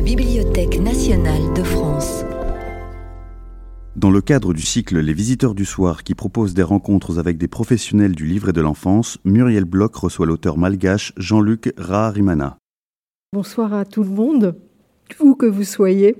la 0.00 0.06
Bibliothèque 0.06 0.80
nationale 0.80 1.52
de 1.54 1.62
France. 1.62 2.24
Dans 3.96 4.10
le 4.10 4.22
cadre 4.22 4.54
du 4.54 4.62
cycle 4.62 4.98
Les 4.98 5.12
Visiteurs 5.12 5.54
du 5.54 5.66
Soir 5.66 6.04
qui 6.04 6.14
propose 6.14 6.54
des 6.54 6.62
rencontres 6.62 7.18
avec 7.18 7.36
des 7.36 7.48
professionnels 7.48 8.14
du 8.14 8.24
livre 8.24 8.48
et 8.48 8.54
de 8.54 8.62
l'enfance, 8.62 9.18
Muriel 9.26 9.66
Bloch 9.66 9.94
reçoit 9.94 10.24
l'auteur 10.24 10.56
malgache 10.56 11.12
Jean-Luc 11.18 11.74
Raharimana. 11.76 12.56
Bonsoir 13.34 13.74
à 13.74 13.84
tout 13.84 14.02
le 14.02 14.08
monde, 14.08 14.54
où 15.20 15.34
que 15.34 15.44
vous 15.44 15.64
soyez. 15.64 16.16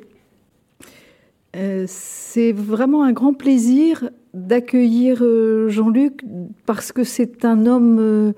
Euh, 1.57 1.87
c'est 1.89 2.53
vraiment 2.53 3.03
un 3.03 3.13
grand 3.13 3.33
plaisir 3.33 4.11
d'accueillir 4.35 5.21
euh, 5.23 5.71
Jean-Luc 5.71 6.23
parce 6.67 6.93
que 6.93 7.03
c'est 7.03 7.47
un 7.47 7.65
homme 7.65 7.97
euh, 7.99 8.33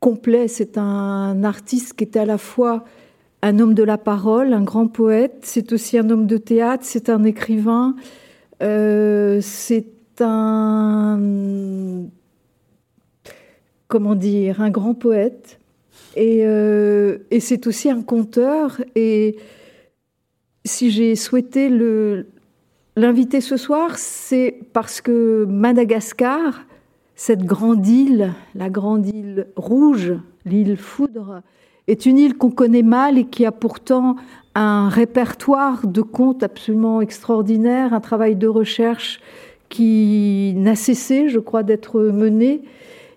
complet, 0.00 0.48
c'est 0.48 0.78
un 0.78 1.44
artiste 1.44 1.92
qui 1.92 2.04
est 2.04 2.16
à 2.16 2.24
la 2.24 2.38
fois 2.38 2.84
un 3.42 3.58
homme 3.58 3.74
de 3.74 3.82
la 3.82 3.98
parole, 3.98 4.52
un 4.52 4.62
grand 4.62 4.88
poète, 4.88 5.38
c'est 5.42 5.72
aussi 5.72 5.98
un 5.98 6.10
homme 6.10 6.26
de 6.26 6.36
théâtre, 6.36 6.84
c'est 6.84 7.10
un 7.10 7.24
écrivain, 7.24 7.94
euh, 8.62 9.40
c'est 9.40 9.86
un 10.20 11.20
comment 13.88 14.14
dire, 14.14 14.60
un 14.60 14.70
grand 14.70 14.94
poète, 14.94 15.60
et, 16.16 16.40
euh, 16.44 17.18
et 17.30 17.40
c'est 17.40 17.66
aussi 17.66 17.90
un 17.90 18.02
conteur. 18.02 18.80
Et 18.94 19.36
si 20.64 20.90
j'ai 20.90 21.14
souhaité 21.14 21.70
l'inviter 22.96 23.40
ce 23.40 23.56
soir, 23.56 23.98
c'est 23.98 24.58
parce 24.72 25.00
que 25.00 25.44
Madagascar, 25.48 26.64
cette 27.14 27.44
grande 27.44 27.86
île, 27.86 28.32
la 28.54 28.70
grande 28.70 29.06
île 29.06 29.46
rouge, 29.56 30.14
l'île 30.44 30.76
Foudre, 30.76 31.42
est 31.88 32.06
une 32.06 32.18
île 32.18 32.36
qu'on 32.36 32.50
connaît 32.50 32.82
mal 32.82 33.18
et 33.18 33.24
qui 33.24 33.44
a 33.46 33.52
pourtant 33.52 34.16
un 34.54 34.88
répertoire 34.88 35.86
de 35.86 36.02
contes 36.02 36.42
absolument 36.42 37.00
extraordinaire, 37.00 37.92
un 37.92 38.00
travail 38.00 38.36
de 38.36 38.48
recherche 38.48 39.20
qui 39.68 40.54
n'a 40.56 40.76
cessé, 40.76 41.28
je 41.28 41.38
crois, 41.38 41.62
d'être 41.62 42.00
mené. 42.00 42.62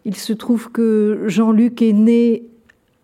Il 0.05 0.15
se 0.15 0.33
trouve 0.33 0.71
que 0.71 1.23
Jean-Luc 1.27 1.81
est 1.81 1.93
né 1.93 2.43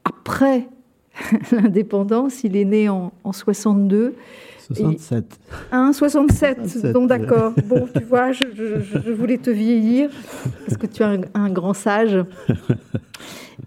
après 0.03 0.67
l'indépendance, 1.51 2.43
il 2.43 2.57
est 2.57 2.65
né 2.65 2.89
en, 2.89 3.13
en 3.23 3.31
62. 3.31 4.15
67. 4.67 5.39
Un 5.71 5.93
67, 5.93 6.91
donc 6.91 7.09
d'accord. 7.09 7.53
Bon, 7.65 7.87
tu 7.93 8.03
vois, 8.03 8.31
je, 8.31 8.43
je, 8.53 9.11
voulais 9.11 9.37
te 9.37 9.49
vieillir, 9.49 10.09
parce 10.65 10.77
que 10.77 10.87
tu 10.87 11.03
es 11.03 11.05
un, 11.05 11.21
un 11.33 11.49
grand 11.49 11.73
sage. 11.73 12.17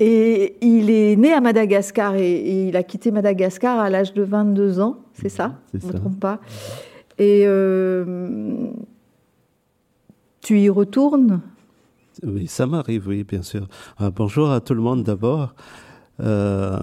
Et 0.00 0.56
il 0.60 0.90
est 0.90 1.16
né 1.16 1.32
à 1.32 1.40
Madagascar 1.40 2.14
et, 2.14 2.68
il 2.68 2.76
a 2.76 2.82
quitté 2.82 3.10
Madagascar 3.10 3.80
à 3.80 3.90
l'âge 3.90 4.14
de 4.14 4.22
22 4.22 4.80
ans, 4.80 4.98
c'est 5.12 5.28
ça? 5.28 5.58
Je 5.74 5.86
ne 5.86 5.92
me 5.92 5.98
trompe 5.98 6.20
pas. 6.20 6.40
Et 7.18 7.44
euh, 7.46 8.68
tu 10.40 10.60
y 10.60 10.68
retournes? 10.68 11.40
Oui, 12.22 12.46
ça 12.46 12.66
m'arrive, 12.66 13.08
oui, 13.08 13.24
bien 13.24 13.42
sûr. 13.42 13.66
Euh, 14.00 14.10
bonjour 14.14 14.50
à 14.50 14.60
tout 14.60 14.74
le 14.74 14.82
monde 14.82 15.02
d'abord. 15.02 15.54
Euh, 16.20 16.78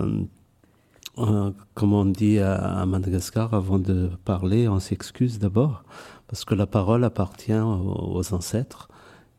comme 1.15 1.93
on 1.93 2.05
dit 2.05 2.39
à, 2.39 2.85
Madagascar, 2.85 3.53
avant 3.53 3.79
de 3.79 4.09
parler, 4.25 4.67
on 4.67 4.79
s'excuse 4.79 5.39
d'abord, 5.39 5.83
parce 6.27 6.45
que 6.45 6.53
la 6.55 6.67
parole 6.67 7.03
appartient 7.03 7.53
aux 7.53 8.33
ancêtres. 8.33 8.89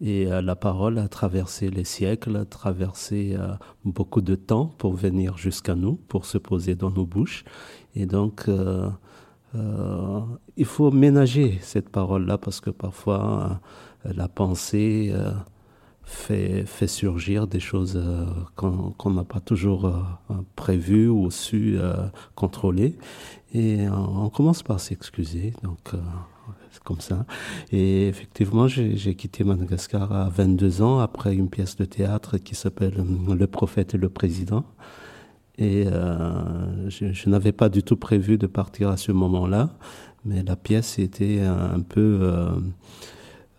Et 0.01 0.27
euh, 0.27 0.43
la 0.43 0.57
parole 0.57 0.99
a 0.99 1.09
traversé 1.09 1.71
les 1.71 1.85
siècles, 1.85 2.37
a 2.37 2.45
traversé 2.45 3.35
euh, 3.39 3.55
beaucoup 3.85 4.21
de 4.21 4.35
temps 4.35 4.67
pour 4.79 4.93
venir 4.95 5.39
jusqu'à 5.39 5.75
nous, 5.75 5.95
pour 6.09 6.27
se 6.27 6.37
poser 6.37 6.75
dans 6.75 6.91
nos 6.91 7.07
bouches. 7.07 7.45
Et 7.95 8.05
donc, 8.05 8.45
euh, 8.49 8.91
il 10.59 10.67
faut 10.67 10.91
ménager 10.91 11.59
cette 11.63 11.89
parole-là 11.89 12.37
parce 12.37 12.61
que 12.61 12.69
parfois, 12.69 13.61
la 14.05 14.29
pensée 14.29 15.15
fait, 16.07 16.87
surgir 16.87 17.47
des 17.47 17.61
choses 17.61 18.03
qu'on 18.55 19.11
n'a 19.11 19.25
pas 19.25 19.41
toujours 19.41 19.93
prévues 20.55 21.09
ou 21.09 21.31
su 21.31 21.79
contrôler. 22.35 22.97
Et 23.53 23.89
on 23.91 24.31
commence 24.31 24.63
par 24.63 24.81
s'excuser. 24.81 25.53
Donc, 25.63 25.95
comme 26.87 27.01
ça. 27.01 27.27
Et 27.73 28.09
effectivement, 28.09 28.69
j'ai 28.69 29.15
quitté 29.15 29.45
Madagascar 29.45 30.13
à 30.13 30.29
22 30.29 30.83
ans 30.83 31.01
après 31.01 31.35
une 31.35 31.51
pièce 31.51 31.77
de 31.77 31.85
théâtre 31.85 32.39
qui 32.39 32.55
s'appelle 32.55 32.95
euh, 32.99 33.35
Le 33.35 33.47
prophète 33.47 33.95
et 33.95 33.99
le 33.99 34.09
président. 34.09 34.65
Et 35.59 35.87
euh, 35.87 36.89
je, 36.89 37.29
n'avais 37.29 37.53
pas 37.53 37.69
du 37.69 37.83
tout 37.83 37.97
prévu 37.97 38.39
de 38.39 38.47
partir 38.47 38.91
à 38.91 38.97
ce 38.97 39.11
moment-là, 39.11 39.71
mais 40.25 40.43
la 40.43 40.55
pièce 40.55 40.99
était 40.99 41.41
un 41.41 41.81
peu 41.81 42.19
euh, 42.21 42.51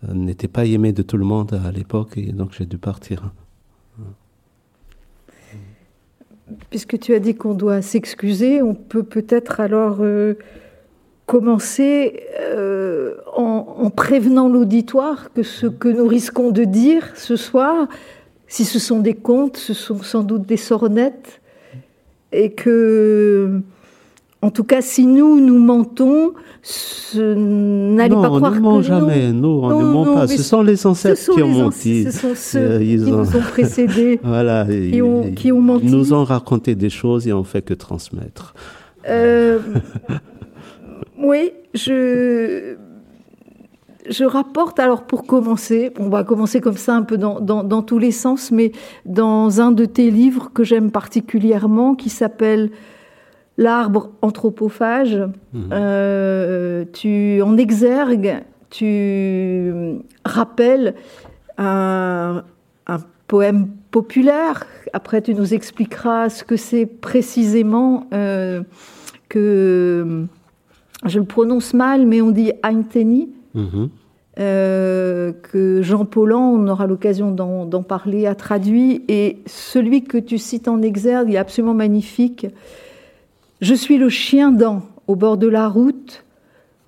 n'était 0.06 0.48
pas 0.48 0.64
aimée 0.64 0.92
de 0.92 1.02
tout 1.02 1.16
le 1.16 1.24
monde 1.24 1.60
à 1.64 1.72
l'époque, 1.72 2.16
et 2.16 2.32
donc 2.32 2.52
j'ai 2.56 2.66
dû 2.66 2.78
partir. 2.78 3.32
Puisque 6.70 6.98
tu 6.98 7.14
as 7.14 7.18
dit 7.18 7.34
qu'on 7.34 7.54
doit 7.54 7.82
s'excuser, 7.82 8.62
on 8.62 8.74
peut 8.74 9.02
peut-être 9.02 9.60
alors 9.60 10.00
commencer 11.28 12.22
euh, 12.40 13.16
en, 13.36 13.90
prévenant 13.90 14.48
l'auditoire 14.48 15.30
que 15.34 15.42
ce 15.42 15.66
que 15.66 15.88
nous 15.88 16.06
risquons 16.06 16.50
de 16.50 16.64
dire 16.64 17.12
ce 17.16 17.36
soir, 17.36 17.86
si 18.46 18.64
ce 18.64 18.78
sont 18.78 19.00
des 19.00 19.12
contes, 19.12 19.58
ce 19.58 19.74
sont 19.74 20.02
sans 20.02 20.22
doute 20.22 20.46
des 20.46 20.56
sornettes, 20.56 21.42
et 22.32 22.52
que, 22.52 23.60
en 24.40 24.50
tout 24.50 24.62
cas, 24.62 24.80
si 24.82 25.04
nous, 25.04 25.40
nous 25.40 25.58
mentons, 25.58 26.32
n'allez 27.16 28.14
pas 28.14 28.28
croire 28.28 28.52
que... 28.52 28.58
Non, 28.58 28.78
ne 28.78 28.82
jamais, 28.82 29.32
nous, 29.32 29.48
on 29.48 29.78
ne 29.80 29.84
ment 29.84 30.14
pas. 30.14 30.28
Ce 30.28 30.42
sont 30.42 30.62
les 30.62 30.86
ancêtres 30.86 31.32
qui 31.34 31.42
ont 31.42 31.48
menti. 31.48 32.04
Ce 32.04 32.12
sont 32.12 32.34
ceux 32.36 32.58
euh, 32.58 32.78
qui 32.78 32.96
nous 32.98 33.36
ont 33.36 33.40
précédés, 33.50 34.20
voilà, 34.22 34.64
qui, 34.64 35.02
ont, 35.02 35.32
qui 35.32 35.50
ont 35.50 35.60
menti. 35.60 35.86
Ils 35.86 35.90
nous 35.90 36.12
ont 36.12 36.22
raconté 36.22 36.76
des 36.76 36.90
choses 36.90 37.26
et 37.26 37.32
on 37.32 37.42
fait 37.42 37.62
que 37.62 37.74
transmettre. 37.74 38.54
Euh, 39.08 39.58
oui, 41.18 41.50
je, 41.74 42.76
je 44.08 44.24
rapporte, 44.24 44.78
alors 44.78 45.02
pour 45.02 45.26
commencer, 45.26 45.92
on 45.98 46.08
va 46.08 46.22
commencer 46.22 46.60
comme 46.60 46.76
ça 46.76 46.94
un 46.94 47.02
peu 47.02 47.18
dans, 47.18 47.40
dans, 47.40 47.82
tous 47.82 47.98
les 47.98 48.12
sens, 48.12 48.52
mais 48.52 48.70
dans 49.04 49.60
un 49.60 49.72
de 49.72 49.84
tes 49.84 50.10
livres 50.10 50.50
que 50.54 50.62
j'aime 50.62 50.90
particulièrement, 50.90 51.94
qui 51.94 52.08
s'appelle 52.08 52.70
L'arbre 53.58 54.10
anthropophage, 54.22 55.16
mhm. 55.52 55.70
euh, 55.72 56.84
tu 56.92 57.42
en 57.42 57.56
exergues, 57.56 58.36
tu 58.70 59.72
rappelles 60.24 60.94
un, 61.58 62.44
un 62.86 62.98
poème 63.26 63.68
populaire. 63.90 64.64
Après, 64.92 65.22
tu 65.22 65.34
nous 65.34 65.54
expliqueras 65.54 66.28
ce 66.28 66.44
que 66.44 66.56
c'est 66.56 66.86
précisément 66.86 68.06
euh, 68.12 68.62
que 69.28 70.26
je 71.04 71.18
le 71.18 71.24
prononce 71.24 71.74
mal, 71.74 72.06
mais 72.06 72.20
on 72.20 72.30
dit 72.30 72.52
Einteni, 72.62 73.28
mhm. 73.54 73.88
euh, 74.38 75.32
que 75.32 75.82
Jean 75.82 76.04
Paulhan, 76.04 76.52
on 76.52 76.68
aura 76.68 76.86
l'occasion 76.86 77.30
d'en 77.32 77.82
parler, 77.82 78.26
a 78.26 78.34
traduit. 78.34 79.04
Et 79.08 79.38
celui 79.46 80.04
que 80.04 80.18
tu 80.18 80.38
cites 80.38 80.68
en 80.68 80.82
exergue, 80.82 81.30
il 81.30 81.34
est 81.34 81.38
absolument 81.38 81.74
magnifique. 81.74 82.46
Je 83.60 83.74
suis 83.74 83.98
le 83.98 84.08
chien 84.08 84.52
dent 84.52 84.82
au 85.06 85.16
bord 85.16 85.36
de 85.36 85.48
la 85.48 85.68
route. 85.68 86.24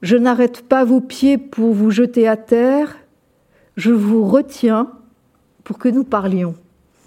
Je 0.02 0.16
n'arrête 0.16 0.62
pas 0.62 0.84
vos 0.84 1.00
pieds 1.00 1.36
pour 1.36 1.74
vous 1.74 1.90
jeter 1.90 2.28
à 2.28 2.36
terre. 2.36 2.96
Je 3.76 3.90
vous 3.90 4.26
retiens 4.26 4.88
pour 5.64 5.78
que 5.78 5.88
nous 5.88 6.04
parlions. 6.04 6.54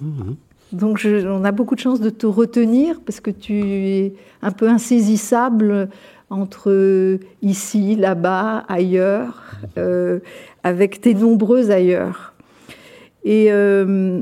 Mhm. 0.02 0.36
Donc 0.74 1.06
on 1.06 1.44
a 1.46 1.52
beaucoup 1.52 1.76
de 1.76 1.80
chance 1.80 2.00
de 2.00 2.10
te 2.10 2.26
retenir 2.26 3.00
parce 3.02 3.20
que 3.20 3.30
tu 3.30 3.54
es 3.54 4.14
un 4.42 4.52
peu 4.52 4.68
insaisissable 4.68 5.90
entre 6.32 7.20
ici, 7.44 7.96
là-bas, 7.96 8.66
ailleurs, 8.68 9.44
euh, 9.78 10.20
avec 10.64 11.00
tes 11.00 11.14
nombreux 11.14 11.70
ailleurs. 11.70 12.34
Et 13.24 13.52
euh, 13.52 14.22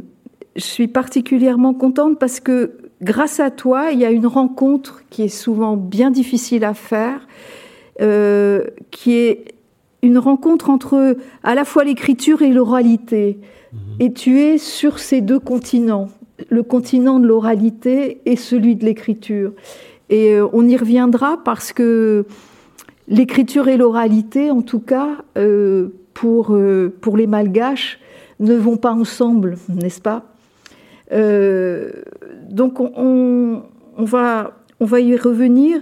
je 0.57 0.61
suis 0.61 0.89
particulièrement 0.89 1.73
contente 1.73 2.19
parce 2.19 2.41
que 2.41 2.71
grâce 3.01 3.39
à 3.39 3.51
toi, 3.51 3.91
il 3.91 3.99
y 3.99 4.05
a 4.05 4.11
une 4.11 4.27
rencontre 4.27 5.03
qui 5.09 5.23
est 5.23 5.29
souvent 5.29 5.77
bien 5.77 6.11
difficile 6.11 6.63
à 6.63 6.73
faire, 6.73 7.27
euh, 8.01 8.65
qui 8.91 9.13
est 9.13 9.55
une 10.01 10.17
rencontre 10.17 10.69
entre 10.69 11.17
à 11.43 11.55
la 11.55 11.65
fois 11.65 11.83
l'écriture 11.83 12.41
et 12.41 12.51
l'oralité. 12.51 13.39
Mhm. 13.73 13.79
Et 13.99 14.13
tu 14.13 14.39
es 14.39 14.57
sur 14.57 14.99
ces 14.99 15.21
deux 15.21 15.39
continents, 15.39 16.09
le 16.49 16.63
continent 16.63 17.19
de 17.19 17.27
l'oralité 17.27 18.21
et 18.25 18.35
celui 18.35 18.75
de 18.75 18.85
l'écriture. 18.85 19.53
Et 20.09 20.33
euh, 20.33 20.47
on 20.53 20.67
y 20.67 20.75
reviendra 20.75 21.39
parce 21.43 21.71
que 21.71 22.25
l'écriture 23.07 23.67
et 23.67 23.77
l'oralité, 23.77 24.51
en 24.51 24.61
tout 24.61 24.79
cas, 24.79 25.09
euh, 25.37 25.89
pour, 26.13 26.53
euh, 26.53 26.93
pour 27.01 27.17
les 27.17 27.27
malgaches, 27.27 27.99
ne 28.39 28.55
vont 28.55 28.77
pas 28.77 28.91
ensemble, 28.91 29.57
n'est-ce 29.69 30.01
pas? 30.01 30.25
Donc 32.51 32.79
on, 32.79 33.63
va 33.97 34.53
y 34.99 35.15
revenir. 35.15 35.81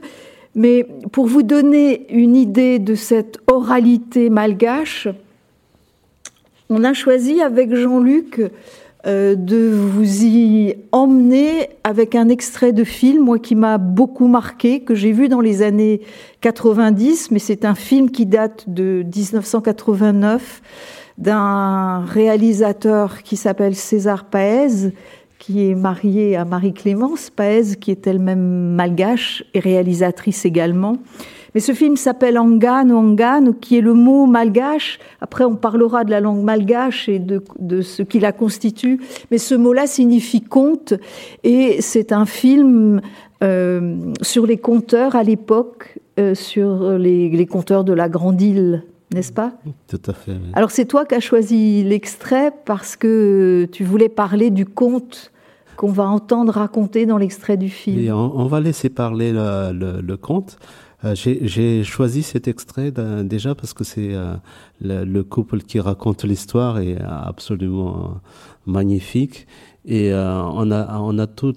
Mais 0.56 0.86
pour 1.12 1.28
vous 1.28 1.44
donner 1.44 2.12
une 2.12 2.36
idée 2.36 2.80
de 2.80 2.96
cette 2.96 3.40
oralité 3.48 4.30
malgache, 4.30 5.08
on 6.70 6.84
a 6.84 6.94
choisi 6.94 7.42
avec 7.42 7.74
Jean-Luc 7.74 8.42
euh, 9.08 9.36
de 9.36 9.70
vous 9.74 10.26
y 10.26 10.76
emmener 10.92 11.70
avec 11.84 12.16
un 12.16 12.28
extrait 12.28 12.74
de 12.74 12.84
film, 12.84 13.24
moi 13.24 13.40
qui 13.40 13.56
m'a 13.56 13.78
beaucoup 13.78 14.28
marqué, 14.28 14.82
que 14.82 14.94
j'ai 14.94 15.14
vu 15.14 15.30
dans 15.30 15.40
les 15.40 15.62
années 15.62 16.02
90, 16.42 17.32
mais 17.32 17.40
c'est 17.40 17.64
un 17.64 17.76
film 17.76 18.12
qui 18.12 18.26
date 18.26 18.66
de 18.68 19.04
1989 19.04 20.62
d'un 21.18 22.06
réalisateur 22.06 23.24
qui 23.24 23.38
s'appelle 23.38 23.76
César 23.76 24.26
Paez, 24.26 24.92
qui 25.50 25.68
est 25.68 25.74
marié 25.74 26.36
à 26.36 26.46
Marie-Clémence 26.46 27.32
Paez, 27.32 27.76
qui 27.80 27.90
est 27.90 28.06
elle-même 28.06 28.76
malgache 28.76 29.44
et 29.56 29.60
réalisatrice 29.60 30.46
également. 30.46 30.98
Mais 31.56 31.60
ce 31.60 31.72
film 31.72 31.98
s'appelle 31.98 32.38
Angan 32.38 32.88
ou 32.92 32.96
Angan, 32.96 33.54
qui 33.60 33.80
est 33.80 33.82
le 33.82 33.96
mot 33.96 34.28
malgache. 34.28 35.00
Après, 35.22 35.46
on 35.46 35.56
parlera 35.56 36.04
de 36.04 36.12
la 36.12 36.20
langue 36.20 36.44
malgache 36.44 37.10
et 37.10 37.18
de, 37.18 37.44
de 37.58 37.82
ce 37.82 38.04
qui 38.04 38.20
la 38.20 38.32
constitue. 38.32 39.02
Mais 39.32 39.40
ce 39.40 39.56
mot-là 39.56 39.88
signifie 39.88 40.42
conte. 40.42 40.94
Et 41.44 41.82
c'est 41.82 42.12
un 42.12 42.28
film 42.28 43.02
euh, 43.42 43.96
sur 44.22 44.46
les 44.46 44.58
conteurs 44.58 45.16
à 45.16 45.24
l'époque, 45.24 45.98
euh, 46.20 46.36
sur 46.36 46.92
les, 47.00 47.28
les 47.30 47.46
conteurs 47.48 47.84
de 47.84 47.94
la 47.94 48.08
Grande 48.08 48.40
Île 48.40 48.84
n'est-ce 49.12 49.34
pas? 49.34 49.54
Tout 49.88 50.02
à 50.06 50.14
fait. 50.14 50.34
Alors 50.54 50.70
c'est 50.70 50.86
toi 50.86 51.04
qui 51.04 51.16
as 51.16 51.20
choisi 51.20 51.84
l'extrait 51.84 52.52
parce 52.66 52.96
que 52.96 53.68
tu 53.72 53.84
voulais 53.84 54.08
parler 54.08 54.52
du 54.52 54.68
conte 54.68 55.32
qu'on 55.80 55.94
va 55.94 56.10
entendre 56.10 56.52
raconter 56.52 57.06
dans 57.06 57.18
l'extrait 57.18 57.56
du 57.56 57.70
film. 57.70 58.00
Et 58.00 58.12
on, 58.12 58.48
va 58.48 58.60
laisser 58.60 58.90
parler 58.90 59.32
le, 59.32 60.16
conte. 60.18 60.60
Euh, 61.06 61.16
J'ai 61.16 61.86
choisi 61.86 62.22
cet 62.22 62.50
extrait 62.50 62.92
déjà 63.24 63.56
parce 63.56 63.74
que 63.74 63.86
c'est 63.86 64.14
euh, 64.14 64.36
le, 64.82 65.06
le, 65.06 65.24
couple 65.24 65.60
qui 65.62 65.80
raconte 65.80 66.26
l'histoire 66.26 66.80
est 66.80 66.98
absolument 67.02 68.20
magnifique 68.66 69.48
et 69.86 70.12
euh, 70.12 70.44
on 70.44 70.70
a 71.18 71.28
tout 71.28 71.54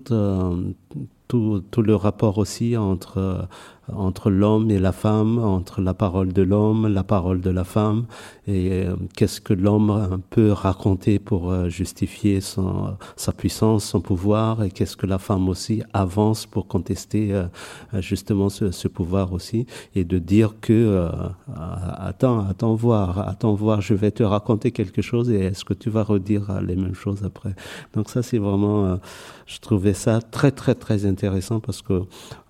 le 1.28 1.94
rapport 1.96 2.38
aussi 2.38 2.76
entre 2.76 3.48
entre 3.92 4.30
l'homme 4.30 4.70
et 4.70 4.78
la 4.78 4.92
femme, 4.92 5.38
entre 5.38 5.80
la 5.80 5.94
parole 5.94 6.32
de 6.32 6.42
l'homme, 6.42 6.86
la 6.86 7.02
parole 7.02 7.40
de 7.40 7.50
la 7.50 7.64
femme, 7.64 8.04
et 8.46 8.84
euh, 8.86 8.96
qu'est-ce 9.16 9.40
que 9.40 9.52
l'homme 9.52 10.20
peut 10.30 10.52
raconter 10.52 11.18
pour 11.18 11.50
euh, 11.50 11.68
justifier 11.68 12.40
son, 12.40 12.96
sa 13.16 13.32
puissance, 13.32 13.84
son 13.84 14.00
pouvoir, 14.00 14.62
et 14.62 14.70
qu'est-ce 14.70 14.96
que 14.96 15.06
la 15.06 15.18
femme 15.18 15.48
aussi 15.48 15.82
avance 15.92 16.46
pour 16.46 16.68
contester 16.68 17.32
euh, 17.32 17.46
justement 17.94 18.48
ce, 18.48 18.70
ce, 18.70 18.88
pouvoir 18.88 19.32
aussi, 19.32 19.66
et 19.94 20.04
de 20.04 20.18
dire 20.18 20.54
que 20.60 20.72
euh, 20.72 21.08
attends, 21.48 22.46
attends 22.46 22.74
voir, 22.74 23.28
attends 23.28 23.54
voir, 23.54 23.80
je 23.80 23.94
vais 23.94 24.12
te 24.12 24.22
raconter 24.22 24.70
quelque 24.70 25.02
chose, 25.02 25.28
et 25.30 25.40
est-ce 25.40 25.64
que 25.64 25.74
tu 25.74 25.90
vas 25.90 26.04
redire 26.04 26.60
les 26.62 26.76
mêmes 26.76 26.94
choses 26.94 27.24
après? 27.24 27.54
Donc 27.94 28.10
ça, 28.10 28.22
c'est 28.22 28.38
vraiment, 28.38 28.98
je 29.46 29.58
trouvais 29.58 29.94
ça 29.94 30.20
très 30.20 30.52
très 30.52 30.74
très 30.74 31.04
intéressant 31.06 31.60
parce 31.60 31.82
que 31.82 32.02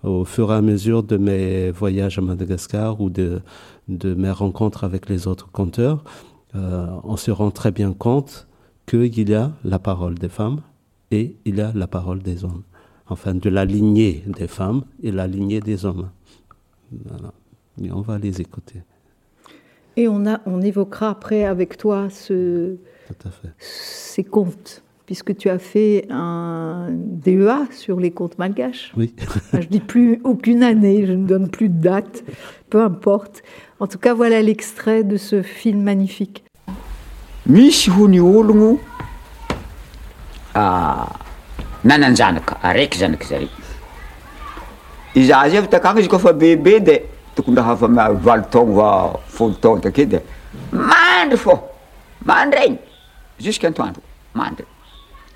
au 0.03 0.25
fur 0.25 0.51
et 0.51 0.55
à 0.55 0.61
mesure 0.61 1.03
de 1.03 1.17
mes 1.17 1.71
voyages 1.71 2.19
à 2.19 2.21
Madagascar 2.21 2.99
ou 3.01 3.09
de, 3.09 3.41
de 3.87 4.13
mes 4.13 4.31
rencontres 4.31 4.83
avec 4.83 5.09
les 5.09 5.27
autres 5.27 5.49
conteurs, 5.51 6.03
euh, 6.55 6.87
on 7.03 7.17
se 7.17 7.31
rend 7.31 7.51
très 7.51 7.71
bien 7.71 7.93
compte 7.93 8.47
qu'il 8.85 9.29
y 9.29 9.33
a 9.33 9.51
la 9.63 9.79
parole 9.79 10.15
des 10.15 10.29
femmes 10.29 10.61
et 11.09 11.35
il 11.45 11.55
y 11.55 11.61
a 11.61 11.71
la 11.73 11.87
parole 11.87 12.21
des 12.21 12.43
hommes. 12.43 12.63
Enfin, 13.07 13.33
de 13.33 13.49
la 13.49 13.65
lignée 13.65 14.23
des 14.27 14.47
femmes 14.47 14.83
et 15.01 15.11
la 15.11 15.27
lignée 15.27 15.59
des 15.59 15.85
hommes. 15.85 16.09
Voilà. 17.05 17.33
Et 17.81 17.91
on 17.91 18.01
va 18.01 18.17
les 18.17 18.39
écouter. 18.41 18.81
Et 19.95 20.07
on, 20.07 20.25
a, 20.25 20.41
on 20.45 20.61
évoquera 20.61 21.09
après 21.09 21.43
avec 21.43 21.77
toi 21.77 22.09
ce, 22.09 22.77
ces 23.59 24.23
contes 24.23 24.82
puisque 25.05 25.35
tu 25.35 25.49
as 25.49 25.59
fait 25.59 26.05
un 26.09 26.87
DEA 26.91 27.67
sur 27.71 27.99
les 27.99 28.11
contes 28.11 28.37
malgaches. 28.37 28.93
Oui. 28.95 29.13
je 29.53 29.67
dis 29.67 29.79
plus 29.79 30.21
aucune 30.23 30.63
année, 30.63 31.05
je 31.05 31.13
ne 31.13 31.27
donne 31.27 31.49
plus 31.49 31.69
de 31.69 31.81
date, 31.81 32.23
peu 32.69 32.81
importe. 32.81 33.43
En 33.79 33.87
tout 33.87 33.97
cas, 33.97 34.13
voilà 34.13 34.41
l'extrait 34.41 35.03
de 35.03 35.17
ce 35.17 35.41
film 35.41 35.81
magnifique. 35.81 36.43
misy 37.45 37.89
hony 37.91 38.19
ologno 38.19 38.79
nananjanaka 41.83 42.57
araiky 42.63 42.97
zanaky 42.99 43.27
zare 43.27 43.47
iza 45.15 45.49
zay 45.49 45.67
takagny 45.67 45.99
izy 45.99 46.09
kofa 46.09 46.33
bebe 46.33 46.79
de 46.79 47.01
va 47.35 47.75
fô 51.37 51.59
mandraigny 52.25 52.77
jusqu'antoandro 53.39 54.01
mandry 54.33 54.65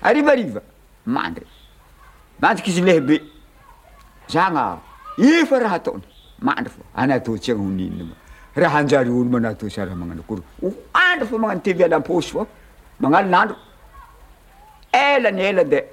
arivariva 0.02 0.62
mandry. 1.06 1.46
Mandriky 2.40 2.70
izy 2.70 2.82
lehibe 2.82 3.22
zagna 4.28 4.78
i 5.18 5.44
raha 5.44 5.76
ataony. 5.76 6.02
Mandry 6.40 6.70
fô 6.70 6.82
anataotsy 6.94 7.52
agny 7.52 7.64
honinma 7.64 8.14
raha 8.56 8.78
anjary 8.78 9.10
olo 9.10 9.24
manato 9.30 9.68
sy 9.68 9.80
raha 9.80 9.94
magnano 9.94 10.22
akory. 10.22 10.42
Andro 10.94 11.26
fa 11.26 11.38
magnano 11.38 11.60
tevy 11.60 11.84
alampôsy 11.84 12.30
fô. 12.32 12.46
Magnano 13.00 13.28
nandro 13.28 13.56
ela 14.92 15.30
ny 15.30 15.40
ela 15.40 15.64
de 15.64 15.84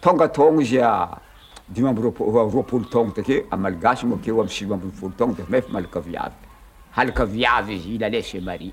tonga 0.00 0.28
togno 0.28 0.60
izy 0.60 0.78
a 0.78 1.18
dimy 1.68 1.88
amby 1.88 2.02
roapo- 2.02 2.50
roapolo 2.52 2.84
togno 2.84 3.12
take 3.12 3.46
amalgasy 3.50 4.06
moa 4.06 4.18
amy 4.18 4.48
sivy 4.48 4.72
amby 4.72 4.90
folo 4.92 5.12
togno 5.16 5.34
de 5.34 5.42
mefa 5.48 5.68
malaka 5.70 6.00
viavy. 6.00 6.34
Halaka 6.96 7.24
viavy 7.26 7.74
izy 7.74 7.94
il 7.96 8.24
se 8.24 8.40
marie 8.40 8.72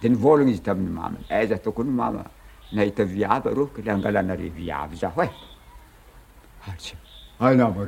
de 0.00 0.08
nyvolagna 0.08 0.50
izy 0.50 0.62
tamin'ny 0.62 0.90
mamany 0.90 1.24
aiza 1.28 1.58
tokony 1.58 1.90
mama 1.90 2.24
nahita 2.72 3.04
viava 3.04 3.50
reo 3.50 3.66
ka 3.66 3.82
le 3.82 3.90
angalana 3.90 4.34
re 4.34 4.48
viavy 4.48 4.96
zaho 4.96 5.22
eh? 5.22 5.30
e 6.66 6.70
atsy 6.70 6.96
anao 7.40 7.86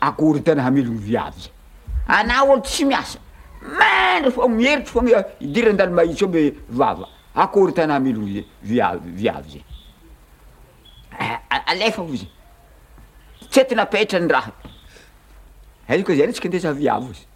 akory 0.00 0.42
tena 0.42 0.62
hamilogny 0.62 0.98
viavy 0.98 1.40
za 1.40 1.50
anao 2.08 2.52
olo 2.52 2.62
tsy 2.62 2.84
miasa. 2.84 3.18
Mandry 3.62 4.30
fo 4.30 4.48
mieritry 4.48 4.86
fogna 4.86 5.24
idira 5.40 5.70
an-dany 5.70 5.92
mahitsy 5.92 6.24
o 6.24 6.28
be 6.28 6.54
vava. 6.68 7.08
Akory 7.34 7.72
tena 7.72 7.94
hamilogny 7.94 8.44
viavy 8.62 9.10
viavy 9.10 9.50
zay 9.50 9.64
eh, 11.20 11.38
alefa 11.66 12.02
vo 12.02 12.16
zay 12.16 12.30
tsety 13.50 13.74
napetra 13.74 14.20
ny 14.20 14.28
raha. 14.32 14.52
Aizy 15.88 16.04
ko 16.04 16.14
zany 16.14 16.32
tsika 16.32 16.48
ndesa 16.48 16.72
viavy 16.72 17.10
izy 17.12 17.26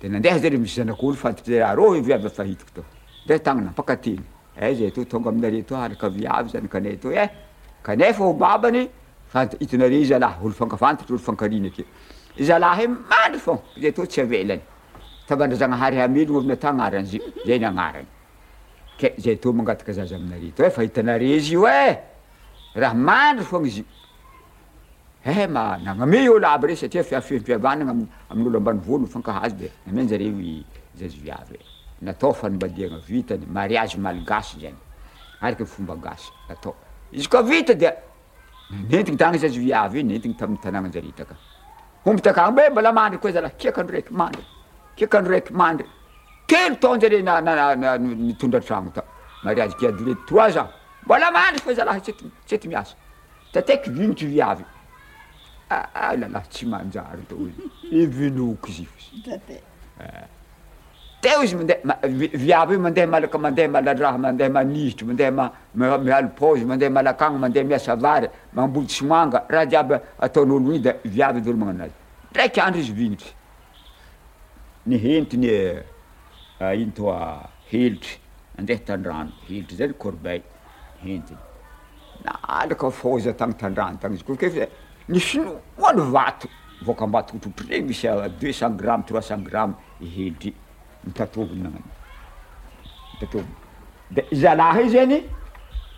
de 0.00 0.08
nandeha 0.08 0.38
zay 0.38 0.50
re 0.50 0.58
misy 0.58 0.80
zanak'olo 0.80 1.16
fantatry 1.16 1.58
raha 1.58 1.74
reo 1.74 2.02
viavy 2.02 2.28
fa 2.28 2.44
hitiko 2.44 2.70
tao. 2.74 2.84
De 3.26 3.38
tagnana 3.38 3.72
pakateny 3.72 4.35
e 4.60 4.74
zay 4.74 4.90
to 4.90 5.04
tonga 5.04 5.30
aminare 5.30 5.64
to 5.64 5.74
araka 5.74 6.08
viavy 6.08 6.50
zany 6.50 6.68
kanay 6.68 6.96
to 6.96 7.10
eh. 7.10 7.24
e 7.24 7.30
kanefa 7.82 8.24
hobabany 8.24 8.88
fa 9.28 9.46
hitinare 9.46 10.04
zalahy 10.04 10.44
olo 10.44 10.54
fankafantatra 10.54 11.14
olo 11.14 11.18
fankariny 11.18 11.68
akeo 11.68 11.84
zalahy 12.38 12.84
e, 12.84 12.88
mandry 12.88 13.38
fô 13.38 13.60
zay 13.80 13.92
to 13.92 14.06
tsy 14.06 14.20
avelany. 14.20 14.60
Tavandra 15.26 15.58
zagnahary 15.58 15.96
hamelogno 15.96 16.38
amina 16.38 16.56
tagnarany 16.56 17.06
zy 17.06 17.20
zay 17.46 17.58
ny 17.58 17.66
agnarany 17.66 18.06
ke 18.98 19.14
zay 19.18 19.36
to 19.36 19.52
mangataka 19.52 19.92
zaza 19.92 20.16
aminare 20.16 20.54
to 20.54 20.64
e 20.64 20.70
fa 20.70 20.82
hitanare 20.82 21.26
izy 21.36 21.52
io 21.52 21.66
e 21.66 21.98
raha 22.74 22.94
mandry 22.94 23.44
foagna 23.44 23.66
izy. 23.66 23.84
Io 25.24 25.32
e 25.42 25.46
ma 25.46 25.76
nagname 25.76 26.28
olo 26.28 26.46
aby 26.46 26.66
re 26.66 26.76
satria 26.76 27.02
fiafimpiavanagna 27.02 28.06
amin'olo 28.30 28.58
ambany 28.58 28.80
volo 28.80 29.06
fankahazo 29.06 29.56
de 29.56 29.70
nameny 29.86 30.08
zareo 30.08 30.64
zazy 30.94 31.18
viavy 31.20 31.54
e 31.54 31.75
natao 32.02 32.32
fanambadiagna 32.32 32.98
vitany 32.98 33.46
mariage 33.46 33.96
malgasy 33.96 34.60
zany 34.60 34.76
araky 35.40 35.64
fomba 35.66 35.96
gasy 35.96 36.30
natao 36.48 36.74
izy 37.12 37.28
koa 37.28 37.42
vita 37.42 37.74
dia 37.74 37.92
nentigny 38.70 39.16
tagny 39.16 39.38
zazy 39.38 39.58
viavy 39.58 40.00
iny 40.00 40.12
nentigny 40.12 40.36
tamin'ny 40.36 40.60
tanàna 40.62 40.86
anjare 40.88 41.12
taka 41.16 41.34
homby 42.04 42.22
takagny 42.22 42.54
be 42.54 42.70
mbola 42.70 42.92
mandry 42.92 43.18
koa 43.18 43.32
zalahy. 43.32 43.54
Kiakandro 43.58 43.94
raiky 43.94 44.12
mandry 44.12 44.44
kiakandro 44.96 45.32
raiky 45.32 45.52
mandry. 45.52 45.86
Telo 46.46 46.76
taon 46.76 47.00
zare 47.00 47.22
nitondra 47.98 48.60
tragno 48.60 48.90
ta. 48.90 49.04
Mariage 49.44 49.74
qui 49.76 49.86
a 49.86 49.92
duré 49.92 50.14
trois 50.26 50.56
ans. 50.58 50.68
Mbola 51.04 51.30
mandry 51.30 51.60
koa 51.64 51.74
zalahy 51.74 52.00
tsety 52.00 52.68
miasa. 52.68 52.94
Tateky 53.52 53.90
vinitry 53.90 54.26
viavy 54.26 54.64
lalahy 55.70 56.48
tsy 56.48 56.66
manjary 56.66 57.24
to 57.28 57.36
izy 57.48 58.02
ivinoko 58.02 58.68
izy 58.68 58.86
teo 61.26 61.42
izy 61.42 61.56
mandeha 61.56 62.08
viavy 62.38 62.74
io 62.74 62.80
mandeha 62.80 63.06
malaka 63.06 63.38
mandeha 63.38 63.68
maladraha 63.68 64.18
mandeha 64.18 64.50
manihitry 64.50 65.06
mandeha 65.06 65.30
ma 65.30 65.50
mialo 65.74 66.28
pôzy 66.38 66.64
mandeha 66.64 66.90
malakagny 66.90 67.38
mandeha 67.38 67.64
miasa 67.64 67.96
vary 67.96 68.28
mamboly 68.52 68.88
somoanga 68.88 69.42
raha 69.48 69.66
jiaby 69.66 69.96
ataon'olo 70.20 70.70
iny 70.72 70.82
de 70.82 70.92
viavy 71.04 71.40
dy 71.40 71.48
olo 71.50 71.58
magnano 71.58 71.84
azy. 71.84 71.94
Ndraiky 72.30 72.60
andro 72.60 72.80
izy 72.80 72.92
vignitry 72.92 73.32
ny 74.86 74.98
hentiny 74.98 75.46
e, 75.46 75.82
ah, 76.60 76.74
ino 76.74 76.92
toa 76.94 77.48
helitry 77.72 78.20
andeha 78.58 78.78
tandrano. 78.78 79.32
Helitry 79.48 79.76
zany 79.76 79.94
corbeille 79.98 80.44
hentiny. 81.02 81.38
Nalaka 82.22 82.90
fôza 82.90 83.34
tagny 83.34 83.56
tandrano 83.58 83.98
tagny 83.98 84.14
izy 84.14 84.24
ko 84.24 84.36
kefa 84.36 84.68
ny 85.08 85.18
finoany 85.18 86.06
vato 86.12 86.46
voaka 86.84 87.04
ambatokotrotry 87.04 87.66
regny 87.72 87.88
misy 87.88 88.06
deux 88.38 88.52
cent 88.52 88.70
gramme 88.78 89.02
trois 89.02 89.22
cent 89.22 89.42
gramme 89.42 89.74
i 90.00 90.06
helitry. 90.06 90.54
mitatrovina 91.06 91.68
gnany 91.68 91.90
mitatrovina 93.12 93.56
de 94.10 94.22
zalaha 94.32 94.80
i 94.82 94.88
zeny 94.88 95.18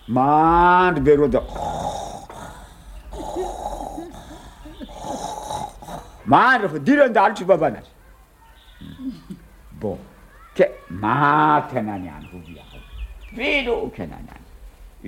mandry 0.09 1.03
be 1.05 1.17
roa 1.17 1.29
da 1.29 1.41
mandry 6.27 6.69
fa 6.69 6.79
diry 6.79 7.45
vavanazy 7.45 7.93
bon. 9.81 9.99
Ke 10.55 10.67
maty 10.91 11.79
anany 11.79 12.09
any 12.09 12.27
ho 12.33 12.39
viavy. 12.47 12.81
Veloky 13.37 14.03
anany 14.03 14.29
any. 14.35 14.47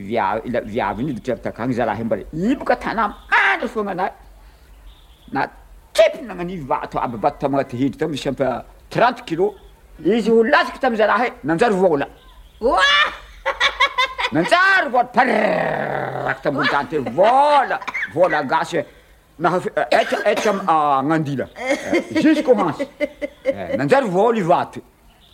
Viavy 0.09 0.61
viaviny 0.75 1.12
ditrevitakaagny 1.14 1.75
zalaha 1.75 2.04
mbare 2.04 2.26
i 2.33 2.54
boka 2.57 2.76
tanà 2.76 3.14
mandry 3.30 3.69
fognanahy 3.69 4.12
na 5.33 5.49
trepina 5.92 6.35
vato 6.66 6.99
aby 6.99 7.16
vato 7.16 7.38
tamagnaty 7.38 7.76
hidry 7.76 7.99
tao 7.99 8.09
misy 8.09 8.28
ampa 8.28 8.64
trente 8.90 9.23
kilo 9.25 9.54
izy 10.04 10.30
ho 10.30 10.42
latsiko 10.45 10.78
tam'za 10.78 11.07
raha 11.07 11.26
e 11.26 11.33
nanjary 11.45 11.75
vola 11.75 12.07
nanjary 14.33 14.88
vola 14.90 15.04
paraky 15.04 16.42
tambony 16.42 16.69
tany 16.69 16.88
te 16.88 16.99
vola 16.99 17.80
vola 18.14 18.42
gasy 18.42 18.76
eh. 18.78 18.80
e 18.80 18.87
nahaetra 19.38 20.19
eh, 20.25 20.99
agnandila 20.99 21.47
ah, 21.57 22.21
jusqu'au 22.23 22.54
manse 22.54 22.88
nanjary 23.76 24.09
vola 24.09 24.38
i 24.38 24.42
vato. 24.42 24.80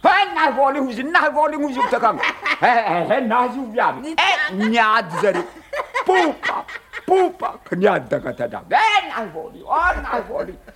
He 0.07 0.35
nahy 0.35 0.53
vola 0.57 0.79
igny 0.79 0.91
izy 0.93 1.03
nahy 1.03 1.31
vola 1.35 1.55
igny 1.55 1.71
izy 1.71 1.81
takagny 1.91 2.21
he 2.61 3.21
nahy 3.21 3.49
izy 3.49 3.61
ovy 3.87 4.15
e 4.15 4.55
niady 4.55 5.17
zareo 5.23 5.45
popa 6.07 6.65
popa 7.07 7.49
ka 7.65 7.77
niady 7.77 8.09
dagatanamy 8.11 8.75
e 8.75 9.09
nahy 9.09 9.29
vola 9.35 9.57
io 9.57 9.67
oh, 9.67 9.81
a 9.81 9.95
nahy 10.03 10.23
vola 10.29 10.49
io 10.49 10.76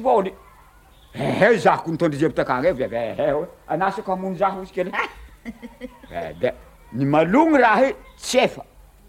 vola 0.00 0.30
ehe 1.14 1.58
zahko 1.58 1.90
nitondra 1.90 2.16
izy 2.16 2.24
aby 2.24 2.34
takagny 2.34 2.66
e 2.66 2.72
viavy 2.72 2.96
ehe 2.96 3.46
anasako 3.68 4.12
hamono 4.12 4.36
zaho 4.36 4.62
izy 4.62 4.72
kely 4.72 4.92
de 6.40 6.52
ny 6.92 7.04
malogny 7.04 7.58
raha 7.58 7.86
e 7.86 7.96
tsy 8.16 8.38
efa 8.38 8.64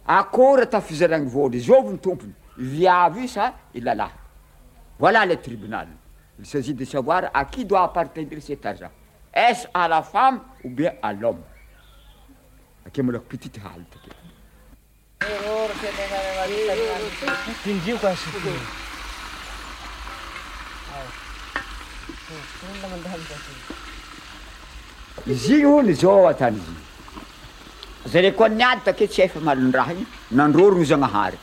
akora 0.07 0.65
tafizaragny 0.65 1.27
ny 1.27 1.97
tompony 1.97 2.33
viavy 2.57 3.27
sa 3.27 3.53
voilà 5.01 5.25
le 5.25 5.41
tribunal. 5.41 5.87
Il 6.37 6.45
s'agit 6.45 6.75
de 6.75 6.85
savoir 6.85 7.23
à 7.33 7.45
qui 7.45 7.65
doit 7.65 7.83
appartenir 7.83 8.41
cet 8.41 8.65
argent 8.65 8.91
est-ce 9.33 9.67
à 9.73 9.87
la 9.87 10.01
femme 10.01 10.41
ou 10.63 10.69
bien 10.69 10.93
à 11.01 11.13
l'homme? 11.13 11.41
Ake 12.85 13.03
molako 13.03 13.25
petite 13.29 13.59
haly 13.63 13.85
take 13.93 14.09
tindriko 17.63 18.07
izy 25.27 25.53
igny 25.53 25.65
ony 25.65 25.93
zao 25.93 26.25
atany 26.27 26.57
izy 26.57 28.11
zare 28.13 28.33
koa 28.33 28.49
niady 28.49 28.81
take 28.83 29.07
tsy 29.07 29.21
efa 29.27 29.39
malondraha 29.39 29.93
igny 29.93 30.07
nandrorogno 30.31 30.83
zagnahary 30.83 31.37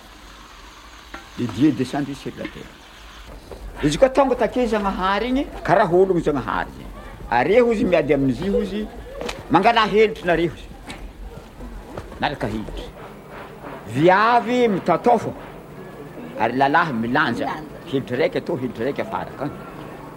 le 1.38 1.47
dieu 1.47 1.71
descendu 1.73 2.14
sur 2.14 2.33
la 2.37 2.45
terre. 2.45 2.75
Izy 3.85 3.97
koa 3.99 4.11
tonga 4.11 4.35
take 4.35 4.66
zagnahary 4.66 5.28
igny 5.28 5.47
karaha 5.62 5.95
ologno 5.95 6.21
zagnahary 6.21 6.71
zay 6.78 6.88
areho 7.30 7.73
izy 7.73 7.85
miady 7.85 8.14
amin'izy 8.14 8.49
ho 8.49 8.64
zy 8.64 8.87
mangala 9.50 9.87
helitry 9.87 10.26
nareho 10.26 10.56
zy 10.56 10.68
nalaka 12.20 12.47
helitry. 12.47 12.85
Viavy 13.94 14.68
mitatofo. 14.68 15.32
Ary 16.40 16.56
lalahy 16.56 16.92
milanja. 16.92 17.49
Helitry 17.87 18.16
raiky 18.16 18.38
atao 18.40 18.56
helitry 18.56 18.85
raiky 18.85 19.02
afaraka. 19.02 19.44
Any 19.44 19.52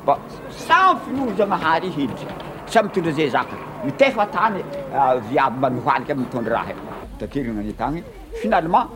ba 0.05 0.17
samy 0.49 0.99
finoza 1.05 1.45
mahary 1.45 1.89
helitry. 1.89 2.27
Sa 2.65 2.81
mitondra 2.83 3.11
zay 3.13 3.29
zaka. 3.29 3.55
Mitefa 3.85 4.25
tany 4.31 4.63
ah, 4.93 5.15
viavy 5.29 5.57
manohaliky 5.59 6.13
mitondra 6.13 6.53
raha. 6.57 6.73
Taterynany 7.19 7.73
tagny 7.73 8.03
finalement 8.41 8.87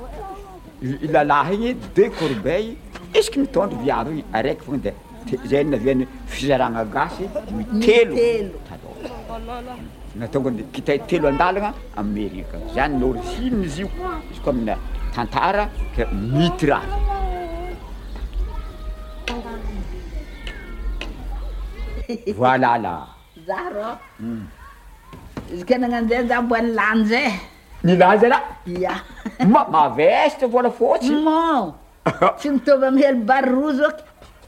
lalahy 1.14 1.56
igny 1.56 1.76
deux 1.96 2.10
corbeille 2.10 2.78
isaky 3.14 3.40
mitondra 3.40 3.78
viavy 3.84 4.20
igny 4.20 4.26
araiky 4.34 4.64
fogna 4.66 4.82
de 4.86 4.94
zay 5.46 5.64
naviany 5.64 6.08
fizaragna 6.28 6.86
gasy 6.86 7.30
mitelo. 7.52 8.16
Taloha 8.70 9.76
natonga 10.16 10.52
kitay 10.74 11.00
telo 11.08 11.28
andalagna 11.28 11.74
amerika. 11.98 12.58
Zany 12.74 13.00
l'origine 13.00 13.66
izy 13.66 13.82
io. 13.82 13.90
Izy 14.32 14.42
koa 14.42 14.54
amina 14.54 14.76
tantara 15.16 15.70
mity 16.12 16.66
raha 16.68 17.16
voilà 22.38 22.76
hmm. 22.76 22.84
la 22.84 22.94
za 23.48 23.60
rô 23.74 23.90
izy 25.54 25.64
ke 25.66 25.76
nagnan'zay 25.78 26.28
za 26.28 26.42
mboany 26.42 26.70
lany 26.78 27.06
zay 27.12 27.30
ny 27.84 27.94
la? 28.34 28.40
Ia 28.66 28.96
ma 29.46 29.62
maveste 29.70 30.46
vola 30.50 30.72
fotsy. 30.72 31.12
Mo. 31.12 31.76
Tsy 32.38 32.50
mitovy 32.50 32.86
amy 32.88 33.02
hely 33.02 33.20
bary 33.30 33.74
zao 33.78 33.92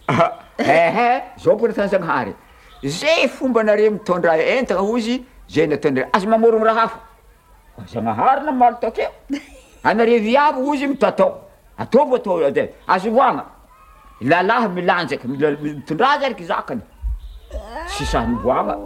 ehe 0.57 1.23
zao 1.37 1.55
mponatanjagnahary 1.55 2.33
zay 2.83 3.27
fomba 3.27 3.63
nare 3.63 3.89
mitondra 3.89 4.37
entagna 4.37 4.81
ozy 4.81 5.23
zay 5.47 5.67
nataonare 5.67 6.09
azy 6.13 6.27
mamorogno 6.27 6.65
raha 6.65 6.79
hafa. 6.81 6.99
Zagnahary 7.93 8.45
na 8.45 8.51
malo 8.51 8.77
takeo 8.81 9.09
anare 9.83 10.19
viavy 10.19 10.61
ozy 10.69 10.87
mitatao. 10.87 11.41
Ataovo 11.77 12.15
atao 12.15 12.51
de 12.51 12.73
azy 12.87 13.09
voagna 13.09 13.45
lalaha 14.21 14.67
milanjaky 14.69 15.27
mitondra 15.27 16.19
zariky 16.19 16.45
zakany. 16.45 16.81
Tsy 17.87 18.05
sahny 18.05 18.35
voagna 18.43 18.77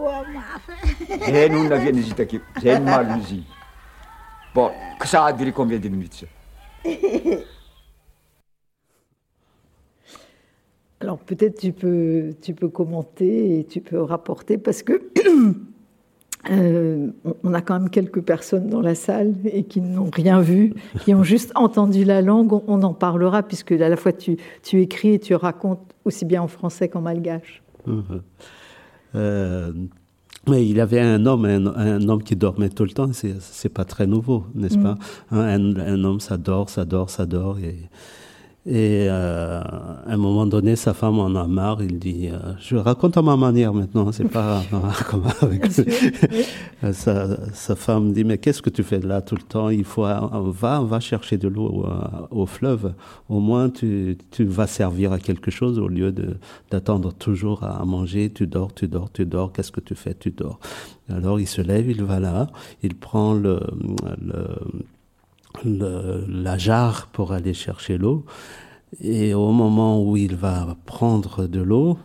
zay 1.25 1.49
noho 1.49 1.67
navian'izy 1.69 2.13
takeo. 2.13 2.41
Zay 2.61 2.79
no 2.79 2.91
malo 2.91 3.17
izy. 3.17 3.43
Bon 4.53 4.71
ka 4.99 5.05
sady 5.05 5.45
ry 5.45 5.53
combien 5.53 5.79
de 5.79 5.89
minutes. 5.89 6.25
Alors 11.01 11.17
peut-être 11.17 11.59
tu 11.59 11.73
peux, 11.73 12.29
tu 12.41 12.53
peux 12.53 12.69
commenter 12.69 13.59
et 13.59 13.63
tu 13.63 13.81
peux 13.81 13.99
rapporter 13.99 14.59
parce 14.59 14.83
que 14.83 15.01
euh, 16.51 17.07
on 17.43 17.53
a 17.53 17.61
quand 17.61 17.79
même 17.79 17.89
quelques 17.89 18.21
personnes 18.21 18.69
dans 18.69 18.81
la 18.81 18.93
salle 18.93 19.33
et 19.45 19.63
qui 19.63 19.81
n'ont 19.81 20.11
rien 20.13 20.41
vu, 20.41 20.75
qui 21.03 21.15
ont 21.15 21.23
juste 21.23 21.51
entendu 21.55 22.03
la 22.03 22.21
langue. 22.21 22.53
On, 22.53 22.63
on 22.67 22.83
en 22.83 22.93
parlera 22.93 23.41
puisque 23.41 23.71
à 23.71 23.89
la 23.89 23.97
fois 23.97 24.13
tu, 24.13 24.37
tu, 24.61 24.79
écris 24.81 25.15
et 25.15 25.19
tu 25.19 25.33
racontes 25.33 25.81
aussi 26.05 26.23
bien 26.25 26.43
en 26.43 26.47
français 26.47 26.87
qu'en 26.87 27.01
malgache. 27.01 27.63
Mmh. 27.87 28.01
Euh, 29.15 29.73
mais 30.47 30.65
il 30.65 30.77
y 30.77 30.81
avait 30.81 30.99
un 30.99 31.25
homme, 31.25 31.45
un, 31.45 31.65
un, 31.65 32.09
homme 32.09 32.23
qui 32.23 32.35
dormait 32.35 32.69
tout 32.69 32.83
le 32.83 32.91
temps. 32.91 33.09
C'est 33.11 33.69
pas 33.69 33.85
très 33.85 34.05
nouveau, 34.05 34.45
n'est-ce 34.53 34.77
mmh. 34.77 34.83
pas? 34.83 34.97
Un, 35.31 35.77
un, 35.77 36.03
homme, 36.03 36.19
ça 36.19 36.37
dort, 36.37 36.69
ça 36.69 36.85
dort, 36.85 37.09
ça 37.09 37.25
dort. 37.25 37.59
Et, 37.59 37.77
et 38.63 39.07
euh, 39.09 39.59
à 39.59 40.03
un 40.13 40.17
moment 40.17 40.45
donné, 40.45 40.75
sa 40.75 40.93
femme 40.93 41.17
en 41.17 41.33
a 41.33 41.47
marre. 41.47 41.81
Il 41.81 41.97
dit 41.97 42.29
euh, 42.31 42.37
Je 42.59 42.75
raconte 42.75 43.17
à 43.17 43.23
ma 43.23 43.35
manière 43.35 43.73
maintenant, 43.73 44.11
c'est 44.11 44.29
pas 44.29 44.61
comme 45.09 45.23
avec. 45.41 45.65
sa, 46.93 47.53
sa, 47.53 47.75
femme 47.75 48.13
dit 48.13 48.23
Mais 48.23 48.37
qu'est-ce 48.37 48.61
que 48.61 48.69
tu 48.69 48.83
fais 48.83 48.99
là 48.99 49.23
tout 49.23 49.33
le 49.33 49.41
temps? 49.41 49.69
Il 49.69 49.83
faut 49.83 50.03
va, 50.03 50.81
va 50.81 50.99
chercher 50.99 51.39
de 51.39 51.47
l'eau 51.47 51.85
au, 52.31 52.41
au, 52.41 52.45
fleuve. 52.45 52.93
Au 53.29 53.39
moins, 53.39 53.71
tu, 53.71 54.19
tu, 54.29 54.43
vas 54.43 54.67
servir 54.67 55.11
à 55.11 55.17
quelque 55.17 55.49
chose 55.49 55.79
au 55.79 55.87
lieu 55.87 56.13
d'attendre 56.69 57.13
toujours 57.13 57.63
à 57.63 57.83
manger. 57.83 58.29
Tu 58.29 58.45
dors, 58.45 58.75
tu 58.75 58.87
dors, 58.87 59.11
tu 59.11 59.25
dors. 59.25 59.51
Qu'est-ce 59.53 59.71
que 59.71 59.81
tu 59.81 59.95
fais? 59.95 60.13
Tu 60.13 60.29
dors. 60.29 60.59
Alors 61.09 61.39
il 61.39 61.47
se 61.47 61.61
lève, 61.61 61.89
il 61.89 62.03
va 62.03 62.19
là, 62.19 62.47
il 62.83 62.93
prend 62.95 63.33
le, 63.33 63.59
le 64.21 64.45
la 65.63 66.57
jarre 66.57 67.07
pour 67.07 67.31
aller 67.33 67.53
chercher 67.53 67.97
l'eau. 67.97 68.25
Et 68.99 69.33
au 69.33 69.51
moment 69.51 70.03
où 70.03 70.17
il 70.17 70.35
va 70.35 70.75
prendre 70.85 71.47
de 71.47 71.61
l'eau, 71.61 71.97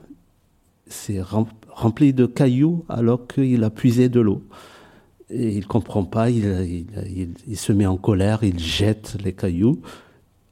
c'est 0.86 1.20
rempli 1.20 2.12
de 2.12 2.26
cailloux 2.26 2.84
alors 2.88 3.26
qu'il 3.26 3.64
a 3.64 3.70
puisé 3.70 4.08
de 4.08 4.20
l'eau. 4.20 4.42
Et 5.28 5.56
il 5.56 5.66
comprend 5.66 6.04
pas, 6.04 6.30
il, 6.30 6.86
il, 7.04 7.34
il, 7.48 7.56
se 7.56 7.72
met 7.72 7.86
en 7.86 7.96
colère, 7.96 8.44
il 8.44 8.60
jette 8.60 9.16
les 9.22 9.32
cailloux. 9.32 9.80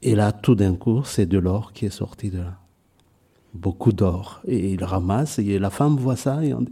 Et 0.01 0.15
là, 0.15 0.33
tout 0.33 0.55
d'un 0.55 0.75
coup, 0.75 1.03
c'est 1.05 1.25
de 1.25 1.37
l'or 1.37 1.71
qui 1.71 1.85
est 1.85 1.89
sorti 1.89 2.29
de 2.29 2.39
là. 2.39 2.59
Beaucoup 3.53 3.93
d'or. 3.93 4.41
Et 4.45 4.73
il 4.73 4.83
ramasse, 4.83 5.39
et 5.39 5.57
la 5.59 5.69
femme 5.69 5.95
voit 5.95 6.17
ça, 6.17 6.43
et 6.43 6.53
on 6.53 6.61
dit 6.61 6.71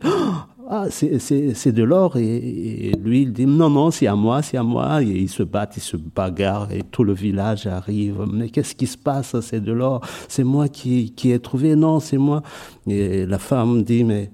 ah, 0.70 0.86
c'est 0.90 1.72
de 1.72 1.84
l'or. 1.84 2.18
Et, 2.18 2.90
et, 2.90 2.92
lui, 2.94 3.24
il 3.24 3.34
dit, 3.34 3.46
non, 3.46 3.70
non, 3.70 3.92
c'est 3.92 4.08
à 4.08 4.16
moi, 4.16 4.42
c'est 4.42 4.58
à 4.58 4.64
moi. 4.64 5.02
Et 5.04 5.08
ils 5.08 5.30
se 5.30 5.44
battent, 5.44 5.78
ils 5.78 5.82
se 5.82 5.98
bagarrent, 5.98 6.72
et 6.72 6.84
tout 6.84 7.04
le 7.04 7.14
village 7.14 7.68
arrive. 7.68 8.26
Mais 8.32 8.50
qu'est-ce 8.50 8.76
qui 8.76 8.88
se 8.88 8.98
passe? 8.98 9.40
C'est 9.42 9.62
de 9.62 9.72
l'or. 9.72 10.02
C'est 10.28 10.44
moi 10.44 10.68
qui, 10.68 11.12
qui 11.12 11.32
ai 11.32 11.40
trouvé? 11.40 11.76
Non, 11.76 12.00
c'est 12.00 12.18
moi. 12.18 12.44
Et 12.88 13.26
la 13.26 13.40
femme 13.40 13.84
dit, 13.84 14.04
mais 14.04 14.32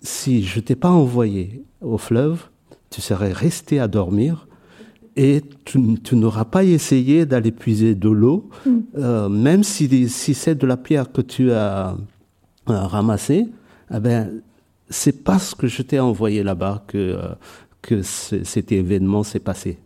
si 0.00 0.42
je 0.42 0.60
t'ai 0.60 0.76
pas 0.76 0.90
envoyé 0.90 1.62
au 1.80 1.98
fleuve, 1.98 2.48
tu 2.90 3.00
serais 3.00 3.32
resté 3.32 3.80
à 3.80 3.88
dormir 3.88 4.46
et 5.16 5.42
tu, 5.64 5.80
n'auras 6.14 6.44
pas 6.44 6.62
essayé 6.62 7.26
d'aller 7.26 7.50
puiser 7.50 7.96
de 7.96 8.08
l'eau, 8.08 8.48
mm. 8.64 8.78
euh, 8.98 9.28
même 9.28 9.64
si, 9.64 10.08
si 10.08 10.32
c'est 10.32 10.54
de 10.54 10.64
la 10.64 10.76
pierre 10.76 11.10
que 11.10 11.20
tu 11.20 11.50
as 11.50 11.96
euh, 12.70 12.80
ramassée, 12.86 13.48
eh 13.92 13.98
ben, 13.98 14.40
c'est 14.90 15.24
parce 15.24 15.54
que 15.54 15.66
je 15.66 15.82
t'ai 15.82 16.00
envoyé 16.00 16.42
là-bas 16.42 16.84
que, 16.86 16.98
euh, 16.98 17.34
que 17.82 18.02
cet 18.02 18.72
événement 18.72 19.22
s'est 19.22 19.40
passé. 19.40 19.78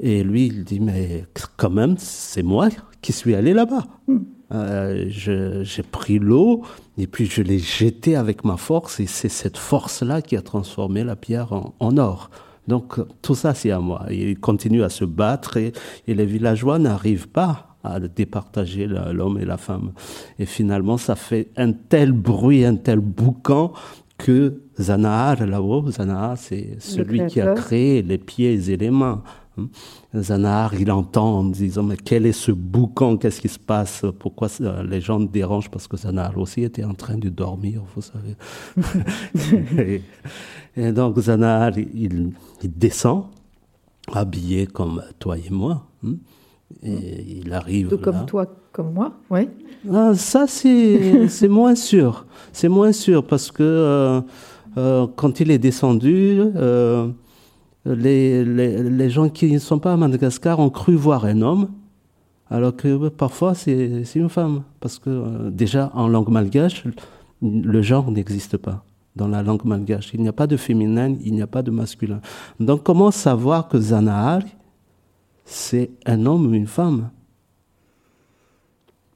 Et 0.00 0.22
lui, 0.22 0.46
il 0.46 0.64
dit, 0.64 0.80
mais 0.80 1.26
quand 1.56 1.70
même, 1.70 1.96
c'est 1.98 2.42
moi 2.42 2.68
qui 3.02 3.12
suis 3.12 3.34
allé 3.34 3.52
là-bas. 3.52 3.84
Mm. 4.06 4.18
Euh, 4.52 5.04
j'ai 5.08 5.82
pris 5.84 6.18
l'eau 6.18 6.62
et 6.98 7.06
puis 7.06 7.26
je 7.26 7.40
l'ai 7.40 7.60
jetée 7.60 8.16
avec 8.16 8.44
ma 8.44 8.56
force 8.56 8.98
et 8.98 9.06
c'est 9.06 9.28
cette 9.28 9.56
force-là 9.56 10.22
qui 10.22 10.36
a 10.36 10.42
transformé 10.42 11.04
la 11.04 11.14
pierre 11.14 11.52
en, 11.52 11.96
or. 11.98 12.30
Donc 12.66 12.98
tout 13.22 13.36
ça, 13.36 13.54
c'est 13.54 13.70
à 13.70 13.78
moi. 13.78 14.06
Il 14.10 14.40
continue 14.40 14.82
à 14.82 14.88
se 14.88 15.04
battre 15.04 15.56
et, 15.56 15.72
et 16.08 16.14
les 16.14 16.26
villageois 16.26 16.80
n'arrivent 16.80 17.28
pas 17.28 17.76
à 17.84 18.00
départager 18.00 18.86
l'homme 18.86 19.38
et 19.38 19.44
la 19.44 19.56
femme. 19.56 19.92
Et 20.38 20.46
finalement, 20.46 20.98
ça 20.98 21.14
fait 21.14 21.48
un 21.56 21.72
tel 21.72 22.12
bruit, 22.12 22.64
un 22.64 22.76
tel 22.76 22.98
boucan 22.98 23.72
que 24.24 24.62
Zanahar, 24.78 25.46
là-haut, 25.46 25.90
Zanahar, 25.90 26.36
c'est 26.36 26.76
celui 26.78 27.26
qui 27.26 27.40
a 27.40 27.54
créé 27.54 28.02
les 28.02 28.18
pieds 28.18 28.70
et 28.70 28.76
les 28.76 28.90
mains. 28.90 29.22
Hein. 29.58 29.68
Zanahar, 30.14 30.74
il 30.74 30.90
entend 30.90 31.38
en 31.38 31.44
disant 31.44 31.82
Mais 31.82 31.96
quel 31.96 32.26
est 32.26 32.32
ce 32.32 32.52
boucan 32.52 33.16
Qu'est-ce 33.16 33.40
qui 33.40 33.48
se 33.48 33.58
passe 33.58 34.04
Pourquoi 34.18 34.48
les 34.84 35.00
gens 35.00 35.20
dérangent 35.20 35.70
Parce 35.70 35.88
que 35.88 35.96
Zanahar 35.96 36.36
aussi 36.38 36.62
était 36.62 36.84
en 36.84 36.94
train 36.94 37.16
de 37.16 37.28
dormir, 37.28 37.82
vous 37.94 38.02
savez. 38.02 38.36
et, 40.76 40.92
donc 40.92 41.18
Zanahar, 41.18 41.78
il, 41.78 42.32
descend, 42.62 43.24
habillé 44.12 44.66
comme 44.66 45.02
toi 45.18 45.36
et 45.38 45.50
moi. 45.50 45.86
Et 46.82 47.40
il 47.44 47.52
arrive. 47.52 47.96
comme 47.98 48.26
toi, 48.26 48.46
comme 48.72 48.92
moi, 48.92 49.12
oui. 49.30 49.48
Ah, 49.92 50.14
ça, 50.14 50.46
c'est 50.46 51.48
moins 51.48 51.74
sûr. 51.74 52.26
C'est 52.52 52.68
moins 52.68 52.92
sûr 52.92 53.24
parce 53.24 53.50
que 53.50 53.62
euh, 53.62 54.20
euh, 54.76 55.06
quand 55.16 55.40
il 55.40 55.50
est 55.50 55.58
descendu, 55.58 56.40
euh, 56.56 57.08
les, 57.84 58.44
les, 58.44 59.10
gens 59.10 59.28
qui 59.28 59.52
ne 59.52 59.58
sont 59.58 59.78
pas 59.78 59.92
à 59.92 59.96
Madagascar 59.96 60.58
ont 60.60 60.70
cru 60.70 60.94
voir 60.94 61.24
un 61.24 61.42
homme, 61.42 61.68
alors 62.50 62.76
que 62.76 63.08
parfois 63.08 63.54
c'est 63.54 64.04
une 64.14 64.28
femme. 64.28 64.62
Parce 64.80 64.98
que 64.98 65.48
déjà 65.50 65.90
en 65.94 66.08
langue 66.08 66.28
malgache, 66.28 66.84
le 67.42 67.82
genre 67.82 68.10
n'existe 68.10 68.56
pas. 68.56 68.84
Dans 69.16 69.28
la 69.28 69.42
langue 69.42 69.64
malgache, 69.64 70.12
il 70.14 70.20
n'y 70.20 70.28
a 70.28 70.32
pas 70.32 70.46
de 70.46 70.56
féminin, 70.56 71.16
il 71.24 71.34
n'y 71.34 71.42
a 71.42 71.46
pas 71.46 71.62
de 71.62 71.70
masculin. 71.70 72.20
Donc 72.60 72.84
comment 72.84 73.10
savoir 73.10 73.66
que 73.68 73.80
Zanahari, 73.80 74.54
c'est 75.50 75.90
un 76.06 76.26
homme 76.26 76.46
ou 76.46 76.54
une 76.54 76.68
femme? 76.68 77.10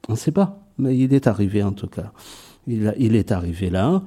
On 0.09 0.13
ne 0.13 0.17
sait 0.17 0.33
pas, 0.33 0.59
mais 0.77 0.97
il 0.97 1.13
est 1.13 1.27
arrivé 1.27 1.63
en 1.63 1.71
tout 1.71 1.87
cas. 1.87 2.11
Il, 2.67 3.15
est 3.15 3.31
arrivé 3.31 3.69
là. 3.69 4.03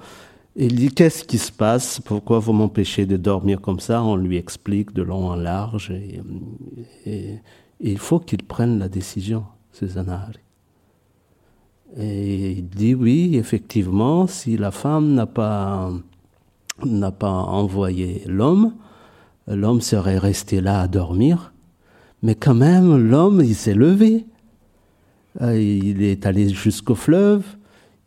Il 0.55 0.77
dit 0.77 0.91
Qu'est-ce 0.91 1.25
qui 1.25 1.39
se 1.39 1.51
passe? 1.51 2.01
Pourquoi 2.05 2.39
vous 2.39 2.53
m'empêchez 2.53 3.07
de 3.07 3.17
dormir 3.17 3.61
comme 3.61 3.81
ça? 3.81 4.03
On 4.03 4.17
lui 4.17 4.37
explique 4.37 4.93
de 4.93 5.03
long 5.03 5.29
en 5.29 5.37
large. 5.37 5.93
Il 7.81 7.99
faut 7.99 8.21
qu'il 8.21 8.43
prenne 8.43 8.79
la 8.79 8.89
décision, 8.89 9.45
Zanahari. 9.83 10.41
Et 11.97 12.51
il 12.53 12.69
dit 12.69 12.95
Oui, 12.95 13.37
effectivement, 13.37 14.27
si 14.27 14.59
la 14.59 14.71
femme 14.71 15.15
n'a 15.15 15.27
pas, 15.27 15.91
n'a 16.85 17.11
pas 17.11 17.31
envoyé 17.31 18.23
l'homme, 18.27 18.75
l'homme 19.47 19.81
serait 19.81 20.19
resté 20.19 20.61
là 20.61 20.83
à 20.83 20.89
dormir. 20.89 21.53
Mais 22.23 22.35
quand 22.35 22.55
même, 22.55 22.97
l'homme, 22.97 23.41
il 23.43 23.55
s'est 23.55 23.75
levé. 23.75 24.27
Euh, 25.41 25.61
il 25.61 26.03
est 26.03 26.27
allé 26.27 26.49
jusqu'au 26.49 26.95
fleuve, 26.95 27.45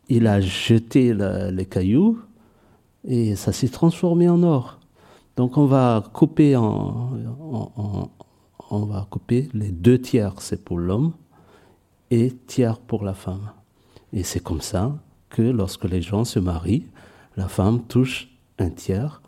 il 0.08 0.26
a 0.26 0.40
jeté 0.40 1.14
les 1.14 1.64
cailloux, 1.64 2.18
et 3.04 3.36
ça 3.36 3.52
s'est 3.52 3.68
transformé 3.68 4.28
en 4.28 4.42
or. 4.42 4.78
Donc 5.36 5.56
on 5.56 5.64
va 5.64 6.04
couper 6.12 6.56
en, 6.56 7.10
on 8.70 8.84
va 8.84 9.06
couper 9.08 9.48
les 9.54 9.70
deux 9.70 9.98
tiers, 9.98 10.34
c'est 10.40 10.62
pour 10.62 10.78
l'homme 10.78 11.12
et 12.10 12.32
tiers 12.46 12.78
pour 12.78 13.02
la 13.04 13.14
femme. 13.14 13.50
Et 14.12 14.24
c'est 14.24 14.40
comme 14.40 14.60
ça 14.60 14.94
que 15.30 15.40
lorsque 15.40 15.84
les 15.84 16.02
gens 16.02 16.24
se 16.24 16.38
marient, 16.38 16.86
la 17.36 17.48
femme 17.48 17.82
touche 17.84 18.28
un 18.58 18.68
tiers 18.68 19.22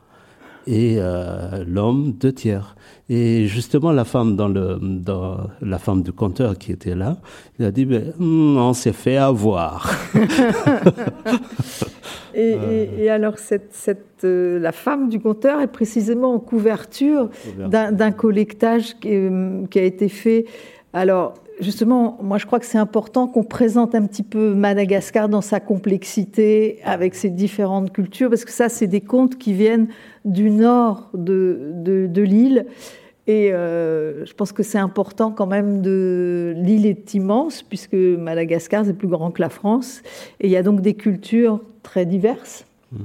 et 0.67 0.97
euh, 0.99 1.65
l'homme 1.67 2.13
deux 2.13 2.33
tiers. 2.33 2.77
Et 3.09 3.47
justement, 3.47 3.93
la 3.93 4.05
femme 4.05 4.35
dans 4.37 4.49
le, 4.49 4.79
dans 4.81 5.49
la 5.61 5.79
femme 5.79 6.03
du 6.03 6.13
compteur 6.13 6.57
qui 6.57 6.73
était 6.73 6.95
là, 6.95 7.19
il 7.59 7.65
a 7.65 7.71
dit, 7.71 7.85
ben, 7.85 8.13
hmm, 8.19 8.57
on 8.57 8.73
s'est 8.73 8.93
fait 8.93 9.17
avoir. 9.17 9.91
Et, 12.35 13.09
alors, 13.11 13.39
cette, 13.39 13.73
cette, 13.73 14.25
euh, 14.25 14.59
la 14.59 14.73
femme 14.73 15.09
du 15.09 15.21
compteur 15.21 15.61
est 15.61 15.69
précisément 15.69 16.35
en 16.35 16.41
couverture 16.41 17.29
d'un 17.57 18.13
collectage 18.13 18.99
qui, 18.99 19.11
euh, 19.13 19.67
qui, 19.71 19.79
a 19.79 19.83
été 19.83 20.09
fait. 20.09 20.47
Alors, 20.93 21.35
justement, 21.61 22.19
moi, 22.23 22.39
je 22.39 22.47
crois 22.47 22.59
que 22.59 22.67
c'est 22.67 22.79
important 22.79 23.27
qu'on 23.27 23.45
présente 23.45 23.95
un 23.95 24.07
petit 24.07 24.23
peu 24.23 24.55
Madagascar 24.55 25.29
dans 25.29 25.41
sa 25.41 25.61
complexité, 25.61 26.79
avec 26.85 27.15
ses 27.15 27.31
différentes 27.31 27.93
cultures, 27.93 28.31
parce 28.31 28.45
que 28.45 28.53
ça, 28.53 28.69
c'est 28.69 28.87
des 28.87 29.01
contes 29.01 29.37
qui 29.39 29.53
viennent 29.53 29.89
du 30.25 30.51
nord 30.51 31.11
de, 31.15 31.71
de, 31.75 32.07
de 32.07 32.23
l'île. 32.23 32.67
Et 33.27 33.53
euh, 33.53 34.27
je 34.27 34.35
pense 34.35 34.53
que 34.53 34.63
c'est 34.63 34.79
important 34.79 35.31
quand 35.31 35.47
même 35.47 35.81
de. 35.81 36.53
L'île 36.57 36.87
est 36.87 37.15
immense, 37.15 37.63
puisque 37.63 37.95
Madagascar, 37.95 38.85
c'est 38.85 38.93
plus 38.93 39.09
grand 39.09 39.31
que 39.31 39.41
la 39.41 39.49
France. 39.49 40.03
Et 40.41 40.49
il 40.49 40.51
y 40.51 40.57
a 40.57 40.63
donc 40.63 40.83
des 40.83 40.95
cultures 40.95 41.61
très 41.83 42.05
diverses. 42.05 42.67
Mhm. 42.93 43.01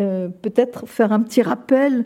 Euh, 0.00 0.28
peut-être 0.28 0.86
faire 0.86 1.12
un 1.12 1.20
petit 1.20 1.42
rappel 1.42 2.04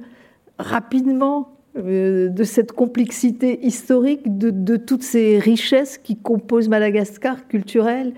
rapidement 0.59 1.58
de 1.79 2.45
cette 2.45 2.73
complexité 2.73 3.65
historique, 3.65 4.39
de, 4.39 4.77
toutes 4.77 5.03
ces 5.03 5.39
richesses 5.39 5.99
qui 5.99 6.17
composent 6.17 6.69
Madagascar 6.69 7.47
culturelles. 7.49 8.13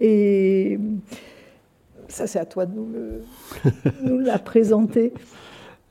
Et 0.00 0.78
ça, 2.08 2.26
c'est 2.26 2.38
à 2.38 2.44
toi 2.44 2.66
de 2.66 2.74
nous, 2.74 2.88
nous 4.04 4.18
la 4.18 4.38
présenter. 4.38 5.12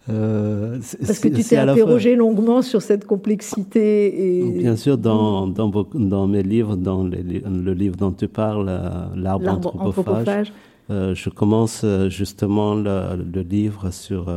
Euh, 0.10 0.80
Parce 1.06 1.20
que 1.20 1.28
tu 1.28 1.44
t'es 1.44 1.58
interrogé 1.58 2.16
longuement 2.16 2.62
sur 2.62 2.82
cette 2.82 3.06
complexité. 3.06 4.40
Et... 4.40 4.52
Bien 4.60 4.76
sûr, 4.76 4.98
dans, 4.98 5.48
dans, 5.48 5.70
dans 5.94 6.28
mes 6.28 6.44
livres, 6.44 6.76
dans 6.76 7.04
le 7.04 7.74
livre 7.74 7.98
dont 7.98 8.12
tu 8.12 8.28
parles, 8.28 8.70
euh, 8.70 9.06
L'arbre 9.16 9.50
anthropophage, 9.50 10.54
euh, 10.90 11.14
je 11.14 11.30
commence 11.30 11.86
justement 12.08 12.76
le, 12.76 13.42
livre 13.42 13.92
sur, 13.92 14.34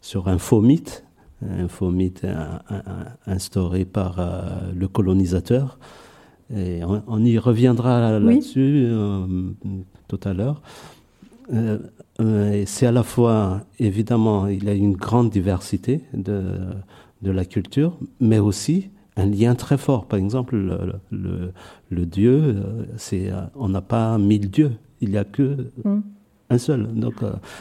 sur 0.00 0.26
un 0.26 0.38
faux 0.38 0.60
mythe, 0.60 1.04
faux 1.68 1.90
mythe 1.90 2.26
instauré 3.26 3.84
par 3.84 4.20
le 4.74 4.88
colonisateur. 4.88 5.78
Et 6.54 6.80
on, 6.84 7.24
y 7.24 7.38
reviendra 7.38 8.18
là-dessus 8.18 8.88
tout 10.08 10.20
à 10.24 10.32
l'heure. 10.32 10.62
Euh, 12.20 12.64
c'est 12.66 12.86
à 12.86 12.92
la 12.92 13.02
fois, 13.02 13.62
évidemment, 13.78 14.48
il 14.48 14.64
y 14.64 14.68
a 14.68 14.74
une 14.74 14.96
grande 14.96 15.30
diversité 15.30 16.02
de, 16.12 16.42
de 17.22 17.30
la 17.30 17.44
culture, 17.44 17.96
mais 18.20 18.38
aussi 18.38 18.90
un 19.16 19.26
lien 19.26 19.54
très 19.54 19.78
fort. 19.78 20.06
Par 20.06 20.18
exemple, 20.18 20.56
le, 20.56 21.52
le, 21.90 22.06
Dieu, 22.06 22.42
euh, 22.42 22.84
c'est, 22.96 23.30
euh, 23.30 23.42
on 23.54 23.68
n'a 23.68 23.82
pas 23.82 24.18
mille 24.18 24.50
dieux, 24.50 24.72
il 25.00 25.10
n'y 25.10 25.16
a 25.16 25.24
que 25.24 25.70
mm. 25.84 26.00
un 26.50 26.58
seul. 26.58 26.88
Donc, 26.94 27.14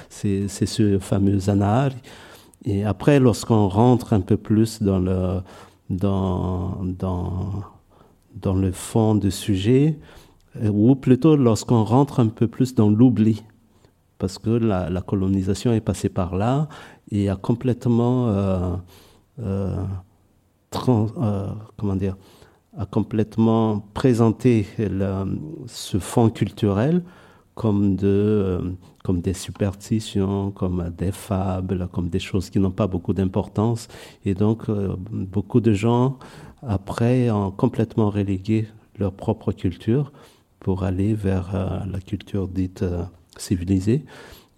c'est, 0.10 0.48
c'est 0.48 0.66
ce 0.66 0.98
fameux 0.98 1.40
Zanahari. 1.40 1.96
Et 2.70 2.84
après, 2.84 3.22
lorsqu'on 3.22 3.70
rentre 3.70 4.12
un 4.12 4.20
peu 4.20 4.36
plus 4.36 4.84
dans 4.84 5.00
le, 5.00 5.40
dans, 5.90 6.84
dans, 6.84 8.54
le 8.54 8.72
fond 8.74 9.16
du 9.16 9.32
sujet, 9.32 9.98
ou 10.62 10.94
plutôt 10.96 11.38
lorsqu'on 11.38 11.86
rentre 11.86 12.20
un 12.20 12.28
peu 12.28 12.50
plus 12.50 12.76
dans 12.76 12.90
l'oubli, 12.90 13.46
parce 14.18 14.38
que 14.38 14.50
la, 14.50 15.02
colonisation 15.02 15.72
est 15.72 15.80
passée 15.80 16.10
par 16.10 16.36
là 16.36 16.68
et 17.10 17.30
a 17.30 17.38
complètement, 17.38 18.28
euh, 18.28 18.76
euh, 19.40 19.78
euh, 20.90 21.48
comment 21.78 21.96
dire, 21.96 22.18
a 22.78 22.86
complètement 22.86 23.80
présenté 23.94 24.68
ce 25.68 26.00
fond 26.00 26.30
culturel 26.30 27.02
comme, 27.58 27.96
de, 27.96 28.76
comme 29.04 29.20
des 29.20 29.34
superstitions, 29.34 30.52
comme 30.52 30.94
des 30.96 31.12
fables, 31.12 31.90
comme 31.92 32.08
des 32.08 32.20
choses 32.20 32.50
qui 32.52 32.60
n'ont 32.60 32.72
pas 32.72 32.88
beaucoup 32.88 33.14
d'importance. 33.14 33.88
Et 34.26 34.36
donc, 34.36 34.70
beaucoup 35.12 35.60
de 35.60 35.74
gens, 35.74 36.20
après, 36.62 37.30
ont 37.32 37.52
complètement 37.52 38.10
relégué 38.12 38.68
leur 39.00 39.12
propre 39.12 39.52
culture 39.52 40.14
pour 40.60 40.84
aller 40.84 41.16
vers 41.16 41.48
la 41.92 42.00
culture 42.00 42.48
dite 42.48 42.86
civilisé. 43.38 44.06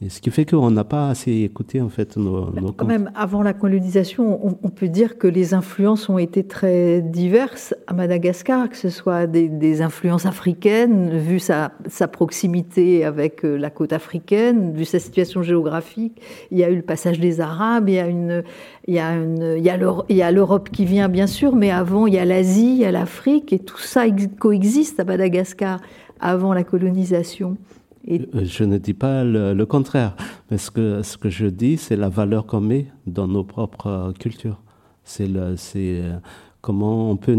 Et 0.02 0.08
ce 0.08 0.22
qui 0.22 0.32
fait 0.32 0.46
qu'on 0.46 0.72
n'a 0.72 0.86
pas 0.86 1.10
assez 1.10 1.42
écouté 1.42 1.82
en 1.82 1.90
fait 1.90 2.16
nos, 2.16 2.46
Bah, 2.46 2.62
nos 2.62 2.72
Quand 2.72 2.86
même, 2.86 3.12
avant 3.16 3.42
la 3.42 3.52
colonisation, 3.52 4.40
on, 4.48 4.58
on 4.64 4.70
peut 4.70 4.88
dire 4.88 5.18
que 5.18 5.28
les 5.28 5.54
influences 5.54 6.08
ont 6.08 6.18
été 6.18 6.46
très 6.46 7.02
diverses 7.02 7.76
à 7.86 7.94
Madagascar, 7.94 8.70
que 8.70 8.78
ce 8.78 8.88
soit 8.90 9.28
des, 9.28 9.50
des 9.50 9.82
influences 9.82 10.26
africaines, 10.26 11.18
vu 11.18 11.40
sa, 11.40 11.74
sa 11.88 12.08
proximité 12.08 13.04
avec 13.04 13.44
euh, 13.44 13.58
la 13.58 13.70
côte 13.70 13.92
africaine, 13.92 14.72
vu 14.74 14.86
sa 14.86 15.00
situation 15.00 15.44
géographique. 15.44 16.22
Il 16.52 16.58
y 16.58 16.64
a 16.64 16.70
eu 16.70 16.78
le 16.78 16.82
passage 16.82 17.20
des 17.20 17.42
Arabes, 17.42 17.90
il 17.90 17.96
y 17.96 18.00
a 18.00 18.08
une, 18.08 18.44
il 18.88 18.94
y 18.94 19.00
a 19.00 19.12
une, 19.18 19.58
il 19.58 20.16
y 20.16 20.22
a 20.22 20.32
l'Europe 20.32 20.70
qui 20.70 20.86
vient 20.86 21.10
bien 21.10 21.28
sûr, 21.28 21.58
mais 21.58 21.72
avant 21.72 22.08
il 22.08 22.14
y 22.14 22.20
a 22.20 22.24
l'Asie, 22.24 22.72
il 22.72 22.78
y 22.78 22.86
a 22.86 22.92
l'Afrique, 22.94 23.52
et 23.52 23.60
tout 23.60 23.78
ça 23.78 24.08
ex- 24.08 24.30
coexiste 24.40 24.98
à 25.02 25.04
Madagascar 25.04 25.82
avant 26.22 26.54
la 26.54 26.64
colonisation. 26.64 27.58
Et 28.06 28.22
Euh, 28.36 28.46
Je 28.46 28.64
ne 28.64 28.78
dis 28.78 28.94
pas 28.94 29.24
le, 29.24 29.64
contraire, 29.66 30.16
mais 30.50 30.58
ce 30.58 30.72
que, 30.72 31.04
ce 31.04 31.18
que 31.18 31.30
je 31.30 31.48
dis, 31.48 31.78
c'est 31.78 31.96
la 31.96 32.10
valeur 32.10 32.46
qu'on 32.46 32.62
met 32.62 32.88
dans 33.08 33.28
nos 33.28 33.44
propres 33.44 33.88
euh, 33.88 34.12
cultures. 34.14 34.60
C'est 35.04 35.28
euh, 35.36 36.20
comment 36.62 37.12
on 37.12 37.18
peut, 37.18 37.36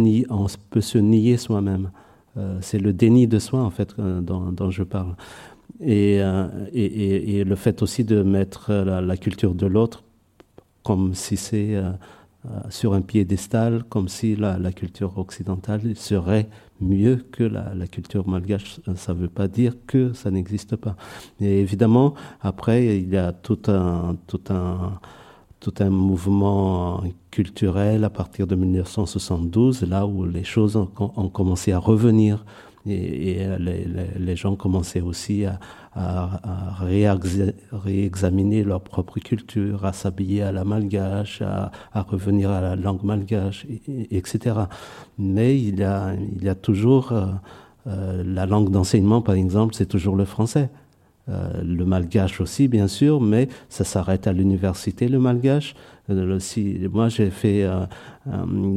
se 0.81 0.99
nier 0.99 1.37
soi-même. 1.37 1.91
Euh, 2.37 2.59
c'est 2.61 2.79
le 2.79 2.93
déni 2.93 3.27
de 3.27 3.39
soi, 3.39 3.61
en 3.61 3.71
fait, 3.71 3.95
euh, 3.99 4.21
dont, 4.21 4.71
je 4.71 4.83
parle. 4.83 5.15
Et, 5.81 6.19
euh, 6.21 6.49
le 6.73 7.55
fait 7.57 7.83
aussi 7.83 8.05
de 8.05 8.23
mettre 8.23 8.71
euh, 8.71 9.01
la, 9.01 9.17
culture 9.17 9.55
de 9.55 9.67
l'autre 9.67 10.05
comme 10.83 11.15
si 11.15 11.37
c'est 11.37 11.75
euh, 11.77 11.93
euh, 12.47 12.61
sur 12.71 12.95
un 12.95 13.03
piédestal, 13.03 13.85
comme 13.85 14.09
si 14.09 14.37
la 14.37 14.73
culture 14.73 15.19
occidentale 15.19 15.95
serait 15.95 16.49
mieux 16.81 17.25
que 17.33 17.45
la, 17.45 17.87
culture 17.87 18.27
malgache. 18.29 18.81
Ça 18.97 19.15
ne 19.15 19.21
veut 19.21 19.29
pas 19.29 19.49
dire 19.49 19.75
que 19.87 20.13
ça 20.13 20.31
n'existe 20.31 20.77
pas. 20.77 20.97
Et 21.41 21.61
évidemment, 21.61 22.15
après, 22.41 22.99
il 22.99 23.09
y 23.09 23.17
a 23.17 23.33
tout 23.33 23.61
un, 23.69 24.17
tout 24.27 24.43
un, 24.51 25.01
tout 25.61 25.75
un 25.81 25.91
mouvement 25.91 27.03
culturel 27.31 28.05
à 28.05 28.11
partir 28.11 28.47
de 28.47 28.55
1972, 28.55 29.83
là 29.83 30.07
où 30.07 30.25
les 30.25 30.45
choses 30.45 30.77
ont 30.77 31.29
commencé 31.29 31.73
à 31.73 31.79
revenir. 31.79 32.45
Et, 32.87 33.33
et 33.43 33.47
les, 33.59 34.37
gens 34.37 34.57
commençaient 34.57 35.03
aussi 35.03 35.45
à, 35.45 35.61
à- 35.95 36.79
à 36.81 36.85
réexa- 36.87 37.53
réexaminer 37.73 38.65
leur 38.65 38.81
propre 38.81 39.19
culture, 39.21 39.85
à 39.85 39.93
s'habiller 39.93 40.43
à 40.43 40.53
la 40.53 40.65
malgache, 40.65 41.43
à, 41.43 41.71
revenir 42.03 42.51
à 42.51 42.61
la 42.61 42.77
langue 42.77 43.03
malgache, 43.05 43.67
et- 43.69 43.83
et- 43.93 44.17
etc. 44.17 44.57
Mais 45.19 45.59
il 45.61 45.79
y 45.79 45.85
a, 45.85 46.55
toujours 46.55 47.13
euh, 47.13 47.27
euh, 47.87 48.23
la 48.25 48.47
langue 48.47 48.71
d'enseignement, 48.71 49.21
par 49.23 49.35
exemple, 49.35 49.75
c'est 49.75 49.87
toujours 49.87 50.17
le 50.17 50.25
français. 50.25 50.71
Euh, 51.29 51.63
le 51.63 51.85
malgache 51.85 52.41
aussi, 52.41 52.67
bien 52.67 52.89
sûr, 52.89 53.21
mais 53.21 53.49
ça 53.69 53.85
s'arrête 53.85 54.27
à 54.27 54.33
l'université, 54.33 55.07
le 55.09 55.19
malgache. 55.19 55.75
Euh, 56.09 56.39
moi, 56.93 57.09
j'ai 57.09 57.31
fait 57.31 57.63
euh, 57.63 57.83
euh, 58.27 58.33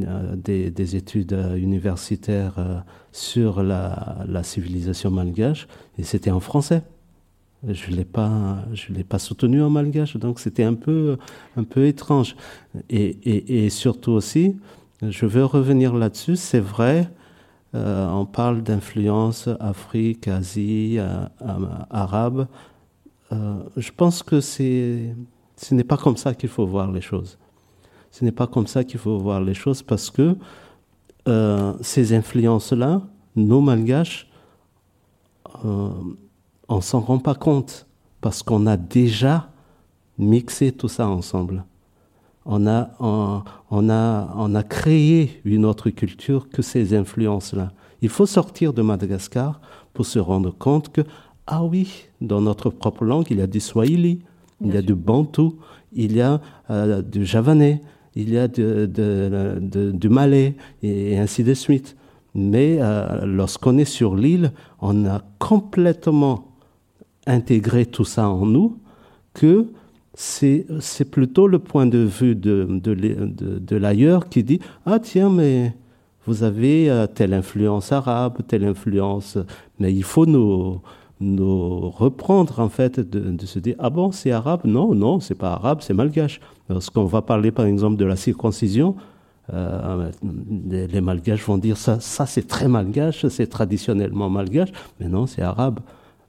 euh, 0.05 0.35
des, 0.35 0.69
des 0.69 0.95
études 0.95 1.33
euh, 1.33 1.55
universitaires 1.55 2.55
euh, 2.57 2.79
sur 3.13 3.63
la, 3.63 4.43
civilisation 4.43 5.09
malgache, 5.09 5.67
et 5.97 6.03
c'était 6.03 6.31
en 6.31 6.41
français. 6.41 6.83
Je 7.65 7.91
l'ai 7.91 8.05
l'ai 8.89 9.03
pas 9.05 9.19
soutenu 9.19 9.63
en 9.63 9.69
malgache, 9.69 10.17
donc 10.17 10.41
c'était 10.41 10.65
un 10.65 10.73
peu, 10.73 11.17
un 11.55 11.63
peu 11.63 11.85
étrange. 11.85 12.35
Et 12.89 13.69
surtout 13.69 14.11
aussi, 14.11 14.57
je 15.01 15.25
veux 15.25 15.45
revenir 15.45 15.93
là-dessus, 15.95 16.35
c'est 16.35 16.59
vrai, 16.59 17.09
euh, 17.75 18.07
on 18.09 18.25
parle 18.25 18.61
d'influence 18.61 19.49
Afrique, 19.59 20.27
Asie, 20.27 20.97
euh, 20.99 21.25
euh, 21.41 21.67
arabe. 21.89 22.47
Euh, 23.31 23.55
je 23.77 23.91
pense 23.91 24.21
que 24.21 24.41
c'est, 24.41 25.15
ce 25.57 25.73
n'est 25.73 25.83
pas 25.83 25.97
comme 25.97 26.17
ça 26.17 26.35
qu'il 26.35 26.49
faut 26.49 26.67
voir 26.67 26.91
les 26.91 27.01
choses. 27.01 27.39
Ce 28.11 28.23
n'est 28.23 28.31
pas 28.31 28.45
comme 28.45 28.67
ça 28.67 28.83
qu'il 28.83 28.99
faut 28.99 29.17
voir 29.17 29.41
les 29.41 29.55
choses 29.55 29.81
parce 29.81 30.11
que 30.11 30.35
euh, 31.27 31.73
ces 31.81 32.13
influences-là, 32.13 33.01
nos 33.35 33.61
malgaches, 33.61 34.29
euh, 35.65 35.89
on 36.67 36.81
s'en 36.81 36.99
rend 36.99 37.19
pas 37.19 37.35
compte 37.35 37.87
parce 38.21 38.43
qu'on 38.43 38.67
a 38.67 38.77
déjà 38.77 39.49
mixé 40.17 40.71
tout 40.71 40.87
ça 40.87 41.07
ensemble. 41.07 41.65
On 42.45 42.67
a, 42.67 42.89
on, 42.99 43.43
on 43.71 43.89
a, 43.89 44.33
on 44.35 44.53
a 44.55 44.63
créé 44.63 45.41
une 45.45 45.65
autre 45.65 45.89
culture 45.89 46.49
que 46.49 46.61
ces 46.61 46.93
influences-là. 46.93 47.71
Il 48.01 48.09
faut 48.09 48.25
sortir 48.25 48.73
de 48.73 48.81
Madagascar 48.81 49.61
pour 49.93 50.05
se 50.05 50.19
rendre 50.19 50.51
compte 50.51 50.91
que, 50.91 51.01
ah 51.47 51.63
oui, 51.63 52.05
dans 52.19 52.41
notre 52.41 52.69
propre 52.69 53.05
langue, 53.05 53.27
il 53.29 53.37
y 53.37 53.41
a 53.41 53.47
du 53.47 53.61
swahili, 53.61 54.21
il 54.59 54.73
y 54.73 54.77
a 54.77 54.81
du 54.81 54.95
bantou, 54.95 55.57
il 55.93 56.15
y 56.15 56.21
a 56.21 56.41
euh, 56.69 57.01
du 57.01 57.25
javanais, 57.25 57.81
il 58.15 58.29
y 58.33 58.37
a 58.37 58.47
du 58.47 60.09
malais, 60.09 60.55
et 60.81 61.17
ainsi 61.17 61.43
de 61.43 61.53
suite. 61.53 61.95
Mais 62.35 62.77
euh, 62.81 63.25
lorsqu'on 63.25 63.77
est 63.77 63.85
sur 63.85 64.15
l'île, 64.15 64.51
on 64.81 65.05
a 65.05 65.21
complètement 65.39 66.47
intégré 67.27 67.85
tout 67.85 68.05
ça 68.05 68.27
en 68.29 68.45
nous 68.45 68.77
que 69.33 69.67
c'est 70.15 70.65
plutôt 71.09 71.47
le 71.47 71.59
point 71.59 71.85
de 71.87 71.99
vue 71.99 72.35
de- 72.35 72.67
de 72.81 73.75
l'ailleurs 73.75 74.29
qui 74.29 74.43
dit 74.43 74.59
Ah, 74.85 74.99
tiens, 74.99 75.29
mais 75.29 75.73
vous 76.25 76.43
avez 76.43 76.89
euh, 76.89 77.07
telle 77.07 77.33
influence 77.33 77.91
arabe, 77.91 78.37
telle 78.47 78.63
influence. 78.65 79.37
Mais 79.79 79.93
il 79.93 80.03
faut 80.03 80.25
nous, 80.25 80.81
nous 81.23 81.89
reprendre, 81.89 82.59
en 82.59 82.69
fait, 82.69 82.99
de, 82.99 83.45
se 83.45 83.59
dire 83.59 83.75
Ah 83.79 83.89
bon, 83.89 84.11
c'est 84.11 84.31
arabe? 84.31 84.61
Non, 84.65 84.93
non, 84.93 85.19
c'est 85.19 85.35
pas 85.35 85.53
arabe, 85.53 85.79
c'est 85.81 85.93
malgache. 85.93 86.39
Lorsqu'on 86.69 87.05
va 87.05 87.21
parler, 87.21 87.51
par 87.51 87.65
exemple, 87.65 87.97
de 87.97 88.05
la 88.05 88.15
circoncision, 88.15 88.95
euh, 89.53 90.11
les, 90.69 91.01
malgaches 91.01 91.43
vont 91.45 91.57
dire 91.57 91.75
ça, 91.75 91.99
ça 91.99 92.25
c'est 92.25 92.47
très 92.47 92.69
malgache, 92.69 93.27
c'est 93.27 93.47
traditionnellement 93.47 94.29
malgache, 94.29 94.69
mais 94.99 95.07
non, 95.07 95.27
c'est 95.27 95.41
arabe. 95.41 95.79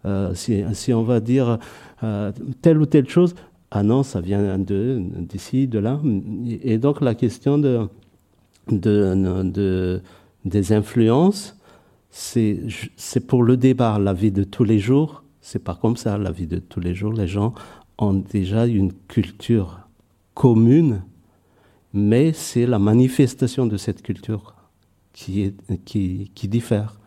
Euh, 0.05 0.35
si, 0.35 0.65
si 0.73 0.93
on 0.93 1.05
va 1.05 1.21
dire 1.21 1.59
euh, 2.03 2.33
telle 2.61 2.79
ou 2.79 2.87
telle 2.87 3.09
chose, 3.09 3.35
ah 3.71 3.83
non, 3.83 4.03
ça 4.03 4.21
vient 4.21 4.59
d'ici, 4.59 5.69
de 5.69 5.79
là. 5.79 6.01
Et 6.63 6.79
donc 6.79 7.01
la 7.01 7.15
question 7.15 7.59
de- 7.59 7.89
des 10.45 10.73
influences, 10.73 11.57
c'est 12.17 13.27
pour 13.27 13.43
le 13.43 13.57
débat, 13.57 13.99
la 13.99 14.13
vie 14.13 14.31
de 14.31 14.45
tous 14.45 14.63
les 14.63 14.79
jours. 14.79 15.25
C'est 15.41 15.63
pas 15.63 15.75
comme 15.75 15.97
ça, 15.97 16.17
la 16.17 16.31
vie 16.31 16.47
de 16.47 16.59
tous 16.59 16.79
les 16.79 16.95
jours. 16.95 17.13
Les 17.13 17.27
gens 17.27 17.55
ont 17.99 18.13
déjà 18.13 18.67
une 18.67 18.93
culture 19.09 19.81
commune, 20.35 21.03
mais 21.93 22.33
c'est 22.33 22.67
la 22.67 22.79
manifestation 22.79 23.67
de 23.67 23.77
cette 23.77 24.01
culture 24.03 24.55
qui, 25.13 25.43
est, 25.43 25.85
qui, 25.85 26.31
qui 26.37 26.47
diffère. 26.47 27.01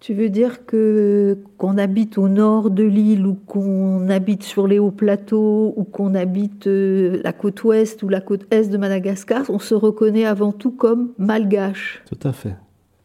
Tu 0.00 0.12
veux 0.12 0.28
dire 0.28 0.66
que 0.66 1.38
qu'on 1.56 1.78
habite 1.78 2.18
au 2.18 2.28
nord 2.28 2.68
de 2.68 2.82
l'île 2.82 3.26
ou 3.26 3.34
qu'on 3.46 4.10
habite 4.10 4.42
sur 4.42 4.68
les 4.68 4.78
hauts 4.78 4.90
plateaux 4.90 5.72
ou 5.74 5.84
qu'on 5.84 6.14
habite 6.14 6.66
euh, 6.66 7.22
la 7.24 7.32
côte 7.32 7.64
ouest 7.64 8.02
ou 8.02 8.10
la 8.10 8.20
côte 8.20 8.44
est 8.50 8.68
de 8.68 8.76
Madagascar, 8.76 9.46
on 9.48 9.58
se 9.58 9.74
reconnaît 9.74 10.26
avant 10.26 10.52
tout 10.52 10.72
comme 10.72 11.12
malgache. 11.16 12.02
Tout 12.04 12.28
à 12.28 12.34
fait. 12.34 12.56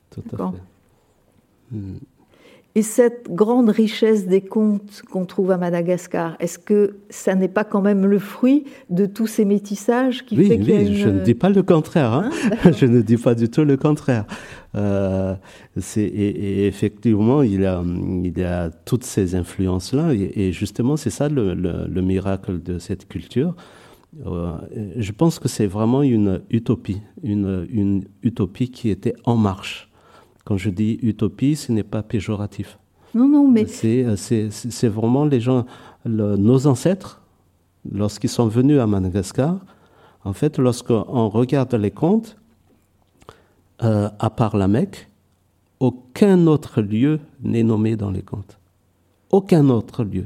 Tout 0.10 0.24
à 0.34 0.52
fait. 0.52 0.69
Et 2.76 2.84
cette 2.84 3.28
grande 3.32 3.70
richesse 3.70 4.28
des 4.28 4.42
contes 4.42 5.02
qu'on 5.12 5.26
trouve 5.26 5.50
à 5.50 5.58
Madagascar, 5.58 6.36
est-ce 6.40 6.60
que 6.60 6.98
ça 7.10 7.34
n'est 7.34 7.48
pas 7.48 7.64
quand 7.64 7.82
même 7.82 8.06
le 8.06 8.20
fruit 8.20 8.64
de 8.92 9.08
tous 9.08 9.26
ces 9.26 9.44
métissages 9.44 10.24
qui 10.24 10.38
Oui, 10.38 10.48
fait 10.48 10.60
oui, 10.62 10.88
une... 10.88 10.94
je 10.94 11.10
ne 11.10 11.20
dis 11.20 11.34
pas 11.34 11.50
le 11.50 11.64
contraire. 11.64 12.14
hein. 12.14 12.30
Hein, 12.32 12.50
d'accord. 12.52 12.74
je 12.74 12.86
ne 12.86 13.02
dis 13.02 13.18
pas 13.18 13.34
du 13.34 13.50
tout 13.50 13.64
le 13.66 13.76
contraire. 13.76 14.26
Euh, 14.76 15.34
et, 15.98 16.02
et 16.04 16.68
effectivement, 16.68 17.42
il 17.42 17.60
y, 17.62 17.66
a, 17.66 17.84
il 18.24 18.38
y 18.38 18.44
a 18.44 18.70
toutes 18.70 19.04
ces 19.04 19.34
influences-là. 19.34 20.14
Et, 20.14 20.32
et 20.48 20.52
justement, 20.52 20.96
c'est 20.96 21.10
ça 21.10 21.28
le, 21.28 21.56
le- 21.56 21.88
le 21.90 22.02
miracle 22.04 22.62
de 22.62 22.78
cette 22.78 23.08
culture. 23.08 23.56
Euh, 24.28 24.54
je 24.96 25.12
pense 25.12 25.40
que 25.40 25.48
c'est 25.48 25.68
vraiment 25.68 26.04
une 26.04 26.42
utopie, 26.52 27.02
une, 27.24 27.68
une 27.72 28.04
utopie 28.22 28.70
qui 28.70 28.90
était 28.90 29.16
en 29.26 29.36
marche. 29.38 29.89
Quand 30.50 30.58
je 30.58 30.72
dis 30.72 30.98
utopie, 31.04 31.56
ce 31.56 31.72
n'est 31.72 31.84
pas 31.84 32.02
péjoratif. 32.02 32.80
Non, 33.14 33.28
non, 33.28 33.48
mais 33.48 33.68
C'est, 33.68 34.04
euh, 34.04 34.90
vraiment 34.90 35.24
les 35.26 35.40
gens, 35.40 35.68
le- 36.06 36.38
nos 36.38 36.66
ancêtres, 36.66 37.22
lorsqu'ils 37.92 38.32
sont 38.32 38.48
venus 38.48 38.80
à 38.80 38.88
Madagascar, 38.88 39.60
en 40.26 40.34
fait, 40.34 40.58
lorsqu'on 40.58 41.30
regarde 41.30 41.76
les 41.76 41.92
contes, 41.92 42.36
euh, 43.84 44.10
à 44.18 44.30
part 44.32 44.58
la 44.58 44.68
Mecque, 44.68 45.08
aucun 45.80 46.48
autre 46.48 46.82
lieu 46.82 47.20
n'est 47.44 47.62
nommé 47.62 47.96
dans 47.96 48.10
les 48.10 48.24
contes. 48.24 48.58
Aucun 49.30 49.70
autre 49.70 50.04
lieu. 50.04 50.26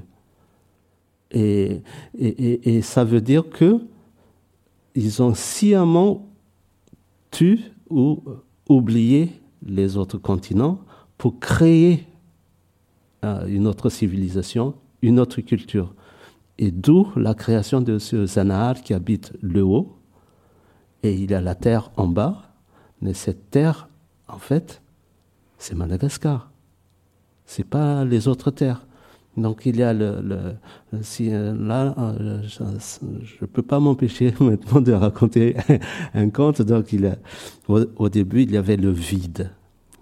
Et, 1.31 1.81
et, 2.17 2.27
et- 2.27 2.75
et 2.77 2.81
ça 2.81 3.03
veut 3.03 3.19
dire 3.19 3.49
que 3.49 3.81
ils 4.95 5.21
ont 5.21 5.33
sciemment 5.33 6.25
tu 7.29 7.59
ou 7.89 8.21
oublié 8.69 9.29
les 9.65 9.97
autres 9.97 10.17
continents 10.17 10.79
pour 11.17 11.39
créer 11.39 12.05
euh, 13.23 13.45
une 13.47 13.67
autre 13.67 13.89
civilisation, 13.89 14.75
une 15.01 15.19
autre 15.19 15.41
culture. 15.41 15.93
Et 16.57 16.71
d'où 16.71 17.07
la 17.15 17.33
création 17.33 17.81
de 17.81 17.97
ce 17.97 18.25
Zanahar 18.25 18.81
qui 18.81 18.93
habite 18.93 19.33
le 19.41 19.63
haut, 19.63 19.97
et 21.03 21.13
il 21.13 21.33
a 21.33 21.41
la 21.41 21.55
terre 21.55 21.91
en 21.97 22.07
bas, 22.07 22.53
mais 23.01 23.13
cette 23.13 23.49
terre, 23.49 23.89
en 24.27 24.37
fait, 24.37 24.81
c'est 25.57 25.75
Madagascar. 25.75 26.51
C'est 27.45 27.67
pas 27.67 28.05
les 28.05 28.27
autres 28.27 28.51
terres. 28.51 28.85
Donc 29.35 29.65
il 29.65 29.77
y 29.77 29.83
a 29.83 29.93
le, 29.93 30.21
le 30.21 31.01
si 31.01 31.33
euh, 31.33 31.55
là 31.55 31.95
euh, 31.97 32.41
je 32.43 32.63
ne 32.63 33.45
peux 33.47 33.63
pas 33.63 33.79
m'empêcher 33.79 34.31
maintenant 34.39 34.79
de 34.79 34.91
raconter 34.91 35.55
un 36.13 36.29
conte. 36.29 36.61
Donc 36.61 36.93
il 36.93 37.07
a, 37.07 37.17
au, 37.67 38.09
début 38.09 38.43
il 38.43 38.51
y 38.51 38.57
avait 38.57 38.77
le 38.77 38.91
vide, 38.91 39.51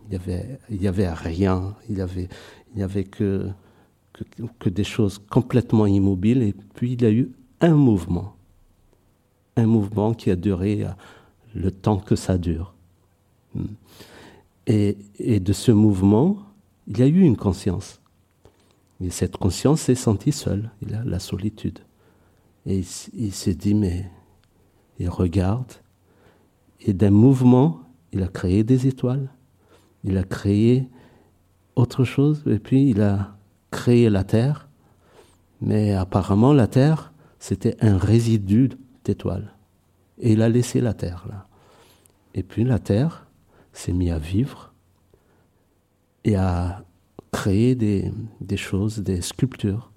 il 0.07 0.13
y 0.13 0.15
avait 0.17 0.59
il 0.69 0.81
y 0.81 0.87
avait 0.87 1.09
rien, 1.09 1.75
il 1.89 1.97
y 1.97 2.01
avait 2.01 2.27
il 2.73 2.79
y 2.79 2.83
avait 2.83 3.05
que, 3.05 3.47
que, 4.11 4.23
que 4.59 4.69
des 4.69 4.83
choses 4.83 5.17
complètement 5.17 5.85
immobiles 5.85 6.43
et 6.43 6.53
puis 6.73 6.93
il 6.93 7.01
y 7.01 7.05
a 7.05 7.11
eu 7.11 7.31
un 7.61 7.75
mouvement, 7.75 8.35
un 9.55 9.65
mouvement 9.65 10.13
qui 10.13 10.29
a 10.29 10.35
duré 10.35 10.83
euh, 10.83 10.89
le 11.55 11.71
temps 11.71 11.97
que 11.97 12.17
ça 12.17 12.37
dure. 12.37 12.73
Hmm. 13.55 13.65
Et, 14.67 14.97
et 15.19 15.39
de 15.39 15.53
ce 15.53 15.71
mouvement 15.71 16.37
il 16.87 16.99
y 16.99 17.03
a 17.03 17.07
eu 17.07 17.21
une 17.21 17.37
conscience 17.37 18.00
et 19.01 19.09
cette 19.09 19.37
conscience 19.37 19.81
s'est 19.81 19.95
sentie 19.95 20.31
seule, 20.31 20.69
il 20.81 20.93
a 20.93 21.03
la 21.03 21.19
solitude. 21.19 21.79
Et 22.67 22.83
il, 23.13 23.33
s'est 23.33 23.55
dit, 23.55 23.73
mais 23.73 24.09
il 24.99 25.09
regarde, 25.09 25.71
et 26.81 26.93
d'un 26.93 27.09
mouvement, 27.09 27.81
il 28.11 28.21
a 28.21 28.27
créé 28.27 28.63
des 28.63 28.87
étoiles, 28.87 29.29
il 30.03 30.17
a 30.17 30.23
créé 30.23 30.87
autre 31.75 32.03
chose, 32.03 32.43
et 32.45 32.59
puis 32.59 32.89
il 32.89 33.01
a 33.01 33.35
créé 33.71 34.09
la 34.09 34.23
Terre, 34.23 34.69
mais 35.61 35.93
apparemment 35.93 36.53
la 36.53 36.67
Terre, 36.67 37.13
c'était 37.39 37.77
un 37.83 37.97
résidu 37.97 38.69
d'étoiles. 39.03 39.55
Et 40.19 40.33
il 40.33 40.43
a 40.43 40.49
laissé 40.49 40.81
la 40.81 40.93
Terre 40.93 41.25
là. 41.27 41.47
Et 42.35 42.43
puis 42.43 42.63
la 42.63 42.79
Terre 42.79 43.27
s'est 43.73 43.93
mise 43.93 44.11
à 44.11 44.19
vivre 44.19 44.73
et 46.23 46.35
à 46.35 46.83
créer 47.31 47.75
des, 47.75 48.11
des 48.41 48.57
choses, 48.57 48.99
des 48.99 49.21
sculptures. 49.21 49.91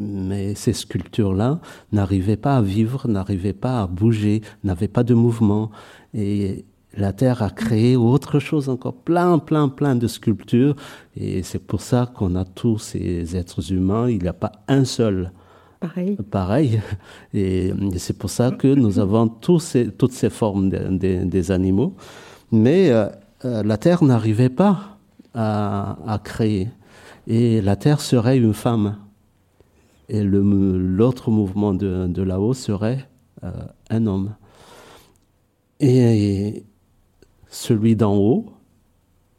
Mais 0.00 0.54
ces 0.54 0.72
sculptures-là 0.72 1.60
n'arrivaient 1.92 2.36
pas 2.36 2.56
à 2.56 2.62
vivre, 2.62 3.06
n'arrivaient 3.08 3.52
pas 3.52 3.82
à 3.82 3.86
bouger, 3.86 4.42
n'avaient 4.64 4.88
pas 4.88 5.04
de 5.04 5.14
mouvement. 5.14 5.70
Et 6.14 6.64
la 6.96 7.12
Terre 7.12 7.42
a 7.42 7.50
créé 7.50 7.96
autre 7.96 8.38
chose 8.38 8.68
encore, 8.68 8.94
plein, 8.94 9.38
plein, 9.38 9.68
plein 9.68 9.94
de 9.94 10.06
sculptures. 10.06 10.74
Et 11.16 11.42
c'est 11.42 11.64
pour 11.64 11.80
ça 11.80 12.10
qu'on 12.12 12.34
a 12.36 12.44
tous 12.44 12.78
ces 12.78 13.36
êtres 13.36 13.72
humains. 13.72 14.08
Il 14.08 14.22
n'y 14.22 14.28
a 14.28 14.32
pas 14.32 14.52
un 14.68 14.84
seul 14.84 15.32
pareil. 15.80 16.16
pareil. 16.30 16.80
Et 17.34 17.72
c'est 17.98 18.18
pour 18.18 18.30
ça 18.30 18.50
que 18.50 18.68
nous 18.68 18.98
avons 18.98 19.28
tous 19.28 19.60
ces, 19.60 19.88
toutes 19.90 20.12
ces 20.12 20.30
formes 20.30 20.70
des 20.70 21.50
animaux. 21.50 21.94
Mais 22.52 22.90
euh, 22.90 23.08
euh, 23.44 23.62
la 23.62 23.76
Terre 23.76 24.04
n'arrivait 24.04 24.48
pas 24.48 24.93
à, 25.34 26.20
créer. 26.22 26.68
Et 27.26 27.60
la 27.60 27.76
Terre 27.76 28.00
serait 28.00 28.36
une 28.36 28.54
femme. 28.54 28.98
Et 30.08 30.22
l'autre 30.22 31.30
mouvement 31.30 31.74
de, 31.74 32.06
de 32.06 32.22
là-haut 32.22 32.54
serait 32.54 33.08
euh, 33.42 33.50
un 33.90 34.06
homme. 34.06 34.34
Et, 35.80 36.64
celui 37.48 37.94
d'en 37.94 38.16
haut, 38.16 38.46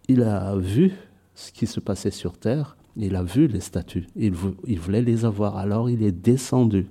il 0.07 0.23
a 0.23 0.55
vu 0.55 0.93
ce 1.33 1.51
qui 1.51 1.67
se 1.67 1.81
passait 1.81 2.11
sur 2.11 2.37
Terre, 2.37 2.77
il 2.95 3.15
a 3.17 3.23
vu 3.23 3.47
les 3.47 3.59
statues, 3.59 4.07
il, 4.15 4.33
il 4.65 4.79
voulait 4.79 5.01
les 5.01 5.25
avoir, 5.25 5.57
alors 5.57 5.89
il 5.89 6.01
est 6.01 6.13
descendu. 6.13 6.87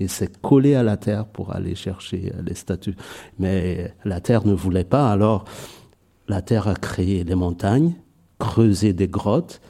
Il 0.00 0.10
s'est 0.10 0.30
collé 0.42 0.74
à 0.74 0.82
la 0.82 0.96
terre 0.96 1.26
pour 1.26 1.52
aller 1.52 1.74
chercher 1.74 2.32
les 2.44 2.54
statues. 2.54 2.96
Mais 3.38 3.94
la 4.04 4.20
terre 4.20 4.44
ne 4.44 4.52
voulait 4.52 4.84
pas, 4.84 5.10
alors 5.10 5.44
la 6.28 6.42
terre 6.42 6.68
a 6.68 6.74
créé 6.74 7.24
les 7.24 7.34
montagnes, 7.34 7.94
creuser 8.38 8.92
des 8.92 9.08
grottes, 9.08 9.60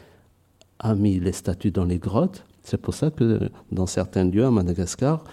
a 0.79 0.95
mis 0.95 1.19
les 1.19 1.33
statues 1.33 1.71
dans 1.71 1.85
les 1.85 1.99
grottes. 1.99 2.45
C'est 2.63 2.81
pour 2.81 2.95
ça 2.95 3.11
que 3.11 3.51
dans 3.73 3.87
certains 3.87 4.25
lieux 4.25 4.45
à 4.45 4.51
Madagascar, 4.51 5.25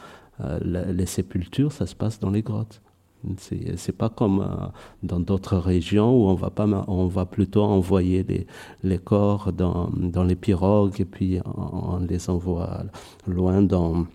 euh, 0.41 0.59
les 0.91 1.05
sépultures, 1.05 1.71
ça 1.71 1.85
se 1.85 1.95
passe 1.95 2.19
dans 2.19 2.29
les 2.29 2.41
grottes. 2.41 2.81
C'est 3.37 3.97
pas 3.97 4.09
comme 4.09 4.41
euh, 4.41 4.67
dans 5.01 5.19
d'autres 5.19 5.57
régions 5.57 6.11
où 6.11 6.27
on 6.27 6.33
va 6.33 6.49
pas, 6.49 6.67
on 6.87 7.07
va 7.07 7.25
plutôt 7.25 7.63
envoyer 7.63 8.23
les, 8.23 8.47
les 8.83 8.97
corps 8.97 9.53
dans, 9.53 9.89
dans, 9.95 10.23
les 10.23 10.35
pirogues 10.35 10.99
et 10.99 11.05
puis 11.05 11.39
on, 11.45 11.99
les 11.99 12.29
envoie 12.29 12.83
loin 13.25 13.61
dans, 13.61 14.05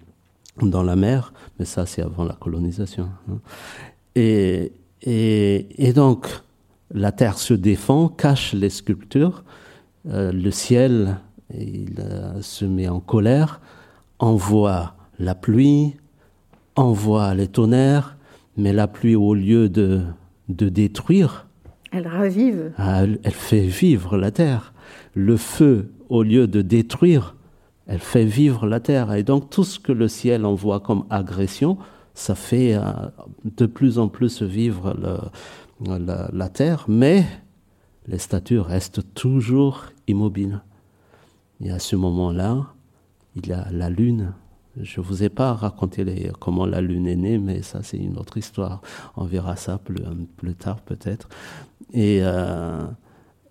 dans 0.60 0.82
la 0.82 0.94
mer. 0.94 1.32
Mais 1.58 1.64
ça, 1.64 1.86
c'est 1.86 2.02
avant 2.02 2.24
la 2.24 2.34
colonisation. 2.34 3.08
Hein. 3.30 3.38
Et, 4.14 4.72
et, 5.02 5.88
et 5.88 5.92
donc, 5.92 6.28
la 6.92 7.12
terre 7.12 7.38
se 7.38 7.54
défend, 7.54 8.08
cache 8.08 8.52
les 8.54 8.70
sculptures, 8.70 9.44
euh, 10.08 10.32
le 10.32 10.50
ciel 10.50 11.18
il, 11.54 11.96
euh, 12.00 12.40
se 12.40 12.64
met 12.64 12.88
en 12.88 13.00
colère, 13.00 13.60
envoie 14.18 14.94
la 15.18 15.34
pluie, 15.34 15.96
envoie 16.76 17.34
les 17.34 17.48
tonnerres, 17.48 18.16
mais 18.56 18.72
la 18.72 18.88
pluie, 18.88 19.16
au 19.16 19.34
lieu 19.34 19.68
de, 19.68 20.02
de 20.48 20.68
détruire, 20.68 21.48
elle 21.90 22.06
ravive. 22.06 22.72
Ah, 22.76 23.02
elle, 23.02 23.32
fait 23.32 23.66
vivre 23.66 24.16
la 24.16 24.30
terre. 24.30 24.74
Le 25.14 25.36
feu, 25.36 25.90
au 26.08 26.22
lieu 26.22 26.46
de 26.46 26.60
détruire, 26.60 27.34
elle 27.86 27.98
fait 27.98 28.24
vivre 28.24 28.66
la 28.66 28.80
terre. 28.80 29.12
Et 29.14 29.22
donc 29.22 29.48
tout 29.50 29.64
ce 29.64 29.78
que 29.78 29.92
le 29.92 30.08
ciel 30.08 30.44
envoie 30.44 30.80
comme 30.80 31.04
agression, 31.08 31.78
ça 32.14 32.34
fait 32.34 32.74
euh, 32.74 32.82
de 33.44 33.66
plus 33.66 33.98
en 33.98 34.08
plus 34.08 34.42
vivre 34.42 34.94
le, 35.00 35.16
la, 35.86 36.48
terre, 36.48 36.84
mais 36.88 37.24
les 38.06 38.18
statues 38.18 38.60
restent 38.60 39.14
toujours 39.14 39.84
immobiles. 40.06 40.62
Et 41.60 41.70
à 41.70 41.78
ce 41.78 41.96
moment-là, 41.96 42.66
il 43.36 43.46
y 43.46 43.52
a 43.52 43.68
la 43.70 43.90
lune. 43.90 44.32
Je 44.80 45.00
ne 45.00 45.06
vous 45.06 45.22
ai 45.22 45.28
pas 45.28 45.54
raconté 45.54 46.30
comment 46.38 46.66
la 46.66 46.80
lune 46.80 47.06
est 47.06 47.16
née, 47.16 47.38
mais 47.38 47.62
ça 47.62 47.82
c'est 47.82 47.96
une 47.96 48.16
autre 48.16 48.36
histoire. 48.36 48.80
On 49.16 49.24
verra 49.24 49.56
ça 49.56 49.78
plus, 49.78 50.02
plus 50.36 50.54
tard 50.54 50.80
peut-être. 50.80 51.28
Et 51.92 52.20
euh, 52.22 52.84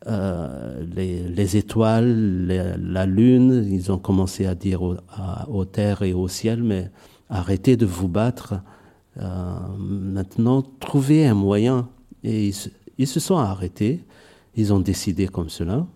euh, 0.07 0.85
les, 0.85 1.57
étoiles, 1.57 2.47
la 2.47 3.05
lune, 3.05 3.67
ils 3.69 3.91
ont 3.91 3.97
commencé 3.97 4.45
à 4.45 4.55
dire 4.55 4.81
aux 4.81 5.65
terres 5.65 6.01
et 6.03 6.13
au 6.13 6.27
ciel, 6.27 6.63
mais 6.63 6.91
arrêtez 7.29 7.75
de 7.75 7.85
vous 7.85 8.07
battre. 8.07 8.61
Euh, 9.19 9.57
maintenant, 9.77 10.63
trouvez 10.79 11.27
un 11.27 11.33
moyen 11.33 11.89
et 12.23 12.51
ils 12.97 13.07
se, 13.07 13.19
sont 13.19 13.37
arrêtés, 13.37 14.03
ils 14.55 14.73
ont 14.73 14.79
décidé 14.79 15.27
comme 15.27 15.49
cela 15.49 15.87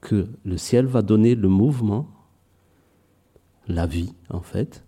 que 0.00 0.28
le 0.44 0.56
ciel 0.58 0.86
va 0.86 1.02
donner 1.02 1.34
le 1.34 1.48
mouvement, 1.48 2.08
la 3.66 3.86
vie 3.86 4.12
en 4.30 4.40
fait, 4.40 4.84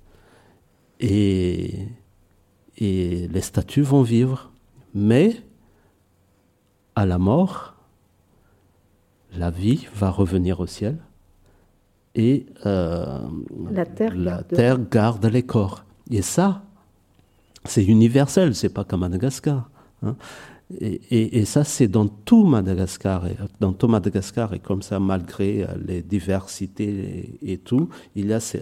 et, 1.00 1.88
et 2.78 3.28
les 3.28 3.40
statues 3.40 3.82
vont 3.82 4.02
vivre. 4.02 4.52
Mais 4.94 5.36
à 6.94 7.06
la 7.06 7.18
mort, 7.18 7.76
la 9.36 9.50
vie 9.50 9.86
va 9.94 10.10
revenir 10.10 10.60
au 10.60 10.66
ciel 10.66 10.98
et 12.14 12.46
euh, 12.66 13.20
la, 13.70 13.86
terre, 13.86 14.16
la 14.16 14.30
garde. 14.32 14.48
terre, 14.48 14.78
garde. 14.90 15.26
les 15.26 15.42
corps. 15.42 15.84
Et 16.10 16.22
ça, 16.22 16.62
c'est 17.64 17.84
universel, 17.84 18.54
c'est 18.54 18.68
pas 18.68 18.84
comme 18.84 19.00
Madagascar. 19.00 19.70
Hein. 20.02 20.16
Et, 20.78 21.44
ça, 21.46 21.64
c'est 21.64 21.88
dans 21.88 22.06
tout 22.06 22.44
Madagascar. 22.44 23.24
Dans 23.58 23.72
tout 23.72 23.88
Madagascar, 23.88 24.54
et 24.54 24.60
comme 24.60 24.82
ça, 24.82 25.00
malgré 25.00 25.64
euh, 25.64 25.66
les 25.84 26.02
diversités 26.02 27.38
et, 27.42 27.58
tout, 27.58 27.88
il 28.14 28.28
y 28.28 28.32
a 28.32 28.38
ce, 28.38 28.56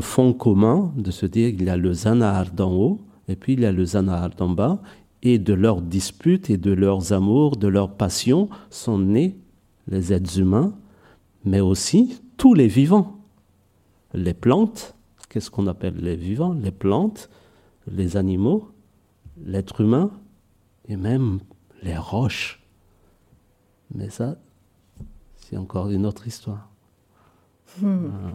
fond 0.00 0.32
commun 0.32 0.92
de 0.96 1.10
se 1.10 1.26
dire 1.26 1.56
qu'il 1.56 1.64
y 1.64 1.70
a 1.70 1.76
le 1.76 1.92
Zanahar 1.92 2.50
d'en 2.50 2.72
haut, 2.72 3.00
et 3.28 3.36
puis 3.36 3.52
il 3.52 3.60
y 3.60 3.66
a 3.66 3.72
le 3.72 3.84
Zanahar 3.84 4.30
d'en 4.30 4.48
bas, 4.48 4.82
et 5.22 5.38
de 5.38 5.54
leurs 5.54 5.82
disputes 5.82 6.50
et 6.50 6.56
de 6.56 6.72
leurs 6.72 7.12
amours, 7.12 7.56
de 7.56 7.68
leurs 7.68 7.94
passions, 7.94 8.48
sont 8.70 8.98
nés 8.98 9.36
les 9.86 10.12
êtres 10.12 10.38
humains, 10.38 10.74
mais 11.44 11.60
aussi 11.60 12.20
tous 12.36 12.54
les 12.54 12.68
vivants, 12.68 13.20
les 14.14 14.34
plantes, 14.34 14.96
qu'est-ce 15.38 15.52
qu'on 15.52 15.68
appelle 15.68 15.94
les 15.98 16.16
vivants, 16.16 16.52
les 16.52 16.72
plantes, 16.72 17.30
les 17.86 18.16
animaux, 18.16 18.72
l'être 19.46 19.82
humain 19.82 20.10
et 20.88 20.96
même 20.96 21.38
les 21.84 21.96
roches. 21.96 22.60
Mais 23.94 24.10
ça, 24.10 24.36
c'est 25.36 25.56
encore 25.56 25.90
une 25.90 26.06
autre 26.06 26.26
histoire. 26.26 26.68
Hmm. 27.80 28.32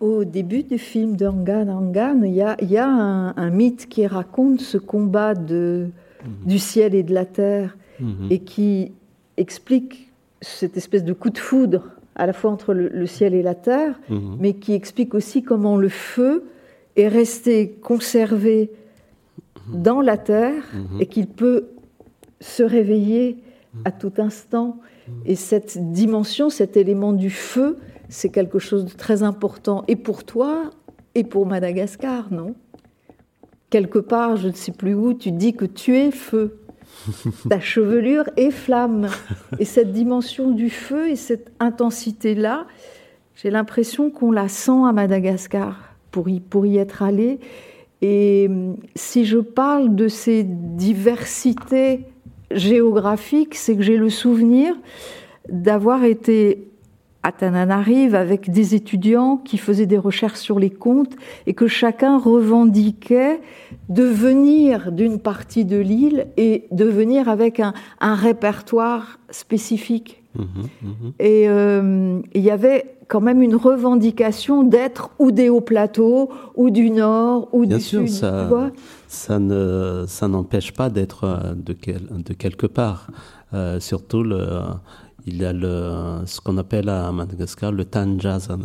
Au 0.00 0.24
début 0.24 0.62
du 0.62 0.78
film 0.78 1.16
de 1.16 1.26
Angan, 1.26 2.22
il 2.22 2.32
y 2.32 2.40
a, 2.40 2.56
y 2.64 2.78
a 2.78 2.88
un, 2.88 3.50
mythe 3.50 3.90
qui 3.90 4.06
raconte 4.06 4.62
ce 4.62 4.78
combat 4.78 5.34
de, 5.34 5.90
mhm. 6.24 6.48
du 6.48 6.58
ciel 6.58 6.94
et 6.94 7.02
de 7.02 7.12
la 7.12 7.26
terre 7.26 7.76
mhm. 8.00 8.28
et 8.30 8.38
qui 8.38 8.90
explique 9.36 10.10
cette 10.40 10.78
espèce 10.78 11.04
de 11.04 11.12
coup 11.12 11.28
de 11.28 11.38
foudre 11.38 11.90
à 12.16 12.26
la 12.26 12.32
fois 12.32 12.50
entre 12.50 12.72
le, 12.74 13.06
ciel 13.06 13.34
et 13.34 13.42
la 13.42 13.54
terre, 13.54 14.00
Mhm. 14.08 14.36
mais 14.40 14.54
qui 14.54 14.72
explique 14.72 15.14
aussi 15.14 15.42
comment 15.42 15.76
le 15.76 15.88
feu 15.90 16.44
est 16.96 17.08
resté 17.08 17.70
conservé 17.82 18.70
dans 19.72 20.00
la 20.00 20.16
terre 20.16 20.62
Mhm. 20.72 21.00
et 21.00 21.06
qu'il 21.06 21.26
peut 21.26 21.68
se 22.40 22.62
réveiller 22.62 23.36
à 23.84 23.92
tout 23.92 24.12
instant. 24.18 24.78
Et 25.26 25.34
cette 25.36 25.92
dimension, 25.92 26.48
cet 26.50 26.76
élément 26.76 27.12
du 27.12 27.30
feu, 27.30 27.76
c'est 28.08 28.30
quelque 28.30 28.58
chose 28.58 28.84
de 28.86 28.90
très 28.92 29.22
important, 29.22 29.84
et 29.88 29.96
pour 29.96 30.24
toi, 30.24 30.70
et 31.14 31.22
pour 31.24 31.46
Madagascar, 31.46 32.32
non? 32.32 32.54
Quelque 33.70 33.98
part, 33.98 34.36
je 34.36 34.48
ne 34.48 34.52
sais 34.54 34.72
plus 34.72 34.94
où, 34.94 35.12
tu 35.12 35.32
dis 35.32 35.54
que 35.54 35.64
tu 35.64 35.96
es 35.96 36.10
feu. 36.10 36.58
Ta 37.48 37.60
chevelure 37.60 38.24
est 38.36 38.50
flamme. 38.50 39.08
Et 39.58 39.64
cette 39.64 39.92
dimension 39.92 40.50
du 40.50 40.70
feu 40.70 41.08
et 41.08 41.16
cette 41.16 41.52
intensité-là, 41.60 42.66
j'ai 43.34 43.50
l'impression 43.50 44.10
qu'on 44.10 44.30
la 44.30 44.48
sent 44.48 44.84
à 44.86 44.92
Madagascar 44.92 45.94
pour 46.10 46.28
y, 46.28 46.40
pour 46.40 46.66
y 46.66 46.78
être 46.78 47.02
allé. 47.02 47.38
Et 48.02 48.46
hum, 48.48 48.76
si 48.94 49.24
je 49.24 49.38
parle 49.38 49.94
de 49.94 50.08
ces 50.08 50.44
diversités 50.44 52.06
géographiques, 52.50 53.54
c'est 53.54 53.76
que 53.76 53.82
j'ai 53.82 53.96
le 53.96 54.10
souvenir 54.10 54.74
d'avoir 55.48 56.04
été 56.04 56.68
Tananarive 57.32 58.14
avec 58.14 58.50
des 58.50 58.74
étudiants 58.74 59.36
qui 59.36 59.58
faisaient 59.58 59.86
des 59.86 59.98
recherches 59.98 60.38
sur 60.40 60.58
les 60.58 60.70
contes 60.70 61.14
et 61.46 61.54
que 61.54 61.66
chacun 61.66 62.18
revendiquait 62.18 63.40
de 63.88 64.02
venir 64.04 64.92
d'une 64.92 65.18
partie 65.18 65.64
de 65.64 65.76
l'île 65.78 66.26
et 66.36 66.64
de 66.70 66.84
venir 66.84 67.28
avec 67.28 67.60
un, 67.60 67.72
un 68.00 68.14
répertoire 68.14 69.18
spécifique. 69.30 70.22
Mhm, 70.38 70.44
mhm. 70.82 71.12
Et 71.18 71.48
euh, 71.48 72.20
il 72.34 72.42
y 72.42 72.50
avait 72.50 72.96
quand 73.08 73.20
même 73.20 73.40
une 73.40 73.54
revendication 73.54 74.64
d'être 74.64 75.10
ou 75.20 75.30
des 75.30 75.48
hauts 75.48 75.60
plateaux, 75.60 76.28
ou 76.56 76.70
du 76.70 76.90
nord, 76.90 77.48
ou 77.52 77.64
Bien 77.64 77.76
du 77.78 77.82
sûr, 77.82 78.00
sud. 78.00 78.08
ça- 78.10 78.42
tu 78.42 78.48
vois 78.48 78.70
ça 79.08 79.38
ne 79.38 80.04
ça 80.08 80.26
n'empêche 80.26 80.72
pas 80.72 80.90
d'être 80.90 81.22
euh, 81.24 81.54
de, 81.54 81.72
quel- 81.72 82.08
de 82.10 82.32
quelque 82.34 82.66
part. 82.66 83.06
Euh, 83.54 83.78
surtout, 83.78 84.24
le, 84.24 84.48
il 85.26 85.38
y 85.38 85.44
a 85.44 85.52
le, 85.52 86.22
ce 86.24 86.40
qu'on 86.40 86.56
appelle 86.56 86.88
à 86.88 87.10
Madagascar 87.10 87.72
le 87.72 87.84
Tanjazan. 87.84 88.60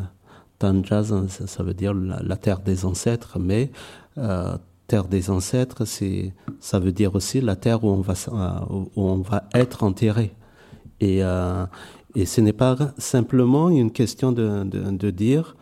Tanjazan, 0.59 1.27
ça, 1.27 1.63
veut 1.63 1.73
dire 1.73 1.93
la, 1.93 2.37
terre 2.37 2.59
des 2.59 2.85
ancêtres, 2.85 3.39
mais 3.39 3.71
euh, 4.19 4.55
terre 4.85 5.05
des 5.05 5.31
ancêtres, 5.31 5.85
ça 6.59 6.79
veut 6.79 6.91
dire 6.91 7.15
aussi 7.15 7.41
la 7.41 7.55
terre 7.55 7.83
où 7.83 7.89
on 7.89 8.01
va, 8.01 8.13
euh, 8.13 8.75
où 8.95 9.01
on 9.09 9.21
va 9.21 9.43
être 9.55 9.83
enterré. 9.83 10.35
Et, 10.99 11.23
euh, 11.23 11.65
et 12.13 12.27
ce 12.27 12.41
n'est 12.41 12.53
pas 12.53 12.77
simplement 12.99 13.69
une 13.69 13.91
question 13.91 14.31
de, 14.31 14.63
de, 14.63 15.09
dire 15.09 15.55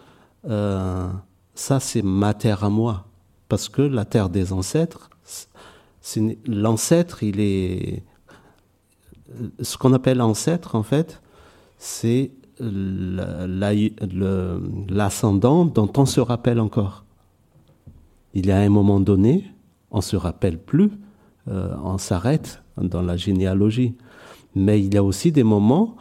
ça 1.56 1.80
c'est 1.80 2.02
ma 2.02 2.34
terre 2.34 2.66
à 2.66 2.70
moi. 2.70 3.06
Parce 3.48 3.70
que 3.70 3.82
la 3.82 4.04
terre 4.06 4.30
des 4.30 4.52
ancêtres, 4.52 5.10
l'ancêtre, 6.46 7.24
il 7.24 7.40
est. 7.40 8.04
Ce 9.62 9.78
qu'on 9.78 9.94
appelle 9.94 10.22
ancêtre, 10.22 10.76
en 10.76 10.84
fait, 10.84 11.22
c'est 11.78 12.32
l'ascendant 14.90 15.66
dont 15.66 15.92
on 15.98 16.06
se 16.06 16.20
rappelle 16.20 16.60
encore. 16.60 17.06
Il 18.34 18.46
y 18.46 18.52
a 18.52 18.60
un 18.60 18.70
moment 18.70 19.00
donné, 19.00 19.46
on 19.92 20.02
se 20.02 20.16
rappelle 20.16 20.60
plus, 20.60 20.92
euh, 21.48 21.74
on 21.84 21.98
s'arrête 21.98 22.62
dans 22.78 23.02
la 23.02 23.18
généalogie. 23.18 23.96
Mais 24.56 24.80
il 24.82 24.94
y 24.94 24.98
a 24.98 25.04
aussi 25.04 25.32
des 25.32 25.44
moments 25.44 25.96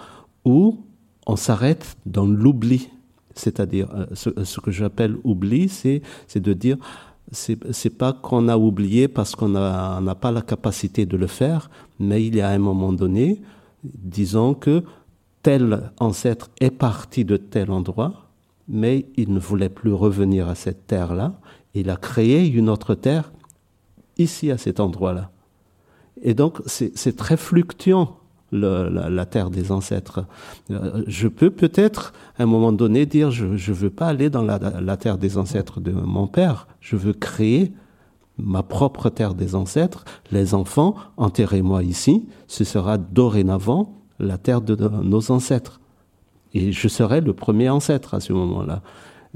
où 0.45 0.79
on 1.27 1.37
s'arrête 1.37 1.97
dans 2.07 2.27
l'oubli. 2.27 2.91
C'est-à-dire, 3.35 3.89
euh, 3.95 4.07
ce, 4.15 4.31
ce 4.45 4.61
que 4.61 4.71
j'appelle 4.71 5.17
oubli, 5.25 5.69
c'est 5.69 6.03
de 6.35 6.53
dire, 6.53 6.77
c'est 7.31 7.99
pas 7.99 8.13
qu'on 8.13 8.49
a 8.49 8.57
oublié 8.57 9.09
parce 9.09 9.37
qu'on 9.37 9.49
n'a 9.49 10.15
pas 10.15 10.33
la 10.33 10.43
capacité 10.43 11.07
de 11.07 11.17
le 11.17 11.27
faire, 11.27 11.71
mais 11.99 12.25
il 12.25 12.37
y 12.37 12.41
a 12.41 12.49
un 12.49 12.59
moment 12.59 12.93
donné, 12.93 13.43
disons 13.85 14.55
que 14.55 14.83
tel 15.43 15.93
ancêtre 16.01 16.51
est 16.61 16.71
parti 16.71 17.25
de 17.25 17.37
tel 17.37 17.71
endroit, 17.71 18.29
mais 18.69 19.07
il 19.17 19.33
ne 19.33 19.39
voulait 19.39 19.69
plus 19.69 19.93
revenir 19.93 20.49
à 20.49 20.55
cette 20.55 20.87
terre-là. 20.87 21.39
Il 21.75 21.91
a 21.91 21.97
créé 21.97 22.47
une 22.49 22.69
autre 22.69 22.95
terre 22.95 23.33
ici, 24.19 24.51
à 24.51 24.59
cet 24.59 24.81
endroit-là. 24.81 25.31
Et 26.23 26.35
donc, 26.35 26.61
c'est 26.67 27.17
très 27.17 27.37
fluctuant, 27.37 28.19
la, 28.53 29.27
terre 29.27 29.51
des 29.51 29.73
ancêtres. 29.73 30.25
Euh, 30.71 31.03
Je 31.07 31.29
peux 31.29 31.51
peut-être, 31.51 32.13
à 32.39 32.45
un 32.45 32.47
moment 32.47 32.73
donné, 32.73 33.07
dire, 33.07 33.31
je 33.31 33.47
ne 33.47 33.77
veux 33.77 33.91
pas 33.91 34.07
aller 34.07 34.31
dans 34.31 34.43
la, 34.43 34.59
la 34.59 34.97
terre 34.97 35.19
des 35.19 35.37
ancêtres 35.39 35.81
de 35.81 35.93
mon 35.93 36.27
père, 36.27 36.67
je 36.81 36.97
veux 36.97 37.13
créer 37.13 37.73
ma 38.39 38.63
propre 38.63 39.11
terre 39.11 39.35
des 39.35 39.55
ancêtres. 39.55 40.05
Les 40.31 40.55
enfants, 40.55 40.95
enterrez-moi 41.17 41.83
ici, 41.83 42.27
ce 42.47 42.65
sera 42.65 42.97
dorénavant 42.97 43.95
la 44.19 44.39
terre 44.39 44.61
de 44.61 44.77
nos 45.03 45.31
ancêtres. 45.31 45.81
Et 46.55 46.73
je 46.73 46.89
serai 46.89 47.21
le 47.21 47.35
premier 47.35 47.69
ancêtre 47.69 48.15
à 48.15 48.21
ce 48.21 48.33
moment-là. 48.33 48.83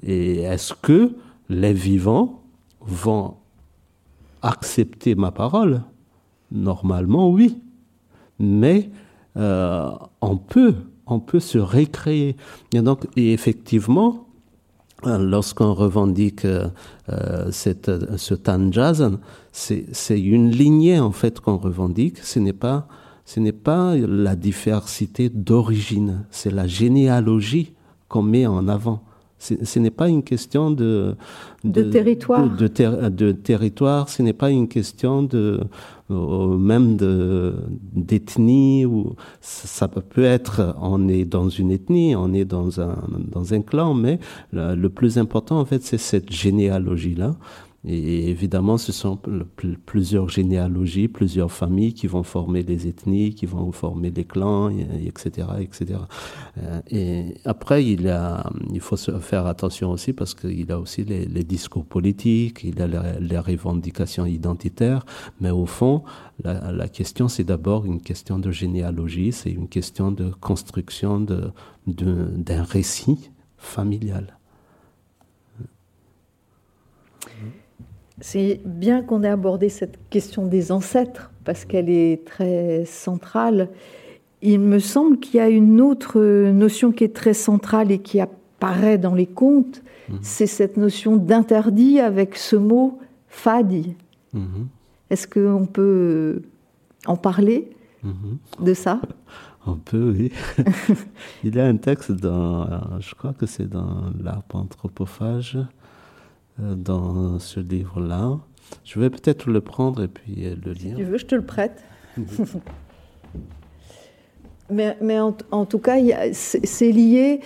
Et 0.02 0.40
est-ce 0.40 0.72
que 0.74 1.14
les 1.48 1.72
vivants 1.72 2.40
vont 2.80 3.34
accepter 4.40 5.14
ma 5.14 5.30
parole? 5.30 5.82
Normalement, 6.50 7.30
oui. 7.30 7.58
Mais 8.38 8.90
euh, 9.36 9.90
on 10.20 10.36
peut, 10.36 10.74
on 11.06 11.20
peut 11.20 11.40
se 11.40 11.58
récréer. 11.58 12.36
Et 12.74 12.80
donc, 12.80 13.06
et 13.16 13.32
effectivement, 13.32 14.26
lorsqu'on 15.04 15.74
revendique 15.74 16.44
euh, 16.44 16.68
euh, 17.08 17.50
cette, 17.50 17.90
ce 18.16 18.34
Tanjazan, 18.34 19.18
c'est 19.50 19.86
c'est 19.92 20.20
une 20.20 20.50
lignée 20.50 20.98
en 21.00 21.12
fait 21.12 21.40
qu'on 21.40 21.56
revendique. 21.56 22.18
Ce 22.18 22.38
n'est 22.38 22.52
pas, 22.52 22.86
ce 23.24 23.40
n'est 23.40 23.52
pas 23.52 23.96
la 23.96 24.36
diversité 24.36 25.28
d'origine, 25.28 26.24
c'est 26.30 26.52
la 26.52 26.66
généalogie 26.66 27.72
qu'on 28.08 28.22
met 28.22 28.46
en 28.46 28.68
avant. 28.68 29.02
Ce 29.42 29.78
n'est 29.80 29.90
pas 29.90 30.08
une 30.08 30.22
question 30.22 30.70
de, 30.70 31.16
De 31.64 31.82
territoire. 31.82 32.48
de, 32.48 32.56
de 32.56 32.66
ter- 32.68 33.10
de 33.10 33.32
territoire, 33.32 34.08
ce 34.08 34.22
n'est 34.22 34.32
pas 34.44 34.50
une 34.50 34.68
question 34.68 35.22
de 35.24 35.60
euh, 36.10 36.56
même 36.58 36.96
de 36.96 37.54
d'ethnie 38.08 38.84
ou 38.86 39.14
ça, 39.40 39.88
peut 39.88 40.22
être 40.38 40.76
on 40.80 41.08
est 41.08 41.24
dans 41.24 41.48
une 41.48 41.70
ethnie, 41.72 42.14
on 42.14 42.32
est 42.32 42.44
dans 42.44 42.80
un 42.80 42.96
dans 43.34 43.52
un 43.54 43.62
clan, 43.62 43.94
mais 43.94 44.18
le, 44.52 44.74
le 44.76 44.88
plus 44.98 45.18
important 45.18 45.58
en 45.58 45.64
fait 45.64 45.82
c'est 45.82 45.98
cette 46.12 46.30
généalogie 46.30 47.16
là. 47.16 47.32
Et 47.84 48.30
évidemment, 48.30 48.78
ce 48.78 48.92
sont 48.92 49.16
pl- 49.16 49.44
pl- 49.56 49.76
plusieurs 49.84 50.28
généalogies, 50.28 51.08
plusieurs 51.08 51.50
familles 51.50 51.94
qui 51.94 52.06
vont 52.06 52.22
former 52.22 52.62
les 52.62 52.86
ethnies, 52.86 53.34
qui 53.34 53.44
vont 53.46 53.72
former 53.72 54.10
les 54.12 54.24
clans, 54.24 54.70
et- 54.70 54.86
et 55.02 55.08
etc., 55.08 55.48
etc. 55.60 55.98
Euh, 56.58 56.80
Et 56.90 57.34
après, 57.44 57.84
il, 57.84 58.08
faut 58.80 58.96
faire 58.96 59.46
attention 59.46 59.90
aussi 59.90 60.12
parce 60.12 60.34
qu'il 60.34 60.70
a 60.70 60.78
aussi 60.78 61.02
les, 61.04 61.26
discours 61.44 61.84
politiques, 61.84 62.62
il 62.62 62.80
a 62.80 62.86
les, 63.18 63.38
revendications 63.38 64.26
identitaires, 64.26 65.04
mais 65.40 65.50
au 65.50 65.66
fond, 65.66 66.04
la, 66.44 66.88
question, 66.88 67.26
c'est 67.26 67.44
d'abord 67.44 67.84
une 67.84 68.00
question 68.00 68.38
de 68.38 68.50
généalogie, 68.52 69.32
c'est 69.32 69.50
une 69.50 69.68
question 69.68 70.12
de 70.12 70.30
construction 70.40 71.20
d'un 71.86 72.62
récit 72.62 73.30
familial. 73.56 74.38
C'est 78.22 78.60
bien 78.64 79.02
qu'on 79.02 79.24
ait 79.24 79.28
abordé 79.28 79.68
cette 79.68 79.98
question 80.08 80.46
des 80.46 80.70
ancêtres, 80.70 81.32
parce 81.44 81.64
qu'elle 81.64 81.90
est 81.90 82.24
très 82.24 82.84
centrale. 82.84 83.68
Il 84.42 84.60
me 84.60 84.78
semble 84.78 85.18
qu'il 85.18 85.36
y 85.36 85.40
a 85.40 85.48
une 85.48 85.80
autre 85.80 86.20
notion 86.52 86.92
qui 86.92 87.02
est 87.02 87.14
très 87.14 87.34
centrale 87.34 87.90
et 87.90 87.98
qui 87.98 88.20
apparaît 88.20 88.96
dans 88.96 89.14
les 89.14 89.26
contes, 89.26 89.82
c'est 90.20 90.46
cette 90.46 90.76
notion 90.76 91.16
d'interdit 91.16 91.98
avec 91.98 92.36
ce 92.36 92.54
mot 92.54 93.00
fadi. 93.28 93.96
Mhm, 94.32 94.68
Est-ce 95.10 95.26
qu'on 95.26 95.66
peut 95.66 96.42
en 97.06 97.16
parler 97.16 97.70
mhm. 98.04 98.38
de 98.64 98.74
ça? 98.74 99.00
On 99.66 99.74
peut, 99.74 100.14
oui. 100.16 100.32
Il 101.44 101.56
y 101.56 101.60
a 101.60 101.66
un 101.66 101.76
texte 101.76 102.12
dans, 102.12 102.68
je 103.00 103.14
crois 103.14 103.32
que 103.32 103.46
c'est 103.46 103.68
dans 103.68 104.10
l'arbre 104.20 104.56
anthropophage, 104.56 105.58
dans 106.58 107.38
ce 107.38 107.60
livre-là. 107.60 108.38
Je 108.84 109.00
vais 109.00 109.10
peut-être 109.10 109.48
le 109.50 109.60
prendre 109.60 110.02
et 110.02 110.08
puis 110.08 110.46
euh, 110.46 110.54
le 110.64 110.74
Si 110.74 110.84
lire. 110.86 110.96
tu 110.96 111.04
veux, 111.04 111.18
je 111.18 111.26
te 111.26 111.34
le 111.34 111.42
prête. 111.44 111.82
mais 114.70 114.96
mais 115.00 115.18
en, 115.20 115.36
en 115.50 115.66
tout 115.66 115.78
cas, 115.78 115.96
c'est 116.32 116.90
lié 116.92 117.40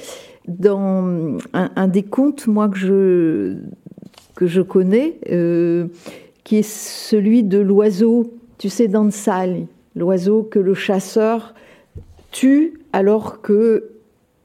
dans 0.48 1.38
un, 1.52 1.70
un 1.74 1.88
des 1.88 2.02
contes, 2.04 2.46
moi, 2.46 2.68
que 2.68 2.76
je, 2.78 3.56
que 4.36 4.46
je 4.46 4.60
connais, 4.62 5.18
euh, 5.30 5.88
qui 6.44 6.56
est 6.58 6.68
celui 6.68 7.42
de 7.42 7.58
l'oiseau, 7.58 8.32
tu 8.58 8.68
sais, 8.68 8.86
Dansali, 8.86 9.66
l'oiseau 9.96 10.44
que 10.44 10.60
le 10.60 10.74
chasseur 10.74 11.54
tue 12.30 12.80
alors 12.92 13.40
que 13.42 13.95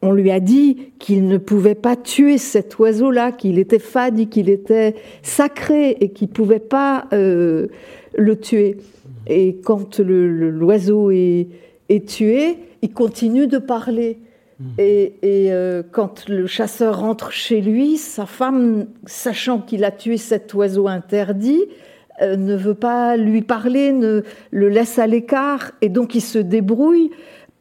on 0.02 0.12
lui 0.14 0.32
a 0.32 0.40
dit 0.40 0.94
qu'il 1.00 1.28
ne 1.28 1.38
pouvait 1.38 1.76
pas 1.76 1.96
tuer 1.96 2.38
cet 2.38 2.80
oiseau-là, 2.80 3.32
qu'il 3.32 3.60
était 3.60 3.80
fade, 3.80 4.30
qu'il 4.30 4.50
était 4.50 4.96
sacré 5.22 5.92
et 6.00 6.10
qu'il 6.10 6.28
ne 6.30 6.34
pouvait 6.34 6.60
pas 6.60 7.06
euh, 7.14 7.68
le 8.18 8.40
tuer. 8.40 8.78
Et 9.28 9.58
quand 9.64 10.00
l'oiseau 10.00 11.12
est, 11.12 11.48
est, 11.90 12.08
tué, 12.08 12.58
il 12.82 12.92
continue 12.92 13.46
de 13.46 13.60
parler. 13.60 14.18
Mmh. 14.60 14.66
Et, 14.80 15.14
euh, 15.24 15.84
quand 15.92 16.28
le 16.28 16.48
chasseur 16.48 17.00
rentre 17.00 17.32
chez 17.32 17.62
lui, 17.62 17.98
sa 17.98 18.26
femme, 18.26 18.88
sachant 19.06 19.60
qu'il 19.60 19.84
a 19.84 19.92
tué 19.92 20.18
cet 20.18 20.54
oiseau 20.56 20.88
interdit, 20.88 21.66
euh, 22.22 22.36
ne 22.36 22.56
veut 22.56 22.76
pas 22.76 23.18
lui 23.18 23.42
parler, 23.42 23.92
ne 23.92 24.22
le 24.52 24.70
laisse 24.70 25.00
à 25.00 25.08
l'écart, 25.08 25.72
et 25.82 25.90
donc 25.90 26.14
il 26.16 26.22
se 26.22 26.38
débrouille 26.40 27.12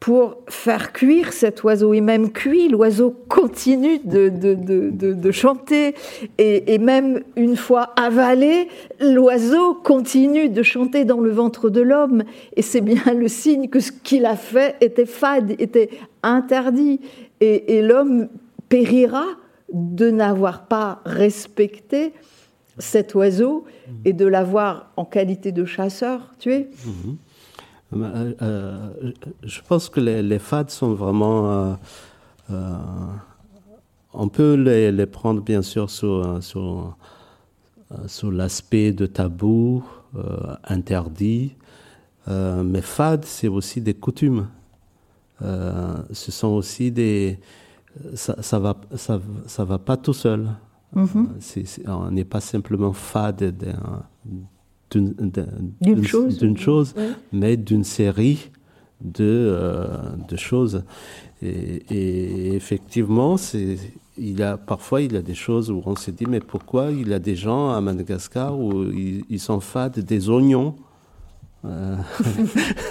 pour 0.01 0.37
faire 0.49 0.93
cuire 0.93 1.31
cet 1.31 1.63
oiseau. 1.63 1.93
Et 1.93 2.01
même 2.01 2.31
cuit, 2.31 2.69
l'oiseau 2.69 3.15
continue 3.29 3.99
de, 3.99 4.29
de, 4.29 4.55
de, 4.55 5.13
de 5.13 5.31
chanter. 5.31 5.93
Et, 6.39 6.73
et, 6.73 6.79
même 6.79 7.21
une 7.35 7.55
fois 7.55 7.93
avalé, 7.95 8.67
l'oiseau 8.99 9.75
continue 9.75 10.49
de 10.49 10.63
chanter 10.63 11.05
dans 11.05 11.19
le 11.19 11.29
ventre 11.29 11.69
de 11.69 11.81
l'homme. 11.81 12.23
Et 12.55 12.63
c'est 12.63 12.81
bien 12.81 13.13
le 13.15 13.27
signe 13.27 13.69
que 13.69 13.79
ce 13.79 13.91
qu'il 13.91 14.25
a 14.25 14.35
fait 14.35 14.75
était 14.81 15.05
fade, 15.05 15.51
était 15.59 15.91
interdit. 16.23 16.99
Et, 17.39 17.77
et 17.77 17.83
l'homme 17.83 18.27
périra 18.69 19.25
de 19.71 20.09
n'avoir 20.09 20.65
pas 20.65 21.01
respecté 21.05 22.11
cet 22.79 23.13
oiseau 23.13 23.65
et 24.03 24.13
de 24.13 24.25
l'avoir 24.25 24.91
en 24.97 25.05
qualité 25.05 25.51
de 25.51 25.63
chasseur 25.63 26.33
tué. 26.39 26.69
Mhm. 26.85 27.17
Euh, 27.93 28.33
euh, 28.41 29.11
je 29.43 29.61
pense 29.67 29.89
que 29.89 29.99
les, 29.99 30.21
les 30.23 30.39
fades 30.39 30.69
sont 30.69 30.93
vraiment. 30.93 31.77
Euh, 32.49 32.75
on 34.13 34.27
peut 34.27 34.53
les, 34.53 34.91
les, 34.91 35.05
prendre 35.05 35.41
bien 35.41 35.61
sûr 35.61 35.89
sur, 35.89 36.43
sur, 36.43 36.97
sur 38.07 38.31
l'aspect 38.31 38.91
de 38.91 39.05
tabou, 39.05 39.83
interdit, 40.63 41.55
mais 42.27 42.81
fades, 42.81 43.25
c'est 43.25 43.47
aussi 43.47 43.81
des 43.81 43.93
coutumes. 43.93 44.47
ce 45.39 46.31
sont 46.31 46.49
aussi 46.49 46.91
des. 46.91 47.39
Ça, 48.13 48.41
ça 48.41 48.57
va, 48.59 48.75
ça, 48.95 49.19
ça 49.47 49.65
va 49.65 49.77
pas 49.77 49.97
tout 49.97 50.13
seul. 50.13 50.49
Mhm. 50.93 51.39
on 51.87 52.11
n'est 52.11 52.25
pas 52.25 52.41
simplement 52.41 52.91
fade 52.91 53.55
d'une 54.91 56.05
chose, 56.05 56.39
chose 56.57 56.95
mais 57.31 57.57
d'une 57.57 57.83
série 57.83 58.49
de, 59.03 59.23
euh, 59.23 59.87
de 60.27 60.35
choses. 60.35 60.83
Et, 61.41 62.53
effectivement, 62.55 63.35
il 64.17 64.43
a, 64.43 64.57
parfois, 64.57 65.01
il 65.01 65.13
y 65.13 65.17
a 65.17 65.21
des 65.21 65.33
choses 65.33 65.71
où 65.71 65.81
on 65.85 65.95
se 65.95 66.11
dit, 66.11 66.25
mais 66.27 66.39
pourquoi 66.39 66.91
il 66.91 67.09
y 67.09 67.13
a 67.13 67.19
des 67.19 67.35
gens 67.35 67.71
à 67.71 67.81
Madagascar 67.81 68.59
où 68.59 68.83
ils, 68.83 69.39
sont 69.39 69.59
fades 69.59 69.99
des 69.99 70.29
oignons? 70.29 70.75
Euh, 71.65 71.95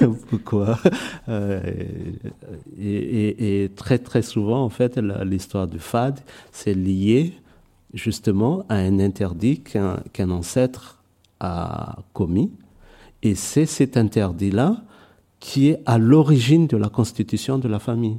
pourquoi? 0.29 0.79
Euh, 1.29 1.61
et, 2.81 3.65
et, 3.65 3.69
très 3.69 3.99
très 3.99 4.23
souvent, 4.23 4.65
en 4.65 4.69
fait, 4.69 4.97
l'histoire 4.99 5.69
du 5.69 5.79
fade, 5.79 6.21
c'est 6.51 6.75
lié 6.75 7.35
justement 7.95 8.65
à 8.69 8.77
un 8.77 8.99
interdit 9.01 9.61
qu'un 9.61 10.31
ancêtre 10.31 11.00
a 11.41 11.99
commis. 12.13 12.53
Et 13.23 13.35
c'est 13.35 13.67
cet 13.67 13.97
interdit-là 13.97 14.83
qui 15.41 15.69
est 15.69 15.83
à 15.87 15.99
l'origine 15.99 16.67
de 16.67 16.77
la 16.77 16.89
constitution 16.89 17.59
de 17.59 17.69
la 17.69 17.79
famille. 17.79 18.19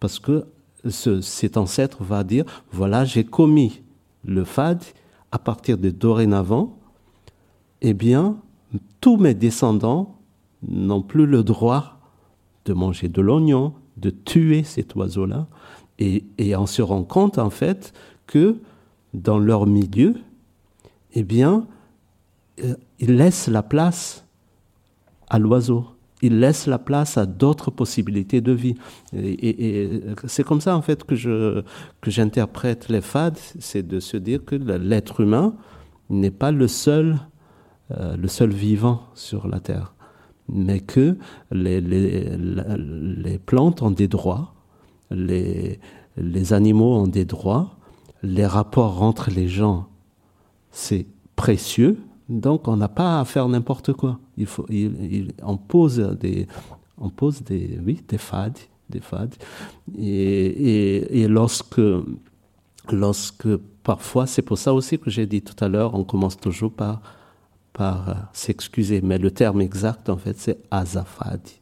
Parce 0.00 0.18
que 0.18 0.46
ce, 0.88 1.20
cet 1.20 1.56
ancêtre 1.56 2.02
va 2.02 2.24
dire, 2.24 2.44
voilà, 2.72 3.04
j'ai 3.04 3.24
commis 3.24 3.82
le 4.24 4.44
fad, 4.44 4.82
à 5.32 5.38
partir 5.38 5.78
de 5.78 5.90
dorénavant, 5.90 6.76
eh 7.82 7.94
bien, 7.94 8.36
tous 9.00 9.16
mes 9.16 9.34
descendants 9.34 10.16
n'ont 10.66 11.02
plus 11.02 11.26
le 11.26 11.42
droit 11.42 12.00
de 12.64 12.72
manger 12.72 13.08
de 13.08 13.20
l'oignon, 13.20 13.74
de 13.96 14.10
tuer 14.10 14.64
cet 14.64 14.96
oiseau-là. 14.96 15.46
Et, 15.98 16.24
et 16.38 16.56
on 16.56 16.66
se 16.66 16.82
rend 16.82 17.04
compte, 17.04 17.38
en 17.38 17.50
fait, 17.50 17.92
que 18.26 18.58
dans 19.14 19.38
leur 19.38 19.66
milieu, 19.66 20.16
eh 21.14 21.22
bien, 21.22 21.66
euh, 22.64 22.74
ils 22.98 23.16
laissent 23.16 23.48
la 23.48 23.62
place 23.62 24.24
à 25.28 25.38
l'oiseau. 25.38 25.86
Ils 26.22 26.38
laissent 26.38 26.66
la 26.66 26.78
place 26.78 27.16
à 27.16 27.24
d'autres 27.24 27.70
possibilités 27.70 28.40
de 28.40 28.52
vie. 28.52 28.74
Et, 29.14 30.02
c'est 30.26 30.44
comme 30.44 30.60
ça, 30.60 30.76
en 30.76 30.82
fait, 30.82 31.04
que, 31.04 31.14
je, 31.14 31.62
que 32.02 32.10
j'interprète 32.10 32.88
les 32.90 33.00
fades, 33.00 33.38
c'est 33.58 33.86
de 33.86 34.00
se 34.00 34.18
dire 34.18 34.44
que 34.44 34.54
l'être 34.54 35.20
humain 35.20 35.54
n'est 36.10 36.30
pas 36.30 36.52
le 36.52 36.68
seul, 36.68 37.18
euh, 37.92 38.16
le 38.16 38.28
seul 38.28 38.50
vivant 38.50 39.04
sur 39.14 39.48
la 39.48 39.60
Terre, 39.60 39.94
mais 40.48 40.80
que 40.80 41.16
les, 41.50 41.80
les, 41.80 42.36
les 42.36 43.38
plantes 43.38 43.80
ont 43.80 43.90
des 43.90 44.08
droits, 44.08 44.52
les, 45.10 45.80
les 46.18 46.52
animaux 46.52 46.96
ont 46.96 47.06
des 47.06 47.24
droits, 47.24 47.76
les 48.22 48.46
rapports 48.46 49.02
entre 49.02 49.30
les 49.30 49.48
gens, 49.48 49.88
c'est 50.70 51.06
précieux, 51.36 51.98
donc 52.30 52.68
on 52.68 52.76
n'a 52.76 52.88
pas 52.88 53.20
à 53.20 53.24
faire 53.24 53.48
n'importe 53.48 53.92
quoi. 53.92 54.20
Il 54.36 54.46
faut, 54.46 54.64
on 55.42 55.56
pose 55.56 55.98
des, 56.20 56.46
on 56.96 57.10
pose 57.10 57.42
des, 57.42 57.78
oui, 57.84 58.00
des 58.06 58.18
fades, 58.18 58.58
des 58.88 59.00
fades. 59.00 59.34
Et, 59.98 61.22
et, 61.22 61.28
lorsque, 61.28 61.80
lorsque 62.90 63.56
parfois, 63.82 64.28
c'est 64.28 64.42
pour 64.42 64.58
ça 64.58 64.72
aussi 64.72 64.98
que 64.98 65.10
j'ai 65.10 65.26
dit 65.26 65.42
tout 65.42 65.56
à 65.62 65.68
l'heure, 65.68 65.94
on 65.94 66.04
commence 66.04 66.36
toujours 66.36 66.72
par, 66.72 67.02
par 67.72 68.08
euh, 68.08 68.14
s'excuser. 68.32 69.00
Mais 69.00 69.18
le 69.18 69.32
terme 69.32 69.60
exact, 69.60 70.08
en 70.08 70.16
fait, 70.16 70.38
c'est 70.38 70.58
azafadi. 70.70 71.60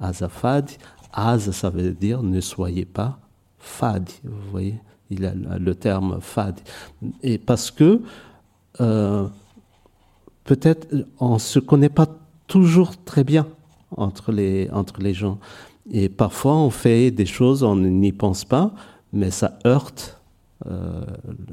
Azafadi, 0.00 0.76
az, 1.12 1.52
ça 1.52 1.70
veut 1.70 1.92
dire 1.92 2.20
ne 2.24 2.40
soyez 2.40 2.84
pas 2.84 3.20
fadi. 3.58 4.20
Vous 4.24 4.50
voyez, 4.50 4.80
il 5.08 5.24
a 5.24 5.34
le 5.34 5.74
terme 5.76 6.18
fadi. 6.20 6.62
Et 7.22 7.38
parce 7.38 7.70
que 7.70 8.02
euh, 8.80 9.28
peut-être 10.44 10.86
on 11.18 11.34
ne 11.34 11.38
se 11.38 11.58
connaît 11.58 11.88
pas 11.88 12.06
toujours 12.46 12.96
très 13.04 13.24
bien 13.24 13.46
entre 13.96 14.32
les, 14.32 14.68
entre 14.70 15.00
les 15.00 15.14
gens. 15.14 15.38
Et 15.90 16.08
parfois, 16.08 16.56
on 16.56 16.70
fait 16.70 17.10
des 17.10 17.26
choses, 17.26 17.62
on 17.62 17.76
n'y 17.76 18.12
pense 18.12 18.44
pas, 18.44 18.72
mais 19.12 19.30
ça 19.30 19.58
heurte 19.66 20.20
euh, 20.66 21.04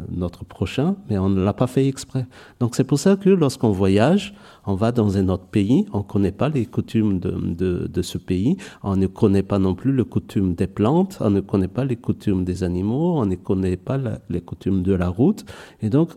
notre 0.10 0.46
prochain, 0.46 0.96
mais 1.10 1.18
on 1.18 1.28
ne 1.28 1.44
l'a 1.44 1.54
pas 1.54 1.68
fait 1.68 1.86
exprès. 1.86 2.26
Donc 2.62 2.76
c'est 2.76 2.86
pour 2.86 2.98
ça 2.98 3.18
que 3.18 3.30
lorsqu'on 3.30 3.72
voyage, 3.72 4.34
on 4.66 4.76
va 4.76 4.94
dans 4.94 5.18
un 5.18 5.28
autre 5.28 5.48
pays, 5.48 5.86
on 5.92 5.98
ne 5.98 6.04
connaît 6.04 6.32
pas 6.32 6.48
les 6.48 6.66
coutumes 6.66 7.20
de, 7.20 7.88
de, 7.88 8.02
ce 8.02 8.18
pays, 8.18 8.56
on 8.84 8.96
ne 8.96 9.08
connaît 9.08 9.44
pas 9.44 9.60
non 9.60 9.76
plus 9.76 9.94
les 9.94 10.06
coutumes 10.06 10.54
des 10.54 10.68
plantes, 10.68 11.18
on 11.20 11.30
ne 11.30 11.42
connaît 11.42 11.68
pas 11.68 11.84
les 11.84 11.98
coutumes 11.98 12.46
des 12.46 12.64
animaux, 12.64 13.18
on 13.18 13.26
ne 13.26 13.36
connaît 13.36 13.76
pas 13.76 14.00
les 14.30 14.42
coutumes 14.42 14.82
de 14.82 14.94
la 14.94 15.10
route. 15.10 15.44
Et 15.82 15.90
donc, 15.90 16.12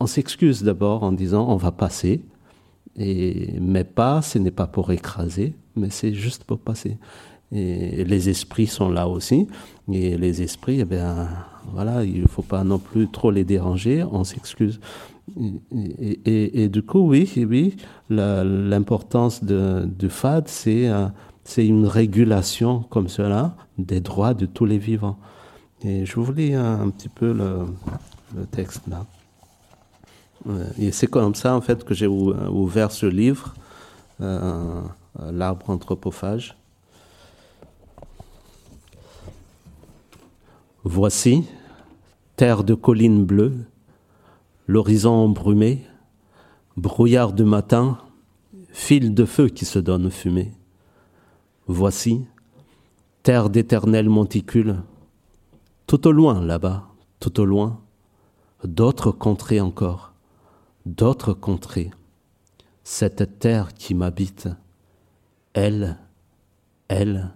on 0.00 0.06
s'excuse 0.06 0.62
d'abord 0.62 1.02
en 1.02 1.12
disant 1.12 1.46
on 1.48 1.56
va 1.56 1.72
passer, 1.72 2.22
et, 2.96 3.54
mais 3.60 3.84
pas, 3.84 4.22
ce 4.22 4.38
n'est 4.38 4.50
pas 4.50 4.66
pour 4.66 4.92
écraser, 4.92 5.54
mais 5.76 5.90
c'est 5.90 6.14
juste 6.14 6.44
pour 6.44 6.58
passer. 6.58 6.96
Et 7.52 8.04
les 8.04 8.28
esprits 8.28 8.66
sont 8.66 8.88
là 8.88 9.08
aussi, 9.08 9.46
et 9.92 10.16
les 10.16 10.42
esprits, 10.42 10.80
eh 10.80 10.84
bien, 10.84 11.28
voilà, 11.72 12.04
il 12.04 12.22
ne 12.22 12.26
faut 12.26 12.42
pas 12.42 12.64
non 12.64 12.78
plus 12.78 13.08
trop 13.08 13.30
les 13.30 13.44
déranger, 13.44 14.04
on 14.04 14.24
s'excuse. 14.24 14.80
Et, 16.26 16.68
du 16.68 16.82
coup, 16.82 17.08
oui, 17.08 17.30
oui 17.48 17.76
l'importance 18.10 19.42
du 19.42 20.08
FAD, 20.08 20.48
c'est 20.48 20.88
euh, 20.88 21.06
c'est 21.44 21.66
une 21.66 21.86
régulation 21.86 22.80
comme 22.88 23.08
cela 23.08 23.54
des 23.76 24.00
droits 24.00 24.34
de 24.34 24.46
tous 24.46 24.64
les 24.64 24.78
vivants. 24.78 25.18
Et 25.82 26.06
je 26.06 26.18
vous 26.18 26.32
lis 26.32 26.54
un, 26.54 26.88
petit 26.88 27.10
peu 27.10 27.32
le 27.32 28.46
texte 28.46 28.82
là. 28.88 29.04
Et 30.78 30.92
c'est 30.92 31.06
comme 31.06 31.34
ça, 31.34 31.54
en 31.54 31.60
fait, 31.60 31.84
que 31.84 31.94
j'ai 31.94 32.06
ouvert 32.06 32.92
ce 32.92 33.06
livre, 33.06 33.54
euh, 34.20 34.82
L'arbre 35.30 35.70
anthropophage. 35.70 36.56
Voici, 40.82 41.44
terre 42.36 42.64
de 42.64 42.74
collines 42.74 43.24
bleues, 43.24 43.54
l'horizon 44.66 45.12
embrumé, 45.12 45.86
brouillard 46.76 47.32
de 47.32 47.44
matin, 47.44 47.98
fil 48.70 49.14
de 49.14 49.24
feu 49.24 49.48
qui 49.48 49.64
se 49.64 49.78
donne 49.78 50.10
fumée. 50.10 50.52
Voici, 51.68 52.26
terre 53.22 53.50
d'éternel 53.50 54.08
monticule, 54.08 54.82
tout 55.86 56.08
au 56.08 56.12
loin 56.12 56.40
là-bas, 56.40 56.88
tout 57.20 57.40
au 57.40 57.44
loin, 57.44 57.80
d'autres 58.64 59.12
contrées 59.12 59.60
encore 59.60 60.13
d'autres 60.86 61.32
contrées. 61.32 61.90
Cette 62.82 63.38
terre 63.38 63.74
qui 63.74 63.94
m'habite, 63.94 64.48
elle, 65.54 65.98
elle. 66.88 67.30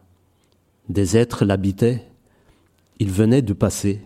Des 0.88 1.16
êtres 1.16 1.44
l'habitaient. 1.44 2.07
Ils 2.99 3.11
venaient 3.11 3.42
du 3.42 3.55
passé. 3.55 4.03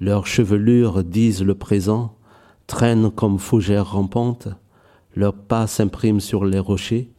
Leurs 0.00 0.26
chevelures 0.26 1.04
disent 1.04 1.42
le 1.42 1.54
présent, 1.54 2.14
traînent 2.66 3.10
comme 3.10 3.38
fougères 3.38 3.92
rampantes. 3.92 4.48
Leurs 5.14 5.34
pas 5.34 5.66
s'impriment 5.66 6.20
sur 6.20 6.44
les 6.44 6.58
rochers. 6.58 7.10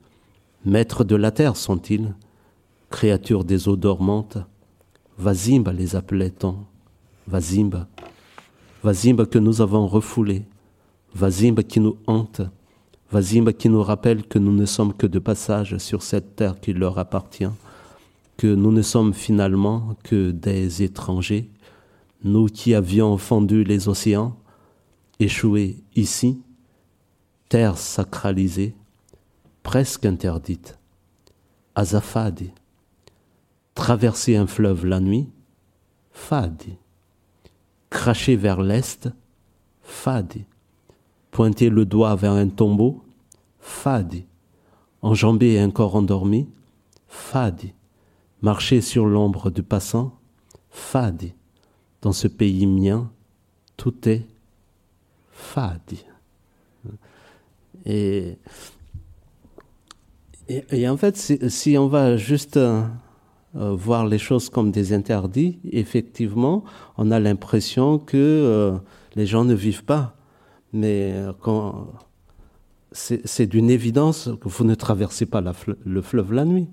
Maîtres 0.65 1.03
de 1.03 1.15
la 1.15 1.31
terre 1.31 1.55
sont-ils, 1.55 2.13
créatures 2.89 3.43
des 3.43 3.67
eaux 3.67 3.75
dormantes? 3.75 4.37
Vazimba 5.17 5.73
les 5.73 5.95
appelait-on. 5.95 6.57
Vazimba. 7.27 7.87
Vazimba 8.83 9.25
que 9.25 9.39
nous 9.39 9.61
avons 9.61 9.87
refoulé. 9.87 10.45
Vazimba 11.13 11.63
qui 11.63 11.79
nous 11.79 11.97
hante. 12.07 12.41
Vazimba 13.11 13.51
qui 13.53 13.69
nous 13.69 13.83
rappelle 13.83 14.23
que 14.25 14.39
nous 14.39 14.53
ne 14.53 14.65
sommes 14.65 14.93
que 14.93 15.07
de 15.07 15.19
passage 15.19 15.77
sur 15.77 16.03
cette 16.03 16.35
terre 16.35 16.59
qui 16.59 16.73
leur 16.73 16.97
appartient, 16.97 17.49
que 18.37 18.47
nous 18.47 18.71
ne 18.71 18.81
sommes 18.81 19.13
finalement 19.13 19.95
que 20.03 20.31
des 20.31 20.83
étrangers, 20.83 21.49
nous 22.23 22.45
qui 22.45 22.73
avions 22.73 23.17
fendu 23.17 23.63
les 23.63 23.89
océans, 23.89 24.37
échoués 25.19 25.77
ici, 25.95 26.41
terre 27.49 27.77
sacralisée, 27.77 28.73
presque 29.63 30.05
interdite, 30.05 30.79
azafadi, 31.75 32.51
traverser 33.75 34.37
un 34.37 34.47
fleuve 34.47 34.85
la 34.85 35.01
nuit, 35.01 35.27
fadi, 36.11 36.77
cracher 37.89 38.37
vers 38.37 38.61
l'est, 38.61 39.09
fadi, 39.83 40.45
pointer 41.31 41.69
le 41.69 41.85
doigt 41.85 42.15
vers 42.15 42.33
un 42.33 42.49
tombeau, 42.49 43.01
fadi, 43.59 44.25
enjamber 45.01 45.59
un 45.59 45.71
corps 45.71 45.95
endormi, 45.95 46.47
fadi, 47.07 47.73
marcher 48.41 48.81
sur 48.81 49.05
l'ombre 49.05 49.49
du 49.49 49.63
passant, 49.63 50.19
fadi, 50.69 51.33
dans 52.01 52.11
ce 52.11 52.27
pays 52.27 52.67
mien, 52.67 53.09
tout 53.77 54.07
est 54.07 54.27
fadi. 55.31 56.05
Et, 57.85 58.37
en 60.87 60.97
fait, 60.97 61.17
si, 61.17 61.77
on 61.77 61.87
va 61.87 62.17
juste 62.17 62.57
euh, 62.57 62.83
voir 63.53 64.05
les 64.05 64.17
choses 64.17 64.49
comme 64.49 64.71
des 64.71 64.93
interdits, 64.93 65.59
effectivement, 65.71 66.63
on 66.97 67.09
a 67.09 67.19
l'impression 67.19 67.97
que 67.97 68.17
euh, 68.17 68.77
les 69.15 69.25
gens 69.25 69.45
ne 69.45 69.53
vivent 69.53 69.85
pas 69.85 70.15
mais 70.73 71.13
quand 71.41 71.87
c'est 72.91 73.45
d'une 73.45 73.69
évidence 73.69 74.29
que 74.41 74.49
vous 74.49 74.63
ne 74.63 74.75
traversez 74.75 75.25
pas 75.25 75.41
la, 75.41 75.53
le 75.85 76.01
fleuve 76.01 76.33
la 76.33 76.45
nuit. 76.45 76.67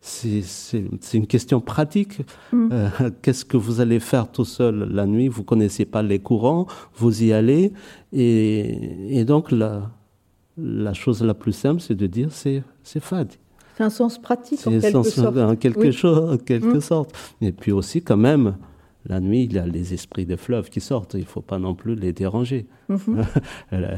C'est 0.00 1.14
une 1.14 1.26
question 1.26 1.60
pratique. 1.60 2.20
Mm. 2.52 2.68
Euh, 2.72 2.88
Qu'est-ce 3.22 3.44
que 3.44 3.56
vous 3.56 3.80
allez 3.80 4.00
faire 4.00 4.30
tout 4.30 4.44
seul 4.44 4.88
la 4.90 5.06
nuit? 5.06 5.28
Vous 5.28 5.42
connaissez 5.42 5.84
pas 5.84 6.02
les 6.02 6.18
courants, 6.18 6.66
vous 6.94 7.24
y 7.24 7.32
allez, 7.32 7.72
et, 8.12 9.18
et 9.18 9.24
donc 9.24 9.50
la, 9.50 9.90
la 10.56 10.94
chose 10.94 11.22
la 11.22 11.34
plus 11.34 11.52
simple, 11.52 11.80
c'est 11.80 11.94
de 11.94 12.06
dire 12.06 12.28
c'est 12.32 12.62
fade. 13.00 13.32
C'est 13.76 13.84
un 13.84 13.90
sens 13.90 14.18
pratique 14.18 14.66
en 14.66 14.70
quelque 14.80 15.02
sorte. 15.02 15.36
En 15.36 15.56
quelque, 15.56 15.80
oui. 15.80 15.92
chose, 15.92 16.32
en 16.32 16.36
quelque 16.36 16.76
mm. 16.76 16.80
sorte. 16.80 17.14
Et 17.40 17.52
puis 17.52 17.72
aussi 17.72 18.02
quand 18.02 18.16
même, 18.16 18.56
la 19.08 19.20
nuit, 19.20 19.44
il 19.44 19.54
y 19.54 19.58
a 19.58 19.66
les 19.66 19.94
esprits 19.94 20.26
des 20.26 20.36
fleuves 20.36 20.68
qui 20.68 20.80
sortent. 20.80 21.14
Il 21.14 21.20
ne 21.20 21.24
faut 21.24 21.40
pas 21.40 21.58
non 21.58 21.74
plus 21.74 21.94
les 21.94 22.12
déranger. 22.12 22.66
-hmm. 22.90 23.24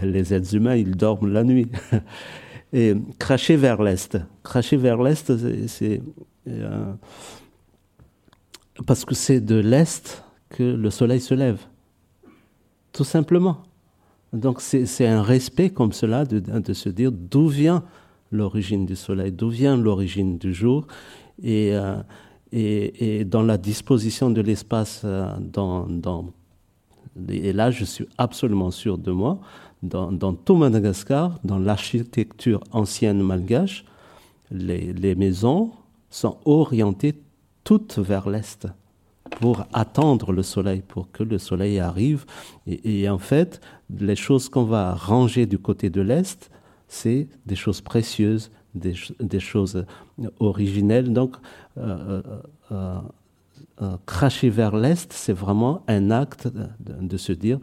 les 0.05 0.33
êtres 0.35 0.55
humains, 0.55 0.77
ils 0.77 0.97
dorment 0.97 1.33
la 1.33 1.45
nuit. 1.45 1.69
Et 2.73 2.95
cracher 3.19 3.57
vers 3.57 3.83
l'est. 3.83 4.19
Cracher 4.45 4.77
vers 4.77 5.03
l'est, 5.03 5.27
c'est. 5.67 6.01
Euh, 6.47 6.93
parce 8.87 9.05
que 9.05 9.15
c'est 9.15 9.41
de 9.41 9.57
l'est 9.57 10.25
que 10.49 10.63
le 10.63 10.91
soleil 10.91 11.21
se 11.21 11.35
lève. 11.35 11.61
Tout 12.93 13.05
simplement. 13.05 13.57
Donc 14.33 14.61
c'est 14.61 15.07
un 15.07 15.23
respect 15.23 15.71
comme 15.71 15.93
cela 15.93 16.25
de, 16.25 16.39
de 16.39 16.73
se 16.73 16.89
dire 16.89 17.11
d'où 17.11 17.49
vient 17.49 17.83
l'origine 18.31 18.87
du 18.87 18.95
soleil, 18.95 19.33
d'où 19.33 19.49
vient 19.49 19.77
l'origine 19.77 20.39
du 20.39 20.55
jour. 20.55 20.87
Et. 21.43 21.75
Euh, 21.75 22.01
et, 22.53 23.25
dans 23.25 23.43
la 23.43 23.57
disposition 23.57 24.31
de 24.31 24.41
l'espace, 24.41 25.03
euh, 25.05 25.31
dans, 25.39 25.87
et 27.29 27.53
là 27.53 27.71
je 27.71 27.85
suis 27.85 28.07
absolument 28.19 28.71
sûr 28.71 28.99
de 28.99 29.13
moi, 29.13 29.41
dans, 29.83 30.35
tout 30.35 30.57
Madagascar, 30.57 31.39
dans 31.43 31.59
l'architecture 31.59 32.61
ancienne 32.73 33.23
malgache, 33.23 33.85
les, 34.51 35.15
maisons 35.15 35.71
sont 36.11 36.39
orientées 36.45 37.15
toutes 37.65 37.99
vers 37.99 38.29
l'est 38.29 38.67
pour 39.39 39.65
attendre 39.73 40.33
le 40.33 40.43
soleil, 40.43 40.83
pour 40.87 41.11
que 41.13 41.23
le 41.23 41.39
soleil 41.39 41.79
arrive. 41.79 42.27
Et 42.67 43.09
en 43.09 43.19
fait, 43.19 43.61
les 43.89 44.17
choses 44.17 44.49
qu'on 44.49 44.65
va 44.65 44.95
ranger 44.95 45.47
du 45.47 45.59
côté 45.59 45.89
de 45.89 46.01
l'est, 46.01 46.51
c'est 46.89 47.29
des 47.47 47.55
choses 47.55 47.81
précieuses, 47.81 48.51
des, 48.75 49.41
choses 49.41 49.85
originelles. 50.39 51.13
Donc, 51.13 51.37
euh, 51.79 52.23
euh, 52.73 52.99
euh, 53.83 53.97
cracher 54.07 54.51
vers 54.51 54.77
l'Est, 54.77 55.13
c'est 55.13 55.33
vraiment 55.33 55.83
un 55.89 56.11
acte 56.11 56.49
de, 56.49 56.67
de, 57.01 57.17
se 57.17 57.33
dire, 57.33 57.59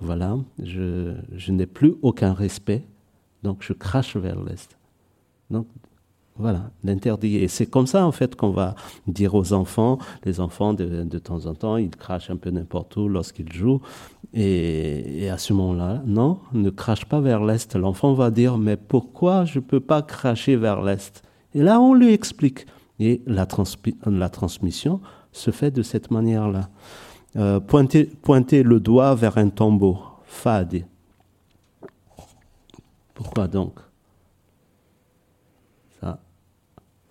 voilà, 0.00 0.36
je, 0.62 1.14
je 1.34 1.52
n'ai 1.52 1.66
plus 1.66 1.94
aucun 2.02 2.32
respect, 2.32 2.84
donc 3.42 3.62
je 3.62 3.72
crache 3.72 4.16
vers 4.16 4.42
l'Est. 4.42 4.76
Donc, 5.50 5.66
voilà, 6.36 6.70
l'interdit. 6.82 7.36
Et 7.36 7.48
c'est 7.48 7.66
comme 7.66 7.86
ça, 7.86 8.06
en 8.06 8.12
fait, 8.12 8.34
qu'on 8.34 8.50
va 8.50 8.74
dire 9.06 9.34
aux 9.34 9.52
enfants. 9.52 9.98
Les 10.24 10.40
enfants, 10.40 10.74
de, 10.74 11.18
temps 11.18 11.46
en 11.46 11.54
temps, 11.54 11.76
ils 11.76 11.90
crachent 11.90 12.30
un 12.30 12.36
peu 12.36 12.50
n'importe 12.50 12.96
où 12.96 13.08
lorsqu'ils 13.08 13.52
jouent. 13.52 13.80
Et, 14.32 15.28
à 15.30 15.38
ce 15.38 15.52
moment-là, 15.52 16.02
non, 16.06 16.38
ne 16.52 16.70
crache 16.70 17.04
pas 17.04 17.20
vers 17.20 17.44
l'Est. 17.44 17.76
L'enfant 17.76 18.14
va 18.14 18.30
dire, 18.30 18.58
mais 18.58 18.76
pourquoi 18.76 19.44
je 19.44 19.60
ne 19.60 19.64
peux 19.64 19.80
pas 19.80 20.02
cracher 20.02 20.56
vers 20.56 20.82
l'Est? 20.82 21.22
Et 21.54 21.62
là, 21.62 21.80
on 21.80 21.94
lui 21.94 22.12
explique. 22.12 22.66
Et 22.98 23.22
la, 23.26 23.46
la 24.06 24.28
transmission 24.28 25.00
se 25.32 25.50
fait 25.50 25.70
de 25.70 25.82
cette 25.82 26.10
manière-là. 26.10 26.68
Euh, 27.36 27.58
pointer, 27.58 28.04
pointer 28.04 28.62
le 28.62 28.78
doigt 28.78 29.14
vers 29.14 29.38
un 29.38 29.48
tombeau, 29.48 29.98
fade. 30.24 30.84
Pourquoi 33.12 33.48
donc 33.48 33.80
Ça. 36.00 36.20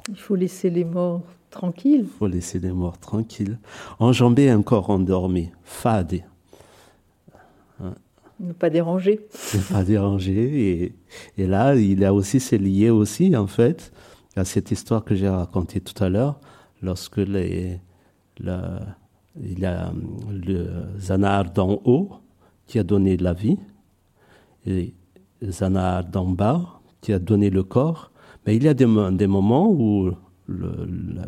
Il 0.09 0.17
faut 0.17 0.35
laisser 0.35 0.69
les 0.69 0.83
morts 0.83 1.21
tranquilles. 1.49 2.05
Il 2.05 2.17
faut 2.17 2.27
laisser 2.27 2.59
les 2.59 2.71
morts 2.71 2.97
tranquilles. 2.97 3.57
Enjamber 3.99 4.49
un 4.49 4.61
corps 4.61 4.89
endormi, 4.89 5.51
fade. 5.63 6.23
Ne 8.39 8.51
pas 8.51 8.69
déranger. 8.69 9.21
Ne 9.53 9.73
pas 9.73 9.83
déranger. 9.83 10.33
Et, 10.33 10.95
et 11.37 11.47
là, 11.47 11.75
il 11.75 12.03
a 12.03 12.13
aussi, 12.13 12.39
c'est 12.39 12.57
lié 12.57 12.89
aussi, 12.89 13.37
en 13.37 13.47
fait, 13.47 13.93
à 14.35 14.43
cette 14.43 14.71
histoire 14.71 15.05
que 15.05 15.15
j'ai 15.15 15.29
racontée 15.29 15.79
tout 15.79 16.03
à 16.03 16.09
l'heure, 16.09 16.39
lorsque 16.81 17.17
les, 17.17 17.79
la, 18.39 18.81
il 19.41 19.59
y 19.59 19.65
a 19.65 19.93
le 20.29 20.99
Zanar 20.99 21.51
d'en 21.51 21.79
haut 21.85 22.11
qui 22.67 22.79
a 22.79 22.83
donné 22.83 23.17
la 23.17 23.33
vie, 23.33 23.57
et 24.65 24.93
Zanar 25.43 26.03
d'en 26.03 26.25
bas 26.25 26.81
qui 27.01 27.13
a 27.13 27.19
donné 27.19 27.49
le 27.49 27.63
corps, 27.63 28.11
mais 28.45 28.55
il 28.55 28.63
y 28.63 28.67
a 28.67 28.73
des, 28.73 28.87
des 29.11 29.27
moments 29.27 29.69
où 29.69 30.11
le, 30.47 30.87
la, 31.15 31.25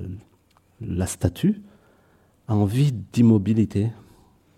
la 0.82 1.06
statue 1.06 1.62
a 2.48 2.56
envie 2.56 2.92
d'immobilité 3.14 3.92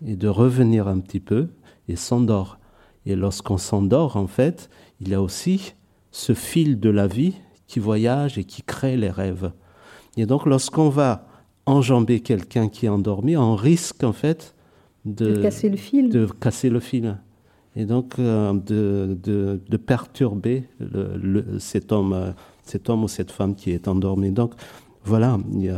et 0.04 0.16
de 0.16 0.28
revenir 0.28 0.88
un 0.88 1.00
petit 1.00 1.20
peu 1.20 1.48
et 1.88 1.96
s'endort. 1.96 2.58
Et 3.06 3.16
lorsqu'on 3.16 3.58
s'endort, 3.58 4.16
en 4.16 4.26
fait, 4.26 4.68
il 5.00 5.08
y 5.08 5.14
a 5.14 5.22
aussi 5.22 5.74
ce 6.10 6.34
fil 6.34 6.78
de 6.78 6.90
la 6.90 7.06
vie 7.06 7.34
qui 7.66 7.80
voyage 7.80 8.38
et 8.38 8.44
qui 8.44 8.62
crée 8.62 8.96
les 8.96 9.10
rêves. 9.10 9.52
Et 10.16 10.26
donc, 10.26 10.46
lorsqu'on 10.46 10.88
va 10.88 11.26
enjamber 11.66 12.20
quelqu'un 12.20 12.68
qui 12.68 12.86
est 12.86 12.88
endormi, 12.88 13.36
on 13.36 13.54
risque 13.54 14.02
en 14.04 14.12
fait 14.12 14.54
de, 15.04 15.34
de 15.34 15.42
casser 15.42 15.68
le 15.68 15.76
fil. 15.76 16.10
De 16.10 16.26
casser 16.26 16.70
le 16.70 16.80
fil. 16.80 17.18
Et 17.78 17.86
donc 17.86 18.18
euh, 18.18 18.52
de, 18.54 19.16
de, 19.24 19.76
perturber 19.76 20.64
cet, 21.60 21.92
homme, 21.92 22.12
euh, 22.12 22.32
cet 22.64 22.90
homme 22.90 23.04
ou 23.04 23.08
cette 23.08 23.30
femme 23.30 23.54
qui 23.54 23.70
est 23.70 23.86
endormi. 23.86 24.32
Donc 24.32 24.54
voilà, 25.04 25.38
il, 25.52 25.72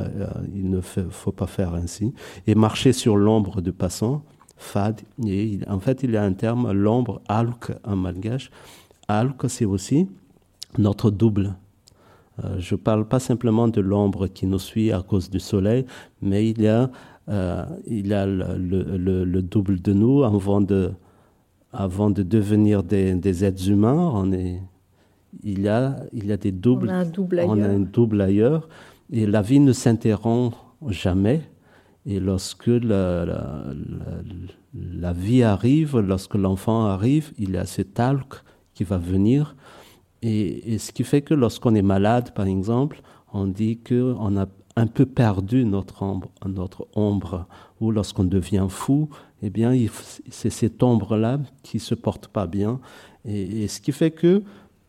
il 0.54 0.70
ne 0.70 0.80
faut 0.80 1.30
pas 1.30 1.46
faire 1.46 1.74
ainsi. 1.74 2.14
Et 2.46 2.54
marcher 2.54 2.94
sur 2.94 3.18
l'ombre 3.18 3.60
du 3.60 3.72
passant, 3.72 4.22
fad. 4.56 5.02
En 5.68 5.78
fait, 5.78 6.02
il 6.02 6.12
y 6.12 6.16
a 6.16 6.22
un 6.22 6.32
terme, 6.32 6.72
l'ombre, 6.72 7.20
alk 7.28 7.72
en 7.84 7.96
malgache. 7.96 8.50
Alk, 9.06 9.44
c'est 9.48 9.66
aussi 9.66 10.08
notre 10.78 11.10
double. 11.10 11.54
Euh, 12.42 12.56
je 12.58 12.76
ne 12.76 12.80
parle 12.80 13.06
pas 13.06 13.20
simplement 13.20 13.68
de 13.68 13.82
l'ombre 13.82 14.26
qui 14.26 14.46
nous 14.46 14.58
suit 14.58 14.90
à 14.90 15.02
cause 15.02 15.28
du 15.28 15.38
soleil, 15.38 15.84
mais 16.22 16.48
il 16.48 16.62
y 16.62 16.68
a, 16.68 16.90
euh, 17.28 17.64
il 17.86 18.06
y 18.06 18.14
a 18.14 18.24
le, 18.24 18.56
le, 18.56 19.42
double 19.42 19.82
de 19.82 19.92
nous 19.92 20.22
avant 20.24 20.62
de, 20.62 20.92
avant 21.72 22.10
de 22.10 22.22
devenir 22.22 22.82
des, 22.82 23.14
des 23.14 23.44
êtres 23.44 23.68
humains. 23.68 24.12
On 24.14 24.32
est, 24.32 24.60
il 25.42 25.62
y 25.62 25.68
a, 25.68 25.96
il 26.12 26.26
y 26.26 26.32
a 26.32 26.36
des 26.36 26.52
doubles. 26.52 26.88
On 26.88 26.92
a 26.92 26.96
un 26.96 27.04
double 27.04 27.38
ailleurs. 27.38 27.50
On 27.56 27.62
a 27.62 27.68
un 27.68 27.80
double 27.80 28.20
ailleurs. 28.20 28.68
Et 29.12 29.26
la 29.26 29.42
vie 29.42 29.60
ne 29.60 29.72
s'interrompt 29.72 30.56
jamais. 30.88 31.42
Et 32.06 32.18
lorsque 32.18 32.66
la, 32.68 33.24
la, 33.24 33.64
la, 34.74 35.12
vie 35.12 35.42
arrive, 35.42 35.98
lorsque 35.98 36.34
l'enfant 36.34 36.86
arrive, 36.86 37.32
il 37.38 37.50
y 37.50 37.56
a 37.56 37.66
ce 37.66 37.82
talc 37.82 38.42
qui 38.72 38.84
va 38.84 38.96
venir. 38.96 39.54
Et, 40.22 40.74
et 40.74 40.78
ce 40.78 40.92
qui 40.92 41.04
fait 41.04 41.22
que 41.22 41.34
lorsqu'on 41.34 41.74
est 41.74 41.82
malade, 41.82 42.32
par 42.34 42.46
exemple, 42.46 43.02
on 43.32 43.46
dit 43.46 43.78
qu'on 43.78 44.36
a 44.38 44.46
un 44.76 44.86
peu 44.86 45.04
perdu 45.06 45.64
notre 45.64 46.02
ombre, 46.02 46.30
notre 46.46 46.88
ombre 46.94 47.46
ou 47.80 47.90
lorsqu'on 47.90 48.24
devient 48.24 48.66
fou, 48.68 49.08
eh 49.42 49.50
bien, 49.50 49.74
c'est 50.30 50.50
cette 50.50 50.82
ombre-là 50.82 51.38
qui 51.62 51.78
se 51.78 51.94
porte 51.94 52.28
pas 52.28 52.46
bien. 52.46 52.80
Et, 53.24 53.68
ce 53.68 53.80
qui 53.80 53.92
fait 53.92 54.10
que 54.10 54.42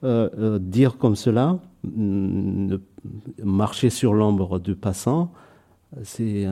euh, 0.04 0.30
euh, 0.38 0.60
dire 0.60 0.97
comme 0.97 1.16
cela, 1.16 1.60
mm, 1.84 2.76
marcher 3.43 3.89
sur 3.89 4.14
l'ombre 4.14 4.60
du 4.60 4.76
passant, 4.76 5.32
c'est 6.04 6.47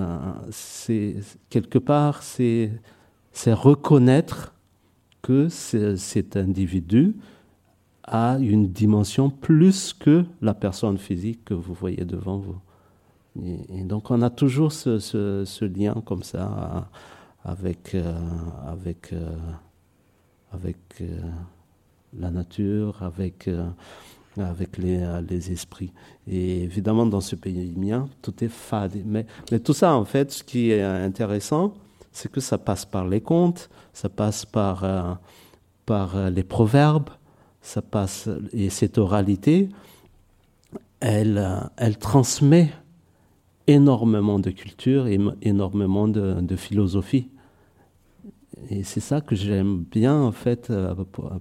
quelque 1.49 1.79
part, 1.79 2.23
c'est 2.23 2.71
reconnaître 3.47 4.53
que 5.21 5.47
cet 5.49 6.35
individu 6.35 7.15
a 8.03 8.37
une 8.39 8.67
dimension 8.67 9.29
plus 9.29 9.93
que 9.93 10.25
la 10.41 10.53
personne 10.53 10.97
physique 10.97 11.45
que 11.45 11.53
vous 11.53 11.73
voyez 11.73 12.05
devant 12.05 12.37
vous. 12.37 12.57
Et, 13.43 13.83
donc 13.83 14.11
on 14.11 14.21
a 14.21 14.29
toujours 14.29 14.71
ce, 14.71 14.99
ce, 14.99 15.65
lien 15.65 16.01
comme 16.05 16.23
ça 16.23 16.89
avec, 17.43 17.95
euh, 17.95 18.13
avec, 18.67 19.13
euh, 19.13 19.35
avec 20.51 20.77
euh, 21.01 21.21
la 22.17 22.31
nature, 22.31 23.01
avec, 23.01 23.49
avec 24.37 24.77
les, 24.77 25.21
les, 25.27 25.51
esprits. 25.51 25.93
Et 26.27 26.63
évidemment, 26.63 27.05
dans 27.05 27.21
ce 27.21 27.35
pays 27.35 27.73
mien, 27.75 28.07
tout 28.21 28.43
est 28.43 28.49
fade. 28.49 29.01
Mais, 29.05 29.25
mais 29.51 29.59
tout 29.59 29.73
ça, 29.73 29.93
en 29.93 30.05
fait, 30.05 30.31
ce 30.31 30.43
qui 30.43 30.71
est 30.71 30.81
intéressant, 30.83 31.73
c'est 32.11 32.31
que 32.31 32.41
ça 32.41 32.57
passe 32.57 32.85
par 32.85 33.07
les 33.07 33.21
contes, 33.21 33.69
ça 33.93 34.09
passe 34.09 34.45
par, 34.45 35.19
par 35.85 36.29
les 36.31 36.43
proverbes, 36.43 37.09
ça 37.61 37.81
passe, 37.81 38.27
et 38.51 38.69
cette 38.69 38.97
oralité, 38.97 39.69
elle, 40.99 41.69
elle 41.77 41.97
transmet 41.97 42.71
énormément 43.69 44.39
de 44.39 44.49
culture 44.49 45.05
et 45.07 45.19
énormément 45.43 46.07
de, 46.07 46.55
philosophie. 46.55 47.29
Et 48.69 48.83
c'est 48.83 48.99
ça 48.99 49.21
que 49.21 49.35
j'aime 49.35 49.83
bien 49.83 50.19
en 50.19 50.31
fait 50.31 50.69
euh, 50.69 50.95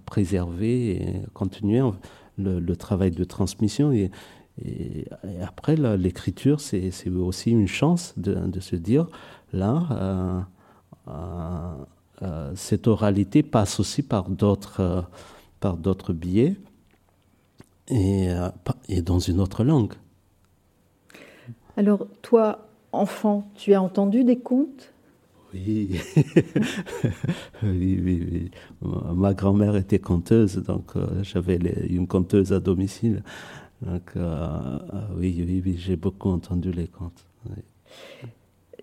préserver 0.04 0.90
et 0.90 1.22
continuer 1.32 1.82
le, 2.36 2.76
travail 2.76 3.10
de 3.10 3.24
transmission. 3.24 3.92
Et, 3.92 4.10
après, 5.40 5.76
l'écriture, 5.96 6.60
c'est 6.60 6.92
aussi 7.08 7.50
une 7.50 7.68
chance 7.68 8.12
de, 8.16 8.60
se 8.60 8.76
dire, 8.76 9.06
là, 9.52 10.44
euh, 11.08 11.72
euh, 12.22 12.52
cette 12.56 12.88
oralité 12.88 13.42
passe 13.42 13.78
aussi 13.80 14.02
par 14.02 14.28
d'autres 14.28 16.12
biais 16.12 16.56
et 17.88 19.02
dans 19.02 19.18
une 19.18 19.40
autre 19.40 19.64
langue. 19.64 19.94
Alors, 21.78 22.08
toi, 22.22 22.66
enfant, 22.90 23.48
tu 23.54 23.72
as 23.72 23.80
entendu 23.80 24.24
des 24.24 24.36
contes? 24.36 24.92
Oui. 25.54 26.00
oui, 27.62 28.00
oui, 28.02 28.28
oui. 28.32 28.50
Ma 29.14 29.32
grand-mère 29.32 29.76
était 29.76 30.00
conteuse, 30.00 30.56
donc 30.56 30.96
euh, 30.96 31.06
j'avais 31.22 31.56
une 31.88 32.08
conteuse 32.08 32.52
à 32.52 32.58
domicile. 32.58 33.22
Donc, 33.80 34.02
euh, 34.16 34.20
euh, 34.22 34.78
oui, 35.18 35.44
oui, 35.46 35.62
oui, 35.64 35.76
j'ai 35.78 35.94
beaucoup 35.94 36.30
entendu 36.30 36.72
les 36.72 36.88
contes. 36.88 37.24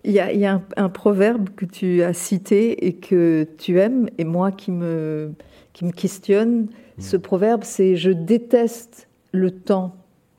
Il 0.02 0.12
y 0.12 0.18
a, 0.18 0.54
un, 0.54 0.62
un, 0.78 0.88
proverbe 0.88 1.50
que 1.50 1.66
tu 1.66 2.02
as 2.02 2.14
cité 2.14 2.86
et 2.86 2.94
que 2.94 3.46
tu 3.58 3.78
aimes, 3.78 4.08
et 4.16 4.24
moi 4.24 4.52
qui 4.52 4.70
me, 4.70 5.32
qui 5.74 5.84
me 5.84 5.92
questionne. 5.92 6.62
Mm. 6.62 6.68
Ce 7.00 7.18
proverbe, 7.18 7.62
c'est 7.62 7.94
Je 7.94 8.10
déteste 8.10 9.06
le 9.32 9.50
temps 9.50 9.94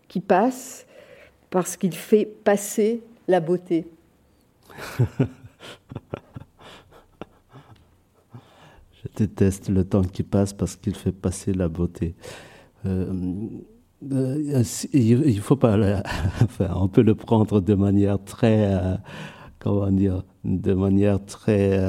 qui 0.08 0.22
passe 0.22 0.87
parce 1.50 1.78
qu'il 1.78 1.94
fait 1.94 2.26
passer 2.26 3.02
la 3.28 3.40
beauté. 3.40 3.88
Je 8.92 9.08
déteste 9.16 9.70
le 9.70 9.84
temps 9.84 10.04
qui 10.04 10.24
passe 10.24 10.54
parce 10.54 10.76
qu'il 10.76 10.96
fait 10.96 11.12
passer 11.12 11.54
la 11.54 11.68
beauté. 11.68 12.16
Euh, 12.86 13.12
euh, 14.12 14.64
il 14.94 15.40
faut 15.40 15.56
pas, 15.56 15.78
enfin, 16.44 16.70
on 16.76 16.88
peut 16.88 17.02
le 17.02 17.16
prendre 17.16 17.62
de 17.62 17.74
manière 17.74 18.24
très, 18.24 18.76
euh, 18.76 18.96
comment 19.60 19.92
dire, 19.92 20.24
de 20.44 20.74
manière 20.74 21.24
très 21.26 21.80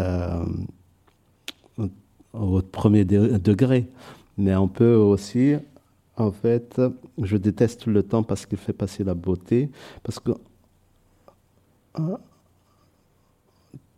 au 2.32 2.60
premier 2.62 3.04
degré, 3.04 3.88
mais 4.36 4.54
on 4.54 4.68
peut 4.68 4.94
aussi 4.94 5.56
en 6.18 6.32
fait, 6.32 6.80
je 7.22 7.36
déteste 7.36 7.86
le 7.86 8.02
temps 8.02 8.22
parce 8.22 8.44
qu'il 8.44 8.58
fait 8.58 8.72
passer 8.72 9.04
la 9.04 9.14
beauté, 9.14 9.70
parce 10.02 10.18
que 10.18 10.32
hein, 11.94 12.18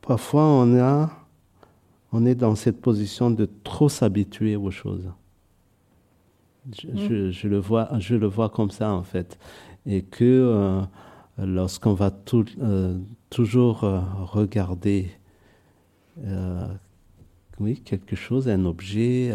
parfois 0.03 0.45
on, 0.45 0.79
a, 0.79 1.11
on 2.13 2.27
est 2.27 2.35
dans 2.35 2.55
cette 2.55 2.81
position 2.81 3.31
de 3.31 3.49
trop 3.65 3.89
s'habituer 3.89 4.57
aux 4.57 4.71
choses. 4.71 5.11
Je, 6.73 7.47
mm. 7.47 7.51
le 7.51 7.59
vois, 7.59 7.89
je 7.99 8.15
le 8.17 8.27
vois 8.27 8.51
comme 8.51 8.71
ça 8.71 8.93
en 8.93 9.03
fait. 9.03 9.39
Et 9.87 10.03
que 10.03 10.25
euh, 10.25 10.83
lorsqu'on 11.39 11.95
va 11.95 12.13
euh, 12.35 12.99
toujours 13.31 13.85
euh, 13.85 14.01
regarder 14.25 15.11
oui, 17.59 17.81
quelque 17.81 18.15
chose, 18.15 18.49
un 18.49 18.67
objet, 18.67 19.33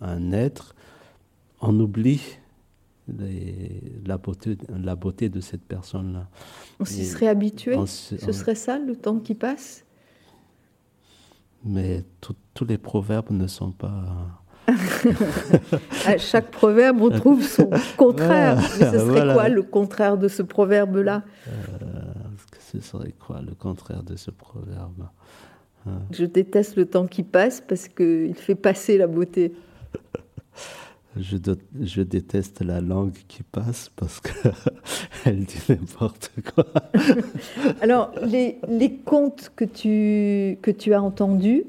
un 0.00 0.32
être, 0.32 0.73
on 1.66 1.80
oublie 1.80 2.20
la, 3.08 4.18
beauté, 4.18 4.56
la 4.68 4.96
beauté 4.96 5.28
de 5.28 5.40
cette 5.40 5.64
personne-là. 5.64 6.28
On 6.80 6.84
s'y 6.84 7.04
serait 7.04 7.28
habitué 7.28 7.76
Ce 7.86 8.32
serait 8.32 8.54
ça, 8.54 8.78
le 8.78 8.96
temps 8.96 9.18
qui 9.18 9.34
passe? 9.34 9.84
Mais 11.64 12.04
tous 12.20 12.64
les 12.64 12.78
proverbes 12.78 13.30
ne 13.30 13.46
sont 13.46 13.72
pas... 13.72 14.40
à 16.06 16.16
chaque 16.16 16.50
proverbe, 16.50 17.02
on 17.02 17.10
trouve 17.10 17.42
son 17.42 17.68
contraire. 17.98 18.56
Mais 18.78 18.90
ce 18.90 18.98
serait 18.98 19.34
quoi 19.34 19.48
le 19.50 19.62
contraire 19.62 20.16
de 20.16 20.28
ce 20.28 20.42
proverbe-là? 20.42 21.22
Euh, 21.48 21.52
Ce 22.60 22.80
serait 22.80 23.12
quoi 23.12 23.42
le 23.42 23.54
contraire 23.54 24.02
de 24.02 24.16
ce 24.16 24.30
proverbe? 24.30 25.08
Hein? 25.86 26.00
Je 26.10 26.24
déteste 26.24 26.76
le 26.76 26.86
temps 26.86 27.06
qui 27.06 27.22
passe 27.22 27.60
parce 27.60 27.88
qu'il 27.88 28.34
fait 28.34 28.54
passer 28.54 28.96
la 28.96 29.06
beauté. 29.06 29.52
Je, 31.16 31.36
je, 31.80 32.02
déteste 32.02 32.60
la 32.60 32.80
langue 32.80 33.14
qui 33.28 33.42
passe 33.42 33.90
parce 33.94 34.20
qu'elle 34.20 35.44
dit 35.44 35.60
n'importe 35.68 36.32
quoi. 36.54 36.66
Alors, 37.80 38.12
les, 38.24 38.58
les, 38.68 38.92
contes 38.92 39.52
que 39.54 39.64
tu, 39.64 40.58
que 40.60 40.70
tu 40.72 40.92
as 40.92 41.00
entendus, 41.00 41.64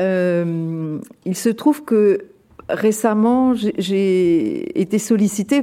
euh, 0.00 0.98
il 1.26 1.36
se 1.36 1.50
trouve 1.50 1.84
que 1.84 2.26
récemment, 2.68 3.54
j'ai 3.54 4.80
été 4.80 4.98
sollicitée 4.98 5.62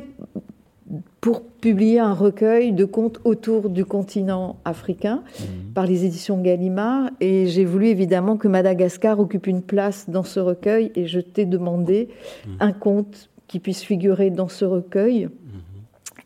pour 1.21 1.43
publier 1.43 1.99
un 1.99 2.13
recueil 2.13 2.71
de 2.71 2.85
contes 2.85 3.19
autour 3.25 3.69
du 3.69 3.83
continent 3.83 4.57
africain 4.63 5.23
mhm. 5.39 5.73
par 5.73 5.85
les 5.85 6.05
éditions 6.05 6.41
Gallimard. 6.41 7.09
Et 7.19 7.47
j'ai 7.47 7.65
voulu 7.65 7.87
évidemment 7.87 8.37
que 8.37 8.47
Madagascar 8.47 9.19
occupe 9.19 9.47
une 9.47 9.61
place 9.61 10.09
dans 10.09 10.23
ce 10.23 10.39
recueil 10.39 10.91
et 10.95 11.07
je 11.07 11.19
t'ai 11.19 11.45
demandé 11.45 12.09
mhm. 12.47 12.55
un 12.61 12.71
conte 12.71 13.29
qui 13.47 13.59
puisse 13.59 13.83
figurer 13.83 14.29
dans 14.29 14.47
ce 14.47 14.63
recueil. 14.63 15.25
Mhm. 15.25 15.31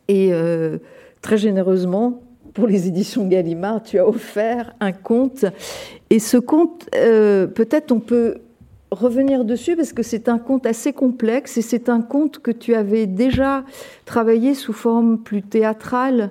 Et 0.08 0.28
euh, 0.32 0.78
très 1.22 1.38
généreusement, 1.38 2.20
pour 2.52 2.68
les 2.68 2.86
éditions 2.86 3.26
Gallimard, 3.26 3.82
tu 3.82 3.98
as 3.98 4.06
offert 4.06 4.74
un 4.78 4.92
conte. 4.92 5.44
Et 6.10 6.20
ce 6.20 6.36
conte, 6.36 6.88
euh, 6.94 7.48
peut-être 7.48 7.90
on 7.90 7.98
peut 7.98 8.36
revenir 8.94 9.44
dessus 9.44 9.76
parce 9.76 9.92
que 9.92 10.02
c'est 10.02 10.28
un 10.28 10.38
conte 10.38 10.66
assez 10.66 10.92
complexe 10.92 11.56
et 11.56 11.62
c'est 11.62 11.88
un 11.88 12.00
conte 12.00 12.38
que 12.38 12.50
tu 12.50 12.74
avais 12.74 13.06
déjà 13.06 13.64
travaillé 14.04 14.54
sous 14.54 14.72
forme 14.72 15.18
plus 15.18 15.42
théâtrale. 15.42 16.30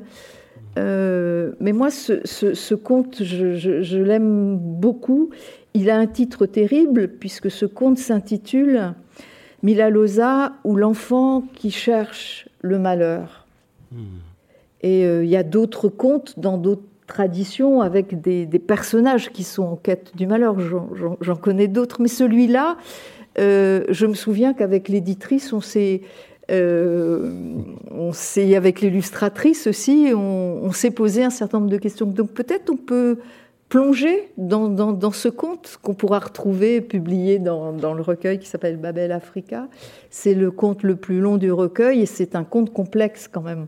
Euh, 0.77 1.51
mais 1.59 1.71
moi, 1.71 1.89
ce, 1.91 2.73
conte, 2.75 3.23
je, 3.23 3.97
l'aime 3.97 4.57
beaucoup. 4.57 5.29
Il 5.73 5.89
a 5.89 5.97
un 5.97 6.07
titre 6.07 6.45
terrible 6.45 7.07
puisque 7.07 7.51
ce 7.51 7.65
conte 7.65 7.97
s'intitule 7.97 8.93
Milalosa 9.61 10.53
ou 10.63 10.75
l'enfant 10.75 11.43
qui 11.53 11.71
cherche 11.71 12.49
le 12.61 12.79
malheur. 12.79 13.47
Hmm. 13.91 14.19
Et 14.81 15.05
euh, 15.05 15.23
il 15.23 15.29
y 15.29 15.37
a 15.37 15.43
d'autres 15.43 15.87
contes 15.87 16.37
dans 16.37 16.57
d'autres 16.57 16.83
tradition 17.07 17.81
avec 17.81 18.21
des, 18.21 18.47
personnages 18.59 19.31
qui 19.31 19.43
sont 19.43 19.63
en 19.63 19.75
quête 19.75 20.15
du 20.15 20.27
malheur. 20.27 20.55
J'en 21.21 21.35
connais 21.35 21.67
d'autres, 21.67 22.01
mais 22.01 22.07
celui-là, 22.07 22.77
euh, 23.39 23.83
je 23.89 24.05
me 24.05 24.13
souviens 24.13 24.53
qu'avec 24.53 24.89
l'éditrice, 24.89 25.53
on 25.53 25.61
s'est, 25.61 26.01
euh, 26.51 27.31
on 27.91 28.13
s'est, 28.13 28.55
avec 28.55 28.81
l'illustratrice 28.81 29.67
aussi, 29.67 30.11
on, 30.15 30.71
s'est 30.71 30.91
posé 30.91 31.23
un 31.23 31.29
certain 31.29 31.59
nombre 31.59 31.71
de 31.71 31.77
questions. 31.77 32.05
Donc 32.05 32.31
peut-être 32.31 32.69
on 32.71 32.77
peut 32.77 33.19
plonger 33.69 34.29
dans, 34.37 35.11
ce 35.11 35.29
conte 35.29 35.79
qu'on 35.81 35.95
pourra 35.95 36.19
retrouver 36.19 36.79
publié 36.79 37.39
dans, 37.39 37.73
dans 37.73 37.95
le 37.95 38.03
recueil 38.03 38.37
qui 38.37 38.47
s'appelle 38.47 38.77
Babel 38.77 39.11
Africa. 39.11 39.67
C'est 40.11 40.35
le 40.35 40.51
conte 40.51 40.83
le 40.83 40.95
plus 40.95 41.19
long 41.19 41.37
du 41.37 41.51
recueil 41.51 42.01
et 42.01 42.05
c'est 42.05 42.35
un 42.35 42.43
conte 42.43 42.71
complexe 42.71 43.27
quand 43.27 43.41
même. 43.41 43.67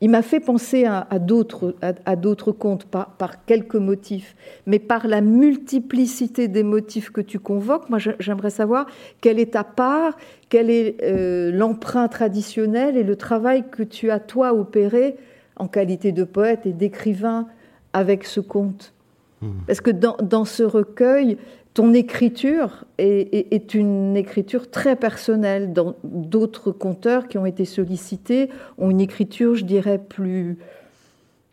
Il 0.00 0.10
m'a 0.10 0.22
fait 0.22 0.40
penser 0.40 0.84
à, 0.84 1.06
d'autres, 1.18 1.76
à, 1.80 2.16
d'autres 2.16 2.52
contes 2.52 2.84
par, 2.84 3.10
par, 3.12 3.44
quelques 3.44 3.76
motifs, 3.76 4.36
mais 4.66 4.78
par 4.78 5.06
la 5.06 5.20
multiplicité 5.20 6.48
des 6.48 6.62
motifs 6.62 7.10
que 7.10 7.20
tu 7.20 7.38
convoques, 7.38 7.88
moi 7.88 7.98
j'aimerais 8.18 8.50
savoir 8.50 8.86
quelle 9.20 9.38
est 9.38 9.52
ta 9.52 9.64
part, 9.64 10.16
quel 10.48 10.68
est 10.68 11.02
euh, 11.02 11.50
l'emprunt 11.52 12.08
traditionnel 12.08 12.96
et 12.96 13.04
le 13.04 13.16
travail 13.16 13.64
que 13.70 13.82
tu 13.82 14.10
as 14.10 14.20
toi 14.20 14.52
opéré 14.52 15.16
en 15.56 15.68
qualité 15.68 16.12
de 16.12 16.24
poète 16.24 16.66
et 16.66 16.72
d'écrivain 16.72 17.46
avec 17.92 18.24
ce 18.24 18.40
conte. 18.40 18.92
Hmm. 19.40 19.52
Parce 19.66 19.80
que 19.80 19.90
dans, 19.90 20.16
dans 20.20 20.44
ce 20.44 20.64
recueil, 20.64 21.38
ton 21.74 21.92
écriture 21.92 22.84
est, 22.98 23.74
une 23.74 24.16
écriture 24.16 24.70
très 24.70 24.94
personnelle. 24.94 25.74
D'autres 26.04 26.70
conteurs 26.70 27.26
qui 27.26 27.36
ont 27.36 27.46
été 27.46 27.64
sollicités 27.64 28.48
ont 28.78 28.90
une 28.90 29.00
écriture, 29.00 29.56
je 29.56 29.64
dirais, 29.64 29.98
plus, 29.98 30.56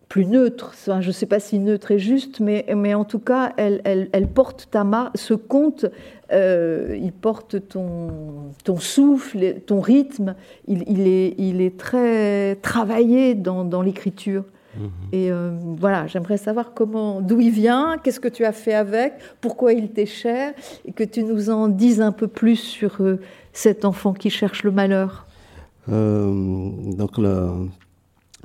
plus 0.09 0.27
neutre. 0.27 0.75
je 0.85 1.07
ne 1.07 1.11
sais 1.11 1.25
pas 1.25 1.39
si 1.39 1.57
neutre 1.57 1.89
est 1.89 1.99
juste, 1.99 2.39
mais, 2.39 2.93
en 2.93 3.03
tout 3.03 3.17
cas, 3.17 3.51
elle, 3.57 4.27
porte 4.31 4.67
ta. 4.69 4.85
Ce 5.15 5.33
conte, 5.33 5.87
euh, 6.31 6.95
il 7.01 7.13
porte 7.13 7.67
ton, 7.67 8.77
souffle, 8.77 9.55
ton 9.65 9.81
rythme. 9.81 10.35
Il, 10.67 11.07
est, 11.07 11.77
très 11.79 12.57
travaillé 12.57 13.33
dans 13.33 13.81
l'écriture. 13.81 14.43
Mhm. 14.77 14.89
Et 15.11 15.31
euh, 15.31 15.51
voilà, 15.77 16.07
j'aimerais 16.07 16.37
savoir 16.37 16.73
comment, 16.73 17.21
d'où 17.21 17.39
il 17.39 17.51
vient, 17.51 17.97
qu'est-ce 18.01 18.19
que 18.19 18.27
tu 18.27 18.45
as 18.45 18.51
fait 18.51 18.73
avec, 18.73 19.13
pourquoi 19.41 19.73
il 19.73 19.89
t'est 19.89 20.05
cher, 20.05 20.53
et 20.85 20.91
que 20.91 21.03
tu 21.03 21.23
nous 21.23 21.49
en 21.49 21.67
dises 21.67 22.01
un 22.01 22.11
peu 22.11 22.27
plus 22.27 22.57
sur 22.57 23.01
euh, 23.01 23.19
cet 23.53 23.85
enfant 23.85 24.13
qui 24.13 24.29
cherche 24.29 24.63
le 24.63 24.71
malheur. 24.71 25.27
Euh, 25.89 26.69
donc, 26.95 27.17
le 27.17 27.67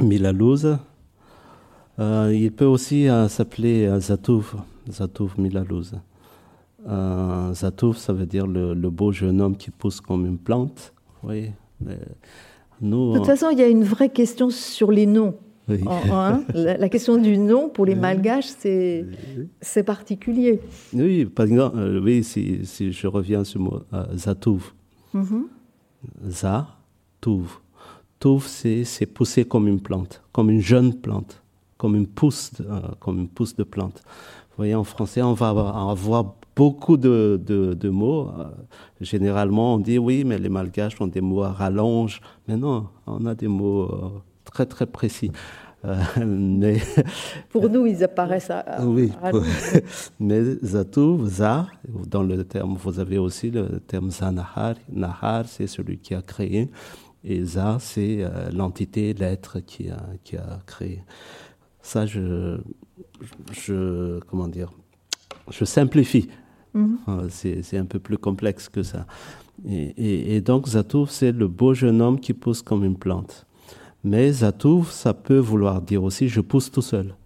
Milalouz, 0.01 0.79
il 1.99 2.53
peut 2.53 2.65
aussi 2.65 3.09
s'appeler 3.29 3.89
Zatouf, 4.01 4.57
Zatouf 4.91 5.39
Milalouz. 5.39 5.95
Zatouf, 7.53 7.97
ça 7.97 8.13
veut 8.13 8.27
dire 8.27 8.47
le, 8.47 8.75
beau 8.91 9.13
jeune 9.13 9.41
homme 9.41 9.57
qui 9.57 9.71
pousse 9.71 10.01
comme 10.01 10.27
une 10.27 10.39
plante. 10.39 10.93
Oui. 11.23 11.51
Nous, 12.81 13.13
de 13.13 13.19
toute 13.19 13.27
façon, 13.27 13.49
il 13.51 13.59
y 13.59 13.63
a 13.63 13.69
une 13.69 13.85
vraie 13.85 14.11
question 14.11 14.51
sur 14.51 14.91
les 14.91 15.07
noms. 15.07 15.35
La, 15.69 16.89
question 16.89 17.17
du 17.17 17.39
nom 17.39 17.69
pour 17.69 17.87
les 17.87 17.95
malgaches, 17.95 18.47
c'est 19.61 19.83
particulier. 19.85 20.61
Oui, 20.93 21.25
par 21.27 21.47
exemple, 21.47 21.79
euh, 21.79 22.01
oui, 22.01 22.23
si, 22.23 22.65
si, 22.65 22.93
je 22.93 23.07
reviens 23.07 23.45
sur 23.45 23.59
le 23.61 23.65
mot 23.65 23.81
euh, 23.93 24.05
Zatouv. 24.17 24.73
Mm 25.13 25.43
Zatouv. 26.29 27.59
c'est 28.47 29.07
pousser 29.13 29.45
comme 29.45 29.67
une 29.67 29.81
plante, 29.81 30.23
comme 30.33 30.51
une 30.51 30.61
jeune 30.61 30.95
plante, 30.95 31.43
comme 31.77 31.97
une 31.97 32.07
pousse, 32.07 32.53
euh, 32.61 32.81
comme 33.01 33.19
une 33.19 33.29
pousse 33.29 33.57
de 33.57 33.65
plante. 33.65 34.03
Vous 34.51 34.63
voyez, 34.63 34.75
en 34.75 34.85
français, 34.85 35.21
on 35.23 35.35
va 35.35 35.49
avoir, 35.49 36.35
beaucoup 36.55 36.97
de, 36.97 37.39
de, 37.45 37.89
mots. 37.91 38.31
généralement, 39.03 39.75
on 39.75 39.79
dit 39.79 39.99
oui, 39.99 40.25
mais 40.25 40.39
les 40.39 40.49
malgaches 40.49 40.99
ont 41.03 41.07
des 41.07 41.21
mots 41.21 41.43
à 41.43 41.53
rallonge. 41.53 42.23
Mais 42.49 42.57
non, 42.57 42.87
on 43.07 43.27
a 43.27 43.35
des 43.35 43.49
mots 43.49 43.91
très 44.47 44.67
très 44.67 44.87
précis. 44.87 45.31
Euh, 45.85 46.03
mais, 46.27 46.79
pour 47.51 47.69
nous, 47.69 47.87
ils 47.87 48.03
apparaissent 48.03 48.51
à, 48.51 48.85
oui, 48.85 49.13
mais 50.21 50.43
Zatou, 50.65 51.27
Za, 51.27 51.67
dans 52.07 52.23
le 52.23 52.45
terme, 52.45 52.77
vous 52.77 52.99
avez 52.99 53.19
aussi 53.19 53.51
le 53.51 53.81
terme 53.81 54.11
Zanahar. 54.11 54.75
Nahar, 54.91 55.47
c'est 55.47 55.67
celui 55.67 55.99
qui 55.99 56.15
a 56.15 56.23
créé, 56.23 56.71
et 57.23 57.45
Za, 57.45 57.79
c'est 57.81 58.19
euh, 58.21 58.51
l'entité, 58.53 59.13
l'être 59.13 59.61
qui 59.61 59.91
a, 59.91 60.03
qui 60.25 60.37
a 60.37 60.61
créé. 60.67 61.03
Ça, 61.83 62.07
je, 62.07 62.59
je, 63.53 64.19
comment 64.21 64.49
dire, 64.49 64.73
je 65.51 65.65
simplifie. 65.65 66.29
Euh, 67.09 67.29
c'est 67.31 67.79
un 67.79 67.87
peu 67.87 67.99
plus 67.99 68.19
complexe 68.19 68.69
que 68.69 68.83
ça. 68.83 69.07
Et, 69.67 69.95
et, 69.97 70.37
et 70.37 70.41
donc, 70.43 70.69
Zatou, 70.69 71.07
c'est 71.07 71.33
le 71.33 71.49
beau 71.49 71.73
jeune 71.73 72.03
homme 72.03 72.21
qui 72.21 72.35
pousse 72.35 72.61
comme 72.61 72.85
une 72.85 72.99
plante. 72.99 73.46
Mais 74.07 74.31
Zatouf, 74.31 74.93
ça 74.93 75.15
peut 75.15 75.37
vouloir 75.39 75.83
dire 75.83 76.05
aussi 76.05 76.29
je 76.29 76.41
pousse 76.41 76.71
tout 76.71 76.81
seul. 76.81 77.17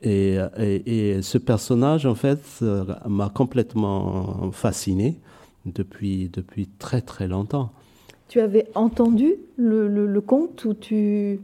Et, 0.00 0.38
et, 0.56 1.22
ce 1.22 1.38
personnage, 1.38 2.06
en 2.06 2.14
fait, 2.14 2.38
euh, 2.62 2.84
m'a 3.08 3.28
complètement 3.28 4.52
fasciné 4.52 5.18
depuis, 5.66 6.30
depuis 6.32 6.68
très 6.78 7.00
très 7.00 7.26
longtemps. 7.26 7.72
Tu 8.28 8.38
avais 8.38 8.68
entendu 8.76 9.34
le, 9.56 9.88
le, 9.88 10.20
conte 10.20 10.64
ou 10.66 10.74
tu... 10.74 11.40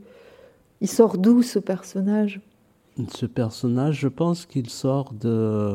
Il 0.80 0.88
sort 0.88 1.18
d'où 1.18 1.42
ce 1.42 1.58
personnage? 1.58 2.40
Ce 3.12 3.26
personnage, 3.26 3.98
je 3.98 4.08
pense 4.08 4.46
qu'il 4.46 4.70
sort 4.70 5.12
de, 5.14 5.74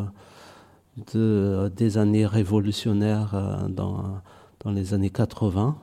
de, 1.14 1.70
des 1.76 1.98
années 1.98 2.26
révolutionnaires 2.26 3.32
euh, 3.34 3.68
dans, 3.68 4.22
dans 4.64 4.72
les 4.72 4.94
années 4.94 5.10
80 5.10 5.76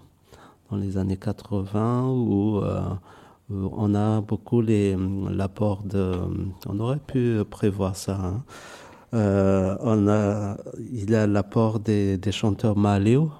dans 0.70 0.76
les 0.76 0.96
années 0.98 1.16
80 1.16 2.08
où 2.08 2.58
euh, 2.58 2.80
on 3.50 3.94
a 3.94 4.20
beaucoup 4.20 4.60
l'apport 4.60 5.82
de. 5.84 6.12
On 6.68 6.80
aurait 6.80 6.98
pu 6.98 7.38
prévoir 7.48 7.96
ça. 7.96 8.18
Hein. 8.20 8.42
Euh, 9.14 9.76
on 9.80 10.08
a, 10.08 10.56
il 10.92 11.10
y 11.10 11.14
a 11.14 11.26
l'apport 11.26 11.78
des, 11.78 12.18
des, 12.18 12.32
chanteurs 12.32 12.76
maléo. 12.76 13.30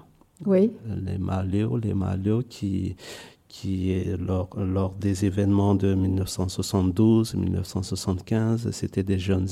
Oui. 0.45 0.71
Les 1.05 1.17
maléo, 1.17 1.77
les 1.77 1.93
maléo 1.93 2.41
qui, 2.47 2.95
qui 3.57 4.03
lors, 4.19 4.49
lors 4.55 4.93
des 4.93 5.25
événements 5.25 5.73
de 5.73 5.95
1972-1975, 5.95 8.71
c'était 8.71 9.01
des 9.01 9.17
jeunes 9.17 9.47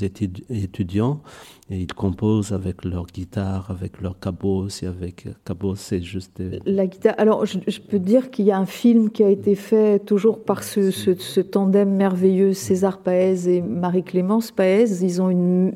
étudiants 0.50 1.24
et 1.72 1.80
ils 1.80 1.92
composent 1.92 2.54
avec 2.54 2.86
leur 2.86 3.08
guitare, 3.08 3.72
avec 3.72 4.00
leur 4.02 4.20
cabos 4.20 4.68
et 4.84 4.86
avec 4.86 5.26
cabos, 5.44 5.74
c'est 5.74 6.04
juste 6.04 6.40
la 6.68 6.86
guitare. 6.86 7.16
Alors 7.18 7.48
je, 7.48 7.80
peux 7.80 7.98
dire 7.98 8.30
qu'il 8.30 8.46
y 8.46 8.52
a 8.52 8.60
un 8.60 8.68
film 8.68 9.10
qui 9.10 9.24
a 9.24 9.30
été 9.30 9.56
fait 9.56 9.98
toujours 9.98 10.44
par 10.44 10.64
ce, 10.64 11.42
tandem 11.42 11.90
merveilleux 11.90 12.54
César 12.54 13.00
Paez 13.00 13.48
et 13.48 13.62
Marie-Clémence 13.62 14.52
Paez. 14.52 15.02
Ils 15.02 15.20
ont 15.20 15.32
une, 15.32 15.72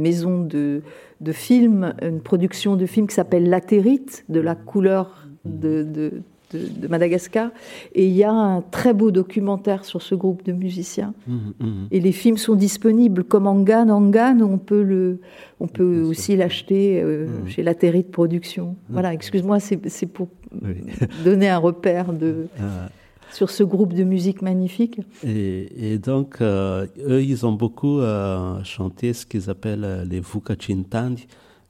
maison 0.00 0.42
de, 0.42 0.82
de 1.20 1.32
films, 1.32 1.94
une 2.02 2.20
production 2.20 2.76
de 2.76 2.84
films 2.86 3.06
qui 3.06 3.14
s'appelle 3.14 3.48
Latérite, 3.48 4.26
de 4.28 4.40
la 4.40 4.54
couleur 4.54 5.26
de, 5.44 6.22
de, 6.52 6.88
Madagascar. 6.88 7.50
Et 7.94 8.06
il 8.06 8.12
y 8.12 8.24
a 8.24 8.32
un 8.32 8.60
très 8.62 8.94
beau 8.94 9.10
documentaire 9.10 9.84
sur 9.84 10.02
ce 10.02 10.14
groupe 10.14 10.44
de 10.44 10.52
musiciens. 10.52 11.14
Mmh, 11.26 11.34
mmh, 11.34 11.66
mmh. 11.66 11.86
Et 11.90 12.00
les 12.00 12.12
films 12.12 12.36
sont 12.36 12.54
disponibles 12.54 13.24
comme 13.24 13.46
Angan. 13.46 13.88
Angan, 13.88 14.40
on 14.40 14.58
peut, 14.58 14.82
le, 14.82 15.20
on 15.60 15.66
peut 15.66 16.02
aussi 16.02 16.36
l'acheter 16.36 17.00
euh, 17.02 17.26
chez 17.46 17.62
la 17.62 17.74
de 17.74 18.02
Production. 18.02 18.76
Voilà, 18.88 19.12
excuse-moi, 19.14 19.58
c'est 19.60 20.06
pour 20.06 20.28
donner 21.24 21.48
un 21.48 21.58
repère 21.58 22.12
de... 22.12 22.46
Ah. 22.58 22.88
sur 23.32 23.50
ce 23.50 23.62
groupe 23.62 23.94
de 23.94 24.04
musique 24.04 24.42
magnifique. 24.42 25.00
Et, 25.24 25.98
donc, 25.98 26.38
euh, 26.40 26.86
eux, 27.06 27.22
ils 27.22 27.46
ont 27.46 27.52
beaucoup 27.52 28.00
euh, 28.00 28.62
chanté 28.64 29.12
ce 29.12 29.24
qu'ils 29.24 29.48
appellent 29.50 30.06
les 30.08 30.20
Vukachintandi, 30.20 31.26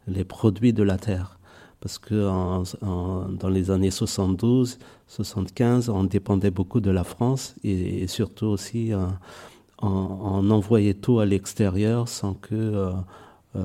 les 0.08 0.24
produits 0.24 0.72
de 0.72 0.82
la 0.82 0.96
terre 0.96 1.39
parce 1.80 1.98
que 1.98 2.14
dans 2.82 3.48
les 3.48 3.70
années 3.70 3.90
72, 3.90 4.78
75, 5.08 5.88
on 5.88 6.04
dépendait 6.04 6.50
beaucoup 6.50 6.80
de 6.80 6.90
la 6.90 7.04
France 7.04 7.54
et, 7.64 8.06
surtout 8.06 8.46
aussi 8.46 8.92
euh, 8.92 9.06
on, 9.80 10.50
envoyait 10.50 10.94
tout 10.94 11.20
à 11.20 11.26
l'extérieur 11.26 12.08
sans 12.08 12.34
que 12.34 12.54
euh, 12.54 12.90
euh, 13.56 13.62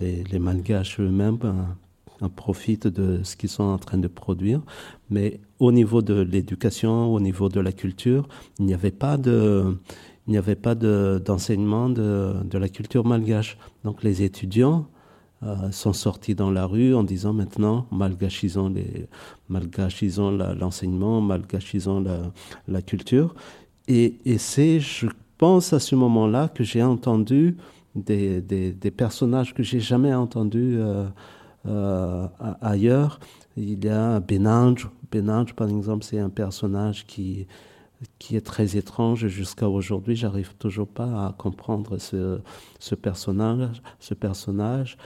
les, 0.00 0.38
Malgaches 0.38 1.00
eux-mêmes 1.00 1.38
profitent 2.36 2.86
de 2.86 3.20
ce 3.24 3.34
qu'ils 3.34 3.48
sont 3.48 3.64
en 3.64 3.78
train 3.78 3.98
de 3.98 4.08
produire. 4.08 4.62
Mais 5.10 5.40
au 5.58 5.72
niveau 5.72 6.02
de 6.02 6.20
l'éducation, 6.20 7.12
au 7.12 7.18
niveau 7.18 7.48
de 7.48 7.60
la 7.60 7.72
culture, 7.72 8.28
il 8.58 8.66
n'y 8.66 8.74
avait 8.74 8.92
pas 8.92 9.16
de 9.16 9.76
il 10.26 10.32
n'y 10.32 10.38
avait 10.38 10.54
pas 10.54 10.76
d'enseignement 10.76 11.88
de, 11.88 12.34
de, 12.44 12.58
la 12.58 12.68
culture 12.68 13.04
malgache. 13.04 13.58
Donc 13.82 14.04
les 14.04 14.22
étudiants 14.22 14.86
euh, 15.42 15.70
sont 15.70 15.92
sortis 15.92 16.34
dans 16.34 16.50
la 16.50 16.66
rue 16.66 16.94
en 16.94 17.02
disant 17.02 17.32
maintenant 17.32 17.86
malgachisons 17.90 18.68
les 18.68 19.06
malgachisons 19.48 20.30
l'enseignement, 20.30 21.20
malgachisons 21.20 22.00
la, 22.00 22.18
la 22.68 22.82
culture. 22.82 23.34
Et, 23.88 24.18
et 24.24 24.38
c'est, 24.38 24.80
je 24.80 25.06
pense, 25.38 25.72
à 25.72 25.80
ce 25.80 25.94
moment-là 25.94 26.48
que 26.48 26.62
j'ai 26.62 26.82
entendu 26.82 27.56
des, 27.94 28.40
des, 28.40 28.90
personnages 28.90 29.52
que 29.54 29.62
j'ai 29.62 29.80
jamais 29.80 30.14
entendus 30.14 30.78
ailleurs. 32.60 33.18
Il 33.56 33.84
y 33.84 33.88
a 33.88 34.20
Benange. 34.20 34.88
Benange, 35.10 35.54
par 35.54 35.68
exemple, 35.68 36.04
c'est 36.04 36.20
un 36.20 36.28
personnage 36.30 37.04
qui, 37.06 37.46
qui 38.18 38.36
est 38.36 38.40
très 38.44 38.76
étrange 38.76 39.26
jusqu'à 39.26 39.68
aujourd'hui. 39.68 40.16
J'arrive 40.16 40.54
toujours 40.56 40.88
pas 40.88 41.26
à 41.26 41.34
comprendre 41.36 41.98
ce, 41.98 42.40
ce 42.78 42.94
personnage. 42.94 43.82
Ce 43.98 44.14
personnage. 44.14 44.96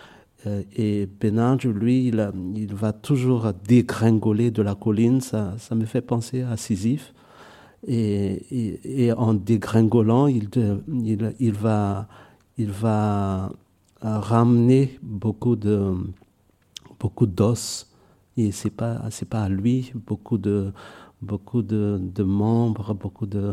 Euh, 0.46 0.62
et 0.76 1.06
Benange, 1.06 1.66
lui, 1.66 2.08
il, 2.08 2.74
va 2.74 2.92
toujours 2.92 3.52
dégringoler 3.66 4.50
de 4.50 4.62
la 4.62 4.74
colline. 4.74 5.20
Ça, 5.20 5.54
ça 5.58 5.74
me 5.74 5.84
fait 5.84 6.02
penser 6.02 6.42
à 6.42 6.56
Sisyphe. 6.56 7.12
Et, 7.86 9.12
en 9.16 9.34
dégringolant, 9.34 10.26
il, 10.26 10.48
il, 11.38 11.52
va, 11.52 12.08
il 12.56 12.70
va 12.70 13.52
ramener 14.00 14.98
beaucoup 15.02 15.56
de 15.56 15.94
beaucoup 16.98 17.26
d'os. 17.26 17.90
Et 18.36 18.52
c'est 18.52 18.70
pas 18.70 19.02
pas 19.30 19.42
à 19.42 19.48
lui 19.48 19.92
beaucoup 20.06 20.38
de 20.38 20.72
beaucoup 21.22 21.62
de, 21.62 22.22
membres, 22.22 22.94
beaucoup 22.94 23.26
de 23.26 23.52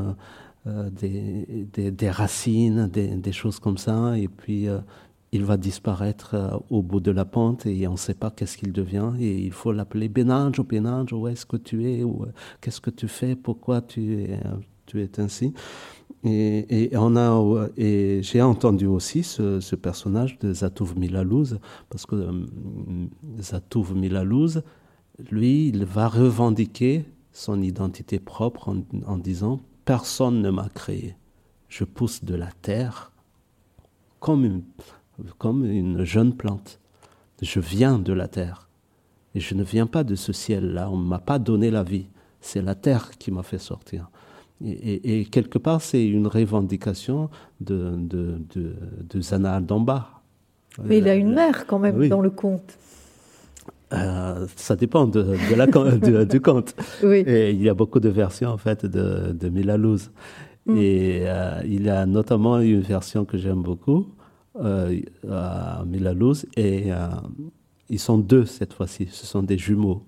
euh, 0.68 0.90
des, 0.92 2.10
racines, 2.10 2.88
des, 2.88 3.08
des, 3.16 3.32
choses 3.32 3.60
comme 3.60 3.78
ça. 3.78 4.18
Et 4.18 4.28
puis 4.28 4.68
euh, 4.68 4.80
il 5.32 5.46
va 5.46 5.58
disparaître 5.58 6.36
euh, 6.36 6.58
au 6.70 6.82
bout 6.82 7.00
de 7.00 7.12
la 7.12 7.26
pente 7.26 7.66
et 7.66 7.88
on 7.88 7.94
ne 7.94 7.98
sait 7.98 8.14
pas 8.14 8.32
qu'est-ce 8.32 8.58
qu'il 8.58 8.74
devient. 8.74 9.12
Et 9.20 9.40
il 9.40 9.52
faut 9.52 9.72
l'appeler 9.72 10.10
Benanjo, 10.10 10.64
Benanjo, 10.64 11.22
où 11.22 11.28
est-ce 11.28 11.46
que 11.46 11.58
tu 11.58 11.90
es 11.90 12.04
ou 12.04 12.26
qu'est-ce 12.60 12.82
que 12.82 12.90
tu 12.90 13.08
fais, 13.08 13.36
pourquoi 13.36 13.82
tu 13.82 14.22
es, 14.24 14.40
es 14.96 15.20
ainsi. 15.20 15.54
Et, 16.24 16.92
on 16.94 17.16
a, 17.16 17.68
et 17.78 18.20
j'ai 18.22 18.42
entendu 18.42 18.86
aussi 18.86 19.24
ce, 19.24 19.76
personnage 19.76 20.38
de 20.38 20.54
Zatouv 20.54 20.96
Milalouz, 20.98 21.60
parce 21.90 22.06
que 22.06 22.16
euh, 22.16 22.46
Zatouv 23.40 23.96
Milalouz, 23.96 24.62
lui, 25.32 25.70
il 25.70 25.86
va 25.86 26.08
revendiquer 26.08 27.06
son 27.32 27.62
identité 27.62 28.20
propre 28.20 28.70
en, 28.70 28.84
en 29.08 29.18
disant 29.18 29.62
Personne 29.86 30.42
ne 30.42 30.52
m'a 30.52 30.70
créé. 30.70 31.16
Je 31.70 31.86
pousse 31.86 32.24
de 32.24 32.36
la 32.36 32.50
terre 32.62 33.12
comme 34.20 34.46
une, 34.46 34.62
comme 35.38 35.66
une 35.66 36.04
jeune 36.04 36.34
plante. 36.34 36.80
Je 37.42 37.60
viens 37.60 37.98
de 37.98 38.14
la 38.14 38.28
terre. 38.28 38.70
Et 39.34 39.40
je 39.40 39.56
ne 39.56 39.64
viens 39.64 39.88
pas 39.88 40.04
de 40.04 40.16
ce 40.16 40.34
ciel-là. 40.34 40.90
On 40.92 40.98
ne 40.98 41.08
m'a 41.08 41.20
pas 41.20 41.40
donné 41.40 41.72
la 41.72 41.84
vie. 41.84 42.08
C'est 42.42 42.62
la 42.62 42.76
terre 42.76 43.12
qui 43.18 43.32
m'a 43.32 43.44
fait 43.44 43.58
sortir. 43.58 44.10
Et, 44.64 44.72
et, 44.72 45.20
et, 45.22 45.26
quelque 45.26 45.58
part, 45.58 45.82
c'est 45.82 46.06
une 46.06 46.28
revendication 46.28 47.30
de, 47.62 47.96
de, 47.98 48.42
de, 48.54 48.76
de 49.10 49.22
Zana 49.22 49.56
Aldamba. 49.56 50.22
Mais 50.84 51.00
il 51.00 51.08
a 51.08 51.16
une 51.16 51.34
mère 51.34 51.66
quand 51.66 51.80
même 51.80 51.98
oui. 51.98 52.10
dans 52.10 52.22
le 52.22 52.30
conte. 52.30 52.78
Euh, 53.94 54.48
ça 54.56 54.76
dépend 54.76 55.06
de, 55.06 55.36
de 55.50 55.56
la, 55.56 55.66
de, 55.68 56.24
du 56.24 56.40
conte. 56.40 56.76
Oui. 57.04 57.24
Et 57.28 57.52
il 57.52 57.62
y 57.62 57.70
a 57.70 57.74
beaucoup 57.74 58.00
de 58.00 58.10
versions 58.10 58.50
en 58.50 58.58
fait 58.58 58.86
de, 58.86 59.34
de 59.34 59.50
Milalouz. 59.50 60.12
Mm. 60.66 60.78
Et 60.78 61.24
euh, 61.26 61.62
il 61.66 61.84
y 61.86 61.90
a 61.90 62.06
notamment 62.06 62.60
une 62.60 62.82
version 62.82 63.26
que 63.26 63.38
j'aime 63.38 63.62
beaucoup, 63.62 64.00
euh, 64.00 64.21
à 64.60 65.84
Milalouz, 65.86 66.46
et 66.58 66.92
euh, 66.92 67.08
ils 67.90 68.00
sont 68.00 68.18
deux 68.18 68.46
cette 68.46 68.74
fois-ci, 68.74 69.08
ce 69.12 69.26
sont 69.26 69.44
des 69.44 69.58
jumeaux. 69.58 70.04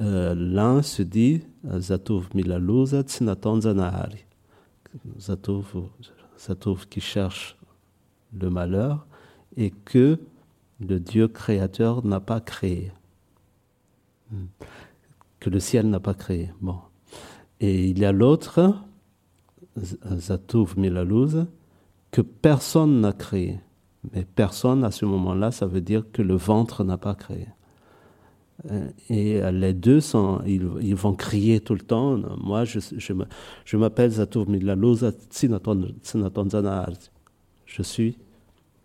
Euh, 0.00 0.34
l'un 0.34 0.82
se 0.82 1.02
dit 1.02 1.42
Zatouv 1.78 2.28
Milalouz 2.34 2.98
Tsinaton 3.02 3.60
Zanahari. 3.60 4.24
Qui 6.88 7.00
cherche 7.00 7.56
le 8.32 8.48
malheur 8.48 9.06
et 9.56 9.70
que 9.70 10.18
le 10.80 10.98
Dieu 10.98 11.28
créateur 11.28 12.04
n'a 12.04 12.20
pas 12.20 12.40
créé. 12.40 12.92
Que 15.38 15.50
le 15.50 15.60
ciel 15.60 15.90
n'a 15.90 16.00
pas 16.00 16.14
créé. 16.14 16.50
Bon. 16.60 16.78
Et 17.60 17.88
il 17.88 17.98
y 17.98 18.04
a 18.04 18.12
l'autre, 18.12 18.74
Zatouv 19.76 20.78
Milalouz, 20.78 21.46
que 22.10 22.20
personne 22.20 23.00
n'a 23.00 23.12
créé. 23.12 23.60
Mais 24.12 24.24
personne 24.24 24.84
à 24.84 24.90
ce 24.90 25.04
moment-là, 25.04 25.50
ça 25.50 25.66
veut 25.66 25.80
dire 25.80 26.04
que 26.12 26.22
le 26.22 26.34
ventre 26.34 26.84
n'a 26.84 26.96
pas 26.96 27.14
créé. 27.14 27.48
Et 29.08 29.40
les 29.52 29.72
deux, 29.72 30.00
ils, 30.46 30.94
vont 30.94 31.14
crier 31.14 31.60
tout 31.60 31.74
le 31.74 31.80
temps. 31.80 32.18
Moi, 32.38 32.64
je, 32.64 32.78
je, 32.78 33.12
je 33.64 33.76
m'appelle 33.76 34.10
Zatouv 34.10 34.50
Milalouz 34.50 35.10
Tsinaton 35.30 35.94
Je 37.64 37.82
suis 37.82 38.18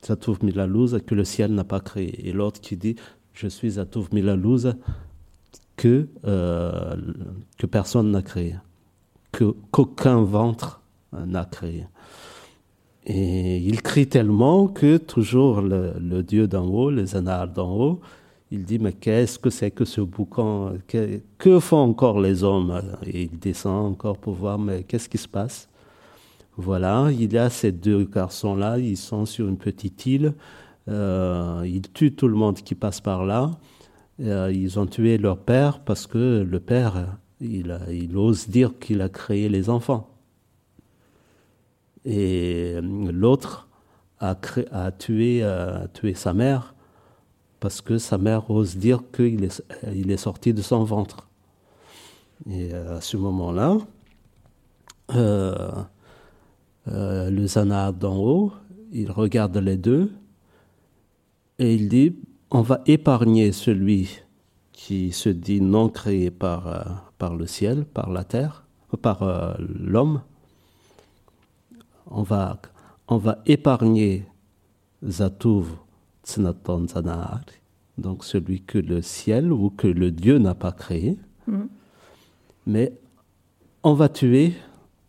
Zatouv 0.06 0.44
Milalouz 0.44 1.02
que 1.06 1.16
le 1.16 1.26
ciel 1.26 1.54
n'a 1.54 1.66
pas 1.66 1.82
créé. 1.82 2.28
Et 2.28 2.32
l'autre 2.32 2.62
qui 2.62 2.78
dit 2.78 2.96
Je 3.34 3.48
suis 3.48 3.72
Zatouv 3.72 4.14
Milalouz 4.14 4.76
que, 5.76 6.08
euh, 6.26 6.96
que 7.58 7.66
personne 7.66 8.12
n'a 8.12 8.22
créé, 8.22 8.56
qu'aucun 9.32 10.22
ventre 10.22 10.82
n'a 11.12 11.44
créé. 11.44 11.86
Et 13.06 13.58
il 13.58 13.82
crie 13.84 14.08
tellement 14.08 14.68
que 14.68 14.98
toujours 14.98 15.62
le, 15.62 16.22
dieu 16.24 16.48
d'en 16.48 16.66
haut, 16.66 16.90
les 16.90 17.16
anars 17.16 17.48
d'en 17.48 17.72
haut, 17.72 18.00
il 18.52 18.66
dit 18.66 18.80
mais 18.80 18.94
qu'est-ce 18.94 19.38
que 19.38 19.50
c'est 19.52 19.72
que 19.72 19.86
ce 19.86 20.02
boucan? 20.02 20.74
Que, 20.88 21.60
font 21.60 21.78
encore 21.78 22.20
les 22.20 22.44
hommes? 22.44 22.82
Et 23.06 23.24
il 23.24 23.40
descend 23.40 23.94
encore 23.94 24.18
pour 24.18 24.34
voir 24.34 24.58
mais 24.58 24.84
qu'est-ce 24.84 25.08
qui 25.08 25.20
se 25.20 25.28
passe? 25.28 25.70
Voilà, 26.58 27.10
il 27.12 27.32
y 27.32 27.38
a 27.38 27.50
ces 27.50 27.72
deux 27.72 28.06
garçons-là, 28.06 28.80
ils 28.80 28.98
sont 28.98 29.26
sur 29.26 29.48
une 29.50 29.58
petite 29.58 30.06
île, 30.06 30.34
euh, 30.88 31.64
ils 31.66 31.92
tuent 31.92 32.16
tout 32.16 32.30
le 32.30 32.36
monde 32.36 32.56
qui 32.56 32.76
passe 32.76 33.02
par 33.02 33.26
là. 33.26 33.52
Euh, 34.22 34.52
ils 34.54 34.80
ont 34.80 34.86
tué 34.86 35.18
leur 35.18 35.38
père 35.38 35.80
parce 35.80 36.08
que 36.08 36.48
le 36.50 36.60
père, 36.60 37.18
il 37.42 38.16
ose 38.16 38.48
dire 38.48 38.80
qu'il 38.80 39.02
a 39.02 39.10
créé 39.10 39.50
les 39.50 39.70
enfants. 39.70 40.15
Et 42.06 42.76
l'autre 42.82 43.68
a, 44.20 44.36
tué, 44.36 45.44
a 45.44 45.88
tué 45.94 46.14
sa 46.14 46.34
mère 46.34 46.76
parce 47.60 47.82
que 47.82 47.98
sa 47.98 48.18
mère 48.18 48.50
ose 48.52 48.78
dire 48.78 49.02
qu'il 49.12 49.44
est, 49.44 49.64
il 49.94 50.12
est 50.12 50.18
sorti 50.18 50.54
de 50.54 50.62
son 50.62 50.84
ventre. 50.84 51.28
Et 52.50 52.74
à 52.74 53.02
ce 53.02 53.18
moment-là, 53.18 53.78
euh, 55.16 55.72
euh, 56.88 57.30
le 57.32 57.48
Zana 57.48 57.92
d'en 57.92 58.18
haut, 58.18 58.54
il 58.92 59.12
regarde 59.12 59.58
les 59.58 59.78
deux 59.78 60.12
et 61.58 61.74
il 61.74 61.90
dit 61.90 62.16
on 62.52 62.62
va 62.62 62.82
épargner 62.86 63.52
celui 63.52 64.20
qui 64.72 65.12
se 65.12 65.30
dit 65.30 65.62
non 65.62 65.90
créé 65.90 66.30
par, 66.32 66.68
euh, 66.68 67.30
le 67.38 67.48
ciel, 67.48 67.86
par 67.86 68.10
la 68.10 68.24
terre, 68.24 68.66
par 69.02 69.24
euh, 69.24 69.54
l'homme. 69.60 70.22
On 72.08 72.24
va, 72.24 72.60
on 73.08 73.18
va 73.18 73.40
épargner 73.46 74.26
Zatouv 75.04 75.78
Tsnaton 76.24 76.88
Zanar, 76.88 77.42
donc 77.98 78.24
celui 78.24 78.62
que 78.62 78.78
le 78.78 79.02
ciel 79.02 79.52
ou 79.52 79.70
que 79.70 79.88
le 79.88 80.12
Dieu 80.12 80.38
n'a 80.38 80.56
pas 80.56 80.72
créé. 80.72 81.18
Mm. 81.48 81.66
Mais 82.68 82.94
on 83.84 83.94
va 83.94 84.10
tuer 84.10 84.54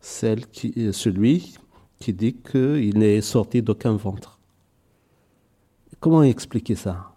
celle 0.01 0.47
qui, 0.47 0.93
celui 0.93 1.55
qui 1.99 2.13
dit 2.13 2.35
qu'il 2.35 2.99
n'est 2.99 3.21
sorti 3.23 3.63
d'aucun 3.63 3.97
ventre. 3.97 4.39
Comment 6.01 6.23
expliquer 6.23 6.75
ça? 6.75 7.13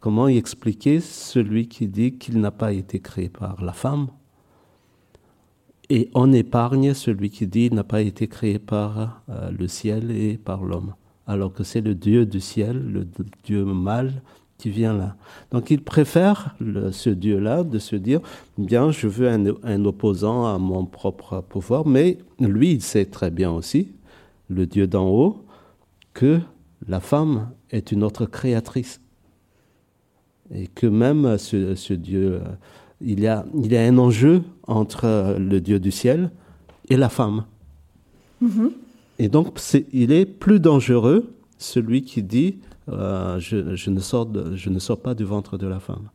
Comment 0.00 0.28
expliquer 0.28 1.00
celui 1.00 1.66
qui 1.66 1.88
dit 1.88 2.18
qu'il 2.18 2.40
n'a 2.40 2.50
pas 2.50 2.72
été 2.72 3.00
créé 3.00 3.30
par 3.30 3.64
la 3.64 3.72
femme? 3.72 4.08
Et 5.88 6.10
on 6.14 6.32
épargne 6.32 6.94
celui 6.94 7.30
qui 7.30 7.46
dit 7.46 7.70
n'a 7.70 7.84
pas 7.84 8.02
été 8.02 8.26
créé 8.28 8.58
par 8.58 9.22
euh, 9.28 9.50
le 9.50 9.68
ciel 9.68 10.10
et 10.10 10.36
par 10.36 10.64
l'homme, 10.64 10.94
alors 11.26 11.52
que 11.52 11.64
c'est 11.64 11.80
le 11.80 11.94
Dieu 11.94 12.26
du 12.26 12.40
ciel, 12.40 12.78
le 12.90 13.06
Dieu 13.44 13.64
mâle 13.64 14.22
qui 14.58 14.70
vient 14.70 14.94
là. 14.94 15.16
Donc 15.50 15.70
il 15.70 15.82
préfère 15.82 16.56
ce 16.90 17.10
Dieu-là 17.10 17.62
de 17.62 17.78
se 17.78 17.94
dire, 17.94 18.20
bien, 18.56 18.90
je 18.90 19.06
veux 19.06 19.28
un, 19.28 19.84
opposant 19.84 20.46
à 20.46 20.58
mon 20.58 20.86
propre 20.86 21.42
pouvoir, 21.46 21.86
mais 21.86 22.18
lui, 22.40 22.72
il 22.72 22.82
sait 22.82 23.04
très 23.04 23.30
bien 23.30 23.50
aussi, 23.50 23.92
le 24.48 24.66
Dieu 24.66 24.86
d'en 24.86 25.08
haut, 25.08 25.44
que 26.14 26.40
la 26.88 27.00
femme 27.00 27.50
est 27.70 27.92
une 27.92 28.02
autre 28.02 28.26
créatrice 28.26 29.00
et 30.54 30.68
que 30.68 30.86
même 30.86 31.36
ce, 31.38 31.74
ce 31.74 31.92
Dieu, 31.92 32.40
il 33.00 33.20
y, 33.20 33.26
a, 33.26 33.44
il 33.54 33.72
y 33.72 33.76
a 33.76 33.82
un 33.82 33.98
enjeu 33.98 34.42
entre 34.66 35.36
le 35.38 35.60
Dieu 35.60 35.78
du 35.78 35.90
ciel 35.90 36.30
et 36.88 36.96
la 36.96 37.08
femme. 37.08 37.44
Mm 38.40 38.48
-hmm. 38.48 38.70
Et 39.18 39.28
donc, 39.28 39.58
est, 39.58 39.86
il 39.92 40.12
est 40.12 40.26
plus 40.26 40.60
dangereux 40.60 41.32
celui 41.58 42.02
qui 42.02 42.22
dit 42.22 42.56
euh, 42.88 43.40
je, 43.40 43.74
je, 43.74 43.90
ne 43.90 44.00
sors 44.00 44.26
de, 44.26 44.54
je 44.56 44.70
ne 44.70 44.78
sors 44.78 45.00
pas 45.00 45.14
du 45.14 45.24
ventre 45.24 45.58
de 45.58 45.66
la 45.66 45.80
femme. 45.80 46.08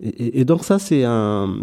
Et, 0.00 0.40
et 0.40 0.44
donc 0.44 0.62
ça, 0.62 0.78
c'est 0.78 1.02
un, 1.04 1.56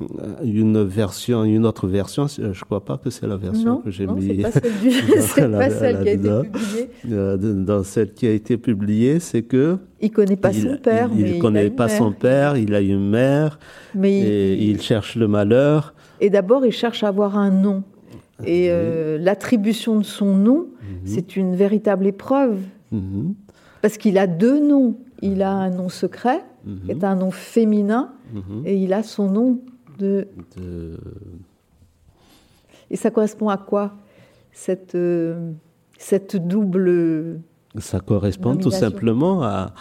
une 0.44 0.84
version, 0.84 1.46
une 1.46 1.66
autre 1.66 1.88
version. 1.88 2.28
Je 2.28 2.64
crois 2.66 2.84
pas 2.84 2.98
que 2.98 3.10
c'est 3.10 3.28
la 3.28 3.38
version 3.38 3.76
Non, 3.76 3.78
que 3.78 3.92
j'ai 3.92 4.06
non, 4.06 4.16
mis. 4.16 4.28
c'est 4.28 4.42
pas 4.42 4.52
celle, 4.52 4.80
du- 4.82 4.92
c'est 5.22 5.48
La- 5.48 5.58
pas 5.58 5.68
la- 5.70 5.80
celle 5.80 6.04
qui 6.04 6.10
a 6.10 6.12
été 6.12 6.30
publiée. 6.50 6.90
Euh, 7.12 7.38
Dans 7.38 7.84
celle 7.84 8.14
qui 8.14 8.28
a 8.28 8.32
été 8.32 8.58
publiée, 8.58 9.20
c'est 9.22 9.44
que 9.44 9.78
Il 10.02 10.12
connaît 10.12 10.36
pas 10.36 10.52
il, 10.52 10.62
son 10.64 10.78
père, 10.78 11.10
il, 11.16 11.22
mais 11.24 11.32
il 11.38 11.40
connaît 11.40 11.70
pas 11.70 11.88
mère. 11.88 11.98
son 11.98 12.12
père, 12.12 12.58
il 12.58 12.76
a 12.76 12.82
une 12.82 13.10
mère, 13.10 13.58
Mais 13.94 14.20
et 14.20 14.64
il- 14.66 14.82
cherche 14.82 15.16
le 15.16 15.30
malheur. 15.30 15.94
Et 16.20 16.30
d'abord, 16.30 16.66
il 16.66 16.74
cherche 16.74 17.04
à 17.04 17.08
avoir 17.08 17.38
un 17.38 17.52
nom. 17.52 17.84
Et 18.46 18.68
euh, 18.70 19.18
l'attribution 19.18 19.98
de 19.98 20.04
son 20.04 20.36
nom, 20.36 20.68
c'est 21.06 21.38
une 21.38 21.56
véritable 21.56 22.06
épreuve. 22.06 22.58
Mhm, 22.92 23.34
Parce 23.82 23.98
qu'il 23.98 24.18
a 24.18 24.28
deux 24.28 24.60
noms. 24.60 24.98
Il 25.22 25.42
a 25.42 25.52
un 25.52 25.70
nom 25.70 25.88
secret, 25.88 26.42
qui 26.86 26.92
est 26.92 27.04
un 27.06 27.16
nom 27.16 27.32
féminin, 27.32 28.10
mhm. 28.34 28.64
et 28.66 28.76
il 28.78 28.94
a 28.94 29.04
son 29.04 29.30
nom 29.32 29.60
de... 30.00 30.28
De- 30.58 31.00
Et 32.90 32.96
ça 32.96 33.10
correspond 33.12 33.50
à 33.50 33.58
quoi 33.58 33.94
cette, 34.52 34.96
euh, 34.96 35.52
cette 35.98 36.36
double... 36.36 37.40
Ça 37.78 38.00
correspond 38.00 38.56
tout 38.56 38.72
simplement 38.72 39.44
à. 39.44 39.74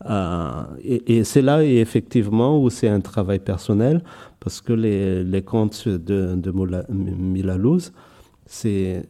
à- 0.00 0.68
et 0.82 1.18
et 1.18 1.24
c'est 1.24 1.42
là 1.42 1.62
et 1.62 1.76
effectivement 1.80 2.58
où 2.62 2.70
c'est 2.70 2.88
un 2.88 3.00
travail 3.02 3.40
personnel, 3.40 4.02
parce 4.40 4.60
que 4.62 4.72
les, 4.72 5.22
les 5.22 5.42
contes 5.42 5.86
de, 5.86 6.34
de 6.34 6.50
Moula- 6.50 6.86
Milalouz, 6.90 7.92
c'est. 8.46 9.04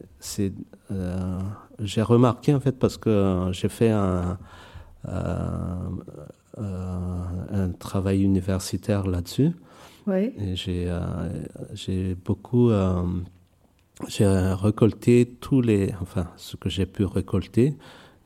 euh, 0.91 1.39
j'ai 1.79 2.01
remarqué 2.01 2.53
en 2.53 2.59
fait, 2.59 2.77
parce 2.77 2.97
que 2.97 3.47
j'ai 3.53 3.69
fait 3.69 3.91
un, 3.91 4.37
euh, 5.07 5.75
un 6.57 7.69
travail 7.71 8.21
universitaire 8.23 9.07
là-dessus. 9.07 9.51
Ouais. 10.07 10.33
Et 10.39 10.55
j'ai 10.55 10.85
euh, 10.87 10.99
j'ai 11.73 12.15
beaucoup 12.15 12.69
euh, 12.69 13.01
j'ai 14.07 14.27
récolté 14.27 15.35
tous 15.39 15.61
les 15.61 15.93
enfin 16.01 16.27
ce 16.35 16.57
que 16.57 16.69
j'ai 16.69 16.85
pu 16.85 17.05
récolter 17.05 17.75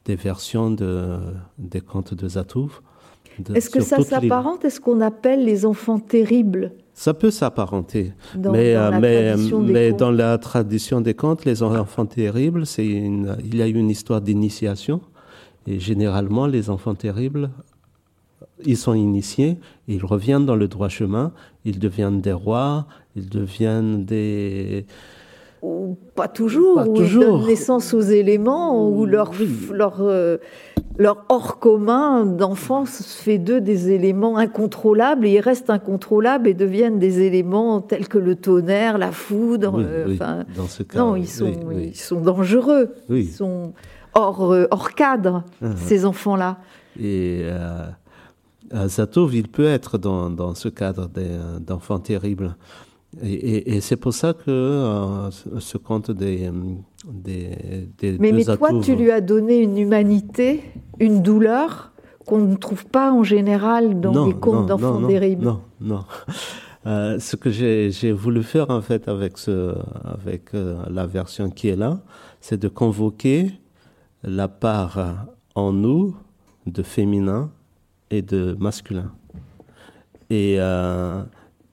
des 0.05 0.15
versions 0.15 0.71
de 0.71 1.17
des 1.57 1.81
contes 1.81 2.13
de 2.15 2.27
Zatouv. 2.27 2.81
de- 3.39 3.55
Est-ce 3.55 3.69
que 3.69 3.81
ça 3.81 3.97
les- 3.97 4.03
s'apparente? 4.03 4.65
À 4.65 4.69
ce 4.69 4.79
qu'on 4.79 5.01
appelle 5.01 5.45
les 5.45 5.65
enfants 5.65 5.99
terribles? 5.99 6.71
Ça 6.93 7.13
peut 7.13 7.29
s'apparenter, 7.29 8.13
mais 8.35 8.73
dans 8.73 8.79
euh, 8.87 8.89
la 8.89 8.99
mais 8.99 9.27
tradition 9.29 9.61
des 9.61 9.73
mais 9.73 9.89
contes 9.91 9.99
dans 9.99 10.11
la 10.11 10.37
tradition 10.39 10.99
des 11.01 11.13
contes, 11.13 11.45
les 11.45 11.61
enfants 11.61 12.07
terribles, 12.07 12.65
c'est 12.65 12.87
il 12.87 13.55
y 13.55 13.61
a 13.61 13.67
une 13.67 13.91
histoire 13.91 14.19
d'initiation 14.19 14.99
et 15.67 15.79
généralement 15.79 16.47
les 16.47 16.71
enfants 16.71 16.95
terribles 16.95 17.51
ils 18.65 18.77
sont 18.77 18.93
initiés, 18.93 19.57
ils 19.87 20.03
reviennent 20.03 20.45
dans 20.45 20.55
le 20.55 20.67
droit 20.67 20.89
chemin, 20.89 21.31
ils 21.65 21.79
deviennent 21.79 22.21
des 22.21 22.33
rois, 22.33 22.85
ils 23.15 23.29
deviennent 23.29 24.05
des... 24.05 24.85
Ou 25.63 25.97
pas 26.15 26.27
toujours, 26.27 26.75
Pas 26.75 26.85
toujours. 26.85 27.23
ils 27.23 27.27
donnent 27.39 27.47
naissance 27.47 27.93
aux 27.93 28.01
éléments, 28.01 28.87
où 28.89 29.05
leur, 29.07 29.31
leur, 29.73 29.95
euh, 30.01 30.37
leur 30.99 31.25
hors 31.29 31.57
commun 31.57 32.27
d'enfance 32.27 33.03
fait 33.23 33.39
d'eux 33.39 33.59
des 33.59 33.89
éléments 33.91 34.37
incontrôlables, 34.37 35.25
et 35.25 35.31
ils 35.33 35.39
restent 35.39 35.71
incontrôlables 35.71 36.47
et 36.47 36.53
deviennent 36.53 36.99
des 36.99 37.21
éléments 37.21 37.81
tels 37.81 38.07
que 38.07 38.19
le 38.19 38.35
tonnerre, 38.35 38.99
la 38.99 39.11
foudre. 39.11 39.73
Oui, 39.77 39.83
euh, 39.87 40.05
oui, 40.09 40.19
dans 40.55 40.67
ce 40.67 40.83
cas. 40.83 40.99
non, 40.99 41.15
ils 41.15 41.27
sont, 41.27 41.51
ils 41.75 41.95
sont 41.95 42.21
dangereux, 42.21 42.93
ils 43.09 43.27
sont 43.27 43.73
hors, 44.13 44.53
euh, 44.53 44.67
hors 44.69 44.93
cadre, 44.93 45.43
Uh-huh. 45.63 45.75
ces 45.77 46.05
enfants-là. 46.05 46.57
Et 46.99 47.41
euh, 47.43 47.87
Zatov, 48.87 49.33
il 49.35 49.47
peut 49.47 49.65
être 49.65 49.97
dans, 49.97 50.29
dans 50.29 50.53
ce 50.55 50.67
cadre 50.69 51.09
euh, 51.17 51.59
d'enfants 51.59 51.99
terribles. 51.99 52.55
Et, 53.23 53.31
et- 53.33 53.75
et 53.75 53.81
c'est 53.81 53.95
pour 53.95 54.13
ça 54.13 54.33
que 54.33 54.49
euh, 54.51 55.31
ce- 55.31 55.77
conte 55.77 56.11
des, 56.11 56.47
euh, 56.47 56.51
des, 57.11 57.87
des 57.97 58.17
Mais, 58.19 58.31
mais 58.33 58.43
toi, 58.43 58.69
tu 58.81 58.95
lui 58.95 59.11
as 59.11 59.21
donné 59.21 59.59
une 59.59 59.77
humanité, 59.77 60.61
une 60.99 61.21
douleur 61.23 61.91
qu'on 62.25 62.39
ne 62.39 62.55
trouve 62.57 62.85
pas 62.85 63.13
en 63.13 63.23
général 63.23 64.01
dans 64.01 64.11
Non, 64.11 64.25
les 64.27 64.33
contes 64.33 64.65
d'enfants 64.67 65.07
terribles. 65.07 65.45
Non, 65.45 65.61
non. 65.79 66.03
Euh, 66.85 67.19
ce 67.19 67.35
que 67.37 67.49
j'ai 67.49 67.91
j'ai 67.91 68.11
voulu 68.11 68.43
faire 68.43 68.69
en 68.69 68.81
fait 68.81 69.07
avec, 69.07 69.37
ce, 69.37 69.73
avec 70.05 70.53
euh, 70.53 70.77
la 70.89 71.05
version 71.05 71.49
qui 71.49 71.69
est 71.69 71.75
là, 71.75 71.99
c'est 72.41 72.57
de 72.59 72.67
convoquer 72.67 73.51
la 74.23 74.47
part 74.47 75.25
en 75.55 75.71
nous 75.73 76.15
de 76.65 76.83
féminin 76.83 77.49
et 78.11 78.21
de 78.21 78.55
masculin. 78.59 79.11
Et, 80.29 80.55
euh, 80.59 81.23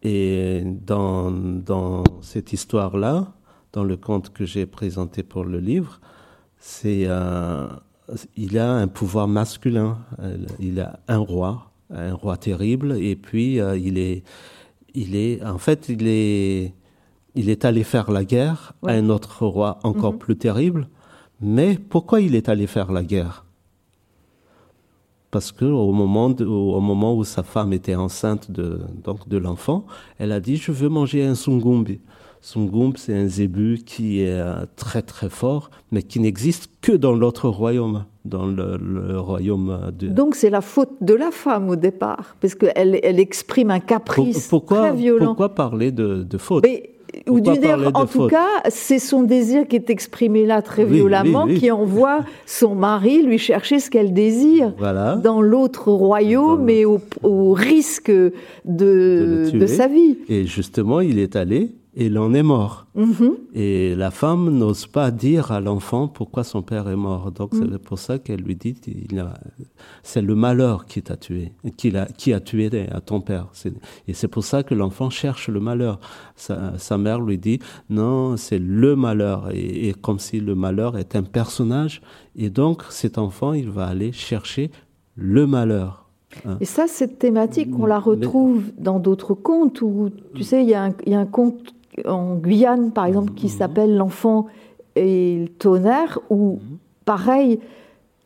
et 0.03 0.62
dans, 0.64 1.30
dans 1.30 2.05
cette 2.22 2.53
histoire-là, 2.53 3.32
dans 3.72 3.85
le 3.85 3.97
conte 3.97 4.30
que 4.32 4.45
j'ai 4.45 4.66
présenté 4.66 5.22
pour 5.22 5.45
le 5.45 5.59
livre, 5.59 6.01
c'est 6.59 7.05
euh, 7.07 7.66
il 8.37 8.59
a 8.59 8.70
un 8.72 8.87
pouvoir 8.89 9.26
masculin. 9.28 9.99
Euh, 10.20 10.37
Il 10.61 10.80
a 10.80 11.01
un 11.09 11.18
roi, 11.18 11.70
un 11.91 12.14
roi 12.14 12.37
terrible, 12.37 12.97
et 12.99 13.16
puis 13.16 13.61
euh, 13.61 13.76
il 13.76 13.99
est, 13.99 14.22
il 14.95 15.16
est, 15.16 15.45
en 15.45 15.59
fait, 15.59 15.89
il 15.89 16.07
est, 16.07 16.74
il 17.35 17.49
est 17.51 17.64
allé 17.64 17.82
faire 17.82 18.11
la 18.12 18.24
guerre 18.24 18.74
à 18.87 18.93
un 18.93 19.09
autre 19.09 19.45
roi 19.47 19.78
encore 19.82 20.12
Mhm. 20.12 20.18
plus 20.18 20.37
terrible. 20.37 20.89
Mais 21.41 21.76
pourquoi 21.76 22.20
il 22.20 22.35
est 22.37 22.49
allé 22.49 22.66
faire 22.68 22.93
la 22.93 23.03
guerre? 23.03 23.45
Parce 25.35 25.51
que 25.51 25.64
au 25.64 25.91
moment, 25.91 26.30
de- 26.30 26.45
au 26.47 26.80
moment 26.80 27.12
où 27.18 27.24
sa 27.24 27.43
femme 27.43 27.72
était 27.72 27.97
enceinte 27.97 28.45
de, 28.53 28.78
donc 29.03 29.28
de 29.28 29.37
l'enfant, 29.37 29.85
elle 30.20 30.30
a 30.30 30.39
dit 30.39 30.57
je 30.57 30.70
veux 30.70 30.89
manger 30.89 31.24
un 31.24 31.35
sungumbi. 31.35 31.99
Sungumbi, 32.41 33.01
c'est 33.01 33.16
un 33.16 33.26
zébu 33.26 33.80
qui 33.85 34.20
est 34.20 34.28
euh, 34.39 34.64
très 34.76 35.03
très 35.03 35.28
fort, 35.30 35.70
mais 35.91 36.03
qui 36.05 36.20
n'existe 36.20 36.70
que 36.82 36.93
dans 36.93 37.14
l'autre 37.14 37.49
royaume, 37.49 38.05
dans 38.24 38.47
le, 38.47 38.76
le 38.76 39.18
royaume 39.18 39.91
de. 39.99 40.07
Donc 40.09 40.37
c'est 40.37 40.51
la 40.51 40.61
faute 40.61 40.93
de 41.01 41.14
la 41.14 41.32
femme 41.32 41.68
au 41.68 41.76
départ, 41.76 42.37
parce 42.41 42.55
qu'elle 42.55 43.01
elle 43.03 43.18
exprime 43.18 43.70
un 43.72 43.80
caprice 43.80 44.47
pourquoi, 44.47 44.82
très 44.82 44.93
violent. 44.95 45.26
pourquoi 45.26 45.49
parler 45.55 45.91
de, 45.91 46.22
de 46.22 46.39
faute? 46.39 46.62
Mais, 46.64 46.93
ou 47.29 47.41
d'une 47.41 47.65
en 47.95 48.07
tout 48.07 48.07
faute 48.07 48.31
cas, 48.31 48.62
c'est 48.69 48.99
son 48.99 49.23
désir 49.23 49.67
qui 49.67 49.77
est 49.77 49.91
exprimé 49.91 50.47
là 50.47 50.62
très 50.62 50.85
Oui, 50.85 50.99
violemment, 50.99 51.45
oui, 51.45 51.53
oui. 51.55 51.61
qui 51.61 51.71
envoie 51.71 52.21
son 52.47 52.75
mari 52.75 53.23
lui 53.23 53.39
chercher 53.39 53.79
ce 53.81 53.91
qu'elle 53.91 54.12
désire. 54.12 54.73
Voilà. 54.79 55.17
Dans 55.17 55.41
l'autre 55.41 55.91
royaume, 55.91 56.65
mais 56.65 56.85
au, 56.85 57.01
au 57.23 57.53
risque 57.53 58.11
de, 58.11 59.51
De 59.53 59.67
sa 59.67 59.87
vie. 59.87 60.19
Et 60.29 60.45
justement, 60.47 61.01
il 61.01 61.19
est 61.19 61.37
allé 61.37 61.55
et 61.55 61.84
il 61.97 62.18
en 62.18 62.34
est 62.34 62.42
mort. 62.42 62.86
Mhm. 62.95 63.34
Et 63.55 63.95
la 63.95 64.11
femme 64.11 64.51
n'ose 64.59 64.86
pas 64.86 65.11
dire 65.11 65.53
à 65.53 65.61
l'enfant 65.61 66.09
pourquoi 66.09 66.42
son 66.45 66.62
père 66.62 66.88
est 66.88 66.97
mort. 66.97 67.30
Donc 67.32 67.53
Mm. 67.55 67.68
c'est 67.72 67.78
pour 67.82 67.99
ça 67.99 68.18
qu'elle 68.18 68.40
lui 68.40 68.57
dit 68.57 68.74
c'est 70.03 70.22
le 70.22 70.34
malheur 70.34 70.86
qui 70.86 71.03
t'a 71.03 71.16
tué, 71.16 71.53
qui, 71.76 71.97
a 72.32 72.40
tué 72.40 72.70
à 72.90 73.01
ton 73.01 73.20
père. 73.20 73.49
Et 74.09 74.12
c'est 74.14 74.28
pour 74.28 74.45
ça 74.45 74.62
que 74.62 74.74
l'enfant 74.74 75.11
cherche 75.11 75.49
le 75.49 75.61
malheur. 75.61 75.99
Sa, 76.36 76.76
sa 76.78 76.99
mère 76.99 77.20
lui 77.20 77.38
dit 77.38 77.59
non, 77.90 78.36
c'est 78.36 78.59
le 78.59 78.97
malheur. 78.97 79.51
Et, 79.53 79.88
et 79.88 79.95
comme 79.95 80.18
si 80.18 80.40
le 80.40 80.55
malheur 80.55 80.97
est 80.99 81.16
un 81.16 81.22
personnage. 81.22 82.01
Et 82.36 82.51
donc 82.51 82.82
cet 82.90 83.18
enfant, 83.18 83.53
il 83.53 83.70
va 83.70 83.86
aller 83.86 84.12
chercher 84.12 84.70
le 85.16 85.47
malheur. 85.47 86.09
hein. 86.45 86.57
Et 86.61 86.64
ça, 86.64 86.86
cette 86.88 87.18
thématique, 87.18 87.68
on 87.78 87.86
la 87.86 87.99
retrouve 88.01 88.64
dans 88.78 88.99
d'autres 88.99 89.34
contes 89.34 89.80
où, 89.82 90.11
tu 90.34 90.42
sais, 90.42 90.62
il 90.62 90.68
y, 90.68 90.74
a 90.74 90.84
un- 90.86 90.95
il 91.07 91.12
y 91.12 91.14
a 91.14 91.20
un 91.20 91.26
conte 91.26 91.74
en 92.07 92.36
Guyane, 92.36 92.90
par 92.92 93.07
exemple, 93.07 93.30
Mhm. 93.30 93.36
qui 93.36 93.49
s'appelle 93.49 93.97
L'enfant 93.97 94.47
et 94.97 95.38
le 95.42 95.49
tonnerre, 95.49 96.18
où, 96.30 96.59
Mhm. 96.62 96.78
pareil, 97.05 97.61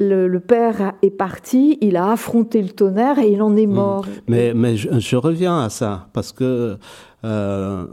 le, 0.01 0.29
le 0.29 0.41
père 0.41 0.93
est 1.03 1.11
parti, 1.11 1.77
il 1.81 1.97
a 1.97 2.13
affronté 2.13 2.63
le 2.63 2.69
tonnerre 2.71 3.19
et 3.19 3.33
il 3.33 3.43
en 3.43 3.57
est 3.57 3.67
mort. 3.67 4.05
Mais, 4.29 4.55
mais 4.55 4.77
je, 4.77 4.99
je 5.01 5.17
reviens 5.17 5.59
à 5.61 5.71
ça, 5.71 6.07
parce 6.13 6.31
que 6.33 6.79
euh, 7.25 7.85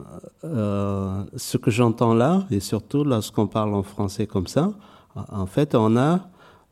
euh, 0.44 1.24
ce 1.36 1.58
que 1.58 1.72
j'entends 1.72 2.14
là, 2.14 2.44
et 2.52 2.60
surtout 2.60 3.04
lorsqu'on 3.04 3.48
parle 3.48 3.74
en 3.74 3.82
français 3.84 4.28
comme 4.28 4.48
ça, 4.48 4.72
en 5.16 5.42
en 5.42 5.46
fait, 5.48 5.74
on 5.76 5.98
a, 5.98 6.20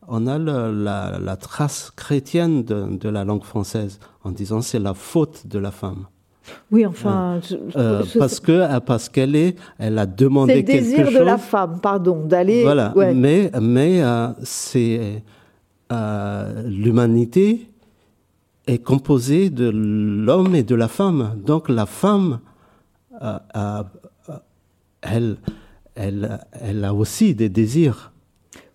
on 0.07 0.27
a 0.27 0.37
le- 0.37 0.71
la, 0.83 1.17
la 1.19 1.35
trace 1.37 1.91
chrétienne 1.95 2.63
de, 2.63 2.97
de 2.97 3.09
la 3.09 3.23
langue 3.23 3.43
française, 3.43 3.99
en 4.23 4.31
disant 4.31 4.61
c'est 4.61 4.79
la 4.79 4.93
faute 4.93 5.47
de 5.47 5.57
la 5.59 5.71
femme. 5.71 6.05
Oui, 6.71 6.85
enfin, 6.85 7.39
je- 7.47 7.55
Euh, 7.77 8.03
je- 8.03 8.19
parce 8.19 8.39
que 8.39 8.79
parce 8.79 9.07
qu'elle 9.09 9.35
est, 9.35 9.55
elle 9.79 9.97
a 9.97 10.03
c'est 10.05 10.15
demandé 10.15 10.55
le 10.55 10.61
quelque 10.63 10.81
désir 10.83 11.05
chose. 11.05 11.19
de 11.19 11.23
la 11.23 11.37
femme, 11.37 11.79
pardon, 11.81 12.25
d'aller. 12.25 12.63
Voilà, 12.63 12.91
ouais. 12.95 13.13
mais, 13.13 13.49
mais 13.61 14.03
euh, 14.03 14.27
c'est 14.43 15.23
euh, 15.91 16.63
l'humanité 16.67 17.69
est 18.67 18.79
composée 18.83 19.49
de 19.49 19.69
l'homme 19.69 20.55
et 20.55 20.63
de 20.63 20.75
la 20.75 20.87
femme. 20.87 21.35
Donc 21.45 21.69
la 21.69 21.85
femme, 21.85 22.39
euh, 23.21 23.83
elle, 25.01 25.37
elle, 25.95 26.39
elle 26.51 26.83
a 26.85 26.93
aussi 26.93 27.35
des 27.35 27.49
désirs. 27.49 28.12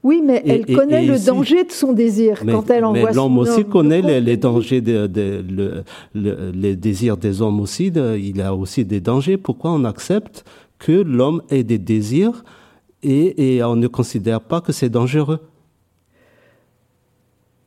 Oui, 0.04 0.22
mais 0.24 0.40
Et- 0.44 0.50
elle 0.50 0.76
connaît 0.76 1.04
et 1.04 1.08
le 1.08 1.16
ici- 1.16 1.26
danger 1.26 1.64
de 1.64 1.72
son 1.72 1.92
désir 1.92 2.40
Mais, 2.44 2.52
quand 2.52 2.70
elle 2.70 2.82
mais 2.82 2.86
envoie 2.86 3.10
l'homme 3.12 3.34
son 3.34 3.40
aussi 3.40 3.60
homme. 3.62 3.68
connaît 3.68 4.20
les, 4.20 4.36
dangers, 4.36 4.80
de, 4.80 5.06
de- 5.08 5.44
le- 5.50 5.82
le- 6.14 6.50
les 6.52 6.76
désirs 6.76 7.16
des 7.16 7.42
hommes 7.42 7.60
aussi. 7.60 7.86
il 7.88 8.40
a 8.40 8.54
aussi 8.54 8.84
des 8.84 9.00
dangers. 9.00 9.36
Pourquoi 9.36 9.72
on 9.72 9.84
accepte 9.84 10.44
que 10.78 10.92
l'homme 10.92 11.42
ait 11.50 11.64
des 11.64 11.78
désirs 11.78 12.44
et, 13.02 13.56
et 13.56 13.64
on 13.64 13.74
ne 13.74 13.88
considère 13.88 14.40
pas 14.40 14.60
que 14.60 14.70
c'est 14.72 14.88
dangereux? 14.88 15.40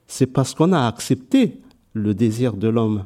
C'est 0.08 0.28
parce 0.28 0.54
qu'on 0.54 0.72
a 0.74 0.88
accepté 0.88 1.60
le 1.94 2.14
désir 2.14 2.54
de 2.54 2.68
l'homme. 2.68 3.06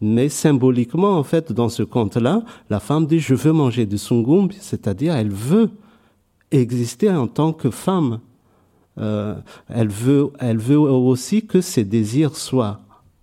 Mais 0.00 0.28
symboliquement, 0.28 1.16
en 1.18 1.22
fait, 1.22 1.52
dans 1.52 1.68
ce 1.68 1.82
conte-là, 1.82 2.42
la 2.70 2.80
femme 2.80 3.06
dit 3.06 3.20
Je 3.20 3.34
veux 3.34 3.52
manger 3.52 3.86
du 3.86 3.98
sungum, 3.98 4.48
c'est-à-dire 4.58 5.14
elle 5.14 5.30
veut 5.30 5.70
exister 6.50 7.10
en 7.10 7.26
tant 7.26 7.52
que 7.52 7.70
femme. 7.70 8.20
Euh, 8.98 9.34
elle, 9.68 9.88
veut, 9.88 10.30
elle 10.38 10.58
veut 10.58 10.78
aussi 10.78 11.46
que 11.46 11.60
ses 11.60 11.84
désirs 11.84 12.36
soient 12.36 12.80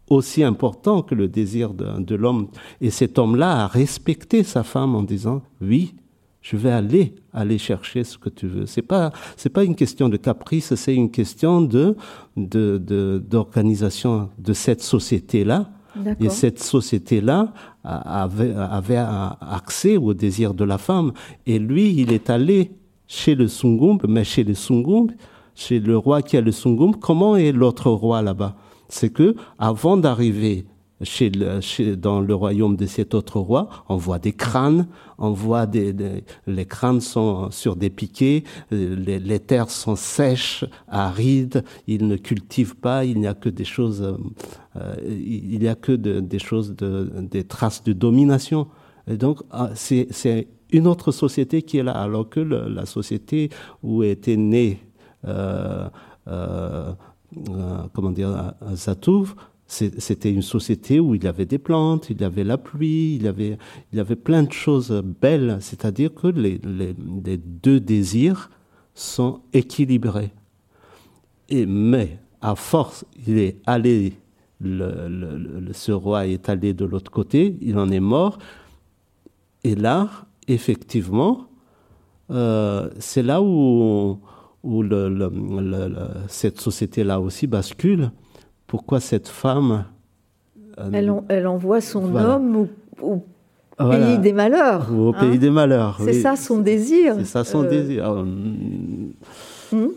aussi 0.09 0.43
importants 0.43 1.03
que 1.03 1.13
le 1.13 1.27
désir 1.27 1.73
de, 1.73 1.99
de 1.99 2.15
l'homme. 2.15 2.47
Et 2.81 2.89
cet 2.89 3.19
homme-là 3.19 3.63
a 3.65 3.67
respecté 3.67 4.43
sa 4.43 4.63
femme 4.63 4.95
en 4.95 5.03
disant 5.03 5.43
Oui, 5.61 5.93
je 6.41 6.57
vais 6.57 6.71
aller, 6.71 7.13
aller 7.33 7.57
chercher 7.57 8.03
ce 8.03 8.17
que 8.17 8.29
tu 8.29 8.47
veux. 8.47 8.65
C'est 8.65 8.81
pas, 8.81 9.11
c'est 9.37 9.49
pas 9.49 9.63
une 9.63 9.75
question 9.75 10.09
de 10.09 10.17
caprice, 10.17 10.73
c'est 10.73 10.95
une 10.95 11.11
question 11.11 11.61
de, 11.61 11.95
de, 12.35 12.81
de- 12.83 13.23
d'organisation 13.29 14.29
de 14.39 14.53
cette 14.53 14.81
société-là. 14.81 15.69
D'accord. 15.95 16.25
Et 16.25 16.29
cette 16.29 16.59
société-là 16.59 17.51
avait, 17.83 18.53
accès 19.41 19.97
au 19.97 20.13
désir 20.13 20.53
de 20.53 20.63
la 20.63 20.77
femme. 20.77 21.11
Et 21.45 21.59
lui, 21.59 21.93
il 21.99 22.13
est 22.13 22.29
allé 22.29 22.71
chez 23.07 23.35
le 23.35 23.47
Sungumb, 23.47 23.99
mais 24.07 24.23
chez 24.23 24.43
le 24.43 24.53
Sungumb, 24.53 25.11
chez 25.59 25.79
le 25.79 25.97
roi 25.97 26.21
qui 26.21 26.37
a 26.37 26.41
le 26.41 26.51
Sungumb, 26.51 26.95
comment 26.95 27.35
est 27.35 27.51
l'autre 27.51 27.91
roi 27.91 28.21
là-bas? 28.21 28.55
C'est 28.87 29.11
que 29.11 29.35
avant 29.57 29.97
d'arriver 29.97 30.65
chez 31.01 31.29
dans 31.95 32.19
le 32.21 32.33
royaume 32.33 32.75
de 32.75 32.85
cet 32.85 33.13
autre 33.13 33.39
roi, 33.39 33.69
on 33.87 33.97
voit 33.97 34.19
des 34.19 34.33
crânes, 34.33 34.87
on 35.17 35.31
voit 35.31 35.65
des, 35.65 35.93
les 36.47 36.65
crânes 36.65 37.01
sont 37.01 37.51
sur 37.51 37.75
des 37.75 37.89
piquets, 37.89 38.43
euh, 38.73 38.95
les, 38.95 39.39
terres 39.39 39.69
sont 39.69 39.95
sèches, 39.95 40.65
arides, 40.87 41.63
ils 41.87 42.05
ne 42.07 42.17
cultivent 42.17 42.75
pas, 42.75 43.05
il 43.05 43.19
n'y 43.19 43.27
a 43.27 43.33
que 43.33 43.49
des 43.49 43.63
choses, 43.65 44.01
euh, 44.01 44.17
euh, 44.75 44.95
il 45.07 45.59
n'y 45.59 45.67
a 45.69 45.75
que 45.75 45.93
de- 45.93 46.19
des 46.19 46.39
choses, 46.39 46.75
de, 46.75 47.09
des 47.21 47.43
traces 47.45 47.83
de 47.83 47.93
domination. 47.93 48.67
Et 49.07 49.17
donc, 49.17 49.39
ah, 49.51 49.69
c'est 49.75 50.47
une 50.71 50.87
autre 50.87 51.11
société 51.11 51.61
qui 51.61 51.77
est 51.77 51.83
là, 51.83 51.93
alors 51.93 52.29
que 52.29 52.41
la 52.41 52.85
société 52.85 53.49
où 53.83 54.03
était 54.03 54.37
né, 54.37 54.67
euh, 54.71 54.88
comment 57.93 58.11
dire, 58.11 58.53
Zatouv, 58.73 59.35
c'est- 59.69 59.99
c'était 59.99 60.31
une 60.31 60.41
société 60.41 60.99
où 60.99 61.13
il 61.13 61.23
y 61.23 61.27
avait 61.27 61.45
des 61.45 61.59
plantes, 61.59 62.09
il 62.09 62.19
y 62.19 62.23
avait 62.23 62.43
la 62.43 62.57
pluie, 62.57 63.15
il 63.15 63.23
y 63.23 63.27
avait, 63.27 63.57
il 63.93 63.99
avait 63.99 64.15
plein 64.15 64.43
de 64.43 64.51
choses 64.51 64.91
belles. 65.21 65.57
C'est-à-dire 65.61 66.13
que 66.13 66.27
les, 66.27 66.59
deux 67.37 67.79
désirs 67.79 68.49
sont 68.95 69.41
équilibrés. 69.53 70.31
Et, 71.49 71.65
mais, 71.67 72.19
à 72.41 72.55
force, 72.55 73.05
il 73.27 73.37
est 73.37 73.57
allé, 73.67 74.13
ce 74.61 75.91
roi 75.91 76.25
est 76.25 76.49
allé 76.49 76.73
de 76.73 76.85
l'autre 76.85 77.11
côté, 77.11 77.55
il 77.61 77.77
en 77.77 77.89
est 77.91 77.99
mort. 77.99 78.39
Et 79.63 79.75
là, 79.75 80.09
effectivement, 80.47 81.45
euh, 82.31 82.89
c'est 82.97 83.23
là 83.23 83.41
où, 83.41 84.19
où 84.63 84.81
le- 84.83 85.09
le- 85.09 85.31
le- 85.61 85.87
le- 85.87 85.95
cette 86.27 86.59
société-là 86.59 87.19
aussi 87.19 87.47
bascule. 87.47 88.11
Pourquoi 88.67 88.99
cette 88.99 89.27
femme... 89.27 89.85
euh, 90.79 90.89
Elle, 90.93 91.09
en- 91.11 91.23
elle 91.29 91.47
envoie 91.47 91.81
son 91.81 92.01
Voilà. 92.01 92.35
homme 92.35 92.55
au, 92.55 92.67
au 93.01 93.23
voilà, 93.79 94.05
pays 94.07 94.17
des 94.19 94.33
malheurs. 94.33 94.89
au 94.93 95.09
hein. 95.09 95.19
pays 95.19 95.39
des 95.39 95.49
malheurs. 95.49 95.97
C'est 95.99 96.15
oui. 96.15 96.21
ça 96.21 96.35
son 96.35 96.59
désir. 96.59 97.15
C'est 97.19 97.25
ça 97.25 97.43
son 97.43 97.63
Euh, 97.63 97.69
désir. 97.69 98.09
Euh, 98.11 98.23
hmm 99.71 99.87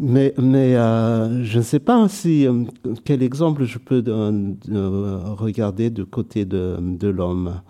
Mais, 0.00 0.34
mais 0.38 0.74
euh, 0.74 1.44
je 1.44 1.58
ne 1.58 1.62
sais 1.62 1.78
pas 1.78 2.08
si 2.08 2.46
quel 3.04 3.22
exemple 3.22 3.64
je 3.64 3.78
peux 3.78 4.02
regarder 5.38 5.90
du 5.90 6.04
côté 6.04 6.44
de, 6.44 6.76
de 6.80 7.08
l'homme. 7.08 7.60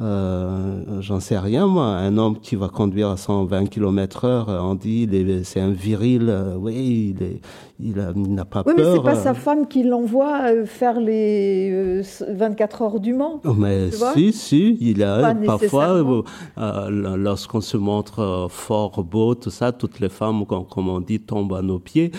Euh, 0.00 1.00
J'en 1.00 1.20
sais 1.20 1.38
rien, 1.38 1.66
moi. 1.66 1.84
Un 1.86 2.16
homme 2.16 2.38
qui 2.40 2.56
va 2.56 2.68
conduire 2.68 3.08
à 3.10 3.16
120 3.16 3.66
km 3.66 4.24
heure, 4.24 4.48
euh, 4.48 4.60
on 4.60 4.74
dit 4.74 5.08
c'est 5.44 5.60
un 5.60 5.70
viril. 5.72 6.26
euh, 6.28 6.54
oui, 6.58 7.14
il 7.16 7.22
est- 7.22 7.40
il 7.78 7.98
a- 8.00 8.12
il 8.14 8.34
n'a 8.34 8.44
pas 8.44 8.62
Oui, 8.66 8.72
mais 8.76 8.82
peur. 8.82 8.94
c'est 8.96 9.02
pas 9.02 9.14
sa 9.14 9.34
femme 9.34 9.66
qui 9.66 9.82
l'envoie 9.82 10.64
faire 10.66 11.00
les 11.00 11.70
euh, 11.72 12.02
24 12.30 12.82
heures 12.82 13.00
du 13.00 13.12
Mans. 13.14 13.40
Oh, 13.44 13.54
Mais 13.54 13.90
si, 14.14 14.32
si, 14.32 14.76
il 14.80 15.02
a 15.02 15.20
Pas 15.20 15.34
parfois, 15.34 16.24
euh, 16.58 17.16
lorsqu'on 17.16 17.60
se 17.60 17.76
montre 17.76 18.46
fort, 18.50 19.02
beau, 19.04 19.34
tout 19.34 19.50
ça, 19.50 19.72
toutes 19.72 20.00
les 20.00 20.08
femmes, 20.08 20.44
comme, 20.46 20.88
on 20.88 21.00
dit, 21.00 21.20
tombent 21.20 21.54
à 21.54 21.62
nos 21.62 21.78
pieds. 21.78 22.10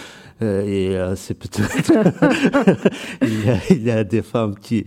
Et 0.42 0.96
c'est 1.16 1.36
peut-être. 1.36 1.92
il, 3.22 3.46
y 3.46 3.50
a, 3.50 3.58
il 3.70 3.84
y 3.84 3.92
a 3.92 4.04
des 4.04 4.24
femmes 4.24 4.56
qui, 4.60 4.86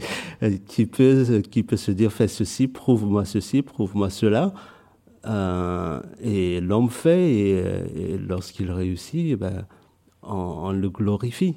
qui, 0.67 0.87
peuvent, 0.87 1.43
qui 1.43 1.63
peuvent 1.63 1.79
se 1.79 1.93
dire 1.93 2.11
fais 2.13 2.27
ceci, 2.27 2.67
prouve-moi 2.85 3.25
ceci, 3.25 3.63
prouve-moi 3.63 4.11
cela. 4.11 4.53
Euh, 5.27 6.01
et 6.23 6.61
l'homme 6.61 6.91
fait, 6.91 7.25
et, 7.33 7.51
et 8.13 8.19
lorsqu'il 8.19 8.71
réussit, 8.71 9.27
eh 9.31 9.37
ben, 9.37 9.65
on, 10.23 10.35
on 10.69 10.73
le 10.73 10.91
glorifie. 10.91 11.55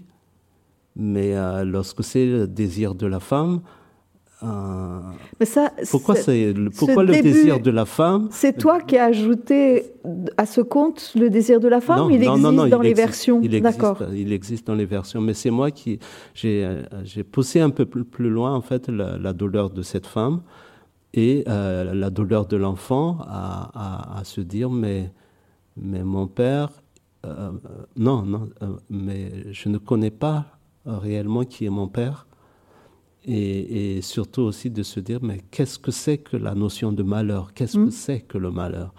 Mais 0.96 1.36
euh, 1.36 1.66
lorsque 1.66 2.02
c'est 2.02 2.26
le 2.26 2.48
désir 2.48 2.96
de 2.96 3.06
la 3.08 3.20
femme, 3.20 3.60
euh, 4.44 5.00
Mais 5.40 5.46
ça, 5.46 5.74
pourquoi, 5.92 6.16
c'est- 6.16 6.54
pourquoi 6.78 7.04
le 7.04 7.12
début- 7.12 7.34
désir 7.34 7.60
de 7.60 7.72
la 7.72 7.86
femme 7.86 8.30
C'est 8.32 8.56
toi 8.58 8.80
qui 8.80 8.96
as 8.98 9.06
ajouté 9.06 9.92
à 10.38 10.46
ce 10.46 10.62
conte 10.62 11.12
le 11.16 11.30
désir 11.30 11.60
de 11.60 11.68
la 11.68 11.82
femme? 11.82 11.98
Non, 12.04 12.10
Il 12.10 12.22
non, 12.24 12.34
existe 12.36 12.52
non, 12.52 12.68
dans 12.68 12.82
il 12.82 12.84
les 12.84 12.92
existe, 12.92 13.08
versions. 13.08 13.40
il 13.44 13.54
existe, 13.54 13.80
D'accord. 13.82 13.98
Il 14.14 14.32
existe 14.32 14.66
dans 14.68 14.76
les 14.76 14.86
versions, 14.86 15.20
mais 15.22 15.34
c'est 15.34 15.50
moi 15.52 15.72
qui 15.72 16.00
j'ai 16.34 16.56
j'ai 17.04 17.24
poussé 17.26 17.60
un 17.60 17.72
peu 17.72 17.86
plus, 17.86 18.06
plus 18.06 18.30
loin 18.30 18.54
en 18.56 18.62
fait 18.62 18.88
la, 18.88 19.18
la 19.18 19.34
douleur 19.34 19.72
de 19.72 19.82
cette 19.82 20.08
femme 20.08 20.40
et 21.14 21.44
euh, 21.48 21.94
la 21.94 22.10
douleur 22.10 22.46
de 22.48 22.58
l'enfant 22.58 23.18
à, 23.22 23.72
à- 23.74 24.20
à 24.20 24.24
se 24.24 24.42
dire 24.42 24.70
mais 24.70 25.12
mais 25.78 26.04
mon 26.04 26.28
père 26.28 26.70
euh, 27.26 27.52
euh, 27.52 27.52
non 27.98 28.24
non 28.24 28.50
euh, 28.64 28.78
mais 28.90 29.52
je 29.54 29.70
ne 29.70 29.78
connais 29.78 30.12
pas 30.12 30.46
réellement 30.86 31.44
qui 31.46 31.66
est 31.66 31.70
mon 31.70 31.88
père. 31.88 32.28
Et, 33.30 33.98
et 33.98 34.02
surtout 34.02 34.44
aussi 34.44 34.70
de 34.70 34.84
se 34.84 35.02
dire 35.02 35.20
mais 35.22 35.42
qu'est-ce 35.52 35.78
que 35.80 35.92
c'est 35.92 36.18
que 36.18 36.38
la 36.38 36.56
notion 36.56 36.94
de 36.94 37.04
malheur? 37.04 37.54
Qu'est-ce 37.54 37.78
que 37.78 37.90
c'est 37.90 38.22
que 38.22 38.38
le 38.38 38.52
malheur? 38.52 38.94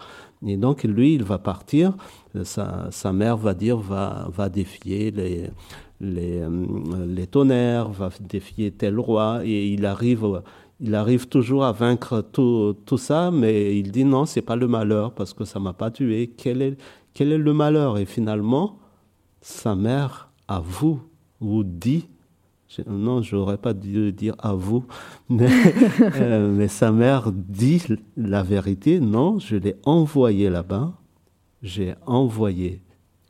Et 0.45 0.55
donc 0.55 0.83
lui, 0.83 1.15
il 1.15 1.23
va 1.23 1.39
partir. 1.39 1.95
Sa, 2.43 2.89
sa 2.91 3.11
mère 3.11 3.37
va 3.37 3.55
dire 3.55 3.77
va 3.79 4.29
va 4.31 4.49
défier 4.49 5.09
les 5.09 5.49
les, 5.99 6.43
les 7.07 7.27
tonnerres, 7.27 7.89
va 7.89 8.09
défier 8.21 8.71
tel 8.71 8.99
roi. 8.99 9.41
Et 9.45 9.69
il 9.73 9.85
arrive 9.85 10.43
il 10.81 10.95
arrive 10.95 11.27
toujours 11.27 11.65
à 11.65 11.71
vaincre 11.71 12.21
tout, 12.31 12.75
tout 12.85 12.97
ça, 12.97 13.31
mais 13.31 13.77
il 13.77 13.91
dit 13.91 14.05
non, 14.05 14.25
c'est 14.25 14.41
pas 14.41 14.55
le 14.55 14.67
malheur 14.67 15.13
parce 15.13 15.33
que 15.33 15.43
ça 15.45 15.59
m'a 15.59 15.73
pas 15.73 15.91
tué. 15.91 16.31
Quel 16.37 16.61
est, 16.61 16.77
quel 17.13 17.31
est 17.31 17.37
le 17.37 17.53
malheur? 17.53 17.97
Et 17.97 18.05
finalement, 18.05 18.77
sa 19.41 19.75
mère 19.75 20.29
avoue 20.47 21.01
ou 21.41 21.63
dit, 21.63 22.07
je- 22.69 22.81
non, 22.89 23.21
je 23.21 23.35
n'aurais 23.35 23.57
pas 23.57 23.73
dû 23.73 24.11
dire 24.13 24.35
à 24.39 24.53
vous, 24.53 24.85
mais, 25.29 25.49
euh, 26.15 26.51
mais 26.53 26.67
sa 26.67 26.91
mère 26.91 27.31
dit 27.33 27.83
la 28.15 28.43
vérité. 28.43 28.99
Non, 28.99 29.39
je 29.39 29.55
l'ai 29.57 29.75
envoyé 29.85 30.49
là-bas. 30.49 30.93
J'ai 31.61 31.95
envoyé 32.05 32.81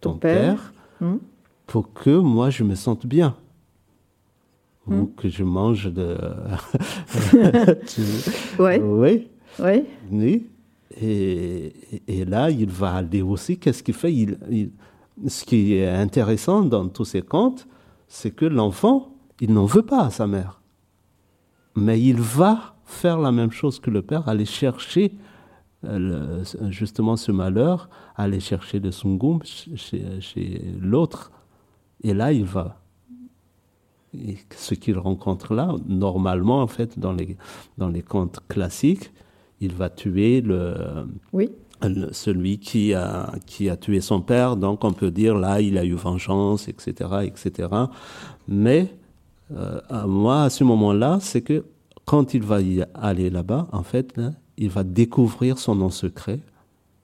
ton, 0.01 0.11
Ton 0.13 0.17
père. 0.19 0.33
père, 0.55 0.73
Hmm. 1.01 1.17
pour 1.65 1.93
que 1.93 2.09
moi 2.11 2.49
je 2.49 2.63
me 2.63 2.75
sente 2.75 3.05
bien. 3.07 3.35
Ou 4.89 4.93
Hmm? 5.03 5.07
que 5.15 5.29
je 5.29 5.43
mange 5.43 5.91
de. 5.93 6.17
Tu- 7.87 8.01
Ouais. 8.61 8.79
Oui. 8.83 9.27
Oui. 9.59 9.83
Oui. 10.11 10.45
Et, 11.01 11.73
et- 12.07 12.25
là, 12.25 12.49
il 12.49 12.69
va 12.69 12.95
aller 12.95 13.21
aussi. 13.21 13.57
Qu'est-ce 13.57 13.83
qu'il 13.83 13.93
fait? 13.93 14.13
Il, 14.13 14.37
il- 14.49 14.71
Ce 15.27 15.43
qui 15.43 15.73
est 15.73 15.87
intéressant 15.89 16.61
dans 16.63 16.87
tous 16.87 17.05
ces 17.05 17.21
contes, 17.21 17.67
c'est 18.07 18.31
que 18.31 18.45
l'enfant, 18.45 19.13
il 19.41 19.51
n'en 19.53 19.65
veut 19.65 19.81
pas 19.81 20.03
à 20.05 20.09
sa 20.09 20.27
mère. 20.27 20.61
Mais 21.75 21.99
il 22.01 22.19
va 22.19 22.75
faire 22.85 23.19
la 23.19 23.31
même 23.31 23.51
chose 23.51 23.79
que 23.79 23.91
le 23.91 24.01
père, 24.01 24.27
aller 24.29 24.45
chercher 24.45 25.11
euh, 25.85 26.43
le- 26.43 26.71
justement 26.71 27.15
ce 27.17 27.31
malheur, 27.31 27.89
aller 28.15 28.39
chercher 28.39 28.79
le 28.79 28.91
sungum 28.91 29.39
chez, 29.43 30.19
chez 30.21 30.61
l'autre. 30.79 31.31
Et 32.03 32.13
là, 32.13 32.31
il 32.33 32.45
va. 32.45 32.78
Et 34.13 34.37
ce 34.55 34.73
qu'il 34.73 34.97
rencontre 34.97 35.53
là, 35.53 35.75
normalement, 35.87 36.61
en 36.61 36.67
fait, 36.67 36.97
dans 36.97 37.13
les, 37.13 37.37
dans 37.77 37.89
les 37.89 38.01
contes 38.01 38.39
classiques, 38.47 39.11
il 39.61 39.73
va 39.73 39.89
tuer 39.89 40.41
le, 40.41 40.75
Oui. 41.33 41.49
celui 42.11 42.59
qui 42.59 42.93
a, 42.93 43.31
qui 43.45 43.69
a 43.69 43.77
tué 43.77 44.01
son 44.01 44.21
père, 44.21 44.55
donc 44.55 44.83
on 44.83 44.93
peut 44.93 45.11
dire 45.11 45.37
là, 45.37 45.61
il 45.61 45.77
a 45.77 45.85
eu 45.85 45.93
vengeance, 45.93 46.67
etc., 46.67 46.91
etc. 47.23 47.69
Mais 48.47 48.93
euh, 49.51 49.79
moi, 50.07 50.43
à 50.43 50.49
ce 50.49 50.63
moment-là, 50.63 51.19
c'est 51.21 51.41
que 51.41 51.65
quand 52.05 52.33
il 52.33 52.41
va 52.41 52.61
y 52.61 52.83
aller 52.95 53.29
là-bas, 53.29 53.67
en 53.71 53.83
fait, 53.83 54.19
il 54.57 54.69
va 54.69 54.83
découvrir 54.83 55.59
son 55.59 55.75
nom 55.75 55.89
secret, 55.89 56.39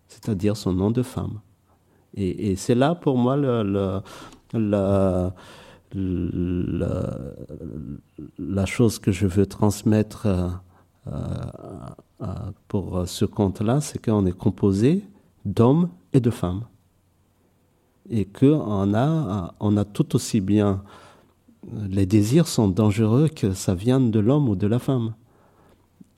c'est-à-dire 0.07 0.57
son 0.57 0.73
nom 0.73 0.91
de 0.91 1.03
femme. 1.03 1.39
Et, 2.17 2.55
c'est 2.55 2.75
là, 2.75 2.95
pour 2.95 3.17
moi, 3.17 3.35
le, 3.35 4.01
la, 8.37 8.65
chose 8.65 8.99
que 8.99 9.11
je 9.11 9.27
veux 9.27 9.45
transmettre 9.45 10.25
euh, 10.25 10.49
euh, 12.21 12.27
pour 12.67 13.07
ce 13.07 13.25
conte-là, 13.25 13.81
c'est 13.81 14.03
qu'on 14.03 14.25
est 14.25 14.37
composé 14.37 15.05
d'hommes 15.45 15.89
et 16.13 16.19
de 16.19 16.29
femmes. 16.29 16.65
Et 18.09 18.25
qu'on 18.25 18.93
a, 18.93 19.55
on 19.59 19.77
a 19.77 19.85
tout 19.85 20.15
aussi 20.15 20.41
bien. 20.41 20.83
Les 21.89 22.05
désirs 22.05 22.47
sont 22.47 22.67
dangereux 22.67 23.29
que 23.29 23.53
ça 23.53 23.73
vienne 23.73 24.11
de 24.11 24.19
l'homme 24.19 24.49
ou 24.49 24.55
de 24.55 24.67
la 24.67 24.79
femme. 24.79 25.15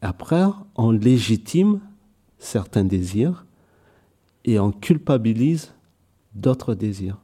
Après, 0.01 0.43
on 0.75 0.91
légitime 0.91 1.79
certains 2.39 2.83
désirs 2.83 3.45
et 4.43 4.59
on 4.59 4.71
culpabilise 4.71 5.73
d'autres 6.33 6.75
désirs. 6.75 7.17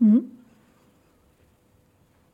Mhm. 0.00 0.22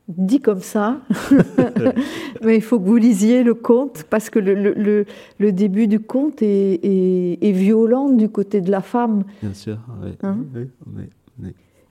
Dit 0.09 0.41
comme 0.41 0.59
ça, 0.59 0.99
mais 2.43 2.57
il 2.57 2.61
faut 2.61 2.77
que 2.77 2.85
vous 2.85 2.97
lisiez 2.97 3.41
le 3.41 3.53
conte 3.53 4.03
parce 4.09 4.29
que 4.29 4.37
le, 4.37 5.05
le, 5.39 5.51
début 5.53 5.87
du 5.87 6.01
conte 6.01 6.41
est, 6.41 6.79
est, 6.83 7.51
violent 7.53 8.09
du 8.09 8.27
côté 8.27 8.59
de 8.59 8.69
la 8.69 8.81
femme. 8.81 9.23
Bien 9.41 9.53
sûr, 9.53 9.77
oui. 10.03 10.11
Hein 10.21 10.39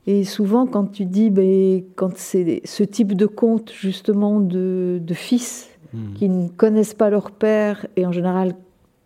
et 0.07 0.25
souvent, 0.25 0.67
quand 0.67 0.87
tu 0.87 1.05
dis, 1.05 1.31
ben, 1.31 1.83
quand 1.95 2.17
c'est 2.17 2.61
ce 2.65 2.83
type 2.83 3.15
de 3.15 3.27
conte 3.27 3.73
justement 3.73 4.41
de, 4.41 5.01
de 5.01 5.15
fils 5.15 5.71
hmm. 5.95 6.15
qui 6.15 6.29
ne 6.29 6.49
connaissent 6.49 6.95
pas 6.95 7.09
leur 7.09 7.31
père 7.31 7.87
et 7.97 8.05
en 8.05 8.13
général 8.13 8.55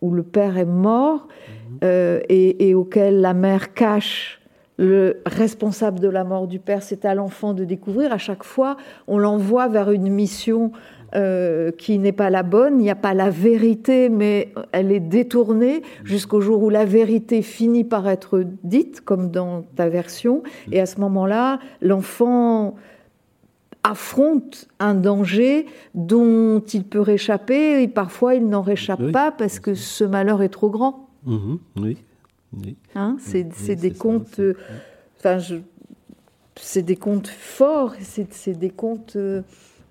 où 0.01 0.11
le 0.11 0.23
père 0.23 0.57
est 0.57 0.65
mort 0.65 1.27
hmm. 1.27 1.75
euh, 1.83 2.19
et, 2.29 2.69
et 2.69 2.73
auquel 2.73 3.21
la 3.21 3.33
mère 3.33 3.73
cache 3.73 4.36
le 4.77 5.21
responsable 5.25 5.99
de 5.99 6.07
la 6.07 6.23
mort 6.23 6.47
du 6.47 6.59
père, 6.59 6.83
c'est 6.83 7.03
à 7.05 7.15
l'enfant 7.15 7.53
de 7.53 7.65
découvrir. 7.65 8.13
À 8.13 8.17
chaque 8.17 8.43
fois, 8.43 8.77
on 9.07 9.17
l'envoie 9.17 9.67
vers 9.67 9.91
une 9.91 10.09
mission 10.09 10.71
euh, 11.15 11.71
qui 11.71 11.97
n'est 11.99 12.11
pas 12.11 12.29
la 12.29 12.43
bonne. 12.43 12.79
Il 12.79 12.83
n'y 12.83 12.89
a 12.89 12.95
pas 12.95 13.13
la 13.13 13.29
vérité, 13.29 14.09
mais 14.09 14.53
elle 14.71 14.91
est 14.91 14.99
détournée 14.99 15.81
jusqu'au 16.03 16.41
jour 16.41 16.61
où 16.61 16.69
la 16.69 16.85
vérité 16.85 17.41
finit 17.41 17.85
par 17.85 18.07
être 18.07 18.43
dite, 18.63 19.01
comme 19.01 19.31
dans 19.31 19.63
ta 19.75 19.89
version. 19.89 20.43
Et 20.71 20.79
à 20.79 20.85
ce 20.85 20.99
moment-là, 20.99 21.59
l'enfant 21.81 22.75
affronte 23.83 24.67
un 24.79 24.95
danger 24.95 25.65
dont 25.95 26.59
il 26.59 26.83
peut 26.83 26.99
réchapper 26.99 27.81
et 27.81 27.87
parfois 27.87 28.35
il 28.35 28.47
n'en 28.49 28.61
réchappe 28.61 29.11
pas 29.11 29.31
parce 29.31 29.59
que 29.59 29.75
ce 29.75 30.03
malheur 30.03 30.41
est 30.41 30.49
trop 30.49 30.69
grand. 30.69 31.07
Mhm, 31.25 31.59
oui. 31.77 31.97
Hein, 32.95 33.17
c'est 33.19 33.75
des 33.75 33.91
contes. 33.91 34.39
Euh, 34.39 34.53
enfin, 35.19 35.37
c'est 36.55 36.83
des 36.83 36.95
contes 36.95 37.27
forts. 37.27 37.93
C'est 37.99 38.57
des 38.57 38.69
contes 38.69 39.13
euh, 39.15 39.41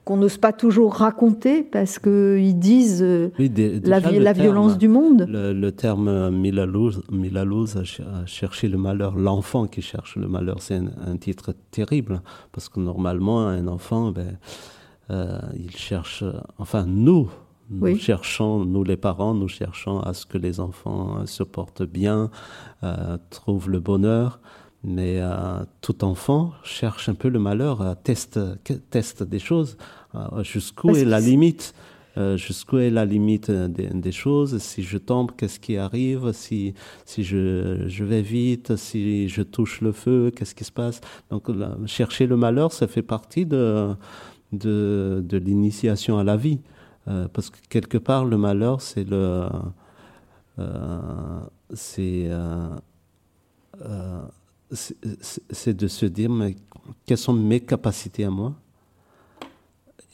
qu'on 0.05 0.17
n'ose 0.17 0.39
pas 0.39 0.53
toujours 0.53 0.95
raconter 0.95 1.63
parce 1.63 1.99
qu'ils 1.99 2.59
disent 2.59 3.03
euh, 3.03 3.31
la, 3.85 4.01
la 4.01 4.33
violence 4.33 4.79
du 4.79 4.89
monde. 4.89 5.27
Le, 5.29 5.71
terme 5.71 6.31
Milalouz, 6.31 7.03
Milalouz 7.11 7.77
a, 7.77 8.27
cherché 8.27 8.69
le 8.69 8.79
malheur, 8.79 9.17
l'enfant 9.17 9.67
qui 9.67 9.83
cherche 9.83 10.17
le 10.17 10.29
malheur, 10.29 10.57
c'est 10.61 10.77
un, 10.77 11.17
titre 11.17 11.55
terrible 11.71 12.23
parce 12.53 12.69
que 12.69 12.81
normalement 12.81 13.47
un 13.47 13.67
enfant, 13.69 14.13
ben, 14.13 14.39
il 15.55 15.77
cherche, 15.77 16.25
enfin 16.59 16.85
nous, 16.87 17.29
nous 17.71 17.99
cherchons, 17.99 18.65
nous 18.65 18.85
les 18.85 18.97
parents, 18.97 19.35
nous 19.35 19.49
cherchons 19.49 20.01
à 20.01 20.15
ce 20.15 20.25
que 20.27 20.39
les 20.39 20.61
enfants 20.61 21.27
se 21.27 21.43
portent 21.43 21.83
bien, 21.83 22.31
euh, 22.85 23.19
trouvent 23.31 23.71
le 23.71 23.81
bonheur. 23.81 24.41
Mais 24.85 25.17
euh, 25.19 25.65
tout 25.81 26.05
enfant 26.05 26.53
cherche 26.63 27.09
un 27.09 27.15
peu 27.15 27.29
le 27.29 27.41
malheur, 27.41 27.81
euh, 27.81 27.95
teste, 28.01 28.39
teste 28.91 29.23
des 29.25 29.41
choses. 29.41 29.77
jusqu'où 30.43 30.95
est 30.95 31.05
la 31.05 31.21
limite 31.21 31.75
Jusqu'où 32.37 32.79
est 32.79 32.89
la 32.89 33.05
limite 33.05 33.51
des, 33.51 34.13
choses 34.13 34.57
Si 34.57 34.83
je 34.83 34.97
tombe, 34.97 35.33
qu'est-ce 35.37 35.61
qui 35.61 35.77
arrive 35.77 36.33
Si, 36.33 36.73
si 37.05 37.23
je, 37.23 37.85
je, 37.89 38.05
vais 38.05 38.23
vite, 38.23 38.77
si 38.77 39.29
je 39.29 39.43
touche 39.43 39.83
le 39.83 39.93
feu, 39.93 40.33
qu'est-ce 40.35 40.55
qui 40.55 40.65
se 40.65 40.73
passe 40.73 41.03
Donc 41.31 41.51
chercher 41.85 42.27
le 42.27 42.39
malheur, 42.39 42.73
ça 42.73 42.87
fait 42.87 43.03
partie 43.03 43.45
de, 43.45 43.95
de, 44.53 45.23
de 45.29 45.37
l'initiation 45.37 46.17
à 46.17 46.25
la 46.25 46.39
vie. 46.39 46.61
Euh, 47.09 47.29
parce 47.29 47.51
que 47.51 47.59
quelque 47.69 47.99
part, 47.99 48.25
le 48.25 48.37
malheur, 48.37 48.81
c'est 48.81 49.05
le. 49.05 49.49
Euh, 50.59 51.41
euh, 51.71 52.81
de 55.67 55.89
se 55.89 56.07
dire 56.07 56.31
mais, 56.31 56.57
quelles 57.05 57.19
sont 57.19 57.35
mes 57.35 57.61
capacités 57.61 58.25
à 58.25 58.31
moi? 58.31 58.55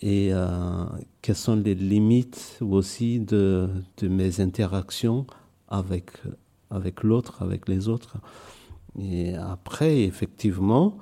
Et 0.03 0.33
quelles 1.21 1.37
sont 1.37 1.55
les 1.55 1.77
limites 1.77 2.59
aussi 2.61 3.21
de, 3.21 3.71
de 3.99 4.09
mes 4.09 4.41
interactions 4.41 5.29
avec, 5.69 6.11
avec 6.71 7.05
l'autre, 7.05 7.41
avec 7.41 7.69
les 7.69 7.89
autres? 7.89 8.17
Et 8.99 9.37
après, 9.37 10.01
effectivement, 10.01 10.99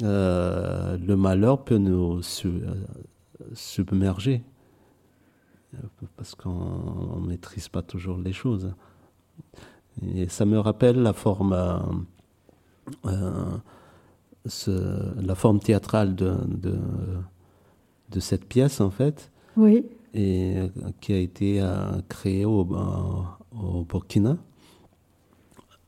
le 0.00 1.14
malheur 1.14 1.62
peut 1.62 1.76
nous 1.76 2.22
submerger 3.52 4.42
parce 6.16 6.34
qu'on 6.34 7.20
ne 7.20 7.26
maîtrise 7.28 7.68
pas 7.68 7.82
toujours 7.82 8.18
les 8.18 8.32
choses. 8.32 8.72
Et 10.14 10.28
ça 10.28 10.44
me 10.44 10.58
rappelle 10.58 11.02
la 11.02 11.12
forme, 11.12 11.52
euh, 13.06 13.56
euh, 14.66 15.12
la 15.20 15.34
forme 15.34 15.60
théâtrale 15.60 16.14
de, 16.14 16.36
de, 18.10 18.20
cette 18.20 18.44
pièce, 18.46 18.80
en 18.80 18.90
fait. 18.90 19.30
Oui. 19.56 19.84
Et 20.14 20.56
euh, 20.56 20.68
qui 21.00 21.12
a 21.12 21.18
été 21.18 21.62
créée 22.08 22.44
au, 22.44 22.66
au 23.52 23.84
Burkina. 23.84 24.36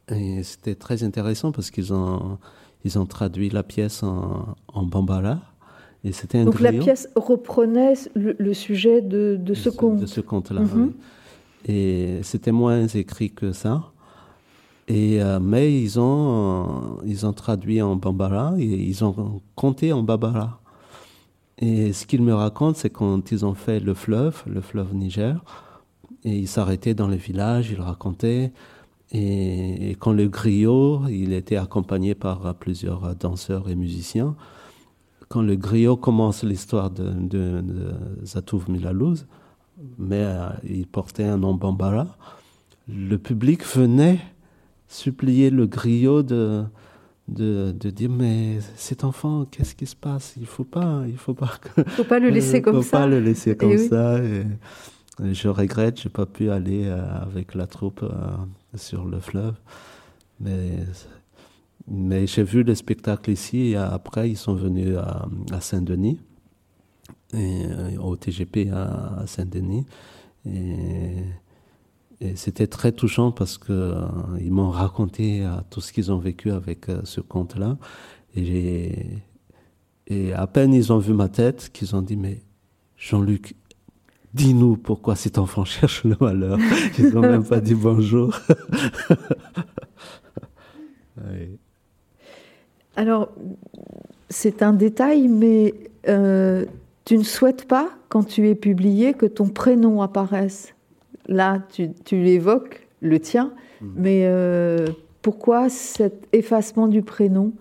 Et 0.08 0.42
c'était 0.42 0.74
très 0.74 1.04
intéressant 1.04 1.52
parce 1.52 1.70
qu'ils 1.70 1.92
ont, 1.94 2.38
ils 2.84 2.98
ont 2.98 3.06
traduit 3.06 3.48
la 3.48 3.62
pièce 3.62 4.02
en, 4.02 4.56
en 4.68 4.82
Donc 6.04 6.60
la 6.60 6.72
pièce 6.72 7.08
reprenait 7.14 7.92
le, 8.14 8.54
sujet 8.54 9.02
de, 9.02 9.38
ce 9.54 9.68
conte. 9.68 10.00
De 10.00 10.06
ce 10.06 10.20
conte-là, 10.20 10.60
mhm. 10.60 10.92
Et 11.68 12.20
c'était 12.22 12.52
moins 12.52 12.86
écrit 12.86 13.30
que 13.30 13.52
ça. 13.52 13.92
Et, 14.88 15.22
euh, 15.22 15.38
mais 15.40 15.78
ils 15.78 16.00
ont, 16.00 16.64
euh, 16.64 17.02
ils 17.04 17.26
ont 17.26 17.34
traduit 17.34 17.82
en 17.82 17.96
bambara 17.96 18.54
et 18.58 18.64
ils 18.64 19.04
ont 19.04 19.42
compté 19.54 19.92
en 19.92 20.02
bambara. 20.02 20.60
Et 21.58 21.92
ce 21.92 22.06
qu'ils 22.06 22.22
me 22.22 22.32
racontent, 22.32 22.78
c'est 22.78 22.88
quand 22.88 23.30
ils 23.30 23.44
ont 23.44 23.52
fait 23.54 23.78
le 23.78 23.92
fleuve, 23.92 24.42
le 24.46 24.62
fleuve 24.62 24.94
Niger, 24.94 25.44
et 26.24 26.34
ils 26.34 26.48
s'arrêtaient 26.48 26.94
dans 26.94 27.08
les 27.08 27.18
villages, 27.18 27.70
ils 27.70 27.80
racontaient. 27.80 28.52
Et, 29.12 29.90
et, 29.90 29.94
quand 29.96 30.12
le 30.12 30.28
griot, 30.28 31.02
il 31.10 31.34
était 31.34 31.56
accompagné 31.56 32.14
par 32.14 32.54
plusieurs 32.54 33.14
danseurs 33.16 33.68
et 33.68 33.74
musiciens, 33.74 34.34
quand 35.30 35.42
le 35.42 35.54
griot 35.54 35.96
commence 35.96 36.42
l'histoire 36.42 36.90
de, 36.90 37.04
de, 37.04 37.60
de, 37.60 37.94
Zatouf 38.24 38.66
Milalouz, 38.68 39.26
mais 39.96 40.24
euh, 40.24 40.48
il 40.64 40.86
portait 40.86 41.24
un 41.24 41.38
nom 41.38 41.54
Bambara, 41.54 42.08
le 42.88 43.16
public 43.16 43.64
venait 43.64 44.18
supplier 44.88 45.50
le 45.50 45.68
griot 45.68 46.24
de, 46.24 46.64
de, 47.28 47.70
de, 47.70 47.90
dire 47.90 48.10
mais 48.10 48.58
cet 48.74 49.04
enfant 49.04 49.46
qu'est-ce 49.48 49.76
qui 49.76 49.86
se 49.86 49.94
passe? 49.94 50.34
Il 50.36 50.46
faut 50.46 50.64
pas 50.64 51.04
il 51.06 51.16
faut 51.16 51.34
pas 51.34 51.52
faut 51.86 52.02
pas 52.04 52.18
le 52.18 52.28
laisser 52.30 52.60
comme 52.62 52.76
faut 52.76 52.82
ça. 52.82 52.98
pas 52.98 53.06
le 53.06 53.20
laisser 53.20 53.56
comme 53.56 53.78
ça. 53.78 54.18
Et, 54.18 54.42
je 55.32 55.48
regrette 55.48 56.00
j'ai 56.00 56.08
pas 56.08 56.26
pu 56.26 56.50
aller 56.50 56.86
euh, 56.86 57.22
avec 57.22 57.54
la 57.54 57.68
troupe 57.68 58.02
euh, 58.02 58.08
sur 58.74 59.04
le 59.04 59.20
fleuve. 59.20 59.54
Mais 60.40 60.78
mais 61.90 62.26
j'ai 62.26 62.44
vu 62.44 62.62
le 62.62 62.74
spectacle 62.74 63.30
ici 63.30 63.72
et 63.72 63.76
après 63.76 64.30
ils 64.30 64.36
sont 64.36 64.54
venus 64.54 64.96
à, 64.96 65.28
Saint-Denis, 65.60 66.20
euh, 67.34 67.96
au 67.98 68.16
TGP 68.16 68.70
à, 68.72 69.24
Saint-Denis. 69.26 69.84
Et, 70.46 71.16
c'était 72.34 72.66
très 72.66 72.92
touchant 72.92 73.32
parce 73.32 73.56
qu'ils 73.56 73.74
euh, 73.74 74.50
m'ont 74.50 74.68
raconté 74.68 75.42
euh, 75.42 75.52
tout 75.70 75.80
ce 75.80 75.90
qu'ils 75.90 76.12
ont 76.12 76.18
vécu 76.18 76.50
avec 76.50 76.86
ce 77.04 77.22
conte-là. 77.22 77.78
Et, 78.36 79.06
et 80.06 80.34
à 80.34 80.46
peine 80.46 80.74
ils 80.74 80.92
ont 80.92 80.98
vu 80.98 81.14
ma 81.14 81.30
tête 81.30 81.70
qu'ils 81.72 81.96
ont 81.96 82.02
dit 82.02 82.18
Mais 82.18 82.42
Jean-Luc, 82.98 83.56
dis-nous 84.34 84.76
pourquoi 84.76 85.16
cet 85.16 85.38
enfant 85.38 85.64
cherche 85.76 86.04
le 86.04 86.16
malheur. 86.20 86.58
Ils 86.98 87.08
n'ont 87.08 87.22
même 87.22 87.44
pas 87.44 87.60
dit 87.60 87.74
bonjour. 87.74 88.38
Alors, 93.00 93.30
c'est 94.28 94.62
un 94.62 94.74
détail, 94.74 95.26
mais 95.26 95.72
euh, 96.06 96.66
tu 97.06 97.16
ne 97.16 97.22
souhaites 97.22 97.66
pas, 97.66 97.88
quand 98.10 98.24
tu 98.24 98.46
es 98.46 98.54
publié, 98.54 99.14
que 99.14 99.24
ton 99.24 99.48
prénom 99.48 100.02
apparaisse. 100.02 100.74
Là, 101.26 101.62
tu, 101.72 101.92
tu 102.04 102.22
l'évoques, 102.22 102.86
le 103.00 103.18
tien, 103.18 103.54
mm. 103.80 103.86
mais 103.96 104.24
euh, 104.26 104.86
pourquoi 105.22 105.70
cet 105.70 106.28
effacement 106.34 106.88
du 106.88 107.00
prénom? 107.00 107.54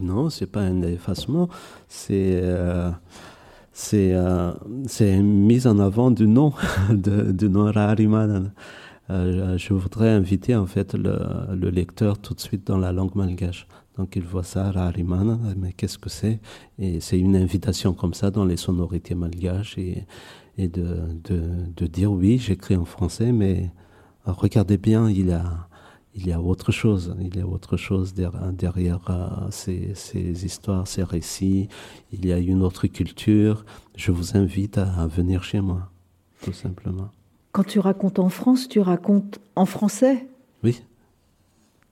Non, 0.00 0.28
c'est 0.28 0.50
pas 0.50 0.62
un 0.62 0.82
effacement, 0.82 1.48
c'est 1.86 2.40
euh, 2.42 2.90
c'est 3.72 4.10
une 4.98 5.46
mise 5.46 5.68
en 5.68 5.78
avant 5.78 6.10
du 6.10 6.26
nom 6.26 6.52
de, 6.90 7.30
du 7.30 7.48
nom 7.48 7.70
Rarimanan. 7.70 8.50
je 9.08 9.72
voudrais 9.72 10.08
inviter 10.08 10.56
en 10.56 10.66
fait 10.66 10.94
le, 10.94 11.16
le 11.54 11.70
lecteur 11.70 12.18
tout 12.18 12.34
de 12.34 12.40
suite 12.40 12.66
dans 12.66 12.76
la 12.76 12.90
langue 12.90 13.14
malgache. 13.14 13.68
Donc 13.98 14.16
il 14.16 14.22
voit 14.22 14.44
ça, 14.44 14.70
Rariman, 14.70 15.54
mais 15.56 15.72
qu'est-ce 15.72 15.98
que 15.98 16.08
c'est? 16.08 16.40
Et 16.78 17.00
c'est 17.00 17.18
une 17.18 17.36
invitation 17.36 17.92
comme 17.92 18.14
ça 18.14 18.30
dans 18.30 18.44
les 18.44 18.56
sonorités 18.56 19.14
malgaches 19.14 19.76
et, 19.78 20.06
et 20.56 20.68
de, 20.68 21.18
de, 21.24 21.42
de, 21.76 21.86
dire 21.86 22.12
oui, 22.12 22.38
j'écris 22.38 22.76
en 22.76 22.84
français, 22.84 23.32
mais 23.32 23.70
regardez 24.24 24.78
bien, 24.78 25.10
il 25.10 25.26
y 25.26 25.32
a, 25.32 25.68
il 26.14 26.26
y 26.26 26.32
a 26.32 26.40
autre 26.40 26.72
chose. 26.72 27.14
Il 27.20 27.36
y 27.36 27.40
a 27.40 27.46
autre 27.46 27.76
chose 27.76 28.14
derrière, 28.14 28.52
derrière 28.52 29.00
euh, 29.10 29.50
ces, 29.50 29.92
ces, 29.94 30.44
histoires, 30.44 30.86
ces 30.86 31.02
récits. 31.02 31.68
Il 32.12 32.24
y 32.26 32.32
a 32.32 32.38
une 32.38 32.62
autre 32.62 32.86
culture. 32.86 33.64
Je 33.96 34.12
vous 34.12 34.36
invite 34.36 34.78
à, 34.78 35.02
à 35.02 35.06
venir 35.06 35.44
chez 35.44 35.60
moi, 35.60 35.90
tout 36.42 36.52
simplement. 36.52 37.10
Quand 37.52 37.64
tu 37.64 37.80
racontes 37.80 38.18
en 38.18 38.28
France, 38.28 38.68
tu 38.68 38.80
racontes 38.80 39.40
en 39.56 39.66
français? 39.66 40.28
Oui. 40.62 40.82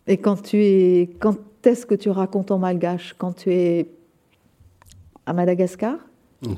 Et 0.06 0.16
quand 0.16 0.40
tu 0.42 0.62
es, 0.62 1.10
quand 1.18 1.36
est-ce 1.66 1.86
que 1.86 1.94
tu 1.94 2.10
racontes 2.10 2.50
en 2.50 2.58
malgache 2.58 3.14
quand 3.18 3.32
tu 3.32 3.52
es 3.52 3.90
à 5.26 5.32
Madagascar? 5.32 5.96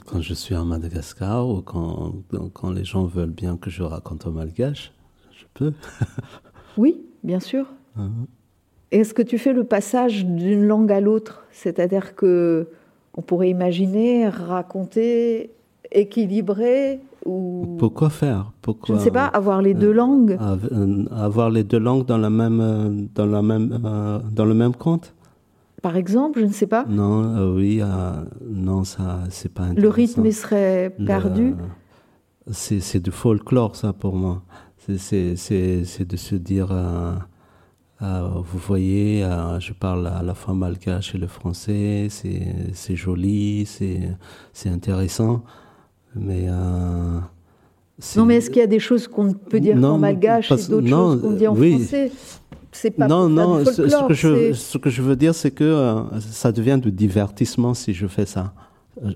Quand 0.06 0.20
je 0.20 0.34
suis 0.34 0.54
à 0.54 0.62
Madagascar 0.62 1.48
ou 1.48 1.62
quand, 1.62 2.12
quand 2.52 2.70
les 2.70 2.84
gens 2.84 3.04
veulent 3.04 3.30
bien 3.30 3.56
que 3.56 3.70
je 3.70 3.82
raconte 3.82 4.26
en 4.26 4.30
malgache, 4.30 4.92
je 5.32 5.44
peux. 5.54 5.72
oui, 6.76 7.00
bien 7.24 7.40
sûr. 7.40 7.66
Uh-huh. 7.98 8.26
Est-ce 8.90 9.14
que 9.14 9.22
tu 9.22 9.38
fais 9.38 9.52
le 9.52 9.64
passage 9.64 10.26
d'une 10.26 10.66
langue 10.66 10.92
à 10.92 11.00
l'autre? 11.00 11.46
C'est-à-dire 11.50 12.14
que 12.14 12.68
on 13.14 13.22
pourrait 13.22 13.50
imaginer 13.50 14.28
raconter 14.28 15.50
équilibrer 15.92 17.00
ou... 17.24 17.76
Pourquoi 17.78 18.10
faire? 18.10 18.52
Pourquoi 18.62 18.94
Je 18.94 19.00
ne 19.00 19.04
sais 19.04 19.10
pas, 19.10 19.26
avoir 19.26 19.62
les 19.62 19.74
deux 19.74 19.90
euh, 19.90 19.94
langues. 19.94 20.38
Euh, 20.40 21.04
avoir 21.10 21.50
les 21.50 21.64
deux 21.64 21.78
langues 21.78 22.06
dans, 22.06 22.18
la 22.18 22.30
même, 22.30 22.60
euh, 22.60 23.06
dans, 23.14 23.26
la 23.26 23.42
même, 23.42 23.68
dans 24.32 24.44
le 24.44 24.54
même 24.54 24.74
compte? 24.74 25.14
Par 25.82 25.96
exemple, 25.96 26.40
je 26.40 26.46
ne 26.46 26.52
sais 26.52 26.66
pas. 26.66 26.84
Non, 26.88 27.54
oui, 27.54 27.82
non, 28.46 28.84
ça, 28.84 29.20
c'est 29.30 29.52
pas 29.52 29.72
Le 29.74 29.88
rythme 29.88 30.30
serait 30.30 30.94
perdu 31.06 31.54
C'est 32.50 33.02
du 33.02 33.10
folklore, 33.10 33.76
ça, 33.76 33.92
pour 33.92 34.14
moi. 34.14 34.42
C'est 34.78 35.34
de 35.34 36.16
se 36.16 36.34
dire... 36.34 36.68
vous 38.00 38.58
voyez, 38.58 39.26
je 39.58 39.72
parle 39.72 40.06
à 40.06 40.22
la 40.22 40.34
fois 40.34 40.52
malgache 40.52 41.14
et 41.14 41.18
le 41.18 41.28
français, 41.28 42.08
c'est 42.10 42.96
joli, 42.96 43.66
c'est 43.66 44.68
intéressant. 44.68 45.44
Mais. 46.14 46.46
Euh, 46.48 47.18
non, 48.16 48.24
mais 48.24 48.36
est-ce 48.36 48.50
qu'il 48.50 48.60
y 48.60 48.64
a 48.64 48.66
des 48.66 48.78
choses 48.78 49.06
qu'on 49.06 49.32
peut 49.32 49.60
dire 49.60 49.76
en 49.84 49.98
malgache 49.98 50.50
et 50.50 50.68
d'autres 50.68 50.88
choses 50.88 51.20
qu'on 51.20 51.32
dit 51.32 51.46
en 51.46 51.54
français? 51.54 52.10
C'est 52.72 52.92
pas 52.92 53.08
non, 53.08 53.28
non. 53.28 53.64
ce, 53.64 54.06
que 54.06 54.14
je, 54.14 54.52
ce 54.52 54.78
que 54.78 54.90
je 54.90 55.02
veux 55.02 55.16
dire, 55.16 55.34
c'est 55.34 55.50
que 55.50 55.64
euh, 55.64 56.20
ça 56.20 56.52
devient 56.52 56.78
du 56.80 56.92
divertissement 56.92 57.74
si 57.74 57.92
je 57.92 58.06
fais 58.06 58.26
ça. 58.26 58.52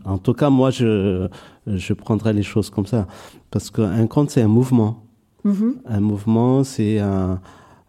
En 0.04 0.18
tout 0.18 0.34
cas, 0.34 0.50
moi, 0.50 0.70
je, 0.70 1.28
je 1.66 1.92
prendrais 1.92 2.32
les 2.32 2.42
choses 2.42 2.68
comme 2.68 2.86
ça. 2.86 3.06
Parce 3.50 3.70
qu'un 3.70 4.06
conte, 4.06 4.30
c'est 4.30 4.42
un 4.42 4.48
mouvement. 4.48 5.04
Mm-hmm. 5.44 5.72
Un 5.86 6.00
mouvement, 6.00 6.64
c'est 6.64 6.98
un. 6.98 7.40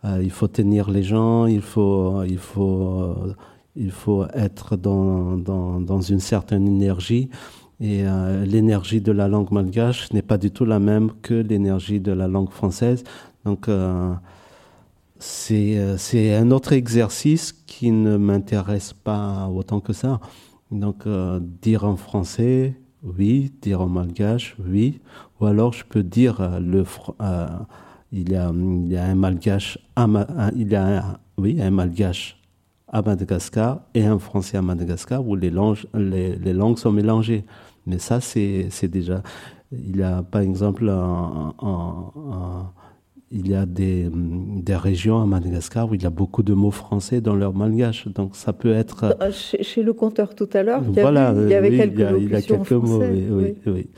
Euh, 0.04 0.20
il 0.22 0.30
faut 0.30 0.48
tenir 0.48 0.90
les 0.90 1.02
gens, 1.02 1.48
il 1.48 1.62
faut, 1.62 2.22
il 2.24 2.38
faut, 2.38 3.16
il 3.76 3.92
faut 3.92 4.26
être 4.34 4.76
dans, 4.76 5.36
dans, 5.36 5.80
dans 5.80 6.02
une 6.02 6.20
certaine 6.20 6.68
énergie. 6.68 7.30
Et 7.80 8.06
euh, 8.06 8.46
l'énergie 8.46 9.02
de 9.02 9.12
la 9.12 9.28
langue 9.28 9.52
malgache 9.52 10.12
n'est 10.14 10.22
pas 10.22 10.38
du 10.38 10.52
tout 10.52 10.66
la 10.66 10.80
même 10.80 11.12
que 11.22 11.34
l'énergie 11.34 12.00
de 12.00 12.12
la 12.12 12.28
langue 12.28 12.50
française. 12.50 13.04
Donc, 13.44 13.68
euh, 13.68 14.14
euh, 15.52 15.96
c'est 15.98 16.36
un 16.36 16.52
autre 16.52 16.74
exercice 16.74 17.52
qui 17.52 17.92
ne 17.92 18.16
m'intéresse 18.18 18.94
pas 18.94 19.50
autant 19.54 19.82
que 19.82 19.94
ça. 19.94 20.20
Donc, 20.72 21.04
dire 21.62 21.84
en 21.86 21.96
français, 21.96 22.76
oui. 23.04 23.52
Dire 23.62 23.82
en 23.82 23.88
malgache, 23.88 24.56
oui. 24.66 25.00
Ou 25.40 25.46
alors, 25.46 25.74
je 25.74 25.84
peux 25.84 26.04
dire 26.04 26.60
le, 26.60 26.86
il, 28.12 28.32
y 28.32 28.36
a, 28.36 28.52
il 28.54 28.92
y 28.92 28.98
a 28.98 29.04
un 29.06 29.16
malgache, 29.16 29.78
il 30.56 30.72
y 30.72 30.76
a 30.76 31.20
oui, 31.38 31.62
un 31.62 31.72
malgache 31.72 32.38
à 32.96 33.02
Madagascar 33.02 33.82
et 33.94 34.06
un 34.06 34.20
français 34.20 34.56
à 34.56 34.62
Madagascar 34.62 35.28
où 35.28 35.36
les 35.36 35.50
langues, 35.50 35.80
les, 35.94 36.38
les 36.38 36.54
langues 36.54 36.78
sont 36.78 36.94
mélangées. 36.94 37.44
Mais 37.86 38.00
ça, 38.00 38.22
c'est 38.22 38.88
déjà. 38.88 39.22
Il 39.74 39.98
y 39.98 40.04
a, 40.04 40.24
par 40.24 40.40
exemple, 40.40 40.90
il 43.32 43.48
y 43.50 43.54
a 43.54 43.66
des, 43.66 44.08
des, 44.10 44.76
régions 44.78 45.22
à 45.22 45.26
Madagascar 45.26 45.90
où 45.90 45.96
il 45.96 46.04
y 46.04 46.06
a 46.06 46.10
beaucoup 46.10 46.42
de 46.42 46.54
mots 46.54 46.72
français 46.72 47.20
dans 47.20 47.36
leur 47.36 47.54
malgache. 47.54 48.08
Donc 48.08 48.38
ça 48.38 48.54
peut 48.54 48.72
être. 48.72 49.14
Euh, 49.22 49.30
chez, 49.34 49.84
le 49.84 49.92
conteur 49.92 50.34
tout 50.34 50.50
à 50.54 50.64
l'heure, 50.64 50.82
il, 50.88 50.96
y 50.96 51.54
avait 51.54 51.76
quelques, 51.76 52.18
il 52.18 52.32
y 52.32 52.36
a, 52.36 52.42
quelques 52.42 52.72
mots. 52.72 53.02
Oui, 53.04 53.56
oui, 53.68 53.90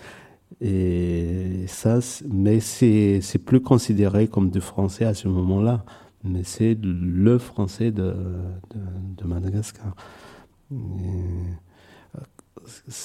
Et 0.60 1.68
ça, 1.68 1.99
mais 2.34 2.60
c'est 2.61 3.22
plus 3.45 3.61
considéré 3.61 4.28
comme 4.28 4.49
du 4.49 4.60
français 4.60 5.06
à 5.06 5.14
ce 5.14 5.28
moment-là. 5.28 5.86
Mais 6.23 6.44
c'est 6.44 6.77
le 6.81 7.38
français 7.38 7.91
de, 7.91 8.15
Madagascar. 9.23 9.95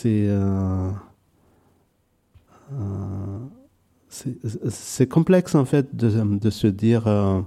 Euh, 0.06 0.90
euh, 2.72 3.39
c'est 4.68 5.09
complexe 5.09 5.55
en 5.55 5.64
fait 5.64 5.94
de, 5.94 6.39
de 6.39 6.51
se 6.51 6.66
dire 6.66 7.06
euh, 7.06 7.40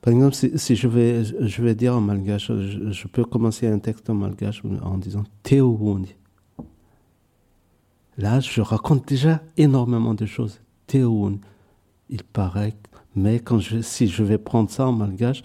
par 0.00 0.12
exemple 0.12 0.34
si, 0.34 0.76
je 0.76 0.88
vais 0.88 1.24
je 1.24 1.62
vais 1.62 1.74
dire 1.74 1.96
en 1.96 2.00
malgache 2.00 2.52
je, 2.52 3.08
peux 3.08 3.24
commencer 3.24 3.66
un 3.66 3.78
texte 3.78 4.10
en 4.10 4.14
malgache 4.14 4.62
en 4.82 4.98
disant 4.98 5.24
Théo 5.42 5.98
là 8.16 8.40
je 8.40 8.60
raconte 8.60 9.06
déjà 9.06 9.42
énormément 9.56 10.14
de 10.14 10.26
choses 10.26 10.60
Théo 10.88 11.30
il 12.10 12.24
paraît 12.24 12.74
mais 13.14 13.42
si 13.82 14.06
je 14.06 14.22
vais 14.22 14.38
prendre 14.38 14.70
ça 14.70 14.86
en 14.86 14.92
malgache 14.92 15.42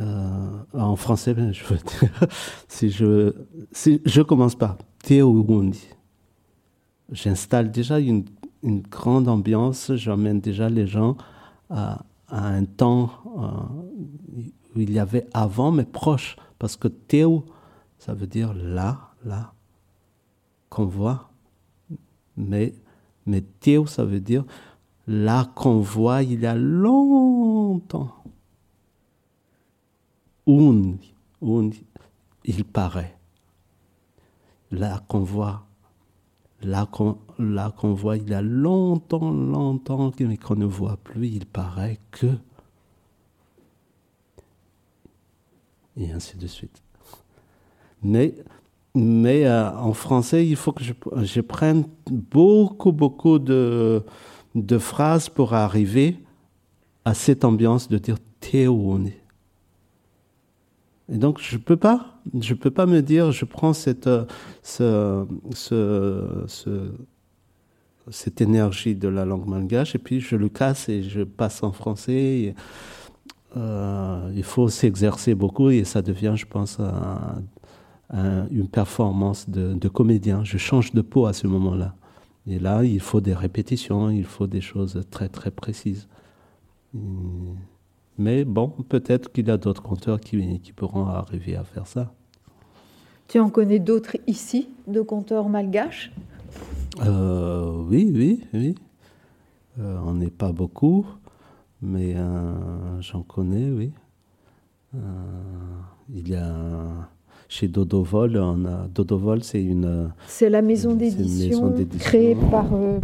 euh, 0.00 0.62
en 0.72 0.96
français, 0.96 1.34
ben, 1.34 1.52
je 1.52 1.64
veux 1.64 1.76
dire, 1.76 2.28
si 2.68 2.90
je, 2.90 4.22
commence 4.22 4.54
par 4.54 4.78
Théourundi, 5.02 5.88
j'installe 7.10 7.70
déjà 7.70 7.98
une, 7.98 8.24
grande 8.62 9.28
ambiance, 9.28 9.92
j'emmène 9.94 10.40
déjà 10.40 10.68
les 10.68 10.86
gens 10.86 11.16
à, 11.68 12.04
à 12.28 12.46
un 12.46 12.64
temps 12.64 13.10
euh, 13.38 14.40
où 14.74 14.80
il 14.80 14.92
y 14.92 14.98
avait 14.98 15.26
avant, 15.34 15.72
mais 15.72 15.84
proche, 15.84 16.36
parce 16.58 16.76
que 16.76 16.88
Théo, 16.88 17.44
ça 17.98 18.14
veut 18.14 18.26
dire 18.26 18.54
là, 18.54 19.12
là, 19.24 19.52
qu'on 20.70 20.86
voit, 20.86 21.30
mais, 22.36 22.74
mais 23.26 23.42
Théo, 23.60 23.86
ça 23.86 24.04
veut 24.04 24.20
dire 24.20 24.44
là 25.06 25.50
qu'on 25.54 25.80
voit 25.80 26.22
il 26.22 26.40
y 26.40 26.46
a 26.46 26.54
longtemps 26.54 28.20
un, 31.42 31.70
il 32.44 32.64
paraît. 32.64 33.16
Là 34.70 35.02
qu'on 35.08 35.20
voit, 35.20 35.66
là 36.62 36.88
là 37.38 37.72
qu'on 37.76 37.94
voit, 37.94 38.16
il 38.16 38.28
y 38.28 38.34
a 38.34 38.42
longtemps, 38.42 39.30
longtemps, 39.30 40.12
mais 40.20 40.36
qu'on 40.36 40.56
ne 40.56 40.64
voit 40.64 40.96
plus, 40.98 41.28
il 41.28 41.46
paraît 41.46 41.98
que. 42.10 42.38
Et 45.96 46.12
ainsi 46.12 46.36
de 46.36 46.46
suite. 46.46 46.82
Mais, 48.02 48.34
mais 48.94 49.46
euh, 49.46 49.70
en 49.70 49.92
français, 49.92 50.46
il 50.46 50.56
faut 50.56 50.72
que 50.72 50.82
je, 50.84 51.40
prenne 51.40 51.84
beaucoup, 52.10 52.92
beaucoup 52.92 53.38
de, 53.38 54.02
phrases 54.78 55.28
pour 55.28 55.54
arriver 55.54 56.16
à 57.04 57.14
cette 57.14 57.44
ambiance 57.44 57.88
de 57.88 57.98
dire 57.98 58.16
théonie 58.40 59.14
Et 61.08 61.18
donc, 61.18 61.40
je 61.40 61.56
peux 61.56 61.76
pas, 61.76 62.20
je 62.40 62.54
peux 62.54 62.70
pas 62.70 62.86
me 62.86 63.00
dire, 63.00 63.30
je 63.30 63.44
prends 63.44 63.72
cette, 63.72 64.10
ce, 64.62 65.24
ce, 65.54 66.44
ce, 66.48 66.92
cette 68.10 68.40
énergie 68.40 68.96
de 68.96 69.08
la 69.08 69.24
langue 69.24 69.46
malgache 69.46 69.94
et 69.94 69.98
puis 69.98 70.20
je 70.20 70.34
le 70.34 70.48
casse 70.48 70.88
et 70.88 71.02
je 71.02 71.22
passe 71.22 71.62
en 71.62 71.72
français. 71.72 72.54
Euh, 73.56 74.32
il 74.34 74.44
faut 74.44 74.68
s'exercer 74.68 75.34
beaucoup 75.34 75.70
et 75.70 75.84
ça 75.84 76.02
devient, 76.02 76.34
je 76.36 76.46
pense, 76.46 76.78
une 78.12 78.68
performance 78.68 79.48
de, 79.48 79.74
de, 79.74 79.88
comédien. 79.88 80.42
Je 80.42 80.58
change 80.58 80.92
de 80.92 81.00
peau 81.00 81.26
à 81.26 81.32
ce 81.32 81.46
moment-là. 81.46 81.94
Et 82.46 82.58
là, 82.58 82.82
il 82.82 83.00
faut 83.00 83.20
des 83.20 83.34
répétitions, 83.34 84.10
il 84.10 84.24
faut 84.24 84.48
des 84.48 84.60
choses 84.60 85.00
très 85.10 85.28
très 85.28 85.50
précises. 85.50 86.08
Mais 88.18 88.44
bon, 88.44 88.68
peut-être 88.88 89.30
qu'il 89.32 89.46
y 89.46 89.50
a 89.50 89.56
d'autres 89.56 89.82
conteurs 89.82 90.20
qui, 90.20 90.60
qui 90.60 90.72
pourront 90.72 91.06
arriver 91.06 91.56
à 91.56 91.64
faire 91.64 91.86
ça. 91.86 92.12
Tu 93.28 93.38
en 93.38 93.48
connais 93.48 93.78
d'autres 93.78 94.16
ici, 94.26 94.68
de 94.88 95.00
conteurs 95.02 95.48
malgaches? 95.48 96.10
Euh, 97.00 97.84
Oui, 97.88 98.10
oui, 98.12 98.44
oui. 98.52 98.74
Euh, 99.78 99.98
on 100.04 100.14
n'est 100.14 100.30
pas 100.30 100.50
beaucoup, 100.50 101.06
mais 101.80 102.14
euh, 102.16 103.00
j'en 103.00 103.22
connais, 103.22 103.70
oui. 103.70 103.92
Il 106.12 106.28
y 106.28 106.34
a 106.34 107.08
chez 107.50 107.66
Dodovol, 107.66 108.36
on 108.36 108.64
a 108.64 108.86
Dodovol, 108.86 109.42
c'est 109.42 109.62
une. 109.62 110.12
C'est 110.28 110.48
la 110.48 110.62
maison 110.62 110.94
d'édition 110.94 111.74
créée 111.98 112.36
par. 112.36 112.72
Euh, 112.72 113.00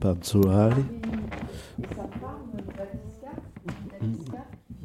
par 0.00 0.14
Zouhari. 0.24 0.82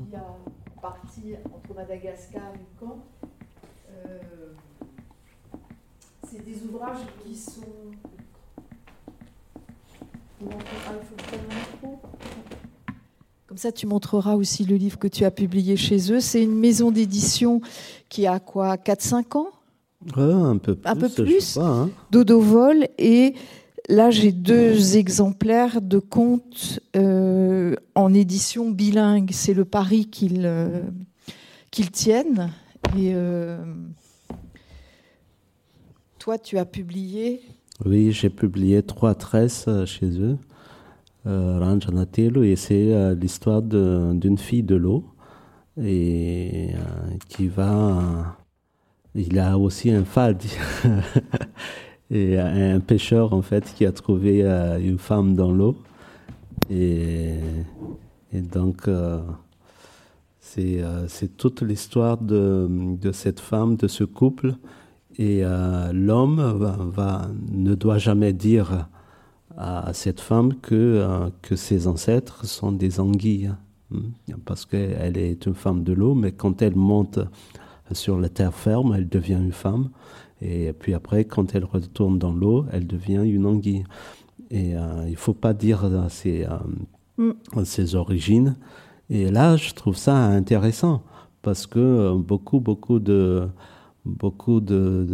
qui 0.05 0.15
a 0.15 0.81
parti 0.81 1.21
entre 1.45 1.75
Madagascar 1.75 2.51
et 2.55 2.79
Caen. 2.79 2.97
c'est 6.27 6.43
des 6.43 6.57
ouvrages 6.67 7.05
qui 7.23 7.35
sont 7.35 7.61
comme 13.47 13.57
ça, 13.57 13.71
tu 13.71 13.87
montreras 13.87 14.35
aussi 14.35 14.63
le 14.63 14.75
livre 14.75 14.97
que 14.97 15.07
tu 15.07 15.25
as 15.25 15.31
publié 15.31 15.75
chez 15.75 16.13
eux. 16.13 16.19
C'est 16.19 16.43
une 16.43 16.55
maison 16.55 16.91
d'édition 16.91 17.61
qui 18.09 18.27
a 18.27 18.39
quoi 18.39 18.75
4-5 18.75 19.37
ans? 19.37 19.51
Un 20.15 20.57
peu 20.57 20.75
plus. 20.75 20.89
Un 20.89 20.95
peu 20.95 21.09
plus. 21.09 21.57
Hein. 21.57 21.89
Dodo 22.11 22.39
Vol. 22.39 22.87
Et 22.97 23.35
là, 23.89 24.11
j'ai 24.11 24.31
deux 24.31 24.97
exemplaires 24.97 25.81
de 25.81 25.99
contes 25.99 26.79
euh, 26.95 27.75
en 27.95 28.13
édition 28.13 28.71
bilingue. 28.71 29.29
C'est 29.31 29.53
le 29.53 29.65
pari 29.65 30.05
qu'ils 30.05 30.45
euh, 30.45 30.81
tiennent. 31.71 32.51
Et 32.97 33.11
euh, 33.13 33.57
toi, 36.17 36.37
tu 36.37 36.57
as 36.57 36.65
publié? 36.65 37.41
Oui, 37.85 38.11
j'ai 38.11 38.29
publié 38.29 38.83
trois 38.83 39.15
tresses 39.15 39.69
chez 39.85 40.19
eux, 40.19 40.37
Ranjanatelu, 41.25 42.47
et 42.47 42.57
c'est 42.57 43.15
l'histoire 43.15 43.61
d'une 43.61 44.37
fille 44.37 44.63
de 44.63 44.75
l'eau 44.75 45.05
et 45.81 46.69
qui 47.27 47.47
va. 47.47 48.37
il 49.15 49.39
a 49.39 49.57
aussi 49.57 49.91
un 49.91 50.05
fad. 50.05 50.41
Et 52.11 52.39
un 52.39 52.79
pêcheur 52.79 53.33
en 53.33 53.43
fait 53.43 53.71
qui 53.75 53.85
a 53.85 53.91
trouvé 53.91 54.43
une 54.43 54.97
femme 54.97 55.35
dans 55.35 55.51
l'eau. 55.51 55.77
Et, 56.71 57.37
donc 58.33 58.89
c'est 60.39 61.37
toute 61.37 61.61
l'histoire 61.61 62.17
de, 62.17 63.11
cette 63.13 63.39
femme, 63.39 63.75
de 63.75 63.87
ce 63.87 64.03
couple. 64.03 64.55
Et 65.17 65.41
euh, 65.43 65.91
l'homme 65.91 66.39
va, 66.95 67.29
ne 67.51 67.75
doit 67.75 67.97
jamais 67.97 68.31
dire 68.31 68.87
à 69.57 69.91
cette 69.93 70.21
femme 70.21 70.55
que, 70.55 70.75
euh, 70.75 71.29
que 71.41 71.55
ses 71.55 71.87
ancêtres 71.87 72.45
sont 72.45 72.71
des 72.71 72.99
anguilles, 72.99 73.51
parce 74.45 74.65
qu'elle 74.65 75.17
est 75.17 75.45
une 75.45 75.55
femme 75.55 75.83
de 75.83 75.93
l'eau, 75.93 76.13
mais 76.15 76.31
quand 76.31 76.61
elle 76.61 76.75
monte 76.75 77.19
sur 77.91 78.19
la 78.19 78.29
terre 78.29 78.53
ferme, 78.53 78.93
elle 78.95 79.09
devient 79.09 79.39
une 79.41 79.51
femme, 79.51 79.89
et 80.41 80.71
puis 80.73 80.93
après, 80.93 81.25
quand 81.25 81.55
elle 81.55 81.65
retourne 81.65 82.17
dans 82.17 82.31
l'eau, 82.31 82.65
elle 82.71 82.87
devient 82.87 83.23
une 83.25 83.45
anguille. 83.45 83.83
Et 84.51 84.75
euh, 84.75 85.03
il 85.05 85.11
ne 85.11 85.17
faut 85.17 85.33
pas 85.33 85.53
dire 85.53 85.89
ses, 86.09 86.47
mm. 87.17 87.31
ses 87.65 87.95
origines. 87.95 88.55
Et 89.09 89.31
là, 89.31 89.57
je 89.57 89.73
trouve 89.73 89.97
ça 89.97 90.15
intéressant, 90.15 91.03
parce 91.41 91.67
que 91.67 92.15
beaucoup, 92.15 92.59
beaucoup 92.59 92.99
de 92.99 93.49
beaucoup 94.05 94.59
de, 94.59 95.05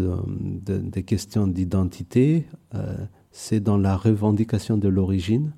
de, 0.65 0.99
questions 1.02 1.47
d'identité, 1.47 2.45
euh, 2.73 2.95
c'est 3.31 3.60
dans 3.60 3.77
la 3.77 3.97
revendication 3.97 4.77
de 4.77 4.88
l'origine, 4.88 5.52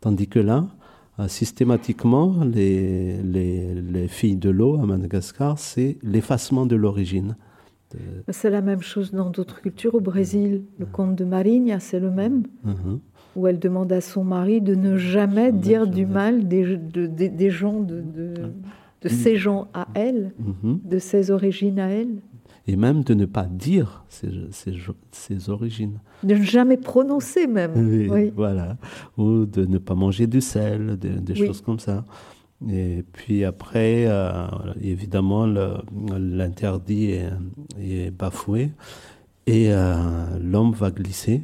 tandis 0.00 0.28
que 0.28 0.38
là, 0.38 0.56
euh, 0.58 0.81
systématiquement, 1.28 2.42
les, 2.44 3.22
les, 3.22 3.74
les, 3.74 4.08
filles 4.08 4.36
de 4.36 4.50
l'eau 4.50 4.76
à 4.76 4.86
Madagascar, 4.86 5.58
c'est 5.58 5.98
l'effacement 6.02 6.66
de 6.66 6.76
l'origine. 6.76 7.36
C'est 8.28 8.50
la 8.50 8.62
même 8.62 8.80
chose 8.80 9.12
dans 9.12 9.30
d'autres 9.30 9.60
cultures. 9.60 9.94
Au 9.94 10.00
Brésil, 10.00 10.64
le 10.78 10.86
conte 10.86 11.14
de 11.14 11.24
Marinha, 11.24 11.78
c'est 11.80 12.00
le 12.00 12.10
même, 12.10 12.44
uh-huh. 12.66 12.98
où 13.36 13.46
elle 13.46 13.58
demande 13.58 13.92
à 13.92 14.00
son 14.00 14.24
mari 14.24 14.62
de 14.62 14.74
ne 14.74 14.96
jamais 14.96 15.52
dire 15.52 15.86
du 15.86 16.06
mal 16.06 16.48
des, 16.48 16.76
des 16.78 17.50
gens, 17.50 17.80
de, 17.80 18.00
de, 18.00 18.34
de, 19.02 19.08
ces 19.08 19.36
gens 19.36 19.68
à 19.74 19.88
elle, 19.94 20.32
uh-huh. 20.40 20.88
de 20.88 20.98
ses 20.98 21.30
origines 21.30 21.78
à 21.78 21.90
elle 21.90 22.22
et 22.66 22.76
même 22.76 23.02
de 23.02 23.14
ne 23.14 23.26
pas 23.26 23.44
dire 23.44 24.04
ses, 24.08 24.30
ses, 24.52 24.74
ses 25.10 25.50
origines. 25.50 26.00
De 26.22 26.34
ne 26.34 26.42
jamais 26.42 26.76
prononcer 26.76 27.46
même. 27.46 27.72
Oui, 27.74 28.32
Voilà. 28.36 28.76
Ou 29.16 29.46
de 29.46 29.64
ne 29.64 29.78
pas 29.78 29.94
manger 29.94 30.26
du 30.26 30.40
sel, 30.40 30.96
des 30.98 31.34
choses 31.34 31.60
comme 31.60 31.80
ça. 31.80 32.04
Et 32.70 33.04
puis 33.12 33.44
après, 33.44 34.04
euh, 34.06 34.46
évidemment, 34.80 35.46
l'interdit 35.46 37.10
est, 37.10 37.30
est, 37.80 38.10
bafoué 38.10 38.70
et 39.46 39.72
euh, 39.72 40.38
l'homme 40.40 40.72
va 40.72 40.90
glisser. 40.90 41.42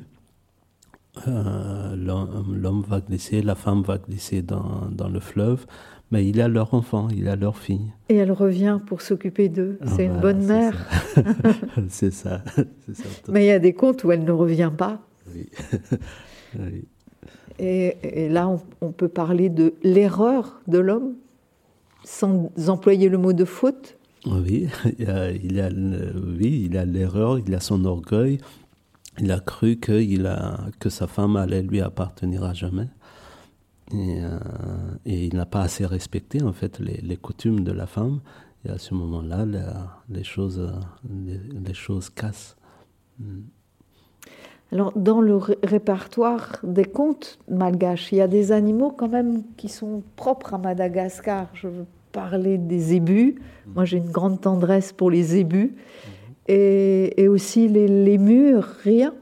Euh, 1.26 1.96
l'homme 1.96 2.84
va 2.86 3.00
glisser, 3.00 3.42
la 3.42 3.56
femme 3.56 3.82
va 3.82 3.98
glisser 3.98 4.42
dans, 4.42 4.88
dans 4.92 5.08
le 5.08 5.18
fleuve 5.18 5.66
mais 6.10 6.26
il 6.26 6.40
a 6.40 6.48
leur 6.48 6.74
enfant, 6.74 7.08
il 7.14 7.28
a 7.28 7.36
leur 7.36 7.58
fille. 7.58 7.92
Et 8.08 8.16
elle 8.16 8.32
revient 8.32 8.80
pour 8.86 9.02
s'occuper 9.02 9.48
d'eux. 9.48 9.78
C'est 9.86 10.06
une 10.06 10.20
bonne 10.20 10.44
mère. 10.44 10.88
c'est 11.88 12.12
ça. 12.12 12.42
ça. 12.54 13.04
Mais 13.28 13.44
il 13.44 13.48
y 13.48 13.52
a 13.52 13.58
des 13.58 13.74
contes 13.74 14.04
où 14.04 14.12
elle 14.12 14.24
ne 14.24 14.32
revient 14.32 14.72
pas. 14.76 15.00
Oui. 15.34 15.48
Et, 17.60 18.28
là, 18.28 18.56
on, 18.80 18.92
peut 18.92 19.08
parler 19.08 19.48
de 19.48 19.74
l'erreur 19.82 20.60
de 20.68 20.78
l'homme, 20.78 21.14
sans 22.04 22.50
employer 22.68 23.08
le 23.08 23.18
mot 23.18 23.32
de 23.32 23.44
faute. 23.44 23.98
Oui, 24.26 24.68
il 24.98 25.10
a, 25.10 25.30
il 25.32 25.60
a, 25.60 25.68
oui, 25.68 26.66
il 26.70 26.78
a 26.78 26.84
l'erreur, 26.84 27.40
il 27.40 27.52
a 27.54 27.60
son 27.60 27.84
orgueil. 27.84 28.38
Il 29.20 29.32
a 29.32 29.40
cru 29.40 29.76
que, 29.76 30.24
a, 30.24 30.58
que 30.78 30.88
sa 30.88 31.08
femme 31.08 31.34
allait 31.34 31.62
lui 31.62 31.80
appartenir 31.80 32.44
à 32.44 32.54
jamais. 32.54 32.86
Euh, 33.94 34.38
et, 35.06 35.26
il 35.26 35.36
n'a 35.36 35.46
pas 35.46 35.62
assez 35.62 35.86
respecté 35.86 36.42
en 36.42 36.52
fait 36.52 36.78
les, 36.78 37.16
coutumes 37.16 37.64
de 37.64 37.72
la 37.72 37.86
femme. 37.86 38.20
Et 38.64 38.70
à 38.70 38.78
ce 38.78 38.94
moment-là, 38.94 39.46
les, 40.08 40.24
choses, 40.24 40.72
les, 41.08 41.74
choses 41.74 42.10
cassent. 42.10 42.56
Mm. 43.18 43.40
Alors, 44.70 44.92
dans 44.96 45.22
le 45.22 45.38
répertoire 45.62 46.58
des 46.62 46.84
contes 46.84 47.38
malgaches, 47.48 48.12
il 48.12 48.16
y 48.16 48.20
a 48.20 48.28
des 48.28 48.52
animaux 48.52 48.90
quand 48.90 49.08
même 49.08 49.42
qui 49.56 49.68
sont 49.68 50.02
propres 50.16 50.54
à 50.54 50.58
Madagascar. 50.58 51.46
Je 51.54 51.68
veux 51.68 51.86
parler 52.12 52.58
des 52.58 52.78
zébus. 52.78 53.36
Mm. 53.36 53.72
Moi, 53.74 53.84
j'ai 53.84 53.98
une 53.98 54.10
grande 54.10 54.40
tendresse 54.40 54.92
pour 54.92 55.10
les 55.10 55.22
zébus. 55.22 55.74
Mm-hmm. 55.76 56.52
Et, 56.52 57.22
et, 57.22 57.28
aussi 57.28 57.68
les, 57.68 57.88
les 57.88 58.18
murs, 58.18 58.68
rien. 58.82 59.14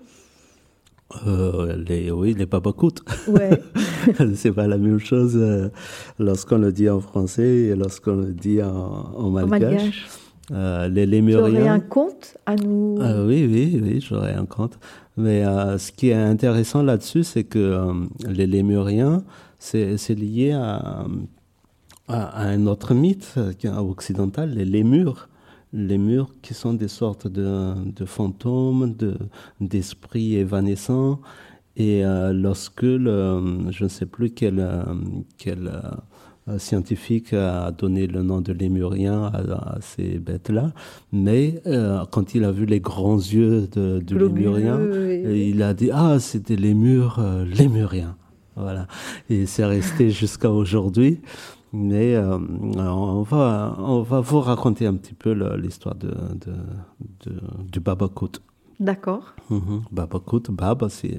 Euh, 1.27 1.77
les, 1.87 2.11
oui, 2.11 2.35
les 2.35 2.47
papacoutes. 2.47 3.03
Ouais. 3.29 3.63
c'est 4.35 4.53
pas 4.53 4.67
la 4.67 4.77
même 4.77 4.99
chose 4.99 5.37
euh, 5.37 5.69
lorsqu'on 6.19 6.59
le 6.59 6.73
dit 6.73 6.91
en 6.91 7.01
français 7.01 7.49
et 7.49 7.77
lorsqu'on 7.77 8.17
le 8.17 8.33
dit 8.33 8.61
en, 8.63 9.13
en 9.15 9.31
malgache. 9.31 10.07
Euh, 10.53 10.89
les 10.89 11.07
lémuriens. 11.07 11.51
Tu 11.51 11.57
aurais 11.57 11.69
un 11.69 11.81
conte 11.81 12.37
à 12.47 12.57
nous. 12.57 12.99
Oui, 13.01 13.49
oui, 13.51 13.81
oui, 13.83 14.01
j'aurais 14.01 14.35
un 14.35 14.47
conte. 14.47 14.79
Mais 15.17 15.43
ce 15.79 15.91
qui 15.91 16.11
est 16.11 16.15
intéressant 16.15 16.83
là-dessus, 16.83 17.25
c'est 17.25 17.45
que 17.45 17.91
les 18.29 18.47
lémuriens, 18.47 19.25
c'est 19.59 19.97
lié 20.11 20.53
à, 20.53 21.05
à, 22.07 22.43
un 22.47 22.67
autre 22.67 22.95
mythe 22.95 23.35
occidental, 23.65 24.51
les 24.55 24.65
lémures 24.65 25.29
les 25.77 25.99
murs 25.99 26.31
qui 26.43 26.55
sont 26.55 26.73
des 26.73 26.89
sortes 26.89 27.27
de, 27.27 27.75
de 27.85 28.05
fantômes, 28.05 28.95
d'esprits 29.61 30.37
évanescents. 30.37 31.21
Et 31.77 32.05
euh, 32.05 32.33
lorsque, 32.33 32.83
le, 32.83 33.71
je 33.71 33.85
ne 33.85 33.89
sais 33.89 34.07
plus 34.07 34.31
quel, 34.31 34.67
quel 35.37 35.71
scientifique 36.59 37.33
a 37.33 37.71
donné 37.73 38.07
le 38.07 38.23
nom 38.23 38.41
de 38.41 38.53
lémurien 38.53 39.25
à, 39.25 39.79
ces 39.81 40.19
bêtes-là, 40.19 40.73
mais 41.13 41.61
quand 42.13 42.35
il 42.35 42.45
a 42.45 42.53
vu 42.53 42.67
les 42.67 42.81
grands 42.81 43.19
yeux 43.19 43.69
de, 43.71 43.99
du 43.99 44.17
lémurien, 44.19 44.81
il 45.29 45.63
a 45.63 45.75
dit 45.75 45.91
ah 45.93 46.19
c'est 46.19 46.47
des 46.47 46.57
lémures 46.57 47.21
lémuriens. 47.45 48.17
Voilà. 48.57 48.87
Et 49.29 49.47
c'est 49.47 49.65
resté 49.65 50.11
jusqu'à 50.23 50.51
aujourd'hui. 50.51 51.21
Mais 51.73 52.15
euh, 52.15 52.39
on, 52.39 53.23
va, 53.23 53.77
on 53.79 54.03
va 54.03 54.21
vous 54.21 54.41
raconter 54.41 54.87
un 54.87 54.95
petit 54.95 55.15
peu 55.15 55.33
l'histoire 55.57 55.95
de, 55.95 56.15
de, 56.35 57.33
du 57.71 57.81
Baba 57.81 58.09
D'accord. 58.79 59.35
Mm 59.51 59.81
Baba, 59.91 60.21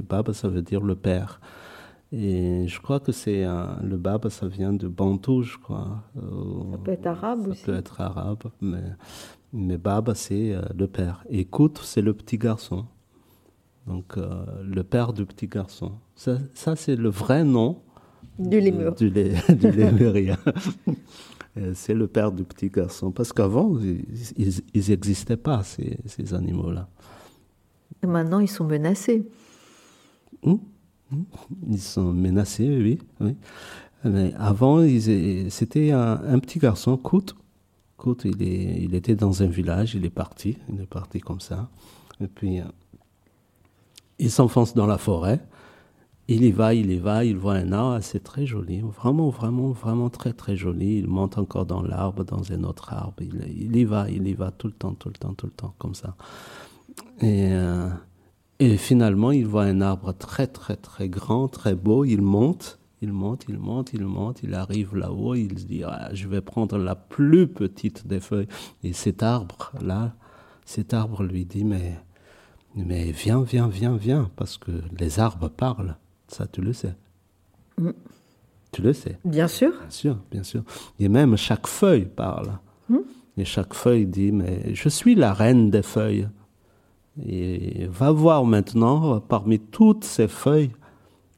Baba, 0.10 0.34
ça 0.34 0.48
veut 0.48 0.62
dire 0.62 0.82
le 0.82 0.96
père. 0.96 1.40
Et 2.12 2.66
je 2.68 2.80
crois 2.80 3.00
que 3.00 3.12
c'est 3.12 3.46
le 3.84 3.98
Baba, 3.98 4.30
ça 4.30 4.48
vient 4.48 4.72
de 4.72 4.88
Bantou, 4.88 5.44
je 5.44 5.58
crois. 5.58 6.04
ça 6.16 6.78
peut 6.78 6.92
être 6.92 7.08
arabe 7.08 7.48
aussi. 7.48 7.60
Ça 7.62 7.66
peut 7.66 7.78
être 7.78 8.02
arabe, 8.02 8.44
mais, 8.62 8.84
mais 9.52 9.78
Baba, 9.78 10.16
c'est 10.16 10.54
euh, 10.54 10.62
le 10.78 10.88
père. 10.88 11.26
Et 11.30 11.44
Kout, 11.46 11.78
c'est 11.84 12.02
le 12.02 12.14
petit 12.14 12.38
garçon. 12.38 12.86
Donc, 13.88 14.18
euh, 14.18 14.46
le 14.64 14.84
père 14.84 15.12
du 15.12 15.26
petit 15.26 15.48
garçon. 15.48 15.94
Ça, 16.16 16.38
ça 16.54 16.76
c'est 16.76 16.96
le 16.96 17.10
vrai 17.10 17.44
nom 17.44 17.82
du 18.40 18.60
lémur. 18.60 18.96
Du, 18.96 19.10
lémurien. 19.62 20.38
c'est 21.74 21.94
le 21.94 22.08
père 22.08 22.32
du 22.32 22.44
petit 22.44 22.70
garçon. 22.70 23.12
Parce 23.12 23.34
qu'avant, 23.34 23.78
ils 24.36 24.90
n'existaient 24.90 25.38
pas, 25.38 25.64
ces, 25.64 25.98
ces 26.06 26.34
animaux-là. 26.34 26.88
Maintenant, 28.06 28.40
ils 28.40 28.50
sont 28.50 28.66
menacés. 28.66 29.28
Hum, 30.44 30.60
hum. 31.12 31.26
Ils 31.70 31.82
sont 31.82 32.14
menacés, 32.14 32.68
oui. 32.68 33.00
oui. 33.20 33.36
Mais 34.04 34.34
avant, 34.38 34.86
c'était 35.50 35.92
un, 35.92 36.22
un, 36.24 36.40
petit 36.40 36.60
garçon, 36.60 36.98
Kout. 36.98 37.36
Kout, 37.98 38.26
il, 38.26 38.44
est, 38.44 38.84
il 38.84 38.94
était 38.94 39.16
dans 39.16 39.42
un 39.42 39.48
village, 39.48 39.96
il 39.96 40.06
est 40.06 40.12
parti. 40.12 40.58
Il 40.72 40.82
est 40.82 40.88
parti 40.88 41.20
comme 41.20 41.40
ça. 41.40 41.70
Et 42.22 42.28
puis, 42.28 42.60
euh, 42.60 42.66
il 44.20 44.32
s'enfonce 44.32 44.74
dans 44.74 44.86
la 44.86 44.98
forêt. 44.98 45.40
Il 46.30 46.44
y 46.44 46.52
va, 46.52 46.74
il 46.74 46.92
y 46.92 46.98
va, 46.98 47.24
il 47.24 47.38
voit 47.38 47.54
un 47.54 47.72
arbre, 47.72 48.00
c'est 48.02 48.22
très 48.22 48.46
joli, 48.46 48.82
vraiment, 48.82 49.30
vraiment, 49.30 49.72
vraiment 49.72 50.10
très, 50.10 50.34
très 50.34 50.58
joli. 50.58 50.98
Il 50.98 51.08
monte 51.08 51.38
encore 51.38 51.66
dans 51.66 51.82
l'arbre, 51.82 52.26
dans 52.26 52.52
un 52.52 52.66
autre 52.66 52.92
arbre. 52.92 53.22
Il, 53.22 53.76
y 53.78 53.86
va, 53.86 54.10
il 54.10 54.28
y 54.28 54.34
va 54.34 54.52
tout 54.52 54.68
le 54.68 54.74
temps, 54.74 54.94
tout 54.94 55.08
le 55.08 55.16
temps, 55.16 55.34
tout 55.34 55.46
le 55.46 55.54
temps, 55.54 55.74
comme 55.78 55.96
ça. 55.96 56.18
Et, 57.22 57.48
euh, 57.54 57.90
et 58.60 58.76
finalement, 58.76 59.32
il 59.32 59.48
voit 59.48 59.64
un 59.64 59.80
arbre 59.80 60.12
très, 60.14 60.48
très, 60.48 60.76
très 60.76 61.08
grand, 61.08 61.48
très 61.48 61.76
beau. 61.76 62.04
Il 62.04 62.22
monte, 62.22 62.78
il 63.02 63.14
monte, 63.14 63.46
il 63.48 63.58
monte, 63.58 63.94
il 63.94 64.04
monte, 64.04 64.44
il 64.44 64.54
arrive 64.54 64.98
là-haut. 64.98 65.34
Il 65.34 65.58
se 65.60 65.66
dit, 65.66 65.84
ah, 65.86 66.10
je 66.14 66.28
vais 66.28 66.42
prendre 66.42 66.78
la 66.78 66.96
plus 66.96 67.48
petite 67.48 68.06
des 68.06 68.20
feuilles. 68.20 68.50
Et 68.84 68.92
cet 68.92 69.24
arbre-là, 69.24 70.14
cet 70.66 70.94
arbre 70.94 71.24
lui 71.24 71.46
dit, 71.46 71.64
mais, 71.64 71.98
mais 72.76 73.12
viens, 73.12 73.44
viens, 73.44 73.70
viens, 73.70 73.96
viens, 73.96 74.30
parce 74.36 74.58
que 74.58 74.72
les 75.00 75.20
arbres 75.20 75.48
parlent. 75.48 75.96
Ça, 76.28 76.48
tu 76.48 76.62
le 76.62 76.74
sais. 76.74 76.96
Mm. 77.78 77.92
Tu 78.72 78.82
le 78.82 78.94
sais. 78.94 79.18
Bien 79.24 79.48
sûr. 79.48 79.72
Bien 79.72 79.90
sûr, 79.90 80.18
bien 80.32 80.44
sûr. 80.44 80.64
Et 81.00 81.10
même 81.10 81.38
chaque 81.38 81.68
feuille 81.68 82.06
parle. 82.06 82.60
Mm. 82.90 82.98
Et 83.38 83.46
chaque 83.46 83.74
feuille 83.74 84.06
dit, 84.06 84.32
mais 84.32 84.74
je 84.74 84.90
suis 84.90 85.16
la 85.16 85.34
reine 85.34 85.70
des 85.70 85.84
feuilles. 85.84 86.28
Et 87.26 87.88
va 87.90 88.12
voir 88.12 88.46
maintenant, 88.46 89.20
parmi 89.20 89.60
toutes 89.60 90.04
ces 90.04 90.28
feuilles, 90.28 90.72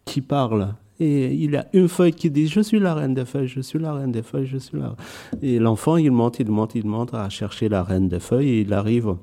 qui 0.05 0.21
parlent. 0.21 0.75
Et 0.99 1.33
il 1.33 1.51
y 1.51 1.57
a 1.57 1.67
une 1.71 1.87
feuille 1.87 2.11
qui 2.11 2.29
dit, 2.29 2.47
je 2.47 2.59
suis 2.59 2.79
la 2.79 2.93
reine 2.93 3.13
des 3.13 3.23
feuilles, 3.25 3.47
je 3.47 3.61
suis 3.61 3.79
la 3.79 3.93
reine 3.93 4.11
des 4.11 4.23
feuilles, 4.23 4.47
je 4.47 4.57
suis 4.57 4.77
la... 4.77 4.95
Et 5.41 5.59
l'enfant, 5.59 5.95
il 5.95 6.11
monte, 6.11 6.39
il 6.39 6.49
monte, 6.49 6.75
il 6.75 6.85
monte 6.85 7.13
à 7.13 7.29
chercher 7.29 7.69
la 7.69 7.83
reine 7.83 8.09
des 8.09 8.19
feuilles, 8.19 8.49
et 8.49 8.61
il 8.61 8.73
arrive 8.73 9.15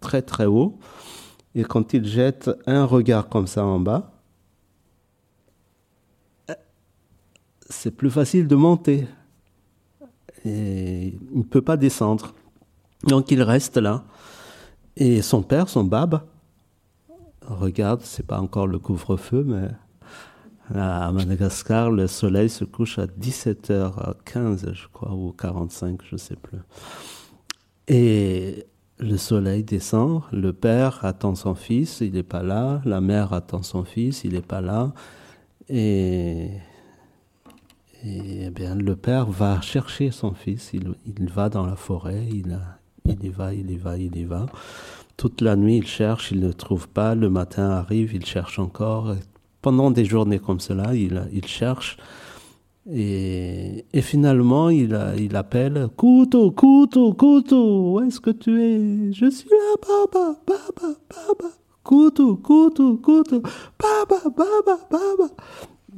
très 0.00 0.20
très 0.20 0.44
haut. 0.44 0.78
Et 1.54 1.62
quand 1.62 1.94
il 1.94 2.04
jette 2.04 2.50
un 2.66 2.84
regard 2.84 3.28
comme 3.28 3.46
ça 3.46 3.64
en 3.64 3.80
bas, 3.80 4.11
c'est 7.72 7.90
plus 7.90 8.10
facile 8.10 8.46
de 8.46 8.54
monter. 8.54 9.06
Et 10.44 11.18
il 11.32 11.38
ne 11.38 11.42
peut 11.42 11.62
pas 11.62 11.76
descendre. 11.76 12.34
Donc 13.04 13.30
il 13.30 13.42
reste 13.42 13.76
là. 13.76 14.04
Et 14.96 15.22
son 15.22 15.42
père, 15.42 15.68
son 15.68 15.84
bab, 15.84 16.20
regarde, 17.46 18.02
c'est 18.02 18.26
pas 18.26 18.40
encore 18.40 18.66
le 18.66 18.78
couvre-feu, 18.78 19.44
mais 19.46 19.68
à 20.74 21.10
Madagascar, 21.12 21.90
le 21.90 22.06
soleil 22.06 22.48
se 22.48 22.64
couche 22.64 22.98
à 22.98 23.06
17h15, 23.06 24.74
je 24.74 24.88
crois, 24.92 25.12
ou 25.12 25.32
45, 25.32 26.00
je 26.04 26.14
ne 26.14 26.18
sais 26.18 26.36
plus. 26.36 26.58
Et 27.88 28.66
le 28.98 29.16
soleil 29.16 29.64
descend, 29.64 30.22
le 30.30 30.52
père 30.52 31.04
attend 31.04 31.34
son 31.34 31.54
fils, 31.54 32.00
il 32.00 32.12
n'est 32.12 32.22
pas 32.22 32.42
là, 32.42 32.80
la 32.84 33.00
mère 33.00 33.32
attend 33.32 33.62
son 33.62 33.84
fils, 33.84 34.24
il 34.24 34.34
n'est 34.34 34.42
pas 34.42 34.60
là. 34.60 34.92
Et 35.68 36.50
et 38.04 38.46
eh 38.46 38.50
bien, 38.50 38.74
le 38.74 38.96
père 38.96 39.26
va 39.26 39.60
chercher 39.60 40.10
son 40.10 40.34
fils, 40.34 40.72
il, 40.74 40.94
va 41.30 41.48
dans 41.48 41.64
la 41.64 41.76
forêt, 41.76 42.26
il, 42.30 42.58
il, 43.04 43.24
y 43.24 43.28
va, 43.28 43.54
il 43.54 43.70
y 43.70 43.76
va, 43.76 43.96
il 43.96 44.16
y 44.16 44.24
va. 44.24 44.46
Toute 45.16 45.40
la 45.40 45.54
nuit, 45.54 45.76
il 45.76 45.86
cherche, 45.86 46.32
il 46.32 46.40
ne 46.40 46.50
trouve 46.50 46.88
pas. 46.88 47.14
Le 47.14 47.30
matin 47.30 47.70
arrive, 47.70 48.12
il 48.14 48.26
cherche 48.26 48.58
encore. 48.58 49.14
pendant 49.60 49.92
des 49.92 50.04
journées 50.04 50.40
comme 50.40 50.58
cela, 50.58 50.94
il, 50.96 51.28
il 51.32 51.46
cherche. 51.46 51.96
Et, 52.90 53.84
et, 53.92 54.02
finalement, 54.02 54.68
il, 54.68 54.98
il 55.18 55.36
appelle 55.36 55.88
Couteau, 55.96 56.50
couteau, 56.50 57.12
couteau, 57.12 57.92
où 57.92 58.00
est-ce 58.00 58.18
que 58.18 58.30
tu 58.30 58.60
es? 58.60 59.12
Je 59.12 59.30
suis 59.30 59.48
là, 59.48 59.76
papa, 59.80 60.36
papa, 60.44 60.88
papa. 61.08 61.50
Couteau, 61.84 62.36
couteau, 62.36 62.96
couteau, 62.96 63.42
papa, 63.78 64.16
papa, 64.24 64.78
papa. 64.90 65.34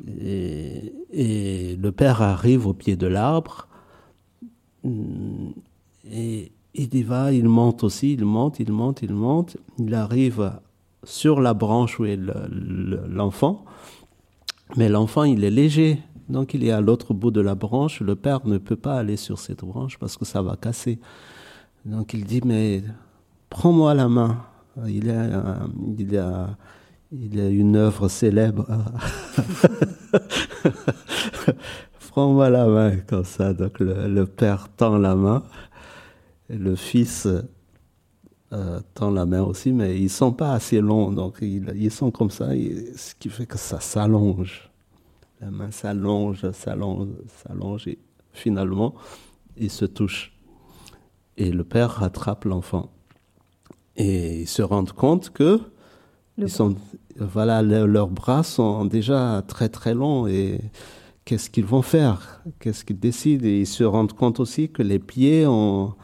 Et, 0.07 1.77
le 1.77 1.91
père 1.93 2.23
arrive 2.23 2.67
au 2.67 2.75
pied 2.75 2.97
de 2.97 3.07
l'arbre. 3.07 3.69
Et 4.85 6.53
il 6.75 6.95
y 6.95 7.03
va, 7.03 7.33
il 7.33 7.49
monte 7.49 7.85
aussi, 7.85 8.15
il 8.15 8.25
monte, 8.25 8.61
il 8.61 8.73
monte, 8.73 9.03
il 9.03 9.13
monte. 9.13 9.57
Il 9.79 9.95
arrive 9.95 10.59
sur 11.05 11.41
la 11.41 11.55
branche 11.55 11.99
où 12.01 12.05
est 12.05 12.19
l'enfant. 13.09 13.65
Mais 14.77 14.89
l'enfant, 14.89 15.25
il 15.25 15.45
est 15.45 15.51
léger. 15.51 16.01
Donc 16.29 16.55
il 16.55 16.65
est 16.65 16.71
à 16.71 16.81
l'autre 16.81 17.15
bout 17.15 17.31
de 17.31 17.41
la 17.41 17.55
branche. 17.55 18.01
Le 18.01 18.17
père 18.17 18.47
ne 18.47 18.59
peut 18.59 18.77
pas 18.77 18.97
aller 18.97 19.17
sur 19.17 19.39
cette 19.39 19.65
branche 19.65 19.99
parce 19.99 20.17
que 20.17 20.25
ça 20.25 20.43
va 20.43 20.57
casser. 20.57 20.99
Donc 21.85 22.15
il 22.15 22.25
dit, 22.25 22.41
mais 22.45 22.83
prends-moi 23.51 23.95
la 23.95 24.09
main. 24.09 24.43
Il 24.87 25.15
il 25.99 26.19
a, 26.19 26.57
il 27.21 27.37
y 27.37 27.41
a 27.41 27.49
une 27.49 27.77
œuvre 27.77 28.09
célèbre. 28.09 28.67
Prends-moi 32.11 32.51
la 32.51 32.67
main 32.67 32.97
comme 33.07 33.25
ça. 33.25 33.53
Donc 33.53 33.79
le, 33.81 34.25
père 34.25 34.69
tend 34.77 34.99
la 34.99 35.15
main, 35.15 35.45
le 36.49 36.75
fils 36.75 37.29
euh, 38.53 38.81
tend 38.95 39.11
la 39.11 39.27
main 39.27 39.43
aussi, 39.43 39.73
mais 39.73 39.99
ils 39.99 40.11
sont 40.11 40.33
pas 40.33 40.55
assez 40.55 40.81
longs, 40.81 41.13
donc 41.13 41.39
ils, 41.41 41.91
sont 41.91 42.11
comme 42.11 42.31
ça, 42.31 42.51
ce 42.51 43.15
qui 43.19 43.29
fait 43.29 43.47
que 43.47 43.59
ça 43.59 43.81
s'allonge. 43.81 44.71
La 45.41 45.51
main 45.51 45.71
s'allonge, 45.71 46.51
s'allonge, 46.53 47.09
s'allonge, 47.43 47.89
et 47.89 47.99
finalement, 48.33 48.95
ils 49.57 49.71
se 49.71 49.85
touchent. 49.85 50.33
Et 51.37 51.51
le 51.51 51.65
père 51.65 51.91
rattrape 51.91 52.45
l'enfant. 52.45 52.93
Et 53.97 54.43
ils 54.43 54.49
se 54.49 54.63
rendent 54.63 54.93
compte 54.93 55.31
que 55.31 55.61
ils 56.39 56.49
sont, 56.49 56.75
voilà, 57.19 57.63
leurs 57.63 58.09
bras 58.09 58.43
sont 58.43 58.85
déjà 58.85 59.43
très 59.47 59.69
très 59.69 59.95
longs 59.95 60.27
et 60.27 60.61
qu'est-ce 61.25 61.51
qu'ils 61.51 61.65
vont 61.65 61.83
faire? 61.83 62.43
Qu'est-ce 62.61 62.85
qu'ils 62.85 62.99
décident? 62.99 63.47
Ils 63.47 63.67
se 63.67 63.85
rendent 63.85 64.13
compte 64.13 64.41
aussi 64.41 64.69
que 64.69 64.83
les 64.83 64.99
pieds 64.99 65.47
ont, 65.47 65.95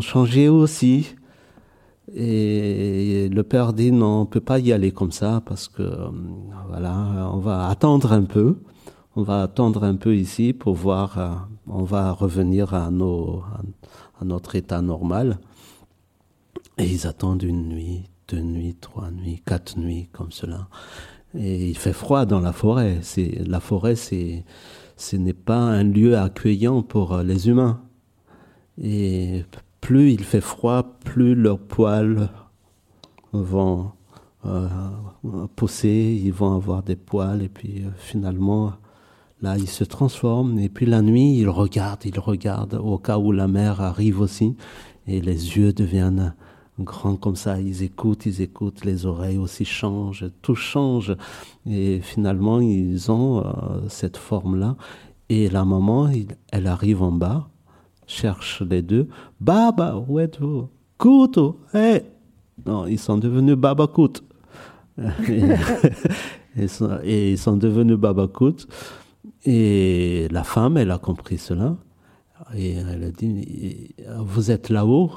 changé 0.00 0.48
aussi. 0.48 1.14
Et 2.14 3.28
le 3.30 3.42
père 3.42 3.72
dit 3.72 3.90
non, 3.90 4.22
on 4.22 4.26
peut 4.26 4.40
pas 4.40 4.58
y 4.58 4.72
aller 4.72 4.92
comme 4.92 5.12
ça 5.12 5.42
parce 5.44 5.68
que 5.68 5.82
voilà, 6.68 7.30
on 7.32 7.38
va 7.38 7.68
attendre 7.68 8.12
un 8.12 8.24
peu. 8.24 8.58
On 9.14 9.22
va 9.22 9.42
attendre 9.42 9.84
un 9.84 9.96
peu 9.96 10.16
ici 10.16 10.52
pour 10.54 10.74
voir. 10.74 11.18
Euh, 11.18 11.30
on 11.66 11.84
va 11.84 12.12
revenir 12.12 12.72
à 12.74 12.90
notre 14.22 14.56
état 14.56 14.80
normal. 14.80 15.38
Et 16.78 16.86
ils 16.86 17.06
attendent 17.06 17.42
une 17.42 17.68
nuit, 17.68 18.04
deux 18.32 18.40
nuits, 18.40 18.76
trois 18.80 19.10
nuits, 19.10 19.42
quatre 19.44 19.78
nuits 19.78 20.08
comme 20.12 20.32
cela. 20.32 20.68
Et 21.38 21.68
il 21.68 21.76
fait 21.76 21.92
froid 21.92 22.24
dans 22.24 22.40
la 22.40 22.52
forêt. 22.52 22.98
C'est 23.02 23.46
la 23.46 23.60
forêt, 23.60 23.96
c'est 23.96 24.44
ce 24.96 25.16
n'est 25.16 25.32
pas 25.32 25.58
un 25.58 25.84
lieu 25.84 26.16
accueillant 26.16 26.82
pour 26.82 27.12
euh, 27.12 27.22
les 27.22 27.48
humains. 27.48 27.82
Et 28.82 29.44
plus 29.80 30.12
il 30.12 30.24
fait 30.24 30.40
froid, 30.40 30.82
plus 31.04 31.34
leurs 31.34 31.58
poils 31.58 32.30
vont 33.32 33.92
euh, 34.46 34.68
pousser, 35.56 36.20
ils 36.24 36.32
vont 36.32 36.54
avoir 36.54 36.82
des 36.82 36.96
poils, 36.96 37.42
et 37.42 37.48
puis 37.48 37.82
euh, 37.84 37.90
finalement, 37.96 38.72
Là, 39.42 39.56
il 39.58 39.68
se 39.68 39.82
transforme 39.82 40.60
et 40.60 40.68
puis 40.68 40.86
la 40.86 41.02
nuit, 41.02 41.36
il 41.36 41.48
regarde, 41.48 42.02
il 42.04 42.16
regarde 42.20 42.74
au 42.74 42.96
cas 42.96 43.18
où 43.18 43.32
la 43.32 43.48
mère 43.48 43.80
arrive 43.80 44.20
aussi 44.20 44.54
et 45.08 45.20
les 45.20 45.56
yeux 45.56 45.72
deviennent 45.72 46.32
grands 46.78 47.16
comme 47.16 47.36
ça. 47.36 47.60
Ils 47.60 47.82
écoutent, 47.82 48.26
ils 48.26 48.40
écoutent, 48.40 48.84
les 48.84 49.06
oreilles 49.06 49.38
aussi 49.38 49.64
changent, 49.64 50.26
tout 50.42 50.54
change 50.54 51.14
et 51.66 52.00
finalement 52.00 52.60
ils 52.60 53.10
ont 53.10 53.44
euh, 53.44 53.88
cette 53.88 54.16
forme-là. 54.16 54.76
Et 55.28 55.48
la 55.48 55.64
maman, 55.64 56.10
elle 56.50 56.66
arrive 56.66 57.02
en 57.02 57.12
bas, 57.12 57.48
cherche 58.06 58.62
les 58.62 58.82
deux. 58.82 59.08
Baba, 59.40 59.96
où 60.06 60.18
êtes-vous? 60.18 60.68
Couteau, 60.98 61.58
hé 61.74 62.02
Non, 62.66 62.86
ils 62.86 62.98
sont 62.98 63.16
devenus 63.16 63.56
Baba 63.56 63.86
Kout. 63.86 64.22
et, 64.98 65.42
et, 67.04 67.32
ils 67.32 67.38
sont 67.38 67.56
devenus 67.56 67.96
Baba 67.96 68.28
Kout. 68.28 68.66
Et 69.44 70.28
la 70.30 70.44
femme, 70.44 70.76
elle 70.76 70.90
a 70.90 70.98
compris 70.98 71.38
cela. 71.38 71.76
Et 72.54 72.72
elle 72.74 73.04
a 73.04 73.10
dit, 73.10 73.94
vous 74.18 74.50
êtes 74.50 74.68
là-haut? 74.68 75.10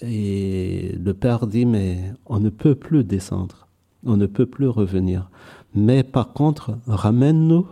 Et 0.00 0.96
le 1.02 1.14
père 1.14 1.46
dit, 1.46 1.66
mais 1.66 2.12
on 2.26 2.40
ne 2.40 2.50
peut 2.50 2.74
plus 2.74 3.04
descendre. 3.04 3.68
On 4.04 4.16
ne 4.16 4.26
peut 4.26 4.46
plus 4.46 4.68
revenir. 4.68 5.30
Mais 5.74 6.02
par 6.02 6.32
contre, 6.32 6.78
ramène-nous 6.86 7.66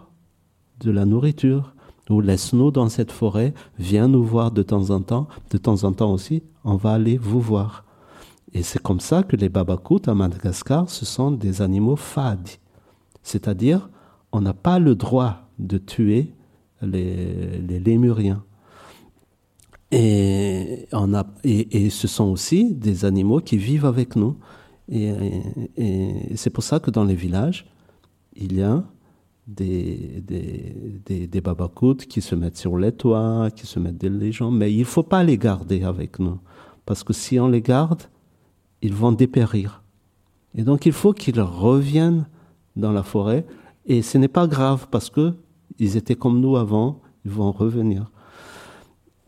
de 0.81 0.91
la 0.91 1.05
nourriture 1.05 1.75
ou 2.11 2.21
laisse-nous 2.21 2.71
dans 2.71 2.89
cette 2.89 3.13
forêt, 3.13 3.55
viens 3.79 4.09
nous 4.09 4.25
voir 4.25 4.51
de 4.51 4.63
temps 4.63 4.91
en 4.91 5.01
temps. 5.01 5.29
De 5.51 5.59
temps 5.59 5.85
en 5.85 5.93
temps 5.93 6.13
aussi, 6.13 6.43
on 6.65 6.77
va 6.77 6.93
aller 6.93 7.17
vous 7.17 7.41
voir. 7.41 7.85
Et 8.53 8.63
c'est 8.63 8.83
comme 8.83 9.01
ça 9.01 9.23
que 9.23 9.37
les 9.37 9.49
babakoutes 9.49 10.09
à 10.09 10.15
Madagascar, 10.15 10.91
ce 10.91 11.07
sont 11.07 11.31
des 11.31 11.63
animaux 11.63 11.97
fades. 11.97 12.49
C'est-à-dire, 13.23 13.89
on 14.31 14.41
n'a 14.41 14.53
pas 14.53 14.79
le 14.79 14.95
droit 14.95 15.49
de 15.59 15.79
tuer 15.79 16.35
les, 16.83 17.61
lémuriens. 17.79 18.45
Et, 19.93 20.87
on 20.93 21.13
a, 21.13 21.27
et, 21.45 21.91
ce 21.91 22.09
sont 22.09 22.25
aussi 22.25 22.75
des 22.75 23.05
animaux 23.05 23.41
qui 23.41 23.59
vivent 23.59 23.85
avec 23.85 24.17
nous. 24.17 24.37
Et, 24.91 25.13
c'est 26.35 26.51
pour 26.51 26.65
ça 26.65 26.81
que 26.81 26.91
dans 26.91 27.05
les 27.05 27.15
villages, 27.15 27.67
il 28.35 28.57
y 28.57 28.63
a 28.63 28.83
des, 29.47 30.23
des, 30.27 31.27
des, 31.27 31.43
qui 32.09 32.23
se 32.23 32.35
mettent 32.35 32.57
sur 32.57 32.79
les 32.79 32.93
toits, 32.93 33.51
qui 33.55 33.67
se 33.67 33.79
mettent 33.79 33.99
des 33.99 34.33
gens, 34.33 34.51
mais 34.51 34.73
il 34.73 34.81
ne 34.81 34.85
faut 34.85 35.03
pas 35.03 35.23
les 35.23 35.37
garder 35.37 35.85
avec 35.85 36.19
nous. 36.19 36.39
Parce 36.87 37.05
que 37.05 37.13
si 37.13 37.39
on 37.39 37.49
les 37.49 37.61
garde, 37.61 38.03
ils 38.81 38.95
vont 38.95 39.13
dépérir. 39.13 39.83
Et 40.55 40.63
donc 40.63 40.87
il 40.87 40.93
faut 40.93 41.13
qu'ils 41.13 41.41
reviennent 41.41 42.27
dans 42.77 42.93
la 42.93 43.03
forêt. 43.03 43.45
Et 43.85 44.01
ce 44.01 44.17
n'est 44.17 44.29
pas 44.29 44.47
grave 44.47 44.89
parce 44.91 45.11
que 45.11 45.35
ils 45.79 45.97
étaient 45.97 46.15
comme 46.15 46.41
nous 46.41 46.57
avant, 46.57 47.01
ils 47.25 47.31
vont 47.31 47.53
revenir. 47.53 48.11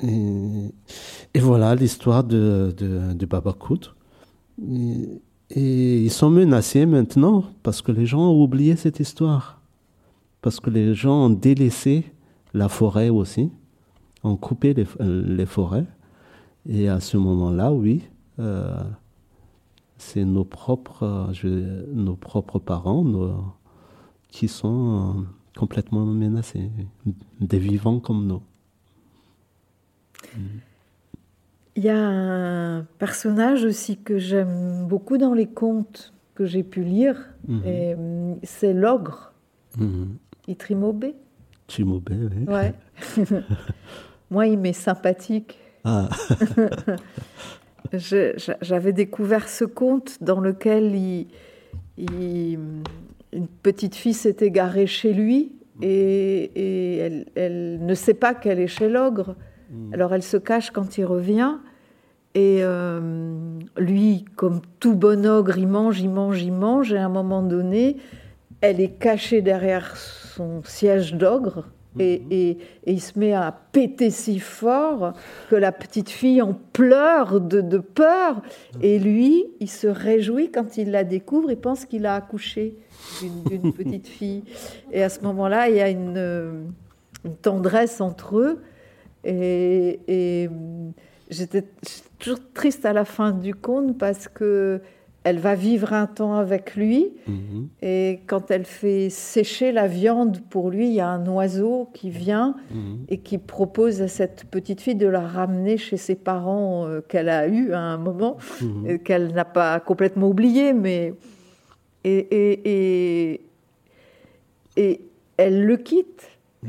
Et, 0.05 1.40
voilà 1.40 1.74
l'histoire 1.74 2.24
de, 2.24 2.74
de, 2.76 3.26
Babakout. 3.26 3.94
Et, 4.60 5.20
ils 6.05 6.10
sont 6.10 6.31
menacés 6.31 6.86
maintenant 6.86 7.44
parce 7.62 7.82
que 7.82 7.93
les 7.93 8.06
gens 8.06 8.31
ont 8.31 8.43
oublié 8.43 8.76
cette 8.76 9.01
histoire. 9.01 9.60
Parce 10.43 10.60
que 10.60 10.70
les 10.70 10.94
gens 10.94 11.26
ont 11.26 11.31
délaissé 11.31 12.05
la 12.52 12.68
forêt 12.68 13.09
aussi, 13.09 13.51
ont 14.22 14.36
coupé 14.36 14.74
les, 14.74 14.86
les 15.01 15.47
forêts. 15.47 15.86
Et 16.68 16.89
à 16.89 17.01
ce 17.01 17.16
moment-là, 17.16 17.72
oui, 17.72 18.02
euh, 18.39 18.82
c'est 19.98 20.24
nos 20.24 20.44
propres, 20.44 21.31
je, 21.32 21.85
nos 21.93 22.16
propres 22.16 22.59
parents 22.59 23.05
qui 24.28 24.48
sont 24.48 25.24
complètement 25.56 26.05
menacés, 26.05 26.70
des 27.40 27.59
vivants 27.59 28.01
comme 28.01 28.26
nous. 28.26 28.43
Il 31.77 31.85
y 31.85 31.89
a 31.89 31.98
un 31.98 32.86
personnage 32.98 33.65
aussi 33.65 33.97
que 33.97 34.19
j'aime 34.19 34.86
beaucoup 34.86 35.19
dans 35.19 35.35
les 35.35 35.47
contes 35.47 36.12
que 36.35 36.44
j'ai 36.44 36.62
pu 36.62 36.82
lire, 36.82 37.16
mhm. 37.47 38.39
c'est 38.43 38.73
l'ogre, 38.73 39.32
mmh. 39.78 40.05
Itrimobé. 40.48 41.15
Trimobé, 41.66 42.15
oui. 42.15 42.44
Ouais. 42.47 42.74
Moi, 44.31 44.47
il 44.48 44.59
m'est 44.59 44.73
sympathique. 44.73 45.59
Ah. 45.85 46.09
J'avais 47.93 48.93
découvert 48.93 49.48
ce 49.48 49.65
conte 49.65 50.23
dans 50.23 50.40
lequel 50.40 50.94
il, 50.94 51.28
il, 51.97 52.59
une 53.32 53.48
petite 53.62 53.94
fille 53.94 54.15
s'est 54.15 54.36
égarée 54.40 54.86
chez 54.86 55.12
lui 55.12 55.52
et, 55.82 57.24
elle, 57.35 57.85
ne 57.85 57.94
sait 57.94 58.15
pas 58.15 58.35
qu'elle 58.35 58.61
est 58.61 58.69
chez 58.69 58.89
l'ogre. 58.89 59.36
Hmm. 59.75 59.95
Alors 59.95 60.15
elle 60.15 60.23
se 60.23 60.37
cache 60.37 60.71
quand 60.71 60.99
il 60.99 61.05
revient. 61.05 61.55
Et 62.37 62.59
euh, 62.63 63.01
lui, 63.77 64.25
comme 64.35 64.61
tout 64.81 64.97
bon 64.97 65.25
ogre, 65.25 65.57
il 65.57 65.69
mange, 65.69 66.01
il 66.01 66.11
mange, 66.11 66.43
il 66.43 66.53
mange. 66.53 66.93
Et 66.93 66.97
à 66.97 67.05
un 67.05 67.09
moment 67.09 67.43
donné, 67.43 67.97
elle 68.61 68.81
est 68.81 68.99
cachée 68.99 69.41
derrière 69.41 69.97
son 69.97 70.63
siège 70.65 71.15
d'ogre. 71.15 71.69
Et, 72.01 72.23
et, 72.31 72.59
il 72.87 73.01
se 73.01 73.17
met 73.17 73.35
à 73.35 73.57
péter 73.71 74.11
si 74.11 74.41
fort 74.41 75.13
que 75.49 75.55
la 75.55 75.71
petite 75.71 76.11
fille 76.11 76.43
en 76.43 76.53
pleure 76.73 77.41
de, 77.41 77.61
de 77.61 77.79
peur. 77.79 78.43
Et 78.83 78.99
lui, 78.99 79.45
il 79.61 79.71
se 79.71 79.87
réjouit 79.87 80.51
quand 80.51 80.77
il 80.77 80.91
la 80.91 81.05
découvre 81.05 81.51
et 81.51 81.57
pense 81.57 81.85
qu'il 81.85 82.07
a 82.07 82.17
accouché 82.17 82.77
d'une 83.23 83.73
petite 83.77 84.09
fille. 84.09 84.43
Et 84.91 85.05
à 85.05 85.09
ce 85.09 85.21
moment-là, 85.21 85.69
il 85.69 85.77
y 85.77 85.81
a 85.81 85.89
une, 85.89 86.65
tendresse 87.43 88.01
entre 88.01 88.39
eux. 88.39 88.63
Et, 89.25 90.01
et 90.09 90.51
j'étais 91.31 91.65
toujours 92.19 92.41
triste 92.53 92.85
à 92.85 92.93
la 92.93 93.05
fin 93.05 93.33
du 93.33 93.55
conte 93.55 93.99
parce 93.99 94.29
que 94.29 94.81
elle 95.25 95.39
va 95.39 95.55
vivre 95.55 95.95
un 95.95 96.07
temps 96.07 96.35
avec 96.35 96.77
lui. 96.77 97.11
Mhm. 97.27 97.69
Et 97.81 98.21
quand 98.27 98.51
elle 98.51 98.67
fait 98.67 99.09
sécher 99.09 99.73
la 99.73 99.87
viande 99.87 100.41
pour 100.51 100.71
lui, 100.71 100.89
il 100.89 100.95
y 100.95 101.01
a 101.01 101.09
un 101.09 101.27
oiseau 101.27 101.89
qui 101.95 102.11
vient 102.11 102.55
mhm. 102.71 103.07
et 103.09 103.19
qui 103.19 103.39
propose 103.39 104.03
à 104.03 104.09
cette 104.09 104.45
petite 104.45 104.83
fille 104.83 104.95
de 104.95 105.07
la 105.07 105.27
ramener 105.27 105.79
chez 105.79 105.97
ses 105.97 106.15
parents 106.15 106.87
euh, 106.87 107.01
qu'elle 107.01 107.31
a 107.31 107.49
eu 107.49 107.73
à 107.73 107.81
un 107.81 107.97
moment, 107.97 108.37
mhm. 108.61 108.99
qu'elle 108.99 109.33
n'a 109.33 109.47
pas 109.47 109.81
complètement 109.81 110.29
oublié, 110.29 110.75
mais 110.75 111.15
et, 112.07 113.41
et, 114.77 115.01
elle 115.39 115.65
le 115.65 115.77
quitte. 115.79 116.29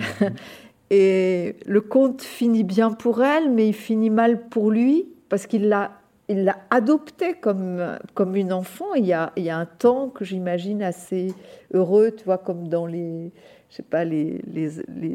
et 0.90 1.56
le 1.66 1.82
conte 1.82 2.22
finit 2.22 2.64
bien 2.64 2.92
pour 2.92 3.24
elle, 3.24 3.50
mais 3.50 3.68
il 3.68 3.74
finit 3.74 4.10
mal 4.10 4.48
pour 4.50 4.72
lui 4.72 5.08
parce 5.30 5.48
qu'il 5.48 5.68
l'a 5.68 5.92
il 6.28 6.44
l'a 6.44 6.58
adoptée 6.72 7.34
comme, 7.34 8.00
comme 8.14 8.36
une 8.36 8.52
enfant. 8.52 8.94
Il 8.96 9.06
y, 9.06 9.14
a, 9.14 9.32
il 9.36 9.44
y 9.44 9.50
a 9.50 9.58
un 9.58 9.66
temps 9.66 10.10
que 10.10 10.26
j'imagine 10.26 10.82
assez 10.82 11.34
heureux, 11.74 12.12
tu 12.18 12.24
vois, 12.26 12.40
comme 12.40 12.68
dans 12.68 12.88
les, 12.88 13.32
je 13.70 13.78
sais 13.78 13.84
pas, 13.84 14.06
les, 14.06 14.42
les, 14.54 14.70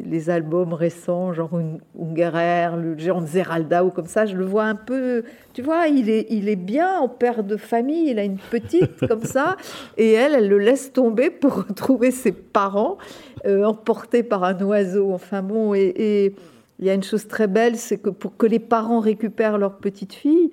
les, 0.05 0.29
albums 0.29 0.73
récents, 0.73 1.33
genre 1.33 1.59
Ungerer, 1.99 2.75
le 2.77 2.97
géant 2.97 3.21
de 3.21 3.25
Zeralda 3.25 3.83
ou 3.83 3.89
comme 3.89 4.05
ça, 4.05 4.25
je 4.25 4.35
le 4.35 4.45
vois 4.45 4.65
un 4.65 4.75
peu, 4.75 5.23
tu 5.53 5.61
vois, 5.61 5.87
il 5.87 6.09
est, 6.09 6.27
il 6.29 6.49
est 6.49 6.57
bien 6.57 6.99
en 6.99 7.07
père 7.07 7.43
de 7.43 7.57
famille, 7.57 8.11
il 8.11 8.19
a 8.19 8.23
une 8.23 8.37
petite 8.37 8.99
comme 9.07 9.23
ça, 9.23 9.57
et 9.97 10.11
elle, 10.11 10.35
elle 10.35 10.49
le 10.49 10.59
laisse 10.59 10.93
tomber 10.93 11.29
pour 11.29 11.65
retrouver 11.67 12.11
ses 12.11 12.33
parents, 12.33 12.97
euh, 13.45 13.63
emportés 13.63 14.21
par 14.21 14.43
un 14.43 14.59
oiseau. 14.61 15.11
Enfin 15.11 15.41
bon, 15.41 15.73
et, 15.73 15.93
et 15.95 16.35
il 16.79 16.85
y 16.85 16.89
a 16.89 16.93
une 16.93 17.03
chose 17.03 17.27
très 17.27 17.47
belle, 17.47 17.77
c'est 17.77 17.97
que 17.97 18.09
pour 18.09 18.37
que 18.37 18.45
les 18.45 18.59
parents 18.59 18.99
récupèrent 18.99 19.57
leur 19.57 19.77
petite 19.77 20.13
fille, 20.13 20.51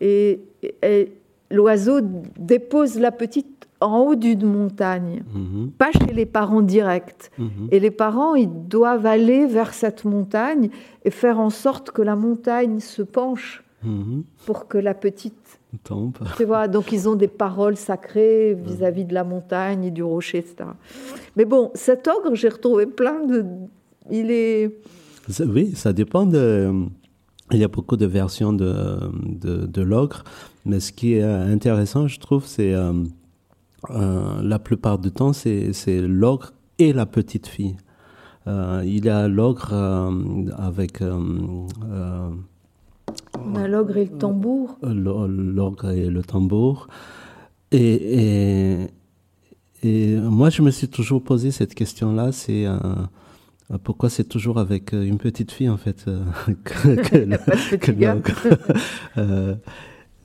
et, 0.00 0.40
et 0.82 1.12
l'oiseau 1.50 2.00
dépose 2.38 2.98
la 2.98 3.12
petite 3.12 3.61
en 3.82 4.00
haut 4.00 4.14
d'une 4.14 4.46
montagne, 4.46 5.22
mhm. 5.34 5.70
pas 5.72 5.90
chez 5.92 6.12
les 6.12 6.26
parents 6.26 6.62
directs. 6.62 7.30
Mhm. 7.38 7.68
Et 7.70 7.80
les 7.80 7.90
parents, 7.90 8.34
ils 8.34 8.50
doivent 8.68 9.06
aller 9.06 9.46
vers 9.46 9.74
cette 9.74 10.04
montagne 10.04 10.70
et 11.04 11.10
faire 11.10 11.38
en 11.38 11.50
sorte 11.50 11.90
que 11.90 12.02
la 12.02 12.16
montagne 12.16 12.80
se 12.80 13.02
penche 13.02 13.62
mhm. 13.82 14.24
pour 14.46 14.68
que 14.68 14.78
la 14.78 14.94
petite 14.94 15.60
tombe. 15.84 16.16
Tu 16.36 16.44
vois, 16.44 16.68
donc 16.68 16.92
ils 16.92 17.08
ont 17.08 17.14
des 17.14 17.28
paroles 17.28 17.76
sacrées 17.76 18.54
vis-à-vis 18.54 19.04
de 19.04 19.14
la 19.14 19.24
montagne 19.24 19.84
et 19.84 19.90
du 19.90 20.02
rocher, 20.02 20.38
etc. 20.38 20.70
Mais 21.36 21.44
bon, 21.44 21.70
cet 21.74 22.08
ogre, 22.08 22.34
j'ai 22.34 22.48
retrouvé 22.48 22.86
plein 22.86 23.24
de. 23.24 23.44
Il 24.10 24.30
est. 24.30 24.70
Oui, 25.46 25.72
ça 25.74 25.92
dépend 25.92 26.26
de. 26.26 26.72
Il 27.50 27.58
y 27.58 27.64
a 27.64 27.68
beaucoup 27.68 27.96
de 27.96 28.06
versions 28.06 28.54
de, 28.54 28.96
de, 29.66 29.82
l'ogre, 29.82 30.24
mais 30.64 30.80
ce 30.80 30.90
qui 30.90 31.14
est 31.14 31.22
intéressant, 31.22 32.06
je 32.08 32.18
trouve, 32.18 32.46
c'est 32.46 32.72
euh, 32.72 32.94
la 33.90 34.58
plupart 34.58 34.98
du 34.98 35.10
temps, 35.10 35.32
c'est 35.32 36.00
l'ogre 36.00 36.52
et 36.78 36.92
la 36.92 37.06
petite 37.06 37.46
fille. 37.46 37.76
Euh, 38.46 38.82
il 38.84 39.04
y 39.04 39.08
a 39.08 39.28
l'ogre 39.28 39.72
euh, 39.72 40.50
avec. 40.56 41.00
On 41.00 41.68
a 43.54 43.68
l'ogre 43.68 43.96
et 43.98 44.04
le 44.06 44.18
tambour. 44.18 44.78
L'ogre 44.82 45.90
et 45.90 46.08
le 46.08 46.22
tambour. 46.22 46.88
Et, 47.70 48.80
et, 48.82 48.88
et, 49.82 50.16
moi, 50.16 50.50
je 50.50 50.62
me 50.62 50.70
suis 50.70 50.88
toujours 50.88 51.22
posé 51.22 51.50
cette 51.50 51.74
question-là 51.74 52.32
c'est 52.32 52.66
pourquoi 53.84 54.10
c'est 54.10 54.24
toujours 54.24 54.58
avec 54.58 54.92
une 54.92 55.16
petite 55.16 55.50
fille 55.50 55.70
en 55.70 55.78
fait 55.78 56.04
que, 56.64 56.94
que, 57.76 57.86
petit 57.86 57.94
gars. 57.94 58.16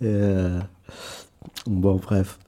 bon, 1.67 1.95
bref. 1.95 2.39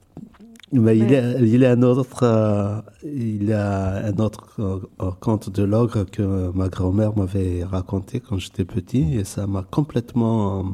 Mais 0.71 0.97
il, 0.97 1.11
est, 1.11 1.41
il, 1.41 1.63
est 1.63 1.67
un 1.67 1.81
autre, 1.81 2.83
il 3.03 3.51
a 3.53 4.05
un 4.05 4.17
autre 4.17 4.87
conte 5.19 5.49
de 5.49 5.63
l'ogre 5.63 6.05
que 6.05 6.51
ma 6.53 6.69
grand-mère 6.69 7.17
m'avait 7.17 7.63
raconté 7.63 8.19
quand 8.19 8.37
j'étais 8.37 8.65
petit 8.65 9.15
et 9.15 9.23
ça 9.23 9.47
m'a 9.47 9.63
complètement, 9.63 10.65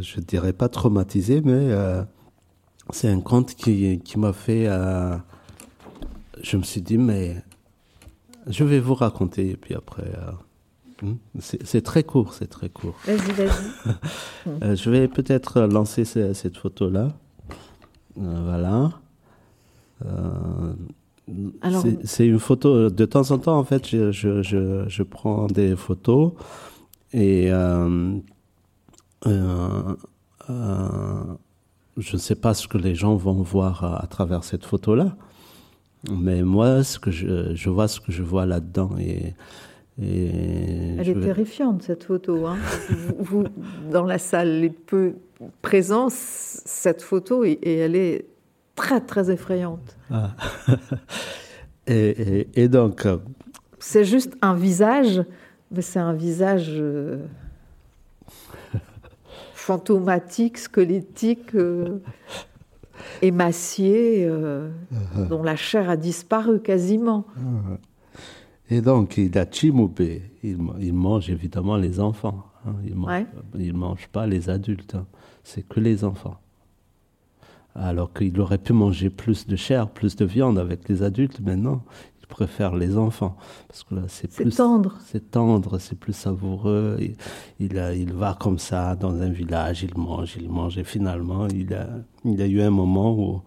je 0.00 0.20
dirais 0.20 0.52
pas 0.52 0.68
traumatisé, 0.68 1.40
mais 1.40 1.72
c'est 2.90 3.08
un 3.08 3.20
conte 3.20 3.54
qui, 3.54 4.00
qui 4.00 4.18
m'a 4.18 4.32
fait. 4.32 4.66
Euh, 4.66 5.16
je 6.42 6.56
me 6.56 6.62
suis 6.62 6.80
dit, 6.80 6.98
mais 6.98 7.36
je 8.46 8.64
vais 8.64 8.80
vous 8.80 8.94
raconter, 8.94 9.50
et 9.50 9.56
puis 9.56 9.74
après. 9.74 10.10
Euh, 11.02 11.06
hmm, 11.06 11.16
c'est 11.40 11.82
très 11.82 12.02
court, 12.02 12.34
c'est 12.34 12.48
très 12.48 12.68
court. 12.68 12.96
Vas-y, 13.04 13.32
vas-y. 13.32 13.48
Euh, 14.62 14.74
je 14.74 14.88
vais 14.88 15.08
peut-être 15.08 15.60
lancer 15.60 16.06
cette 16.06 16.56
photo-là. 16.56 17.12
Voilà. 18.18 18.90
c'est 22.04 22.26
une 22.26 22.38
photo. 22.38 22.90
De 22.90 23.04
temps 23.04 23.30
en 23.30 23.38
temps, 23.38 23.58
en 23.58 23.64
fait, 23.64 23.86
je, 23.88 24.12
je, 24.12 24.42
je, 24.42 24.88
je 24.88 25.02
prends 25.02 25.46
des 25.46 25.76
photos 25.76 26.32
et 27.12 27.50
je 31.98 32.12
ne 32.12 32.18
sais 32.18 32.34
pas 32.34 32.54
ce 32.54 32.68
que 32.68 32.78
les 32.78 32.94
gens 32.94 33.16
vont 33.16 33.42
voir 33.42 34.02
à, 34.02 34.06
travers 34.06 34.44
cette 34.44 34.64
photo-là, 34.64 35.16
mais 36.10 36.42
moi, 36.42 36.84
ce 36.84 36.98
que 36.98 37.10
je, 37.10 37.54
je, 37.54 37.70
vois 37.70 37.88
ce 37.88 38.00
que 38.00 38.12
je 38.12 38.22
vois 38.22 38.46
là-dedans. 38.46 38.90
Et, 38.98 39.34
Elle 40.00 41.08
est 41.08 41.20
terrifiante, 41.20 41.82
cette 41.82 42.04
photo. 42.04 42.46
Hein. 42.46 42.56
vous, 43.18 43.44
dans 43.90 44.04
la 44.04 44.18
salle, 44.18 44.60
les 44.60 44.70
peu 44.70 45.14
présents, 45.60 46.08
cette 46.10 47.02
photo, 47.02 47.44
et, 47.44 47.58
elle 47.62 47.96
est 47.96 48.26
très, 48.76 49.00
très 49.00 49.30
effrayante. 49.30 49.96
Ah. 50.10 50.34
et, 51.86 52.48
et, 52.54 52.68
donc... 52.68 53.06
Euh, 53.06 53.18
c'est 53.80 54.04
juste 54.04 54.36
un 54.40 54.54
visage, 54.54 55.24
mais 55.70 55.82
c'est 55.82 55.98
un 55.98 56.12
visage... 56.12 56.68
Euh, 56.70 57.24
fantomatique, 59.54 60.58
squelettique, 60.58 61.54
euh, 61.54 61.98
émacié, 63.20 64.26
uh-huh. 64.26 65.28
dont 65.28 65.42
la 65.42 65.56
chair 65.56 65.90
a 65.90 65.96
disparu 65.96 66.60
quasiment. 66.60 67.26
Uh-huh. 67.36 67.78
Et 68.70 68.80
donc, 68.80 69.16
il 69.16 69.36
a 69.38 69.46
Chimoubé, 69.50 70.22
il, 70.42 70.58
il, 70.80 70.92
mange 70.92 71.30
évidemment 71.30 71.76
les 71.76 72.00
enfants. 72.00 72.44
Hein. 72.66 72.74
Il 72.84 73.72
ne 73.72 73.72
mange, 73.72 74.08
pas 74.08 74.26
les 74.26 74.50
adultes, 74.50 74.94
hein. 74.94 75.06
c'est 75.42 75.66
que 75.66 75.80
les 75.80 76.04
enfants. 76.04 76.38
Alors 77.74 78.12
qu'il 78.12 78.38
aurait 78.40 78.58
pu 78.58 78.72
manger 78.72 79.08
plus 79.08 79.46
de 79.46 79.56
chair, 79.56 79.88
plus 79.88 80.16
de 80.16 80.24
viande 80.24 80.58
avec 80.58 80.88
les 80.88 81.02
adultes, 81.02 81.40
maintenant, 81.40 81.82
préfère 82.28 82.76
les 82.76 82.96
enfants 82.96 83.36
parce 83.66 83.82
que 83.82 83.94
là 83.94 84.02
c'est 84.06 84.28
plus 84.30 84.54
tendre 84.54 84.96
c'est 85.04 85.30
tendre 85.30 85.78
c'est 85.78 85.98
plus 85.98 86.12
savoureux 86.12 86.98
il, 87.00 87.16
il, 87.58 88.12
va 88.12 88.36
comme 88.38 88.58
ça 88.58 88.94
dans 88.94 89.20
un 89.20 89.30
village 89.30 89.82
il 89.82 89.96
mange 89.98 90.36
il 90.38 90.48
mange 90.48 90.78
et 90.78 90.84
finalement 90.84 91.48
il 91.48 91.74
a 91.74 91.88
il 92.24 92.40
a 92.40 92.46
eu 92.46 92.60
un 92.60 92.70
moment 92.70 93.18
où 93.18 93.42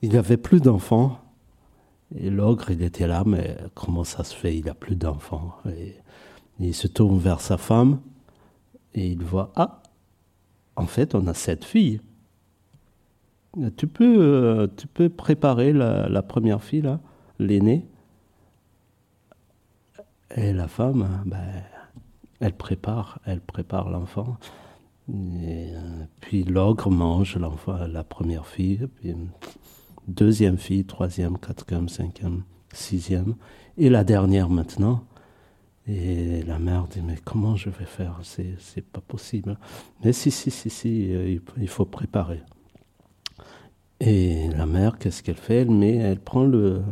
il 0.00 0.10
n'y 0.10 0.16
avait 0.16 0.36
plus 0.36 0.60
d'enfants 0.60 1.18
et 2.16 2.30
l'ogre 2.30 2.70
il 2.70 2.82
était 2.82 3.06
là 3.06 3.22
mais 3.26 3.56
comment 3.74 4.04
ça 4.04 4.24
se 4.24 4.34
fait? 4.34 4.56
Il 4.56 4.64
n'a 4.64 4.74
plus 4.74 4.96
d'enfants 4.96 5.56
il 6.60 6.74
se 6.74 6.88
tourne 6.88 7.18
vers 7.18 7.40
sa 7.40 7.56
femme 7.56 8.00
et 8.94 9.06
il 9.06 9.22
voit 9.22 9.52
ah 9.56 9.82
en 10.76 10.86
fait 10.86 11.14
on 11.14 11.26
a 11.26 11.34
sept 11.34 11.64
filles 11.64 12.00
tu 13.76 13.86
peux, 13.86 14.16
euh, 14.20 14.66
préparer 15.16 15.72
la, 15.72 16.22
première 16.22 16.62
fille 16.62 16.82
là 16.82 17.00
l'aîné. 17.38 17.86
Et 20.36 20.52
la 20.52 20.68
femme, 20.68 21.22
ben, 21.26 21.38
elle 22.40 22.52
prépare, 22.52 23.18
elle 23.24 23.40
prépare 23.40 23.88
l'enfant. 23.88 24.36
Euh, 25.10 26.04
puis 26.20 26.44
l'ogre 26.44 26.90
mange 26.90 27.36
l'enfant, 27.36 27.78
la 27.86 28.04
première 28.04 28.46
fille, 28.46 28.86
deuxième 30.08 30.58
fille, 30.58 30.84
troisième, 30.84 31.38
quatrième, 31.38 31.88
cinquième, 31.88 32.42
sixième, 32.72 33.34
et 33.76 33.90
la 33.90 34.04
dernière 34.04 34.48
maintenant. 34.48 35.04
Et 35.86 36.42
la 36.42 36.58
mère 36.58 36.86
dit 36.88 37.00
mais 37.02 37.16
comment 37.24 37.56
je 37.56 37.70
vais 37.70 37.86
faire? 37.86 38.20
C'est 38.22 38.84
pas 38.84 39.00
possible. 39.00 39.58
Mais 40.04 40.12
si 40.12 40.30
si 40.30 40.50
si 40.50 40.68
si, 40.70 41.14
euh, 41.14 41.38
il 41.56 41.68
faut 41.68 41.86
préparer. 41.86 42.42
Et 44.00 44.48
la 44.50 44.66
mère, 44.66 44.98
qu'est-ce 44.98 45.22
qu'elle 45.22 45.36
fait? 45.36 45.62
Elle 45.62 45.70
met, 45.70 45.96
elle 45.96 46.20
prend 46.20 46.44
le 46.44 46.82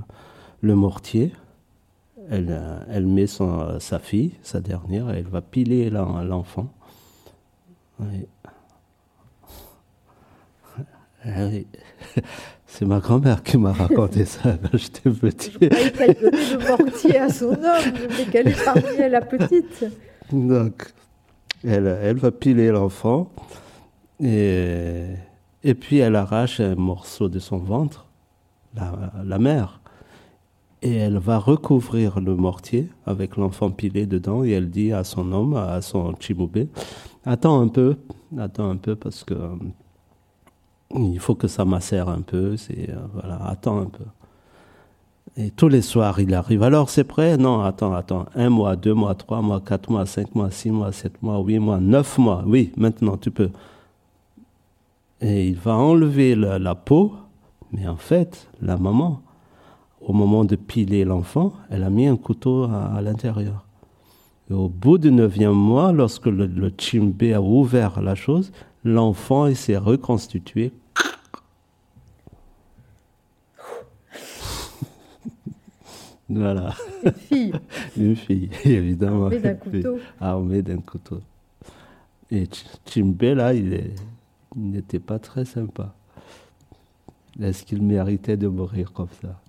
le 0.63 0.75
mortier. 0.75 1.33
Elle, 2.29 2.59
elle 2.89 3.07
met 3.07 3.27
son, 3.27 3.79
sa 3.79 3.99
fille, 4.01 4.33
sa 4.43 4.61
dernière, 4.61 5.11
elle 5.11 5.29
va 5.29 5.43
piler 5.43 5.91
l'enfant. 5.91 6.73
C'est 12.67 12.85
ma 12.85 12.99
grand-mère 12.99 13.43
qui 13.43 13.57
m'a 13.57 13.73
raconté 13.73 14.25
ça 14.25 14.59
quand 14.63 14.77
j'étais 14.77 15.11
petit. 15.11 15.53
Je 15.53 15.69
qu'elle 15.69 16.15
donnait 16.15 16.53
le 16.53 16.69
mortier 16.69 17.19
à 17.19 17.29
son 17.29 17.53
homme, 17.53 17.93
mais 18.11 18.25
qu'elle 18.31 18.49
épargnait 18.49 19.09
la 19.09 19.21
petite. 19.21 19.85
Donc, 20.33 20.93
elle, 21.65 21.87
elle 22.03 22.17
va 22.17 22.31
piler 22.31 22.71
l'enfant 22.71 23.31
et, 24.21 25.05
et 25.63 25.75
puis 25.75 25.99
elle 25.99 26.17
arrache 26.17 26.61
un 26.61 26.75
morceau 26.75 27.29
de 27.29 27.39
son 27.39 27.59
ventre, 27.59 28.07
la, 28.75 29.13
la 29.25 29.39
mère 29.39 29.81
et 30.83 30.95
elle 30.95 31.19
va 31.19 31.39
recouvrir 31.39 32.21
le 32.21 32.37
mortier 32.37 32.89
avec 33.07 33.37
l'enfant 33.37 33.71
pilé 33.71 34.07
dedans 34.07 34.45
et 34.45 34.51
elle 34.51 34.71
dit 34.71 34.93
à 34.93 35.05
son 35.05 35.33
homme, 35.33 35.55
à 35.55 35.81
son 35.81 36.15
chimoubé, 36.21 36.69
attends 37.25 37.61
un 37.61 37.69
peu, 37.69 37.97
attends 38.39 38.71
un 38.71 38.77
peu 38.77 38.95
parce 38.95 39.25
que 39.25 39.35
il 40.95 41.19
faut 41.19 41.35
que 41.35 41.49
ça 41.49 41.65
macère 41.65 42.09
un 42.09 42.21
peu, 42.21 42.57
c'est 42.57 42.91
euh, 42.91 42.97
voilà, 43.13 43.39
attends 43.47 43.81
un 43.81 43.87
peu. 43.87 44.05
Et 45.39 45.51
tous 45.51 45.69
les 45.69 45.83
soirs, 45.83 46.19
il 46.19 46.33
arrive. 46.33 46.63
Alors, 46.63 46.89
c'est 46.89 47.05
prêt? 47.05 47.37
Non, 47.37 47.61
attends, 47.61 47.93
attends. 47.93 48.25
Un 48.35 48.49
mois, 48.49 48.75
deux 48.75 48.95
mois, 48.95 49.15
trois 49.15 49.43
mois, 49.43 49.61
quatre 49.61 49.91
mois, 49.91 50.07
cinq 50.07 50.35
mois, 50.35 50.51
six 50.51 50.71
mois, 50.71 50.93
sept 50.93 51.23
mois, 51.23 51.39
huit 51.41 51.59
mois, 51.59 51.79
neuf 51.79 52.17
mois. 52.17 52.43
Oui, 52.47 52.73
maintenant, 52.79 53.19
tu 53.19 53.31
peux. 53.31 53.51
Et 55.21 55.49
il 55.49 55.57
va 55.57 55.75
enlever 55.75 56.35
la 56.35 56.75
peau, 56.75 57.13
mais 57.71 57.87
en 57.87 57.97
fait, 57.97 58.49
la 58.63 58.79
maman, 58.79 59.21
au 60.01 60.15
moment 60.15 60.45
de 60.45 60.57
piler 60.57 61.05
l'enfant, 61.05 61.53
elle 61.69 61.83
a 61.83 61.91
mis 61.91 62.07
un 62.07 62.17
couteau 62.17 62.65
à, 62.65 63.01
l'intérieur. 63.03 63.67
Et 64.51 64.55
au 64.55 64.69
bout 64.69 64.97
du 64.97 65.11
neuvième 65.11 65.53
mois, 65.53 65.93
lorsque 65.93 66.27
le, 66.27 66.47
le 66.47 66.73
chimbé 66.79 67.35
a 67.35 67.43
ouvert 67.43 68.01
la 68.01 68.15
chose, 68.15 68.53
l'enfant 68.87 69.53
s'est 69.55 69.77
reconstitué. 69.77 70.73
voilà. 76.29 76.75
Une 77.05 77.13
fille. 77.13 77.53
Une 77.97 78.17
fille, 78.17 78.51
évidemment. 78.65 79.27
Armée 79.27 79.41
d'un 79.41 79.55
couteau. 79.55 79.99
Armée 80.21 80.63
d'un 80.63 80.79
couteau. 80.79 81.21
Et 82.31 82.49
Chimbé, 82.87 83.35
là, 83.35 83.53
il 83.55 83.93
n'était 84.55 84.99
pas 84.99 85.19
très 85.19 85.45
sympa. 85.45 85.95
Est-ce 87.41 87.65
qu'il 87.65 87.83
méritait 87.83 88.37
de 88.37 88.49
mourir 88.49 88.93
comme 88.93 89.09
ça? 89.21 89.41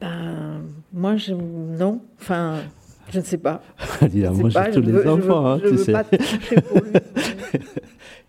Ben, 0.00 0.62
moi, 0.92 1.16
je, 1.16 1.34
non. 1.34 2.00
Enfin, 2.20 2.60
je 3.12 3.18
ne 3.18 3.24
sais 3.24 3.38
pas. 3.38 3.62
Il 4.12 4.26
a 4.26 4.30
mangé 4.30 4.58
tous 4.72 4.80
les 4.80 5.06
enfants, 5.06 5.46
hein, 5.46 5.60
tu 5.60 5.76
sais. 5.78 5.92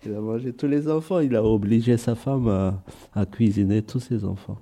Il 0.06 0.14
a 0.14 0.20
mangé 0.20 0.52
tous 0.54 0.68
les 0.68 0.90
enfants. 0.90 1.20
Il 1.20 1.36
a 1.36 1.44
obligé 1.44 1.98
sa 1.98 2.16
femme 2.16 2.76
à, 3.16 3.26
cuisiner 3.26 3.82
tous 3.82 4.00
ses 4.00 4.26
enfants. 4.26 4.58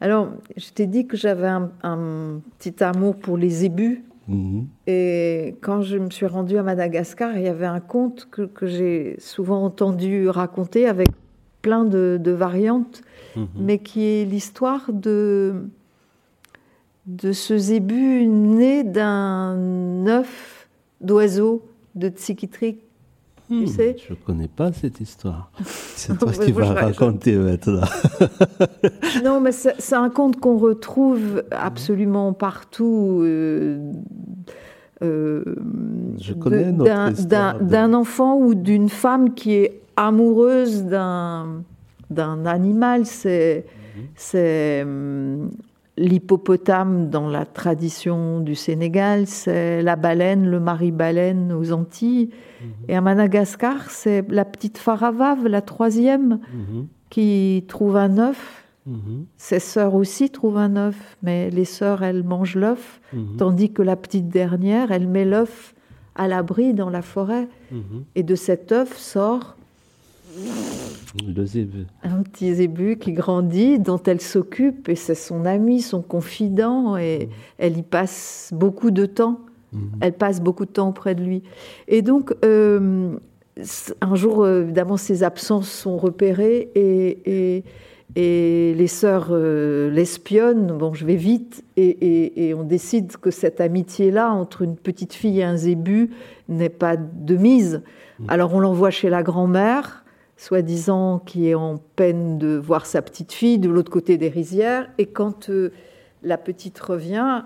Alors, 0.00 0.30
je 0.56 0.70
t'ai 0.70 0.86
dit 0.86 1.06
que 1.06 1.16
j'avais 1.16 1.46
un, 1.46 2.40
petit 2.58 2.82
amour 2.82 3.16
pour 3.16 3.38
les 3.38 3.50
zébus. 3.50 4.04
Mhm. 4.26 4.66
Et 4.86 5.56
quand 5.60 5.82
je 5.82 5.98
me 5.98 6.10
suis 6.10 6.26
rendue 6.26 6.58
à 6.58 6.62
Madagascar, 6.62 7.36
il 7.36 7.44
y 7.44 7.48
avait 7.48 7.66
un 7.66 7.80
conte 7.80 8.26
que, 8.30 8.42
que 8.42 8.66
j'ai 8.66 9.16
souvent 9.18 9.62
entendu 9.62 10.28
raconter 10.28 10.88
avec 10.88 11.08
plein 11.62 11.84
de, 11.84 12.18
de 12.20 12.30
variantes 12.32 13.02
Mhm. 13.36 13.48
mais 13.58 13.78
qui 13.78 14.04
est 14.04 14.24
l'histoire 14.24 14.92
de, 14.92 15.68
de 17.06 17.32
ce 17.32 17.58
zébu 17.58 18.26
né 18.26 18.82
d'un 18.84 20.06
œuf 20.06 20.68
d'oiseau 21.00 21.62
de 21.94 22.08
Tsikitrik 22.08 22.78
tu 23.50 23.54
Hmm, 23.64 23.66
sais. 23.66 23.94
Je 24.08 24.14
connais 24.14 24.48
pas 24.48 24.72
cette 24.72 25.00
histoire. 25.02 25.50
C'est 25.64 26.18
toi 26.18 26.32
qui 26.32 26.50
vas 26.50 26.72
raconter 26.72 27.36
maintenant. 27.36 27.86
Non, 29.22 29.38
mais 29.42 29.52
c'est 29.52 29.94
un 29.94 30.08
conte 30.08 30.40
qu'on 30.40 30.56
retrouve 30.56 31.44
absolument 31.50 32.32
partout. 32.32 33.20
euh, 33.22 33.92
euh, 35.02 35.44
Je 36.18 36.32
connais 36.32 36.72
d'un- 36.72 37.10
de- 37.10 37.94
enfant 37.94 38.34
ou 38.38 38.54
d'une 38.54 38.88
femme 38.88 39.34
qui 39.34 39.52
est 39.52 39.82
amoureuse 39.96 40.84
d'un 40.84 41.64
animal. 42.46 43.04
C'est 43.04 43.66
c'est 44.16 44.82
hum, 44.84 45.50
l'hippopotame 45.96 47.08
dans 47.10 47.28
la 47.28 47.44
tradition 47.44 48.40
du 48.40 48.54
Sénégal, 48.54 49.26
c'est 49.26 49.82
la 49.82 49.96
baleine, 49.96 50.46
le 50.48 50.60
mari-baleine 50.60 51.52
aux 51.52 51.72
Antilles. 51.72 52.30
Et 52.88 52.96
à 52.96 53.00
Madagascar, 53.00 53.90
c'est 53.90 54.24
la 54.30 54.44
petite 54.44 54.78
faravave, 54.78 55.46
la 55.46 55.60
troisième, 55.60 56.38
Mhm, 56.52 56.86
qui 57.10 57.64
trouve 57.68 57.96
un 57.96 58.18
œuf. 58.18 58.64
mhm, 58.86 59.26
Ses 59.36 59.60
sœurs 59.60 59.94
aussi 59.94 60.30
trouvent 60.30 60.56
un 60.58 60.76
œuf, 60.76 61.16
mais 61.22 61.50
les 61.50 61.64
sœurs, 61.64 62.02
elles 62.02 62.24
mangent 62.24 62.56
l'œuf, 62.56 63.00
mhm, 63.12 63.36
tandis 63.36 63.70
que 63.72 63.82
la 63.82 63.96
petite 63.96 64.28
dernière, 64.28 64.90
elle 64.92 65.06
met 65.08 65.24
l'œuf 65.24 65.74
à 66.16 66.26
l'abri 66.28 66.74
dans 66.74 66.90
la 66.90 67.02
forêt. 67.02 67.48
mhm. 67.70 68.04
Et 68.14 68.22
de 68.22 68.34
cet 68.34 68.72
œuf 68.72 68.96
sort 68.96 69.56
Le 71.36 71.44
zébu. 71.46 71.86
un 72.02 72.22
petit 72.22 72.54
zébu 72.54 72.96
qui 72.98 73.12
grandit, 73.12 73.78
dont 73.78 74.02
elle 74.04 74.20
s'occupe, 74.20 74.88
et 74.88 74.96
c'est 74.96 75.14
son 75.14 75.44
ami, 75.44 75.80
son 75.80 76.02
confident, 76.02 76.96
et 76.96 77.28
elle 77.58 77.78
y 77.78 77.82
passe 77.82 78.50
beaucoup 78.52 78.90
de 78.90 79.06
temps. 79.06 79.40
Mhm. 79.72 79.80
Elle 80.00 80.12
passe 80.12 80.40
beaucoup 80.40 80.64
de 80.66 80.70
temps 80.70 80.88
auprès 80.88 81.14
de 81.14 81.22
lui. 81.22 81.42
Et 81.88 82.02
donc, 82.02 82.34
euh, 82.44 83.10
un 84.00 84.14
jour, 84.16 84.42
euh, 84.42 84.62
évidemment, 84.62 84.96
ses 84.96 85.22
absences 85.22 85.70
sont 85.70 85.96
repérées 85.96 86.70
et, 86.74 87.18
et, 87.56 87.64
et 88.16 88.74
les 88.74 88.86
sœurs 88.88 89.28
euh, 89.30 89.90
l'espionnent. 89.90 90.66
Bon, 90.78 90.94
je 90.94 91.04
vais 91.04 91.16
vite. 91.16 91.64
Et, 91.76 91.86
et- 91.88 92.48
et 92.48 92.54
on 92.54 92.64
décide 92.64 93.16
que 93.16 93.30
cette 93.30 93.60
amitié-là, 93.60 94.32
entre 94.32 94.62
une 94.62 94.76
petite 94.76 95.12
fille 95.12 95.40
et 95.40 95.44
un 95.44 95.56
zébu, 95.56 96.10
n'est 96.48 96.68
pas 96.68 96.96
de 96.96 97.36
mise. 97.36 97.82
Alors, 98.28 98.54
on 98.54 98.60
l'envoie 98.60 98.90
chez 98.90 99.10
la 99.10 99.24
grand-mère, 99.24 100.03
soi-disant 100.36 101.20
qui 101.20 101.48
est 101.48 101.54
en 101.54 101.76
peine 101.96 102.38
de 102.38 102.56
voir 102.56 102.86
sa 102.86 103.02
petite 103.02 103.32
fille 103.32 103.58
de 103.58 103.68
l'autre 103.68 103.90
côté 103.90 104.18
des 104.18 104.28
rizières. 104.28 104.88
Et 104.98 105.06
quand 105.06 105.50
euh, 105.50 105.72
la 106.22 106.38
petite 106.38 106.78
revient, 106.78 107.44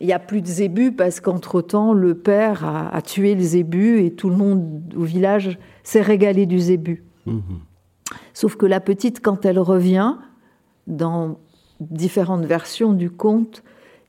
il 0.00 0.06
n'y 0.06 0.12
a 0.12 0.18
plus 0.18 0.42
de 0.42 0.46
zébu 0.46 0.92
parce 0.92 1.20
qu'entre-temps, 1.20 1.92
le 1.92 2.14
père 2.14 2.64
a, 2.64 2.94
a 2.94 3.02
tué 3.02 3.34
le 3.34 3.42
zébu 3.42 4.04
et 4.04 4.12
tout 4.12 4.30
le 4.30 4.36
monde 4.36 4.94
au 4.96 5.02
village 5.02 5.58
s'est 5.82 6.00
régalé 6.00 6.46
du 6.46 6.58
zébu. 6.58 7.04
Mhm. 7.26 7.42
Sauf 8.34 8.56
que 8.56 8.66
la 8.66 8.80
petite, 8.80 9.20
quand 9.20 9.44
elle 9.44 9.58
revient, 9.58 10.16
dans 10.86 11.38
différentes 11.80 12.44
versions 12.44 12.92
du 12.92 13.10
conte, 13.10 13.62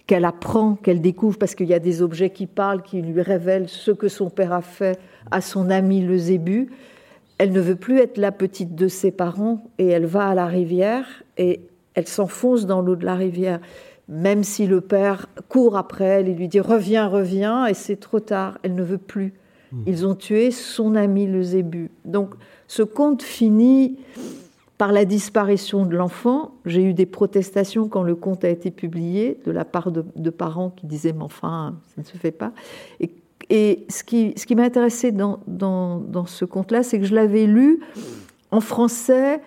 qu'elle 0.08 0.26
apprend, 0.26 0.76
qu'elle 0.76 1.02
découvre, 1.02 1.38
parce 1.38 1.56
qu'il 1.56 1.68
y 1.68 1.74
a 1.74 1.80
des 1.80 2.02
objets 2.02 2.30
qui 2.30 2.46
parlent, 2.46 2.82
qui 2.82 3.02
lui 3.02 3.22
révèlent 3.22 3.70
ce 3.70 3.92
que 3.92 4.08
son 4.08 4.30
père 4.30 4.52
a 4.54 4.62
fait 4.62 5.00
à 5.32 5.42
son 5.42 5.70
ami 5.70 6.02
le 6.02 6.18
zébu, 6.18 6.70
elle 7.38 7.52
ne 7.52 7.62
veut 7.62 7.76
plus 7.76 8.00
être 8.00 8.18
la 8.18 8.32
petite 8.32 8.76
de 8.76 8.88
ses 8.88 9.12
parents 9.12 9.64
et 9.78 9.88
elle 9.88 10.06
va 10.06 10.28
à 10.28 10.36
la 10.36 10.46
rivière 10.46 11.06
et 11.38 11.62
elle 11.94 12.08
s'enfonce 12.08 12.66
dans 12.66 12.82
l'eau 12.82 12.96
de 12.96 13.06
la 13.06 13.16
rivière. 13.16 13.60
Même 14.10 14.44
si 14.44 14.68
le 14.68 14.82
père 14.82 15.28
court 15.50 15.78
après 15.78 16.06
elle 16.06 16.28
et 16.28 16.34
lui 16.34 16.48
dit 16.48 16.60
reviens, 16.60 17.08
reviens, 17.08 17.66
et 17.66 17.74
c'est 17.74 17.96
trop 17.96 18.20
tard, 18.20 18.58
elle 18.64 18.76
ne 18.76 18.84
veut 18.84 18.98
plus. 18.98 19.34
Ils 19.88 20.06
ont 20.06 20.14
tué 20.14 20.52
son 20.52 20.94
ami 20.94 21.26
le 21.26 21.42
zébu. 21.42 21.90
Donc 22.06 22.36
ce 22.68 22.84
conte 22.84 23.24
finit 23.24 23.98
par 24.78 24.92
la 24.92 25.04
disparition 25.04 25.86
de 25.86 25.96
l'enfant. 25.96 26.52
J'ai 26.66 26.84
eu 26.84 26.94
des 26.94 27.08
protestations 27.08 27.88
quand 27.88 28.04
le 28.04 28.14
conte 28.14 28.46
a 28.46 28.50
été 28.50 28.70
publié 28.70 29.40
de 29.46 29.52
la 29.52 29.66
part 29.66 29.92
de, 29.92 30.06
de 30.16 30.30
parents 30.30 30.70
qui 30.70 30.86
disaient 30.86 31.14
mais 31.14 31.24
enfin 31.24 31.76
ça 31.96 32.02
ne 32.02 32.06
se 32.06 32.18
fait 32.18 32.32
pas. 32.32 32.52
Et, 33.00 33.10
et 33.50 33.86
ce 33.90 34.04
qui, 34.04 34.56
m'a 34.56 34.64
intéressé 34.64 35.12
dans, 35.12 35.40
ce 36.26 36.46
conte-là, 36.46 36.84
c'est 36.84 37.00
que 37.00 37.06
je 37.06 37.16
l'avais 37.16 37.46
lu 37.46 37.80
en 38.52 38.60
français 38.60 39.42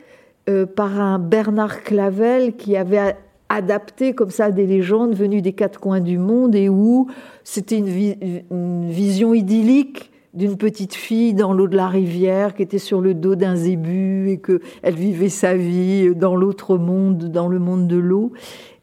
euh, 0.48 0.66
par 0.66 1.00
un 1.00 1.18
Bernard 1.18 1.82
Clavel 1.82 2.56
qui 2.56 2.76
avait 2.76 3.16
adapté 3.48 4.12
comme 4.12 4.30
ça 4.30 4.50
des 4.50 4.66
légendes 4.66 5.14
venues 5.14 5.42
des 5.42 5.52
quatre 5.52 5.78
coins 5.78 6.00
du 6.00 6.18
monde 6.18 6.54
et 6.56 6.68
où 6.68 7.08
c'était 7.44 7.78
une 7.78 8.88
vision 8.90 9.34
idyllique 9.34 10.10
d'une 10.34 10.56
petite 10.56 10.94
fille 10.94 11.32
dans 11.32 11.52
l'eau 11.52 11.66
de 11.66 11.76
la 11.76 11.88
rivière 11.88 12.54
qui 12.54 12.62
était 12.62 12.78
sur 12.78 13.00
le 13.00 13.14
dos 13.14 13.36
d'un 13.36 13.56
zébu 13.56 14.30
et 14.30 14.38
que 14.38 14.60
elle 14.82 14.94
vivait 14.94 15.30
sa 15.30 15.56
vie 15.56 16.14
dans 16.14 16.36
l'autre 16.36 16.76
monde, 16.76 17.30
dans 17.30 17.48
le 17.48 17.58
monde 17.58 17.88
de 17.88 17.96
l'eau. 17.96 18.32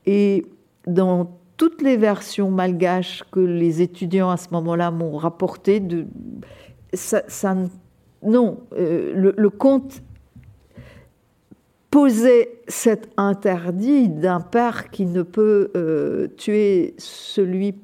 Et 0.06 0.46
dans 0.88 1.30
toutes 1.64 1.82
les 1.82 1.96
versions 1.96 2.52
malgaches 2.52 3.24
que 3.32 3.40
les 3.40 3.82
étudiants 3.82 4.30
à 4.30 4.36
ce 4.36 4.48
moment-là 4.52 4.92
m'ont 4.92 5.16
rapportées, 5.16 5.80
de, 5.80 6.06
ça, 6.94 7.24
ça 7.30 7.56
non, 8.22 8.58
euh, 8.78 9.14
le, 9.16 9.34
le 9.38 9.50
conte 9.50 10.02
posait 11.90 12.50
cet 12.68 13.10
interdit 13.16 14.10
d'un 14.10 14.42
père 14.42 14.90
qui 14.90 15.06
ne 15.06 15.22
peut 15.22 15.72
euh, 15.78 16.28
tuer 16.36 16.96
celui 16.98 17.76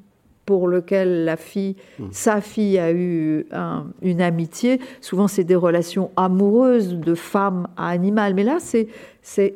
pour 0.44 0.68
lequel 0.68 1.24
la 1.24 1.36
fille, 1.36 1.76
sa 2.10 2.40
fille 2.42 2.76
a 2.78 2.92
eu 2.92 3.46
un- 3.52 3.86
une 4.02 4.20
amitié. 4.20 4.80
Souvent, 5.00 5.28
c'est 5.28 5.44
des 5.44 5.54
relations 5.54 6.10
amoureuses 6.16 6.96
de 6.98 7.14
femme 7.14 7.68
à 7.78 7.88
animal. 7.90 8.34
Mais 8.34 8.42
là, 8.44 8.58
c'est, 8.60 8.88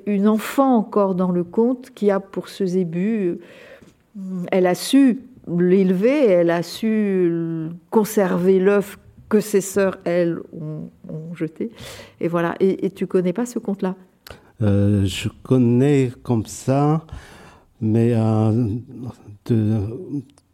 une 0.07 0.29
enfant 0.29 0.77
encore 0.77 1.15
dans 1.17 1.33
le 1.33 1.43
conte 1.45 1.91
qui 1.91 2.11
a 2.13 2.21
pour 2.21 2.49
ce 2.49 2.65
zébu, 2.65 3.39
elle 4.51 4.67
a 4.67 4.75
su 4.75 5.21
l'élever, 5.49 6.27
elle 6.27 6.51
a 6.51 6.63
su 6.63 7.69
conserver 7.91 8.59
l'œuf 8.59 8.99
que 9.29 9.41
ses 9.41 9.61
sœurs, 9.61 9.99
elles, 10.05 10.39
ont, 10.53 10.91
jeté. 11.35 11.71
Et 12.21 12.29
voilà. 12.29 12.55
Et, 12.61 12.87
et 12.87 12.91
tu 12.91 13.07
connais 13.07 13.33
pas 13.33 13.47
ce 13.47 13.59
conte-là? 13.59 13.97
Euh, 14.63 15.05
je 15.05 15.29
connais 15.43 16.13
comme 16.23 16.47
ça, 16.47 17.05
mais 17.81 18.13
euh, 18.15 18.69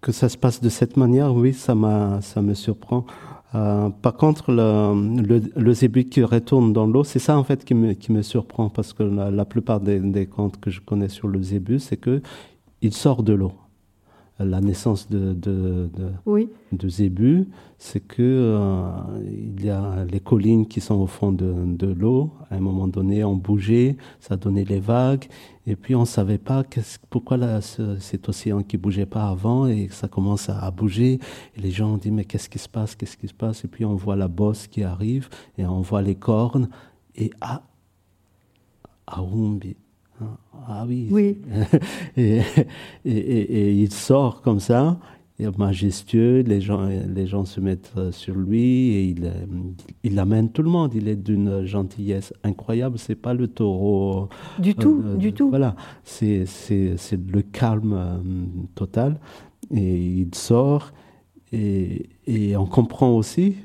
que 0.01 0.13
ça 0.13 0.29
se 0.29 0.39
passe 0.39 0.61
de 0.61 0.69
cette 0.69 0.97
manière, 0.97 1.35
oui, 1.35 1.53
ça, 1.53 1.75
ça 2.23 2.43
me 2.43 2.55
surprend. 2.55 3.05
Euh, 3.55 3.91
par 3.91 4.15
contre, 4.15 4.53
le, 4.53 5.43
le, 5.57 5.73
zébu 5.73 6.05
qui 6.05 6.23
retourne 6.23 6.73
dans 6.73 6.87
l'eau, 6.87 7.03
c'est 7.03 7.19
ça 7.19 7.37
en 7.37 7.43
fait 7.43 7.65
qui 7.65 7.75
me, 7.75 7.95
qui 7.95 8.13
me 8.13 8.23
surprend, 8.23 8.71
parce 8.71 8.93
que 8.93 9.03
la, 9.03 9.31
la 9.31 9.45
plupart 9.45 9.81
des, 9.81 9.99
des 9.99 10.27
contes 10.27 10.61
que 10.61 10.71
je 10.71 10.81
connais 10.81 11.09
sur 11.09 11.27
le 11.27 11.43
zébu, 11.43 11.81
c'est 11.81 11.97
que 11.97 12.23
il 12.83 12.93
sort 12.93 13.23
de 13.23 13.33
l'eau. 13.33 13.53
La 14.43 14.63
naissance 14.63 15.07
de, 15.11 15.35
de, 15.35 15.91
de, 15.95 16.13
Oui. 16.25 16.49
de 16.73 16.89
zébu, 16.89 17.47
c'est 17.77 18.01
que 18.01 18.23
euh, 18.23 18.91
il 19.27 19.63
y 19.63 19.69
a 19.69 20.07
les 20.11 20.21
collines 20.21 20.67
qui 20.67 20.81
sont 20.81 20.95
au 20.95 21.07
fond 21.07 21.31
de, 21.31 21.53
de 21.67 21.87
l'eau. 21.89 22.31
À 22.49 22.57
un 22.57 22.61
moment 22.61 22.89
donné, 22.89 23.23
ont 23.23 23.37
bougé, 23.37 23.99
ça 24.19 24.37
donnait 24.39 24.65
les 24.65 24.81
vagues, 24.81 25.27
et 25.67 25.77
puis 25.77 25.95
on 25.95 26.07
savait 26.07 26.39
pas 26.39 26.65
pourquoi 27.11 27.37
là, 27.37 27.61
ce- 27.61 27.99
cet 27.99 28.31
océan 28.31 28.63
qui 28.63 28.79
bougeait 28.79 29.05
pas 29.05 29.29
avant 29.29 29.67
et 29.67 29.89
ça 29.91 30.09
commence 30.09 30.49
à, 30.49 30.59
à 30.59 30.71
bouger. 30.71 31.19
Et 31.55 31.61
les 31.61 31.71
gens 31.71 31.93
ont 31.93 31.99
dit 31.99 32.11
mais 32.11 32.25
qu'est-ce 32.25 32.49
qui 32.49 32.59
se 32.59 32.69
passe, 32.69 32.95
qu'est-ce 32.97 33.19
qui 33.19 33.29
se 33.29 33.35
passe? 33.35 33.63
Et 33.67 33.69
puis 33.69 33.85
on 33.85 33.95
voit 33.95 34.17
la 34.17 34.29
bosse 34.29 34.67
qui 34.69 34.83
arrive 34.85 35.29
et 35.59 35.67
on 35.67 35.83
voit 35.83 36.01
les 36.01 36.15
cornes 36.15 36.71
et 37.15 37.31
ah, 37.43 37.63
Aoumbi. 39.07 39.77
Hein, 40.21 40.37
Ah 40.69 40.85
oui. 40.87 41.09
Oui. 41.11 41.39
et, 42.17 42.41
et, 43.05 43.73
il 43.73 43.93
sort 43.93 44.43
comme 44.43 44.61
ça, 44.61 44.99
majestueux, 45.57 46.41
les 46.41 46.61
gens, 46.61 46.87
les 46.87 47.27
gens 47.27 47.45
se 47.45 47.61
mettent 47.61 47.93
euh, 47.97 48.13
sur 48.13 48.35
lui 48.35 48.91
et 48.91 49.05
il, 49.05 49.25
euh, 49.25 49.47
il 50.05 50.19
amène 50.19 50.51
tout 50.51 50.63
le 50.63 50.71
monde. 50.71 50.93
Il 50.95 51.09
est 51.09 51.17
d'une 51.17 51.65
gentillesse 51.65 52.35
incroyable. 52.45 52.99
C'est 52.99 53.15
pas 53.15 53.33
le 53.33 53.49
taureau. 53.49 54.29
Du 54.59 54.75
tout, 54.75 55.03
euh, 55.05 55.17
du 55.17 55.33
tout. 55.33 55.49
Voilà, 55.49 55.77
c'est 56.05 56.45
le 56.71 57.43
calme 57.43 57.95
euh, 57.95 58.19
total. 58.75 59.19
Et 59.75 59.97
il 59.97 60.35
sort 60.35 60.93
et, 61.53 62.09
et 62.27 62.57
on 62.57 62.67
comprend 62.67 63.11
aussi 63.11 63.57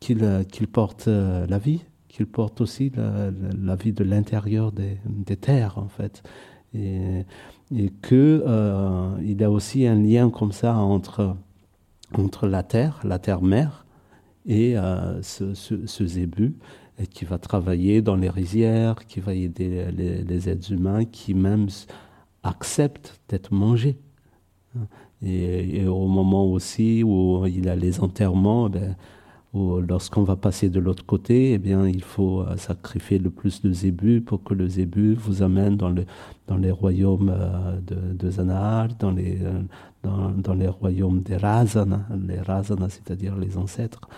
qu'il 0.00 0.24
euh, 0.24 0.42
qu'il 0.42 0.66
porte 0.66 1.08
euh, 1.08 1.46
la 1.46 1.58
vie, 1.58 1.82
qu'il 2.12 2.26
porte 2.26 2.60
aussi 2.60 2.92
la, 2.94 3.74
vie 3.74 3.92
de 3.92 4.04
l'intérieur 4.04 4.70
des, 4.70 5.36
terres 5.36 5.78
en 5.78 5.88
fait. 5.88 6.22
Et, 6.74 7.24
et 7.74 7.90
que 8.00 8.44
euh, 8.46 9.16
y 9.20 9.42
a 9.42 9.50
aussi 9.50 9.86
un 9.86 9.96
lien 9.96 10.30
comme 10.30 10.52
ça 10.52 10.76
entre 10.76 11.36
entre 12.18 12.46
la 12.46 12.62
terre, 12.62 13.00
la 13.04 13.18
terre 13.18 13.42
mère, 13.42 13.86
et 14.46 14.76
euh, 14.76 15.22
ce, 15.22 16.06
zébu 16.06 16.54
qui 17.10 17.24
va 17.24 17.38
travailler 17.38 18.02
dans 18.02 18.16
les 18.16 18.28
rizières, 18.28 19.06
qui 19.06 19.20
va 19.20 19.34
aider 19.34 19.86
les, 19.92 20.48
êtres 20.48 20.72
humains, 20.72 21.04
qui 21.04 21.34
même 21.34 21.68
acceptent 22.42 23.20
d'être 23.28 23.52
mangés. 23.52 23.98
Et, 25.22 25.86
au 25.86 26.06
moment 26.06 26.44
aussi 26.44 27.02
où 27.02 27.46
il 27.46 27.68
a 27.68 27.76
les 27.76 28.00
enterrements, 28.00 28.68
ben, 28.68 28.96
ou 29.52 29.80
lorsqu'on 29.80 30.22
va 30.22 30.36
passer 30.36 30.70
de 30.70 30.80
l'autre 30.80 31.04
côté, 31.04 31.52
eh 31.52 31.58
bien, 31.58 31.86
il 31.86 32.02
faut 32.02 32.40
euh, 32.40 32.56
sacrifier 32.56 33.18
le 33.18 33.30
plus 33.30 33.60
de 33.60 33.70
zébus 33.70 34.22
pour 34.22 34.42
que 34.42 34.54
le 34.54 34.66
zébu 34.66 35.14
vous 35.14 35.42
amène 35.42 35.76
dans, 35.76 35.90
le, 35.90 36.06
dans 36.46 36.56
les 36.56 36.70
royaumes 36.70 37.30
euh, 37.34 37.78
de, 37.80 38.14
de 38.14 38.30
Zanaar, 38.30 38.88
dans 38.98 39.10
les, 39.10 39.38
euh, 39.42 39.60
dans, 40.02 40.54
les 40.54 40.68
royaumes 40.68 41.20
des 41.20 41.36
Razana, 41.36 42.06
les 42.26 42.40
Razana, 42.40 42.88
c'est-à-dire 42.88 43.36
les 43.36 43.58
ancêtres. 43.58 44.08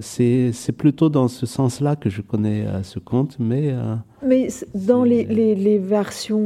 C'est 0.00 0.72
plutôt 0.76 1.08
dans 1.08 1.28
ce 1.28 1.46
sens-là 1.46 1.96
que 1.96 2.10
je 2.10 2.22
connais 2.22 2.66
euh, 2.66 2.82
ce 2.82 2.98
conte, 2.98 3.36
mais... 3.38 3.70
Euh, 3.70 3.94
mais 4.26 4.48
dans 4.74 5.04
les, 5.04 5.24
les, 5.24 5.54
les, 5.54 5.78
versions 5.78 6.40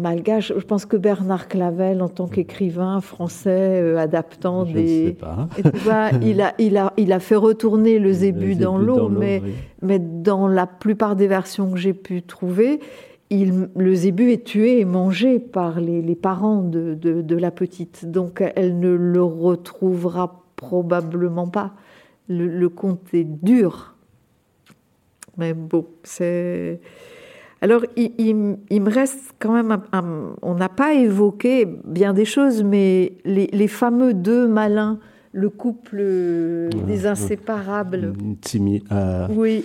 malgaches, 0.00 0.52
je 0.56 0.64
pense 0.64 0.86
que 0.86 0.96
Bernard 0.96 1.48
Clavel, 1.48 2.02
en 2.02 2.08
tant 2.08 2.28
qu'écrivain 2.28 3.00
français 3.00 3.80
euh, 3.82 3.98
adaptant 3.98 4.64
je 4.64 4.72
des... 4.72 5.06
sais 5.06 5.12
pas. 5.12 5.48
Vois, 5.74 6.10
il, 6.22 6.40
a, 6.40 6.54
il, 6.58 6.76
a, 6.76 6.92
il 6.96 7.12
a 7.12 7.20
fait 7.20 7.36
retourner 7.36 7.98
le 7.98 8.12
zébu 8.12 8.54
dans 8.54 8.78
l'eau, 8.78 9.08
mais, 9.08 9.42
oui. 9.44 9.52
mais 9.82 9.98
dans 9.98 10.46
la 10.46 10.66
plupart 10.66 11.16
des 11.16 11.26
versions 11.26 11.70
que 11.72 11.78
j'ai 11.78 11.94
pu 11.94 12.22
trouver, 12.22 12.80
il, 13.30 13.68
le 13.74 13.94
zébu 13.94 14.30
est 14.32 14.44
tué 14.44 14.80
et 14.80 14.84
mangé 14.84 15.38
par 15.38 15.80
les, 15.80 16.02
les 16.02 16.14
parents 16.14 16.62
de, 16.62 16.94
de, 16.94 17.22
de, 17.22 17.36
la 17.36 17.50
petite. 17.50 18.10
Donc 18.10 18.42
elle 18.54 18.78
ne 18.78 18.90
le 18.90 19.22
retrouvera 19.22 20.43
probablement 20.66 21.48
pas. 21.58 21.70
Le, 22.28 22.46
le 22.62 22.68
conte 22.68 23.12
est 23.12 23.28
dur. 23.50 23.94
Mais 25.36 25.52
bon, 25.52 25.84
c'est. 26.02 26.80
Alors, 27.60 27.82
il, 27.96 28.12
il, 28.18 28.56
il, 28.70 28.82
me 28.82 28.90
reste 28.90 29.34
quand 29.40 29.52
même. 29.58 29.70
Un, 29.72 29.82
un, 29.92 30.04
on 30.42 30.54
n'a 30.54 30.68
pas 30.68 30.94
évoqué 30.94 31.66
bien 31.98 32.12
des 32.20 32.24
choses, 32.24 32.62
mais 32.62 33.12
les, 33.24 33.48
les 33.60 33.68
fameux 33.68 34.12
deux 34.14 34.46
malins, 34.46 34.98
le 35.32 35.48
couple 35.50 35.98
des 36.90 37.06
inséparables. 37.06 38.12
Timi, 38.40 38.82
euh, 38.92 39.26
oui. 39.30 39.64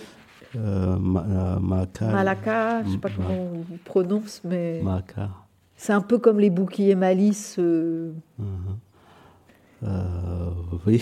Euh, 0.56 0.98
ma, 1.00 1.60
Malaka. 1.62 2.08
Malaka, 2.08 2.82
je 2.82 2.88
ne 2.88 2.92
sais 2.94 2.98
pas 2.98 3.10
comment 3.16 3.38
on 3.54 3.78
prononce, 3.86 4.42
mais. 4.44 4.82
Malaka. 4.84 5.30
C'est 5.76 5.94
un 5.94 6.02
peu 6.02 6.18
comme 6.18 6.40
les 6.40 6.50
boucliers 6.50 6.96
malice. 6.96 7.56
Euh... 7.60 8.12
Uh 8.38 8.44
-huh. 8.44 8.89
Euh, 9.84 10.50
oui. 10.86 11.02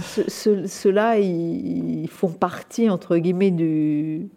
Ceux-là, 0.28 1.16
ce, 1.16 1.20
ils, 1.20 2.02
ils, 2.02 2.08
font 2.08 2.28
partie, 2.28 2.90
entre 2.90 3.16
guillemets, 3.16 3.50
du, 3.50 4.28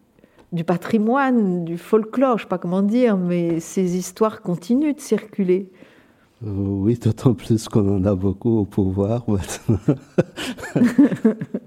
du 0.51 0.63
patrimoine, 0.63 1.65
du 1.65 1.77
folklore, 1.77 2.37
je 2.37 2.43
ne 2.43 2.45
sais 2.45 2.49
pas 2.49 2.57
comment 2.57 2.81
dire, 2.81 3.17
mais 3.17 3.59
ces 3.59 3.97
histoires 3.97 4.41
continuent 4.41 4.95
de 4.95 5.01
circuler. 5.01 5.71
Oui, 6.41 6.97
d'autant 6.97 7.33
plus 7.33 7.67
qu'on 7.67 7.97
en 7.97 8.05
a 8.05 8.15
beaucoup 8.15 8.59
au 8.59 8.65
pouvoir 8.65 9.23
maintenant. 9.29 9.79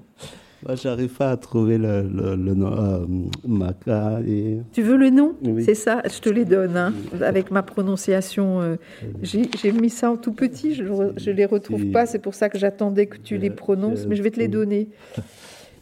Moi, 0.66 0.76
j'arrive 0.76 1.12
pas 1.12 1.30
à 1.30 1.36
trouver 1.36 1.76
le, 1.76 2.02
le, 2.02 2.36
le 2.36 2.54
nom 2.54 2.72
euh, 2.72 3.06
Maca. 3.46 4.20
Et... 4.26 4.60
Tu 4.72 4.80
veux 4.80 4.96
le 4.96 5.10
nom 5.10 5.36
oui. 5.42 5.62
C'est 5.62 5.74
ça, 5.74 6.00
je 6.06 6.18
te 6.20 6.30
les 6.30 6.46
donne, 6.46 6.76
hein, 6.76 6.94
avec 7.20 7.50
ma 7.50 7.62
prononciation. 7.62 8.62
Euh, 8.62 8.76
J'ai 9.22 9.72
mis 9.72 9.90
ça 9.90 10.10
en 10.10 10.16
tout 10.16 10.32
petit, 10.32 10.74
je 10.74 10.82
ne 10.82 11.32
les 11.32 11.44
retrouve 11.44 11.90
pas, 11.90 12.06
c'est 12.06 12.18
pour 12.18 12.34
ça 12.34 12.48
que 12.48 12.58
j'attendais 12.58 13.06
que 13.06 13.18
tu 13.18 13.36
les 13.36 13.50
prononces, 13.50 14.06
mais 14.06 14.16
je 14.16 14.22
vais 14.22 14.30
te 14.30 14.40
les 14.40 14.48
donner. 14.48 14.88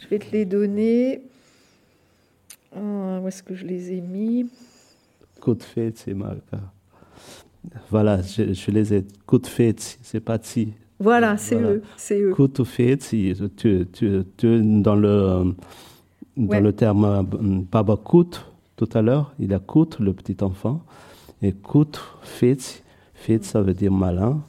Je 0.00 0.08
vais 0.08 0.18
te 0.18 0.32
les 0.32 0.44
donner. 0.44 1.22
Oh, 2.76 3.18
où 3.22 3.28
est-ce 3.28 3.42
que 3.44 3.54
je 3.54 3.64
les 3.64 3.92
ai 3.92 4.00
mis 4.00 4.46
Coup 5.40 5.54
de 5.54 5.62
fête, 5.62 5.98
c'est 5.98 6.14
Maca. 6.14 6.58
Voilà, 7.90 8.20
je, 8.22 8.52
je, 8.52 8.70
les 8.72 8.94
ai. 8.94 9.04
Coup 9.26 9.38
de 9.38 9.46
fête, 9.46 9.98
c'est 10.02 10.20
pas 10.20 10.38
si. 10.42 10.72
Voilà, 11.02 11.36
c'est 11.36 11.56
voilà. 11.56 11.70
eux, 11.70 11.82
c'est 11.96 12.20
eux. 12.20 12.32
Kutufet, 12.32 12.96
tu, 12.96 13.34
tu, 13.56 13.86
tu, 14.36 14.82
dans 14.82 14.94
le, 14.94 15.54
dans 16.36 16.46
ouais. 16.46 16.60
le 16.60 16.72
terme 16.72 17.26
Baba 17.72 17.96
Kut, 17.96 18.44
tout 18.76 18.88
à 18.94 19.02
l'heure, 19.02 19.34
il 19.40 19.52
a 19.52 19.58
Kut, 19.58 19.98
le 19.98 20.12
petit 20.12 20.36
enfant, 20.42 20.80
et 21.42 21.52
Kut, 21.52 22.00
Fet, 22.22 22.84
Fet, 23.14 23.42
ça 23.42 23.62
veut 23.62 23.74
dire 23.74 23.90
malin, 23.90 24.42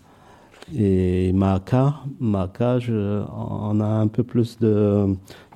et 0.78 1.34
Maka, 1.34 1.96
Maka, 2.20 2.78
je, 2.78 3.24
on 3.32 3.80
a 3.80 3.88
un 3.88 4.08
peu 4.08 4.22
plus 4.22 4.60
de, 4.60 5.08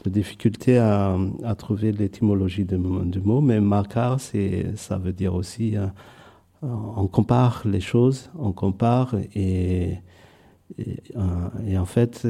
de 0.03 0.09
difficulté 0.09 0.79
à, 0.79 1.15
à 1.43 1.53
trouver 1.53 1.91
l'étymologie 1.91 2.65
du, 2.65 2.77
du, 3.05 3.19
mot, 3.21 3.39
mais 3.39 3.59
Maka, 3.59 4.17
ça 4.75 4.97
veut 4.97 5.13
dire 5.13 5.35
aussi, 5.35 5.77
euh, 5.77 5.85
on 6.63 7.05
compare 7.05 7.61
les 7.65 7.81
choses, 7.81 8.31
on 8.39 8.51
compare 8.51 9.13
et 9.35 9.99
et, 10.77 10.97
euh, 11.15 11.21
et, 11.65 11.77
en 11.77 11.85
fait, 11.85 12.27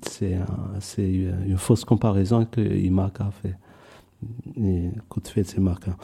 c'est 0.00 0.38
une 0.98 1.56
fausse 1.56 1.84
comparaison 1.84 2.44
que 2.44 2.60
Imaka 2.60 3.24
a 3.24 3.30
fait. 3.30 3.56
Et, 4.56 4.90
fait, 5.24 5.44
c'est 5.44 5.60
Marca. 5.60 5.96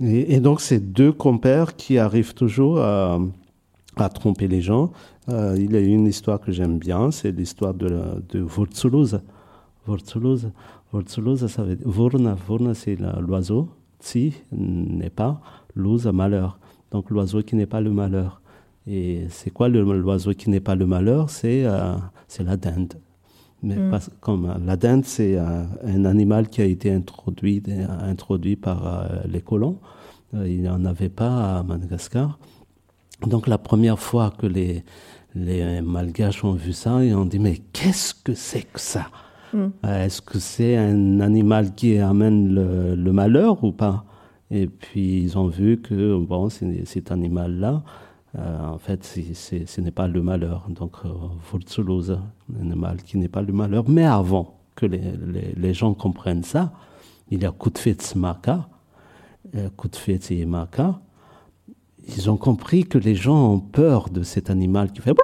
Et, 0.00 0.34
et, 0.34 0.40
donc, 0.40 0.60
c'est 0.60 0.80
deux 0.80 1.12
compères 1.12 1.76
qui 1.76 1.98
arrivent 1.98 2.34
toujours 2.34 2.80
à, 2.80 3.18
tromper 4.14 4.48
les 4.48 4.60
gens. 4.60 4.92
Euh, 5.28 5.54
il 5.58 5.72
y 5.72 5.76
a 5.76 5.80
une 5.80 6.06
histoire 6.06 6.40
que 6.40 6.50
j'aime 6.50 6.78
bien, 6.78 7.10
c'est 7.10 7.30
l'histoire 7.30 7.74
de, 7.74 8.22
de. 8.28 8.42
Wurzulose, 8.42 9.20
Wurzulose, 9.86 11.46
ça 11.46 11.62
veut 11.62 11.76
dire 11.76 11.88
Vurna, 11.88 12.34
Vurna 12.48 12.74
c'est 12.74 12.96
l'oiseau. 13.20 13.68
Tsi 14.00 14.32
n'est 14.50 15.10
pas, 15.10 15.40
Luz, 15.76 16.06
malheur. 16.06 16.58
Donc, 16.90 17.10
l'oiseau 17.10 17.42
qui 17.42 17.54
n'est 17.54 17.66
pas 17.66 17.80
le 17.80 17.90
malheur. 17.90 18.39
Et 18.92 19.26
c'est 19.28 19.50
quoi 19.50 19.68
l'oiseau 19.68 20.34
qui 20.34 20.50
n'est 20.50 20.60
pas 20.60 20.74
le 20.74 20.84
malheur? 20.84 21.30
C'est 21.30 21.64
euh, 21.64 21.94
la 22.40 22.56
dinde. 22.56 22.94
Mais 23.62 23.76
mm. 23.76 23.90
pas, 23.90 24.00
comme 24.20 24.52
la 24.66 24.76
dinde, 24.76 25.04
c'est 25.04 25.36
euh, 25.36 25.62
un 25.84 26.04
animal 26.04 26.48
qui 26.48 26.60
a 26.60 26.64
été 26.64 26.92
introduit, 26.92 27.62
introduit 28.02 28.56
par 28.56 28.86
euh, 28.86 29.06
les 29.28 29.42
colons. 29.42 29.78
il 30.34 30.62
n'y 30.62 30.68
en 30.68 30.84
avait 30.84 31.08
pas 31.08 31.58
à 31.58 31.62
Madagascar. 31.62 32.40
Donc 33.24 33.46
la 33.46 33.58
première 33.58 34.00
fois 34.00 34.32
que 34.36 34.46
les, 34.46 34.82
les 35.36 35.82
Malgaches 35.82 36.42
ont 36.42 36.54
vu 36.54 36.72
ça, 36.72 37.04
ils 37.04 37.14
ont 37.14 37.26
dit 37.26 37.38
mais 37.38 37.58
qu'est-ce 37.72 38.12
que 38.12 38.34
c'est 38.34 38.62
que 38.62 38.80
ça? 38.80 39.06
Mm. 39.54 39.68
Est-ce 39.86 40.20
que 40.20 40.40
c'est 40.40 40.76
un 40.76 41.20
animal 41.20 41.76
qui 41.76 41.96
amène 41.98 42.52
le, 42.52 42.96
le, 42.96 43.12
malheur 43.12 43.62
ou 43.62 43.70
pas? 43.70 44.04
Et 44.50 44.66
puis 44.66 45.22
ils 45.22 45.38
ont 45.38 45.46
vu 45.46 45.80
que 45.80 46.18
bon, 46.18 46.48
cet 46.48 47.12
animal-là, 47.12 47.84
euh, 47.84 48.09
en 48.38 48.78
fait, 48.78 49.04
c 49.04 49.26
est, 49.30 49.34
c 49.34 49.56
est, 49.56 49.66
ce 49.66 49.80
n'est 49.80 49.90
pas 49.90 50.06
le 50.06 50.22
malheur. 50.22 50.66
Donc, 50.68 50.96
Wurzulose, 51.52 52.18
un 52.54 52.60
animal 52.60 53.02
qui 53.02 53.18
n'est 53.18 53.28
pas 53.28 53.42
le 53.42 53.52
malheur. 53.52 53.84
Mais 53.88 54.04
avant 54.04 54.58
que 54.76 54.86
les, 54.86 55.00
les, 55.26 55.52
les, 55.56 55.74
gens 55.74 55.94
comprennent 55.94 56.44
ça, 56.44 56.72
il 57.30 57.42
y 57.42 57.46
a 57.46 57.52
Kutfetz 57.52 58.14
Maka, 58.14 58.68
euh, 59.56 59.68
Kutfetz 59.76 60.30
et 60.30 60.44
Maka. 60.44 61.00
Ils 62.16 62.30
ont 62.30 62.36
compris 62.36 62.84
que 62.84 62.98
les 62.98 63.14
gens 63.14 63.52
ont 63.52 63.60
peur 63.60 64.08
de 64.08 64.22
cet 64.22 64.50
animal 64.50 64.92
qui 64.92 65.00
fait 65.00 65.14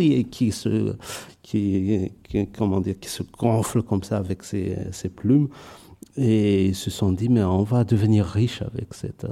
et 0.00 0.24
qui 0.24 0.52
se, 0.52 0.96
qui, 1.42 2.12
qui, 2.22 2.46
comment 2.48 2.80
dire, 2.80 2.98
qui 2.98 3.08
se 3.08 3.22
gonfle 3.22 3.82
comme 3.82 4.02
ça 4.02 4.16
avec 4.16 4.42
ses, 4.42 4.76
ses 4.90 5.08
plumes. 5.08 5.48
Et 6.16 6.66
ils 6.66 6.74
se 6.74 6.90
sont 6.90 7.12
dit, 7.12 7.28
mais 7.28 7.42
on 7.42 7.62
va 7.62 7.84
devenir 7.84 8.24
riche 8.24 8.62
avec 8.62 8.94
cette. 8.94 9.26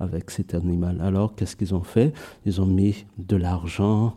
Avec 0.00 0.30
cet 0.30 0.54
animal. 0.54 1.00
Alors, 1.00 1.34
qu'est-ce 1.34 1.56
qu'ils 1.56 1.74
ont 1.74 1.82
fait? 1.82 2.12
Ils 2.46 2.60
ont 2.60 2.66
mis 2.66 3.04
de 3.18 3.36
l'argent, 3.36 4.14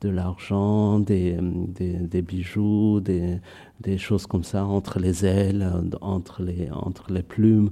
de 0.00 0.08
l'argent, 0.08 1.00
des, 1.00 1.36
des, 1.40 1.94
des, 1.94 2.22
bijoux, 2.22 3.00
des, 3.00 3.38
des, 3.80 3.98
choses 3.98 4.26
comme 4.26 4.44
ça 4.44 4.64
entre 4.64 4.98
les 4.98 5.24
ailes, 5.24 5.68
entre 6.00 6.42
les, 6.42 6.70
entre 6.70 7.10
les 7.10 7.22
plumes. 7.22 7.70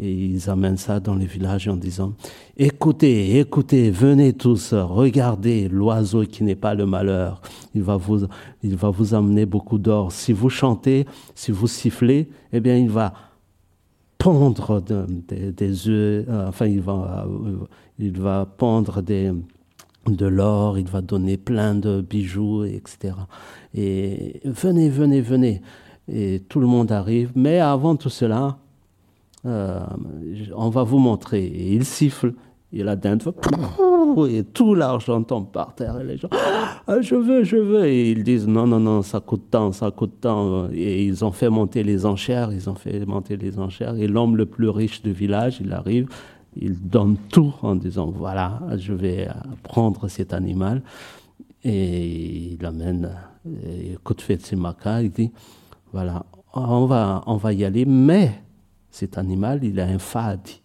Et 0.00 0.12
ils 0.12 0.50
amènent 0.50 0.76
ça 0.76 0.98
dans 0.98 1.14
les 1.14 1.26
villages 1.26 1.68
en 1.68 1.76
disant 1.76 2.14
Écoutez, 2.56 3.38
écoutez, 3.38 3.90
venez 3.90 4.32
tous, 4.32 4.74
regardez 4.74 5.68
l'oiseau 5.68 6.24
qui 6.24 6.42
n'est 6.42 6.56
pas 6.56 6.74
le 6.74 6.84
malheur. 6.84 7.40
Il 7.76 7.82
va 7.82 7.96
vous, 7.96 8.26
il 8.64 8.74
va 8.74 8.90
vous 8.90 9.14
amener 9.14 9.46
beaucoup 9.46 9.78
d'or. 9.78 10.10
Si 10.10 10.32
vous 10.32 10.50
chantez, 10.50 11.06
si 11.36 11.52
vous 11.52 11.68
sifflez, 11.68 12.28
eh 12.52 12.58
bien, 12.58 12.76
il 12.76 12.90
va 12.90 13.14
pondre 14.24 14.80
de, 14.80 15.04
de, 15.28 15.50
des 15.50 15.86
œufs, 15.86 16.24
euh, 16.30 16.48
enfin 16.48 16.64
il 16.64 16.80
va, 16.80 17.26
euh, 17.28 17.66
il 17.98 18.18
va 18.18 18.46
pondre 18.46 19.02
des, 19.02 19.30
de 20.06 20.26
l'or, 20.26 20.78
il 20.78 20.86
va 20.86 21.02
donner 21.02 21.36
plein 21.36 21.74
de 21.74 22.00
bijoux, 22.00 22.64
etc. 22.64 23.16
Et 23.74 24.40
venez, 24.46 24.88
venez, 24.88 25.20
venez. 25.20 25.60
Et 26.10 26.42
tout 26.48 26.58
le 26.58 26.66
monde 26.66 26.90
arrive. 26.90 27.32
Mais 27.34 27.58
avant 27.58 27.96
tout 27.96 28.08
cela, 28.08 28.56
euh, 29.44 29.84
on 30.56 30.70
va 30.70 30.84
vous 30.84 30.98
montrer. 30.98 31.44
Et 31.44 31.74
il 31.74 31.84
siffle. 31.84 32.32
Et 32.76 32.82
la 32.82 32.96
dinde. 32.96 33.22
Et 34.28 34.44
tout 34.44 34.74
l'argent 34.74 35.22
tombe 35.22 35.50
par 35.50 35.74
terre. 35.74 36.00
Et 36.00 36.04
les 36.04 36.16
gens, 36.16 36.28
ah, 36.86 37.00
je 37.00 37.14
veux, 37.14 37.44
je 37.44 37.56
veux. 37.56 37.86
Et 37.86 38.10
ils 38.10 38.24
disent, 38.24 38.48
non, 38.48 38.66
non, 38.66 38.80
non, 38.80 39.02
ça 39.02 39.20
coûte 39.20 39.44
tant, 39.50 39.70
ça 39.72 39.90
coûte 39.90 40.20
tant. 40.20 40.68
Et 40.72 41.04
ils 41.04 41.24
ont 41.24 41.30
fait 41.30 41.48
monter 41.48 41.84
les 41.84 42.04
enchères, 42.04 42.52
ils 42.52 42.68
ont 42.68 42.74
fait 42.74 43.06
monter 43.06 43.36
les 43.36 43.58
enchères. 43.58 43.94
Et 43.96 44.08
l'homme 44.08 44.36
le 44.36 44.46
plus 44.46 44.68
riche 44.68 45.02
du 45.02 45.12
village, 45.12 45.58
il 45.60 45.72
arrive, 45.72 46.08
il 46.56 46.74
donne 46.88 47.16
tout 47.28 47.54
en 47.62 47.76
disant, 47.76 48.10
voilà, 48.10 48.60
je 48.76 48.92
vais 48.92 49.28
prendre 49.62 50.08
cet 50.08 50.32
animal. 50.32 50.82
Et 51.62 52.54
il 52.54 52.66
amène 52.66 53.10
Kotfet 54.02 54.38
Simaka, 54.38 55.02
il 55.02 55.10
dit, 55.10 55.32
voilà, 55.92 56.26
on 56.52 56.86
va, 56.86 57.22
on 57.26 57.36
va 57.36 57.52
y 57.52 57.64
aller, 57.64 57.84
mais 57.84 58.42
cet 58.90 59.16
animal, 59.16 59.64
il 59.64 59.80
a 59.80 59.86
un 59.86 59.98
fadi, 59.98 60.60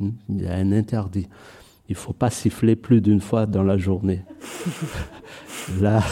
hmm, 0.00 0.10
il 0.28 0.46
a 0.46 0.54
un 0.54 0.72
interdit. 0.72 1.28
Il 1.88 1.92
ne 1.92 1.98
faut 1.98 2.12
pas 2.12 2.30
siffler 2.30 2.76
plus 2.76 3.00
d'une 3.00 3.20
fois 3.20 3.46
dans 3.46 3.64
la 3.64 3.76
journée. 3.76 4.22
là, 5.80 6.02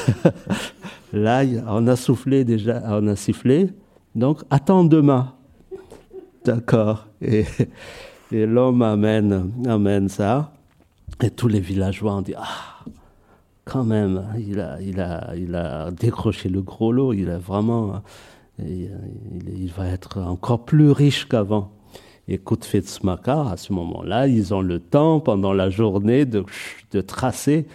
là, 1.12 1.44
on 1.68 1.86
a 1.86 1.96
soufflé 1.96 2.44
déjà, 2.44 2.82
on 2.86 3.06
a 3.06 3.16
sifflé, 3.16 3.70
donc 4.14 4.42
attends 4.50 4.84
demain. 4.84 5.34
D'accord. 6.44 7.06
Et, 7.20 7.44
l'homme 8.30 8.82
amène, 8.82 9.52
amène 9.66 10.08
ça. 10.08 10.52
Et 11.22 11.30
tous 11.30 11.48
les 11.48 11.60
villageois 11.60 12.14
ont 12.14 12.22
dit 12.22 12.34
Ah, 12.36 12.84
quand 13.64 13.84
même, 13.84 14.24
il 14.38 14.60
a, 14.60 14.80
il 14.80 15.00
a, 15.00 15.34
il 15.36 15.54
a 15.54 15.90
décroché 15.90 16.48
le 16.48 16.62
gros 16.62 16.92
lot, 16.92 17.12
il 17.12 17.30
a 17.30 17.38
vraiment. 17.38 18.02
Il 18.58 19.70
va 19.76 19.86
être 19.86 20.18
encore 20.20 20.64
plus 20.64 20.90
riche 20.90 21.28
qu'avant. 21.28 21.70
Et 22.28 22.40
Smaka, 22.84 23.50
à 23.50 23.56
ce 23.56 23.72
moment-là, 23.72 24.28
ils 24.28 24.52
ont 24.52 24.60
le 24.60 24.80
temps 24.80 25.18
pendant 25.20 25.54
la 25.54 25.70
journée 25.70 26.26
de, 26.26 26.44
de 26.92 27.00
tracer 27.00 27.66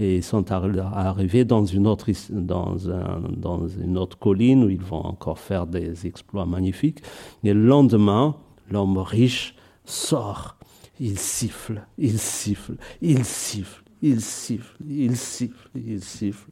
et 0.00 0.16
ils 0.16 0.24
sont 0.24 0.50
arrivés 0.50 1.44
dans 1.44 1.64
une 1.64 1.86
autre, 1.86 2.10
dans, 2.30 2.90
un, 2.90 3.20
dans 3.36 3.68
une 3.68 3.98
autre 3.98 4.18
colline 4.18 4.64
où 4.64 4.70
ils 4.70 4.80
vont 4.80 5.04
encore 5.04 5.38
faire 5.38 5.66
des 5.66 6.06
exploits 6.06 6.46
magnifiques. 6.46 7.02
Et 7.44 7.52
le 7.52 7.64
lendemain, 7.64 8.34
l'homme 8.70 8.98
riche 8.98 9.54
sort, 9.84 10.56
il 10.98 11.18
siffle, 11.18 11.82
il 11.98 12.18
siffle, 12.18 12.76
il 13.02 13.24
siffle, 13.24 13.84
il 14.02 14.20
siffle, 14.22 14.76
il 14.88 15.16
siffle, 15.16 15.68
il 15.74 16.02
siffle. 16.02 16.50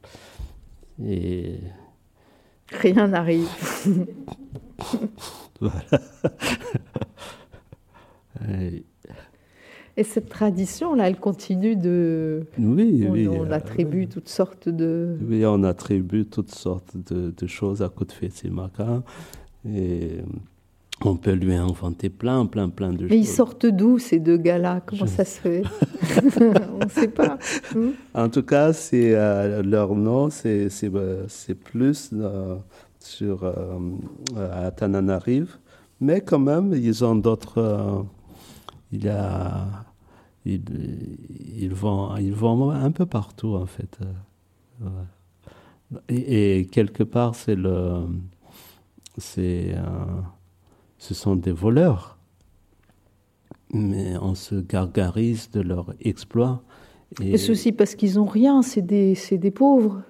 Et 1.03 1.55
rien 2.71 3.07
n'arrive. 3.07 3.49
voilà. 5.59 6.01
Et 9.99 10.03
cette 10.03 10.29
tradition-là, 10.29 11.09
elle 11.09 11.19
continue 11.19 11.75
de. 11.75 12.45
Oui, 12.57 13.05
on, 13.05 13.11
oui. 13.11 13.27
On 13.27 13.51
attribue 13.51 14.07
toutes 14.07 14.29
sortes 14.29 14.69
de. 14.69 15.17
Oui, 15.27 15.45
on 15.45 15.61
attribue 15.65 16.25
toutes 16.25 16.55
sortes 16.55 16.95
de, 16.95 17.47
choses 17.47 17.81
à 17.81 17.89
côté 17.89 18.29
de 18.29 18.49
Maka. 18.49 19.03
Et 19.67 20.19
on 21.03 21.17
peut 21.17 21.33
lui 21.33 21.53
inventer 21.53 22.09
plein, 22.09 22.45
plein, 22.45 22.69
plein 22.69 22.93
de 22.93 22.99
choses. 22.99 23.09
Mais 23.09 23.17
ils 23.17 23.27
sortent 23.27 23.65
d'où 23.65 23.99
ces 23.99 24.19
deux 24.19 24.37
gars-là? 24.37 24.81
Comment 24.85 25.05
ça 25.05 25.25
se 25.25 25.39
fait? 25.39 25.63
On 26.73 26.85
ne 26.85 26.89
sait 26.89 27.09
pas. 27.09 27.37
Hmm? 27.75 27.89
en 28.13 28.29
tout 28.29 28.43
cas, 28.43 28.71
c'est 28.71 29.13
euh, 29.15 29.61
leur 29.63 29.95
nom, 29.95 30.29
c'est 30.29 30.69
euh, 30.85 31.25
plus 31.65 32.11
euh, 32.13 32.55
sur 33.01 33.43
à 34.37 34.71
Tananarive, 34.71 35.57
mais 35.99 36.21
quand 36.21 36.39
même, 36.39 36.73
ils 36.73 37.03
ont 37.03 37.15
d'autres. 37.15 38.05
Il 38.91 39.03
y 39.03 39.09
a 39.09 39.67
ils, 40.45 40.61
ils, 41.57 41.73
vont, 41.73 42.15
ils 42.17 42.33
vont 42.33 42.71
un 42.71 42.91
peu 42.91 43.05
partout 43.05 43.55
en 43.55 43.65
fait. 43.65 43.99
Et, 46.07 46.67
quelque 46.71 47.03
part, 47.03 47.35
c'est 47.35 47.55
le, 47.55 48.05
c'est, 49.17 49.75
ce 50.97 51.13
sont 51.13 51.35
des 51.35 51.51
voleurs, 51.51 52.17
mais 53.73 54.15
on 54.17 54.35
se 54.35 54.55
gargarise 54.55 55.49
de 55.51 55.61
leur 55.61 55.93
exploit. 55.99 56.61
Et, 57.21 57.33
aussi 57.49 57.71
parce 57.71 57.95
qu'ils 57.95 58.15
n'ont 58.15 58.25
rien, 58.25 58.61
c'est 58.61 58.83
des, 58.83 59.17
des, 59.31 59.51
pauvres. 59.51 60.03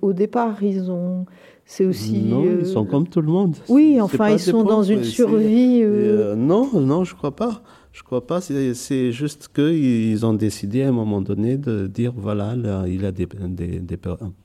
au, 0.00 0.12
départ, 0.12 0.62
ils 0.62 0.90
ont. 0.90 1.26
C'est 1.66 1.84
aussi. 1.84 2.22
Non, 2.22 2.44
ils 2.60 2.66
sont 2.66 2.86
comme 2.86 3.06
tout 3.06 3.20
le 3.20 3.30
monde. 3.30 3.56
Oui, 3.68 4.00
enfin, 4.00 4.30
ils 4.30 4.40
sont 4.40 4.64
dans 4.64 4.82
une 4.82 5.04
survie. 5.04 5.80
Euh, 5.82 6.32
euh, 6.32 6.34
non, 6.34 6.80
non, 6.80 7.04
je 7.04 7.14
crois 7.14 7.36
pas. 7.36 7.62
Je 7.94 8.02
crois 8.02 8.26
pas. 8.26 8.40
C'est 8.40 9.12
juste 9.12 9.48
qu'ils 9.54 10.26
ont 10.26 10.34
décidé 10.34 10.82
à 10.82 10.88
un 10.88 10.92
moment 10.92 11.20
donné 11.20 11.56
de 11.56 11.86
dire 11.86 12.12
voilà, 12.14 12.54
il 12.86 13.00
y 13.00 13.06
a 13.06 13.12
des, 13.12 13.26
des, 13.26 13.78
des 13.78 13.98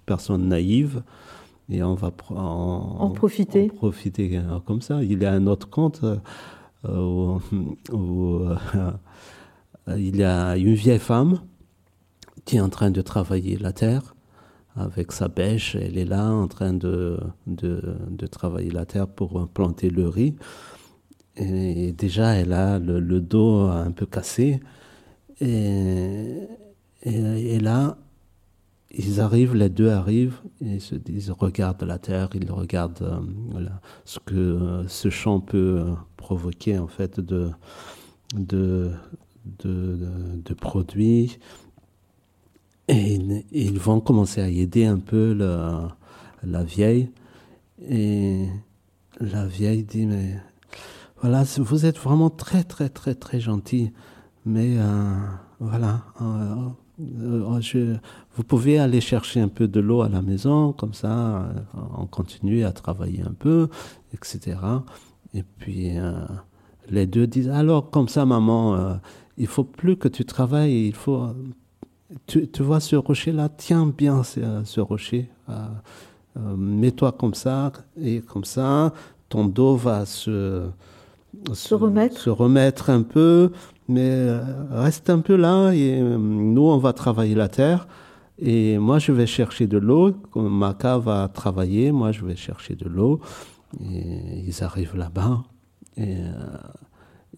personnes 0.05 0.47
naïves 0.47 1.01
et 1.67 1.81
on 1.81 1.95
va 1.95 2.11
en, 2.29 2.35
en 2.99 3.09
profiter. 3.09 3.71
En 3.73 3.75
profiter 3.75 4.37
euh, 4.37 4.59
comme 4.65 4.81
ça. 4.81 5.03
Il 5.03 5.21
y 5.21 5.25
a 5.25 5.31
un 5.31 5.47
autre 5.47 5.67
conte 5.67 6.05
où, 6.87 7.39
où 7.91 8.39
il 9.97 10.15
y 10.15 10.23
a 10.23 10.55
une 10.55 10.75
vieille 10.75 10.99
femme 10.99 11.41
qui 12.45 12.57
est 12.57 12.61
en 12.61 12.69
train 12.69 12.91
de 12.91 13.01
travailler 13.01 13.57
la 13.57 13.73
terre 13.73 14.15
avec 14.75 15.11
sa 15.11 15.27
bêche. 15.27 15.75
Elle 15.75 15.97
est 15.97 16.05
là 16.05 16.31
en 16.31 16.47
train 16.47 16.73
de, 16.73 17.19
de, 17.47 17.95
de 18.11 18.27
travailler 18.27 18.69
la 18.69 18.85
terre 18.85 19.07
pour 19.07 19.47
planter 19.47 19.89
le 19.89 20.07
riz. 20.07 20.35
Et 21.39 21.93
déjà, 21.93 22.33
elle 22.33 22.53
a 22.53 22.79
le, 22.79 23.21
dos 23.21 23.61
un 23.61 23.91
peu 23.91 24.05
cassé. 24.05 24.59
Et, 25.39 26.35
et, 27.03 27.59
là, 27.59 27.97
ils 28.91 29.21
arrivent, 29.21 29.55
les 29.55 29.69
deux 29.69 29.89
arrivent, 29.89 30.41
et 30.61 30.73
ils 30.75 30.81
se 30.81 30.95
disent, 30.95 31.31
regardent 31.31 31.83
la 31.83 31.97
terre, 31.97 32.29
ils 32.33 32.51
regardent 32.51 33.23
euh, 33.55 33.69
ce 34.03 34.19
que 34.19 34.83
ce 34.87 35.09
champ 35.09 35.39
peut 35.39 35.85
provoquer 36.17 36.77
en 36.77 36.87
fait 36.87 37.21
de, 37.21 37.51
de, 38.35 38.91
de, 39.63 39.97
de 40.43 40.53
produits. 40.53 41.39
Et, 42.89 43.17
ils 43.51 43.79
vont 43.79 44.01
commencer 44.01 44.41
à 44.41 44.49
aider 44.49 44.85
un 44.85 44.99
peu 44.99 45.33
la, 45.33 45.95
la 46.43 46.63
vieille. 46.63 47.09
Et 47.87 48.45
la 49.21 49.45
vieille 49.45 49.83
dit, 49.83 50.05
mais 50.05 50.35
voilà, 51.21 51.43
vous 51.57 51.85
êtes 51.85 51.97
vraiment 51.97 52.29
très, 52.29 52.63
très, 52.63 52.89
très, 52.89 53.15
très 53.15 53.39
gentil. 53.39 53.91
Mais 54.45 54.77
euh, 54.77 55.15
voilà, 55.59 56.01
euh, 56.21 56.69
euh, 57.21 57.61
je, 57.61 57.97
vous 58.35 58.43
pouvez 58.43 58.79
aller 58.79 59.01
chercher 59.01 59.41
un 59.41 59.49
peu 59.49 59.67
de 59.67 59.79
l'eau 59.79 60.01
à 60.01 60.09
la 60.09 60.21
maison, 60.21 60.71
comme 60.71 60.93
ça, 60.93 61.49
on 61.97 62.05
continue 62.05 62.63
à 62.63 62.71
travailler 62.71 63.21
un 63.21 63.33
peu, 63.33 63.69
etc. 64.13 64.57
Et 65.33 65.43
puis, 65.43 65.91
les 66.89 67.05
deux 67.05 67.27
disent, 67.27 67.49
alors, 67.49 67.91
comme 67.91 68.07
ça, 68.07 68.25
maman, 68.25 68.99
il 69.37 69.47
faut 69.47 69.63
plus 69.63 69.97
que 69.97 70.07
tu 70.07 70.25
travailles, 70.25 70.87
il 70.87 70.95
faut... 70.95 71.27
Tu, 72.25 72.47
vois 72.59 72.79
ce 72.79 72.95
rocher-là, 72.95 73.49
tiens 73.49 73.85
bien 73.85 74.23
ce 74.23 74.79
rocher. 74.79 75.29
Mets-toi 76.35 77.11
comme 77.11 77.35
ça 77.35 77.71
et 78.01 78.21
comme 78.21 78.45
ça, 78.45 78.93
ton 79.27 79.45
dos 79.45 79.75
va 79.75 80.05
se 80.05 80.69
se 81.53 81.75
remettre. 81.75 82.17
se 82.17 82.29
remettre 82.29 82.89
un 82.89 83.01
peu, 83.01 83.51
mais 83.87 84.09
euh, 84.09 84.41
reste 84.71 85.09
un 85.09 85.19
peu 85.19 85.35
là 85.35 85.71
et 85.71 85.99
euh, 85.99 86.17
nous 86.17 86.63
on 86.63 86.77
va 86.77 86.93
travailler 86.93 87.35
la 87.35 87.47
terre 87.47 87.87
et 88.37 88.77
moi 88.77 88.99
je 88.99 89.11
vais 89.11 89.27
chercher 89.27 89.67
de 89.67 89.77
l'eau. 89.77 90.13
Maka 90.35 90.97
va 90.97 91.27
travailler, 91.27 91.91
moi 91.91 92.11
je 92.11 92.25
vais 92.25 92.35
chercher 92.35 92.75
de 92.75 92.87
l'eau. 92.87 93.19
Et 93.79 94.43
ils 94.47 94.63
arrivent 94.63 94.95
là-bas 94.95 95.43
et, 95.97 96.17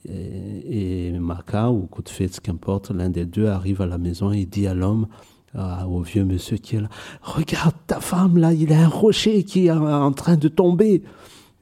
euh, 0.08 0.60
et, 0.70 1.12
Maka 1.20 1.72
ou 1.72 1.90
ce 2.06 2.40
qu'importe, 2.40 2.92
l'un 2.92 3.10
des 3.10 3.26
deux 3.26 3.48
arrive 3.48 3.82
à 3.82 3.86
la 3.86 3.98
maison 3.98 4.32
et 4.32 4.46
dit 4.46 4.68
à 4.68 4.74
l'homme, 4.74 5.08
au 5.54 6.00
vieux 6.00 6.24
monsieur 6.24 6.56
qui 6.56 6.78
est 6.78 6.82
là, 6.82 6.88
regarde 7.22 7.76
ta 7.86 8.00
femme 8.00 8.38
là, 8.38 8.54
il 8.54 8.70
y 8.70 8.74
a 8.74 8.80
un 8.80 8.88
rocher 8.88 9.44
qui 9.44 9.68
est 9.68 9.72
en 9.72 10.14
train 10.14 10.38
de 10.38 10.48
tomber. 10.48 11.04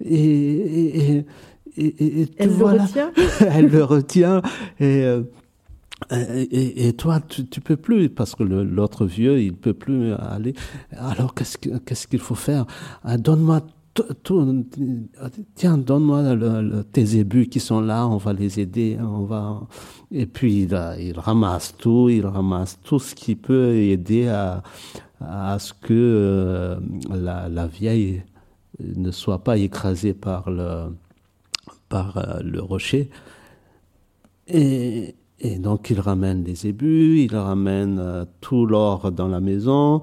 et, 0.01 1.18
et 1.18 1.26
et, 1.78 2.28
elle 2.38 2.58
le 2.58 2.66
retient 2.66 3.12
Elle 3.50 3.68
le 3.68 3.84
retient. 3.84 4.41
Euh, 4.82 5.24
et, 6.12 6.88
et, 6.88 6.94
toi, 6.94 7.20
tu, 7.20 7.46
tu 7.48 7.62
peux 7.62 7.76
plus, 7.76 8.10
parce 8.10 8.34
que 8.36 8.44
l'autre 8.44 9.06
vieux, 9.06 9.41
il 9.41 9.54
peut 9.54 9.74
plus 9.74 10.14
aller. 10.14 10.54
Alors, 10.91 11.34
qu'est-ce 11.34 12.08
qu'il 12.08 12.20
faut 12.20 12.36
faire? 12.36 12.66
Ah, 13.04 13.18
Donne-moi 13.18 13.62
tout, 14.24 14.66
tiens, 15.56 15.78
donne-moi 15.78 16.24
tes 16.91 17.18
ébus 17.18 17.48
qui 17.48 17.60
sont 17.60 17.82
là, 17.82 18.08
on 18.08 18.18
va 18.18 18.34
les 18.34 18.60
aider, 18.60 18.98
on 19.02 19.24
va. 19.24 19.62
Et 20.12 20.26
puis 20.26 20.64
il, 20.64 20.96
il 21.00 21.20
ramasse 21.20 21.76
tout, 21.78 22.10
il 22.10 22.26
ramasse 22.26 22.80
tout 22.84 23.00
ce 23.00 23.16
qui 23.16 23.36
peut 23.36 23.76
aider 23.76 24.28
à, 24.28 24.64
à 25.20 25.60
ce 25.60 25.74
que 25.74 25.94
euh, 25.94 26.80
la, 27.10 27.50
la, 27.50 27.68
vieille 27.68 28.24
ne 28.80 29.12
soit 29.12 29.44
pas 29.44 29.58
écrasée 29.58 30.14
par 30.14 30.50
le, 30.50 30.94
par 31.90 32.18
euh, 32.18 32.40
le 32.44 32.61
rocher. 32.61 33.10
Et, 34.48 35.16
donc 35.60 35.90
il 35.90 35.99
ramène 35.99 36.44
les 36.44 36.68
ébus, 36.68 37.20
il 37.22 37.36
ramène 37.36 37.98
euh, 37.99 38.26
tout 38.41 38.66
l'or 38.66 39.11
dans 39.11 39.28
la 39.28 39.40
maison, 39.40 40.02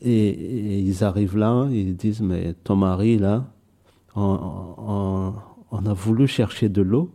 et, 0.00 0.80
ils 0.80 1.04
arrivent 1.04 1.36
là, 1.36 1.66
ils 1.70 1.96
disent, 1.96 2.20
mais 2.20 2.54
ton 2.64 2.76
mari, 2.76 3.18
là, 3.18 3.44
on, 4.14 5.32
a 5.70 5.92
voulu 5.92 6.26
chercher 6.26 6.68
de 6.68 6.82
l'eau, 6.82 7.10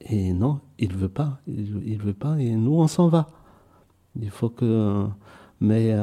et 0.00 0.32
non, 0.32 0.60
il 0.78 0.94
veut 0.94 1.08
pas, 1.08 1.40
il, 1.46 1.82
il 1.84 1.98
veut 1.98 2.14
pas, 2.14 2.38
et 2.38 2.54
nous, 2.54 2.74
on 2.74 2.86
s'en 2.86 3.08
va. 3.08 3.28
Il 4.20 4.30
faut 4.30 4.50
que... 4.50 5.06
mais, 5.60 5.94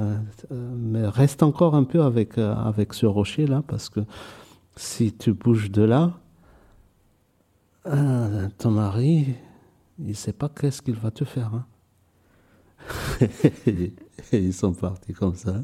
mais 0.51 1.07
reste 1.07 1.43
encore 1.43 1.75
un 1.75 1.83
peu 1.83 2.01
avec, 2.01 2.37
avec 2.37 2.93
ce 2.93 3.05
rocher-là, 3.05 3.63
parce 3.67 3.89
que 3.89 4.01
si 4.75 5.13
tu 5.13 5.33
bouges 5.33 5.71
de 5.71 5.83
là, 5.83 6.13
ton 8.57 8.71
mari, 8.71 9.35
il 9.99 10.07
ne 10.07 10.13
sait 10.13 10.33
pas 10.33 10.49
qu'est-ce 10.49 10.81
qu'il 10.81 10.95
va 10.95 11.11
te 11.11 11.25
faire. 11.25 11.51
Hein. 11.53 11.65
ils 14.31 14.53
sont 14.53 14.73
partis 14.73 15.13
comme 15.13 15.35
ça. 15.35 15.61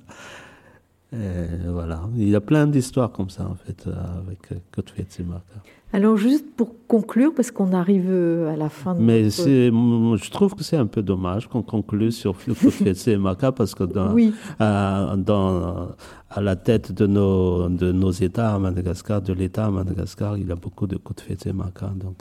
Voilà, 1.12 2.10
il 2.16 2.30
y 2.30 2.36
a 2.36 2.42
plein 2.42 2.66
d'histoires 2.66 3.12
comme 3.12 3.30
ça 3.30 3.48
en 3.48 3.56
fait 3.56 3.88
avec 3.88 4.50
Kotfet 4.72 5.06
Simaka. 5.08 5.62
Alors 5.94 6.18
juste 6.18 6.48
pour 6.58 6.74
conclure, 6.88 7.36
parce 7.36 7.52
qu'on 7.52 7.72
arrive 7.72 8.12
à 8.52 8.56
la 8.56 8.70
fin 8.70 8.96
de 8.96 9.00
Mais 9.00 9.30
je 9.30 10.32
trouve 10.32 10.56
que 10.56 10.64
c'est 10.64 10.76
un 10.76 10.88
peu 10.88 11.04
dommage 11.04 11.48
qu'on 11.48 11.62
conclue 11.62 12.12
sur 12.12 12.36
Kotfet 12.36 12.96
Simaka 12.96 13.52
parce 13.52 13.76
que 13.76 13.84
dans, 13.84 14.12
oui. 14.12 14.34
à, 14.60 15.14
dans, 15.16 15.90
à 16.32 16.42
la 16.42 16.56
tête 16.56 16.92
de 16.92 17.06
nos, 17.06 17.70
de 17.70 17.92
nos 17.92 18.10
États 18.10 18.56
à 18.56 18.60
Madagascar, 18.60 19.22
de 19.22 19.34
l'État 19.34 19.66
à 19.66 19.70
Madagascar, 19.70 20.36
il 20.36 20.48
y 20.48 20.52
a 20.52 20.56
beaucoup 20.56 20.88
de 20.88 20.98
Kotfet 20.98 21.38
Simaka. 21.40 21.92
Donc. 21.96 22.18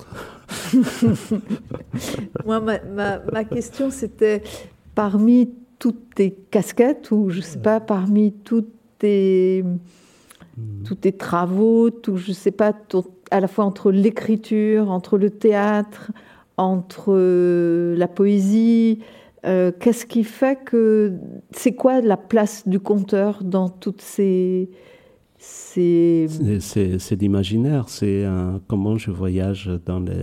Moi, 2.44 2.60
ma, 2.60 2.78
ma, 2.80 3.20
ma 3.20 3.44
question 3.44 3.90
c'était 3.90 4.42
parmi 4.94 5.48
toutes 5.78 6.14
tes 6.14 6.32
casquettes 6.50 7.10
ou 7.10 7.30
je 7.30 7.40
sais 7.40 7.58
pas 7.58 7.80
parmi 7.80 8.32
toutes 8.32 8.74
tes 8.98 9.64
hmm. 10.58 10.82
tous 10.84 10.94
tes 10.96 11.12
travaux, 11.12 11.88
tout, 11.88 12.18
je 12.18 12.32
sais 12.32 12.50
pas, 12.50 12.74
à 13.32 13.40
la 13.40 13.48
fois 13.48 13.64
entre 13.64 13.90
l'écriture, 13.90 14.90
entre 14.90 15.18
le 15.18 15.30
théâtre, 15.30 16.12
entre 16.56 17.06
euh, 17.08 17.96
la 17.96 18.08
poésie, 18.08 19.00
euh, 19.44 19.72
qu'est-ce 19.78 20.06
qui 20.06 20.22
fait 20.22 20.62
que 20.64 21.14
c'est 21.50 21.74
quoi 21.74 22.00
la 22.00 22.16
place 22.16 22.68
du 22.68 22.78
conteur 22.78 23.42
dans 23.42 23.68
toutes 23.68 24.02
ces 24.02 24.70
ces 25.38 26.28
c'est 26.60 27.20
l'imaginaire, 27.20 27.88
c'est 27.88 28.24
comment 28.68 28.96
je 28.96 29.10
voyage 29.10 29.68
dans 29.84 29.98
les 29.98 30.22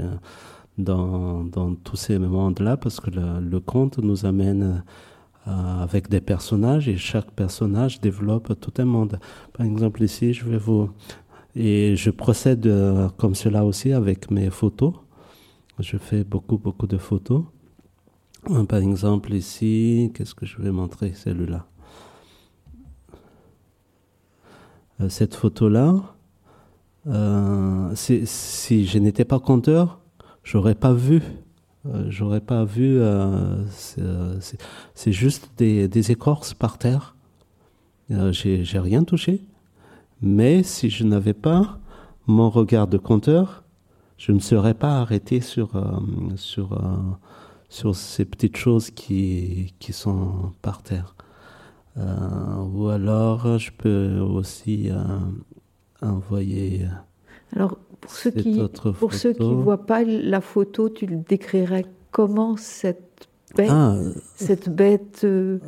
dans, 0.80 1.44
dans 1.44 1.76
tous 1.76 1.98
ces 1.98 2.18
mondes-là 2.18 2.78
parce 2.78 3.00
que 3.00 3.12
le, 3.12 3.60
conte 3.60 4.00
nous 4.00 4.26
amène 4.26 4.84
euh, 5.48 5.84
avec 5.84 6.10
des 6.10 6.22
personnages 6.22 6.88
et 6.88 6.98
chaque 6.98 7.32
personnage 7.32 8.00
développe 8.00 8.60
tout 8.60 8.74
un 8.78 8.86
monde. 8.86 9.20
Par 9.54 9.66
exemple, 9.66 10.02
ici, 10.02 10.34
je 10.34 10.46
vais 10.46 10.58
vous. 10.58 10.90
Et 11.60 11.96
je 11.96 12.10
procède 12.10 12.66
euh, 12.66 13.10
comme 13.18 13.36
cela 13.36 13.66
aussi 13.66 13.92
avec 13.92 14.32
mes 14.32 14.50
photos. 14.50 14.94
Je 15.78 15.98
fais 15.98 16.24
beaucoup, 16.24 16.58
beaucoup 16.58 16.88
de 16.88 16.98
photos. 16.98 17.44
Euh, 18.50 18.64
par 18.64 18.80
exemple, 18.80 19.34
ici, 19.34 20.12
qu'est-ce 20.16 20.34
que 20.34 20.46
je 20.46 20.58
vais 20.62 20.72
montrer? 20.72 21.14
Celle-là. 21.14 21.66
Cette 25.08 25.34
photo-là, 25.34 25.96
si 27.96 28.86
je 28.86 28.98
n'étais 29.00 29.24
pas 29.24 29.40
conteur, 29.40 30.02
j'aurais 30.44 30.76
pas 30.76 30.92
vu 30.92 31.22
euh, 31.86 32.06
j'aurais 32.10 32.42
pas 32.42 32.66
vu. 32.66 33.00
Euh, 33.00 33.64
c'est 34.96 35.12
juste 35.12 35.50
des, 35.58 35.88
des, 35.88 36.12
écorces 36.12 36.54
par 36.54 36.78
terre. 36.78 37.16
Euh, 38.12 38.32
j'ai 38.32 38.80
rien 38.80 39.04
touché. 39.04 39.42
Mais 40.22 40.64
si 40.64 40.90
je 40.90 41.04
n'avais 41.04 41.34
pas 41.34 41.80
mon 42.28 42.50
regard 42.50 42.88
de 42.88 42.98
compteur, 42.98 43.64
je 44.18 44.32
ne 44.32 44.40
serais 44.40 44.74
pas 44.74 45.00
arrêté 45.00 45.40
sur, 45.40 45.72
sur, 46.36 46.78
sur 47.70 47.96
ces 47.96 48.26
petites 48.26 48.58
choses 48.58 48.92
qui, 48.92 49.74
qui 49.80 49.94
sont 49.94 50.52
par 50.62 50.84
terre. 50.84 51.16
ou 51.96 52.90
alors, 52.90 53.58
je 53.58 53.72
peux 53.72 54.20
aussi 54.20 54.90
envoyer. 56.02 56.86
Alors, 57.56 57.78
pour 58.00 58.12
ceux 58.12 58.32
qui 58.32 58.62
pour 59.00 59.14
ceux 59.14 59.34
qui 59.34 59.54
voient 59.54 59.86
pas 59.86 60.04
la 60.04 60.42
photo, 60.42 60.90
tu 60.90 61.06
le 61.06 61.18
décrirais 61.18 61.86
comment 62.12 62.58
cette 62.58 63.28
bête, 63.56 63.70
ah. 63.72 63.96
cette 64.36 64.70
bête 64.70 65.22
euh, 65.24 65.60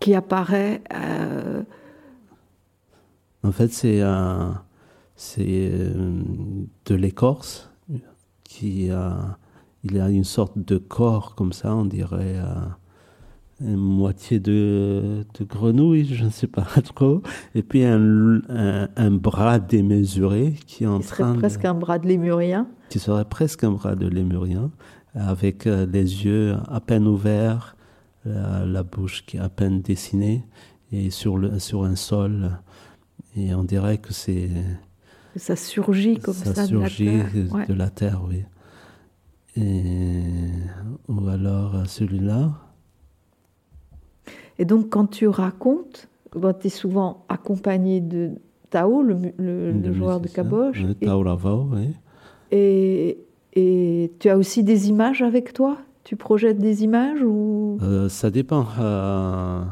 qui 0.00 0.14
apparaît. 0.14 0.82
Euh, 3.44 3.48
en 3.48 3.52
fait, 3.52 3.72
c'est 3.72 4.02
c'est 5.16 5.70
euh, 5.72 6.22
de 6.86 6.94
l'écorce 6.94 7.70
qui 8.44 8.90
a 8.90 9.38
il 9.84 10.00
a 10.00 10.08
une 10.10 10.24
sorte 10.24 10.58
de 10.58 10.76
corps 10.76 11.34
comme 11.34 11.52
ça, 11.52 11.74
on 11.74 11.84
dirait 11.84 12.36
une 13.60 13.76
moitié 13.76 14.38
de, 14.40 15.24
de, 15.38 15.44
grenouille, 15.44 16.04
je 16.04 16.24
ne 16.24 16.30
sais 16.30 16.46
pas 16.46 16.66
trop, 16.94 17.22
et 17.54 17.62
puis 17.62 17.84
un, 17.84 18.40
un, 18.48 19.10
bras 19.10 19.58
démesuré 19.58 20.54
qui 20.66 20.84
est 20.84 20.86
en 20.86 20.98
qui 20.98 21.06
serait 21.06 21.36
presque 21.36 21.64
un 21.64 21.74
bras 21.74 21.98
de 21.98 22.06
lémurien. 22.08 22.66
Qui 22.88 22.98
serait 22.98 23.24
presque 23.24 23.64
un 23.64 23.72
bras 23.72 23.94
de 23.94 24.08
lémurien, 24.08 24.70
avec 25.14 25.66
euh, 25.66 25.86
les 25.86 26.24
yeux 26.24 26.56
à 26.68 26.80
peine 26.80 27.06
ouverts, 27.06 27.76
la, 28.24 28.82
bouche 28.82 29.24
qui 29.24 29.38
est 29.38 29.40
à 29.40 29.48
peine 29.48 29.80
dessinée, 29.80 30.44
et 30.92 31.10
sur, 31.10 31.38
le, 31.38 31.58
sur 31.58 31.84
un 31.84 31.96
sol. 31.96 32.50
Et 33.36 33.54
on 33.54 33.64
dirait 33.64 33.98
que 33.98 34.12
c'est. 34.12 34.48
Ça 35.36 35.56
surgit 35.56 36.18
comme 36.18 36.34
ça, 36.34 36.54
ça 36.54 36.66
surgit 36.66 37.06
de 37.06 37.12
la 37.12 37.20
terre, 37.20 37.66
de 37.68 37.74
la 37.74 37.90
terre 37.90 38.22
oui. 38.26 38.42
Et, 39.56 40.22
ou 41.08 41.28
alors 41.28 41.86
celui-là. 41.86 42.52
Et 44.58 44.64
donc, 44.64 44.88
quand 44.90 45.06
tu 45.06 45.28
racontes, 45.28 46.08
tu 46.32 46.66
es 46.66 46.70
souvent 46.70 47.24
accompagné 47.28 48.00
de 48.00 48.32
Tao, 48.70 49.02
le, 49.02 49.16
le, 49.38 49.92
joueur 49.92 50.20
de 50.20 50.28
caboche. 50.28 50.82
Oui, 50.84 50.94
Tao 50.96 51.22
Lavao, 51.22 51.68
oui. 51.72 51.94
Et, 52.50 53.18
et, 53.54 54.12
tu 54.18 54.28
as 54.28 54.36
aussi 54.36 54.62
des 54.62 54.88
images 54.88 55.22
avec 55.22 55.52
toi? 55.52 55.78
Tu 56.04 56.16
projettes 56.16 56.58
des 56.58 56.84
images 56.84 57.22
ou? 57.22 57.78
Euh, 57.82 58.08
Ça 58.08 58.30
dépend. 58.30 58.66
Euh, 58.78 59.62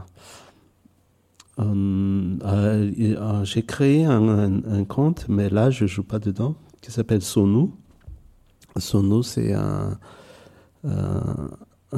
euh, 1.58 3.44
j'ai 3.44 3.62
créé 3.62 4.04
un, 4.04 4.62
un, 4.64 4.84
compte, 4.84 5.26
mais 5.28 5.48
là, 5.48 5.70
je 5.70 5.86
joue 5.86 6.02
pas 6.02 6.18
dedans, 6.18 6.54
qui 6.82 6.90
s'appelle 6.90 7.22
Sonu. 7.22 7.70
Sonu, 8.76 9.22
c'est 9.22 9.54
un 9.54 9.98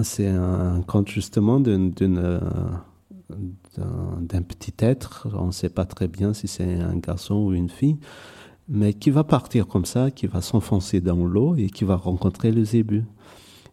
c'est 0.03 0.29
un 0.29 0.83
conte 0.87 1.09
justement 1.09 1.61
d'un 1.61 1.91
petit 4.43 4.75
être, 4.79 5.29
on 5.35 5.47
ne 5.47 5.53
sait 5.53 5.69
pas 5.69 5.85
très 5.85 6.09
bien 6.09 6.33
si 6.35 6.49
c'est 6.49 6.81
un 6.81 6.97
garçon 6.97 7.37
ou 7.37 7.53
une 7.53 7.71
fille, 7.71 7.99
mais 8.69 8.93
qui 8.93 9.11
va 9.11 9.25
partir 9.25 9.67
comme 9.67 9.85
ça, 9.85 10.11
qui 10.11 10.27
va 10.27 10.41
s'enfoncer 10.41 11.01
dans 11.01 11.25
l'eau 11.25 11.57
et 11.57 11.71
qui 11.71 11.85
va 11.85 11.97
rencontrer 11.97 12.53
le 12.53 12.65
zébu. 12.65 13.05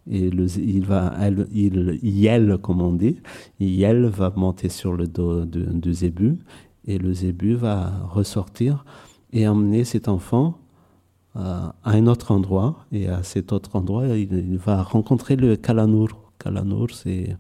Et 0.09 0.29
le, 0.29 0.45
il 0.59 0.85
va, 0.85 1.15
il 1.51 1.99
yelle, 2.03 2.57
comme 2.61 2.81
on 2.81 2.93
dit, 2.93 3.17
yelle 3.59 4.05
va 4.05 4.31
monter 4.35 4.69
sur 4.69 4.93
le 4.93 5.07
dos 5.07 5.45
du 5.45 5.93
zébu 5.93 6.37
et 6.87 6.97
le 6.97 7.13
zébu 7.13 7.55
va 7.55 7.91
ressortir 8.09 8.85
et 9.33 9.47
emmener 9.47 9.83
cet 9.83 10.07
enfant 10.07 10.59
à 11.35 11.73
un 11.83 12.07
autre 12.07 12.31
endroit. 12.31 12.85
Et 12.91 13.07
à 13.07 13.23
cet 13.23 13.51
autre 13.51 13.75
endroit, 13.75 14.07
il, 14.07 14.57
va 14.57 14.83
rencontrer 14.83 15.35
le 15.35 15.55
Kalanur. 15.55 16.09
Kalanur, 16.39 16.91
c'est, 16.91 17.35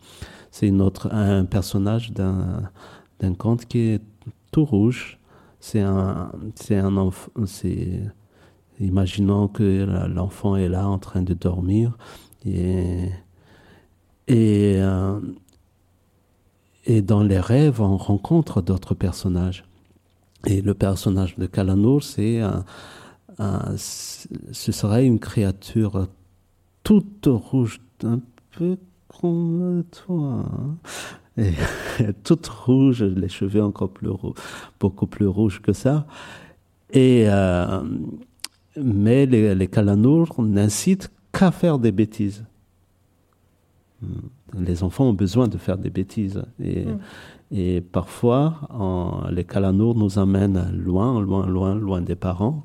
c'est 0.51 0.71
autre, 0.71 1.09
un 1.13 1.45
personnage 1.45 2.11
d'un, 2.11 2.69
d'un 3.19 3.33
conte 3.33 3.65
qui 3.65 3.79
est 3.79 4.01
tout 4.51 4.65
rouge. 4.65 5.19
C'est 5.59 5.81
un, 5.81 6.31
c'est 6.55 6.77
un 6.77 6.95
enfant, 6.97 7.31
c'est, 7.45 8.01
imaginons 8.79 9.47
que 9.47 10.07
l'enfant 10.07 10.55
est 10.55 10.69
là 10.69 10.87
en 10.87 10.99
train 10.99 11.21
de 11.23 11.33
dormir 11.33 11.97
et, 12.45 13.09
et, 14.27 14.75
euh, 14.77 15.19
et 16.85 17.01
dans 17.01 17.23
les 17.23 17.39
rêves, 17.39 17.81
on 17.81 17.97
rencontre 17.97 18.61
d'autres 18.61 18.93
personnages. 18.95 19.65
Et 20.45 20.61
le 20.61 20.73
personnage 20.73 21.35
de 21.37 21.47
Kalanur, 21.47 22.03
c'est 22.03 22.39
un, 22.39 22.63
ce 23.77 24.71
serait 24.71 25.05
une 25.05 25.19
créature 25.19 26.07
toute 26.83 27.27
rouge, 27.27 27.81
un 28.03 28.19
peu 28.51 28.77
comme 29.07 29.83
toi. 29.91 30.45
Toute 32.23 32.47
rouge, 32.47 33.03
les 33.03 33.27
cheveux 33.27 33.61
encore 33.61 33.89
plus 33.89 34.09
beaucoup 34.79 35.07
plus 35.07 35.27
rouges 35.27 35.61
que 35.61 35.73
ça. 35.73 36.07
Et, 36.91 37.25
euh, 37.27 37.83
mais 38.77 39.25
les, 39.25 39.53
les 39.53 39.67
calanours 39.67 40.41
n'incitent 40.41 41.11
qu'à 41.37 41.51
faire 41.51 41.79
des 41.79 41.91
bêtises. 41.91 42.45
Les 44.53 44.83
enfants 44.83 45.05
ont 45.05 45.13
besoin 45.13 45.47
de 45.47 45.57
faire 45.57 45.77
des 45.77 45.89
bêtises. 45.89 46.43
Et, 46.59 46.85
mm. 46.85 46.99
et 47.51 47.81
parfois, 47.81 48.69
les 49.31 49.43
calanours 49.43 49.95
nous 49.95 50.19
amènent 50.19 50.71
loin, 50.71 51.19
loin, 51.21 51.45
loin, 51.47 51.75
loin 51.75 52.01
des 52.01 52.15
parents. 52.15 52.63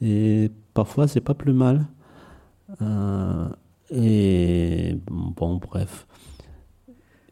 Et 0.00 0.50
parfois, 0.74 1.08
c'est 1.08 1.20
pas 1.20 1.34
plus 1.34 1.52
mal. 1.52 1.86
Euh, 2.82 3.48
et 3.90 4.96
bon, 5.08 5.56
bref. 5.56 6.06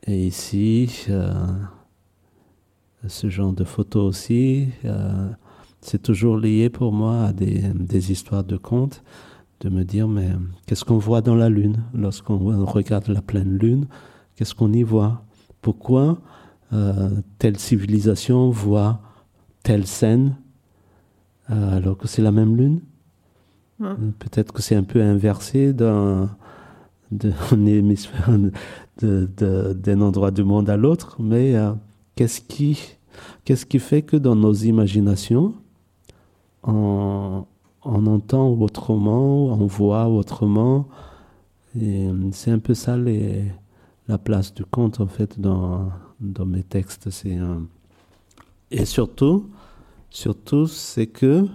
Et 0.07 0.27
ici, 0.27 1.07
euh, 1.11 1.33
ce 3.07 3.29
genre 3.29 3.53
de 3.53 3.65
photos 3.65 4.05
aussi, 4.05 4.69
euh, 4.85 5.29
c'est 5.81 6.03
toujours 6.03 6.37
lié 6.37 6.71
pour 6.71 6.93
moi 6.93 7.27
à 7.27 7.33
des, 7.33 7.63
des, 7.75 8.11
histoires 8.11 8.45
de 8.45 8.57
contes, 8.57 9.03
de 9.63 9.69
me 9.69 9.85
dire, 9.85 10.09
mais 10.09 10.29
qu'est-ce 10.67 10.85
qu'on 10.85 10.99
voit 10.99 11.21
dans 11.21 11.37
la 11.37 11.49
Lune? 11.49 11.83
Lorsqu'on 11.95 12.39
regarde 12.67 13.09
la 13.09 13.23
pleine 13.23 13.59
Lune, 13.59 13.87
qu'est-ce 14.35 14.55
qu'on 14.55 14.73
y 14.73 14.83
voit? 14.83 15.23
Pourquoi 15.61 16.19
euh, 16.73 17.11
telle 17.39 17.59
civilisation 17.59 18.51
voit 18.51 19.01
telle 19.63 19.87
scène 19.87 20.37
euh, 21.51 21.77
alors 21.77 21.97
que 21.97 22.09
c'est 22.09 22.23
la 22.23 22.33
même 22.33 22.57
Lune? 22.57 22.81
Peut-être 24.21 24.53
que 24.53 24.63
c'est 24.63 24.77
un 24.77 24.85
peu 24.85 25.03
inversé 25.03 25.73
d'un 25.73 26.29
hémisphère 27.53 28.31
d'un 29.01 30.01
endroit 30.01 30.31
du 30.31 30.45
monde 30.45 30.71
à 30.71 30.77
l'autre, 30.77 31.17
mais 31.19 31.57
euh, 31.57 31.73
qu'est-ce 32.15 32.41
qui, 32.41 32.81
qu'est-ce 33.45 33.67
qui 33.67 33.81
fait 33.81 34.03
que 34.03 34.17
dans 34.17 34.37
nos 34.37 34.55
imaginations, 34.55 35.55
on, 36.63 37.45
on 37.85 38.07
entend 38.07 38.49
autrement, 38.49 39.47
on 39.47 39.67
voit 39.67 40.09
autrement 40.09 40.89
C'est 42.33 42.51
un 42.51 42.59
peu 42.59 42.75
ça 42.75 42.97
la 44.09 44.19
place 44.19 44.55
du 44.55 44.65
conte 44.65 45.01
en 45.01 45.07
fait 45.07 45.41
dans, 45.41 45.91
mes 46.21 46.63
textes. 46.63 47.11
C'est 47.11 47.39
et 48.71 48.85
surtout, 48.87 49.51
surtout, 50.11 50.67
c'est 50.67 51.07
que 51.07 51.47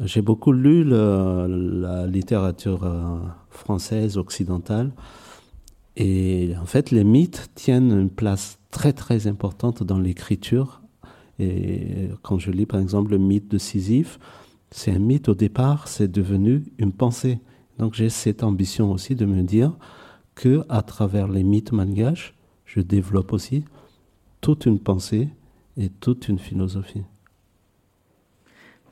j'ai 0.00 0.22
beaucoup 0.22 0.52
lu 0.52 0.84
la 0.84 2.06
littérature 2.06 2.84
euh, 2.84 3.18
française 3.50 4.18
occidentale 4.18 4.92
et 5.96 6.54
en 6.60 6.66
fait, 6.66 6.90
les 6.90 7.04
mythes 7.04 7.50
tiennent 7.54 7.90
une 7.90 8.10
place 8.10 8.58
très 8.70 8.92
très 8.92 9.26
importante 9.26 9.82
dans 9.82 9.98
l'écriture. 9.98 10.82
Et 11.38 12.08
quand 12.22 12.38
je 12.38 12.50
lis 12.50 12.66
par 12.66 12.80
exemple 12.80 13.10
le 13.10 13.18
mythe 13.18 13.50
de 13.50 13.58
Sisyphe, 13.58 14.18
c'est 14.70 14.92
un 14.92 14.98
mythe 14.98 15.28
au 15.28 15.34
départ, 15.34 15.88
c'est 15.88 16.10
devenu 16.10 16.64
une 16.78 16.92
pensée. 16.92 17.38
Donc 17.78 17.94
j'ai 17.94 18.08
cette 18.08 18.42
ambition 18.42 18.92
aussi 18.92 19.14
de 19.14 19.26
me 19.26 19.42
dire 19.42 19.72
que 20.34 20.64
à 20.68 20.82
travers 20.82 21.28
les 21.28 21.42
mythes 21.42 21.72
malgaches, 21.72 22.34
je 22.64 22.80
développe 22.80 23.32
aussi 23.32 23.64
toute 24.40 24.66
une 24.66 24.78
pensée 24.78 25.28
et 25.76 25.88
toute 25.88 26.28
une 26.28 26.38
philosophie. 26.38 27.02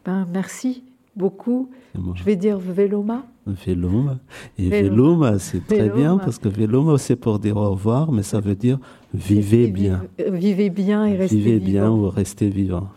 Ben, 0.04 0.26
merci 0.32 0.84
beaucoup. 1.16 1.70
Je 2.14 2.24
vais 2.24 2.36
dire 2.36 2.58
Veloma. 2.58 3.24
Veloma. 3.46 4.18
Et 4.58 4.68
Veloma, 4.68 5.38
c'est 5.38 5.66
très 5.66 5.88
bien 5.88 6.18
parce 6.18 6.38
que 6.38 6.48
Veloma, 6.48 6.98
c'est 6.98 7.16
pour 7.16 7.38
dire 7.38 7.56
au 7.56 7.70
revoir, 7.70 8.10
mais 8.12 8.22
ça 8.22 8.40
veut 8.40 8.54
dire 8.54 8.78
vivez 9.12 9.68
bien. 9.68 10.04
Vivez 10.18 10.70
bien 10.70 11.06
et 11.06 11.16
restez 11.16 11.36
vivez 11.36 11.58
vivant. 11.58 11.70
bien 11.70 11.90
ou 11.90 12.10
restez 12.10 12.48
vivant. 12.48 12.88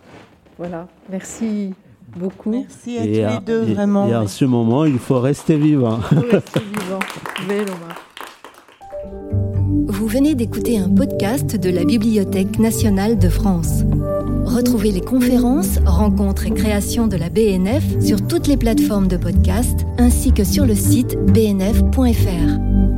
Voilà. 0.58 0.88
Merci 1.10 1.74
beaucoup. 2.16 2.52
Merci 2.52 2.98
à 2.98 3.02
tous 3.02 3.40
les 3.40 3.46
deux, 3.46 3.74
vraiment. 3.74 4.08
Et 4.08 4.14
à 4.14 4.28
ce 4.28 4.46
moment, 4.46 4.86
il 4.86 5.00
faut 5.00 5.20
rester 5.20 5.58
vivant. 5.58 6.00
rester 6.12 6.60
vivant. 6.60 7.00
Veloma. 7.48 7.96
Vous 9.88 10.08
venez 10.08 10.36
d'écouter 10.36 10.78
un 10.78 10.90
podcast 10.90 11.56
de 11.56 11.70
la 11.70 11.84
Bibliothèque 11.84 12.60
nationale 12.60 13.18
de 13.18 13.30
France. 13.30 13.84
Retrouvez 14.46 14.92
les 14.92 15.02
conférences, 15.02 15.80
rencontres 15.86 16.48
et 16.48 16.52
créations 16.52 17.08
de 17.08 17.18
la 17.18 17.30
BNF 17.30 17.84
sur 18.02 18.26
toutes 18.26 18.48
les 18.48 18.58
plateformes 18.58 19.08
de 19.08 19.18
podcast 19.18 19.86
ainsi 19.98 20.32
que 20.32 20.44
sur 20.44 20.66
le 20.66 20.76
site 20.76 21.18
bnf.fr. 21.34 22.97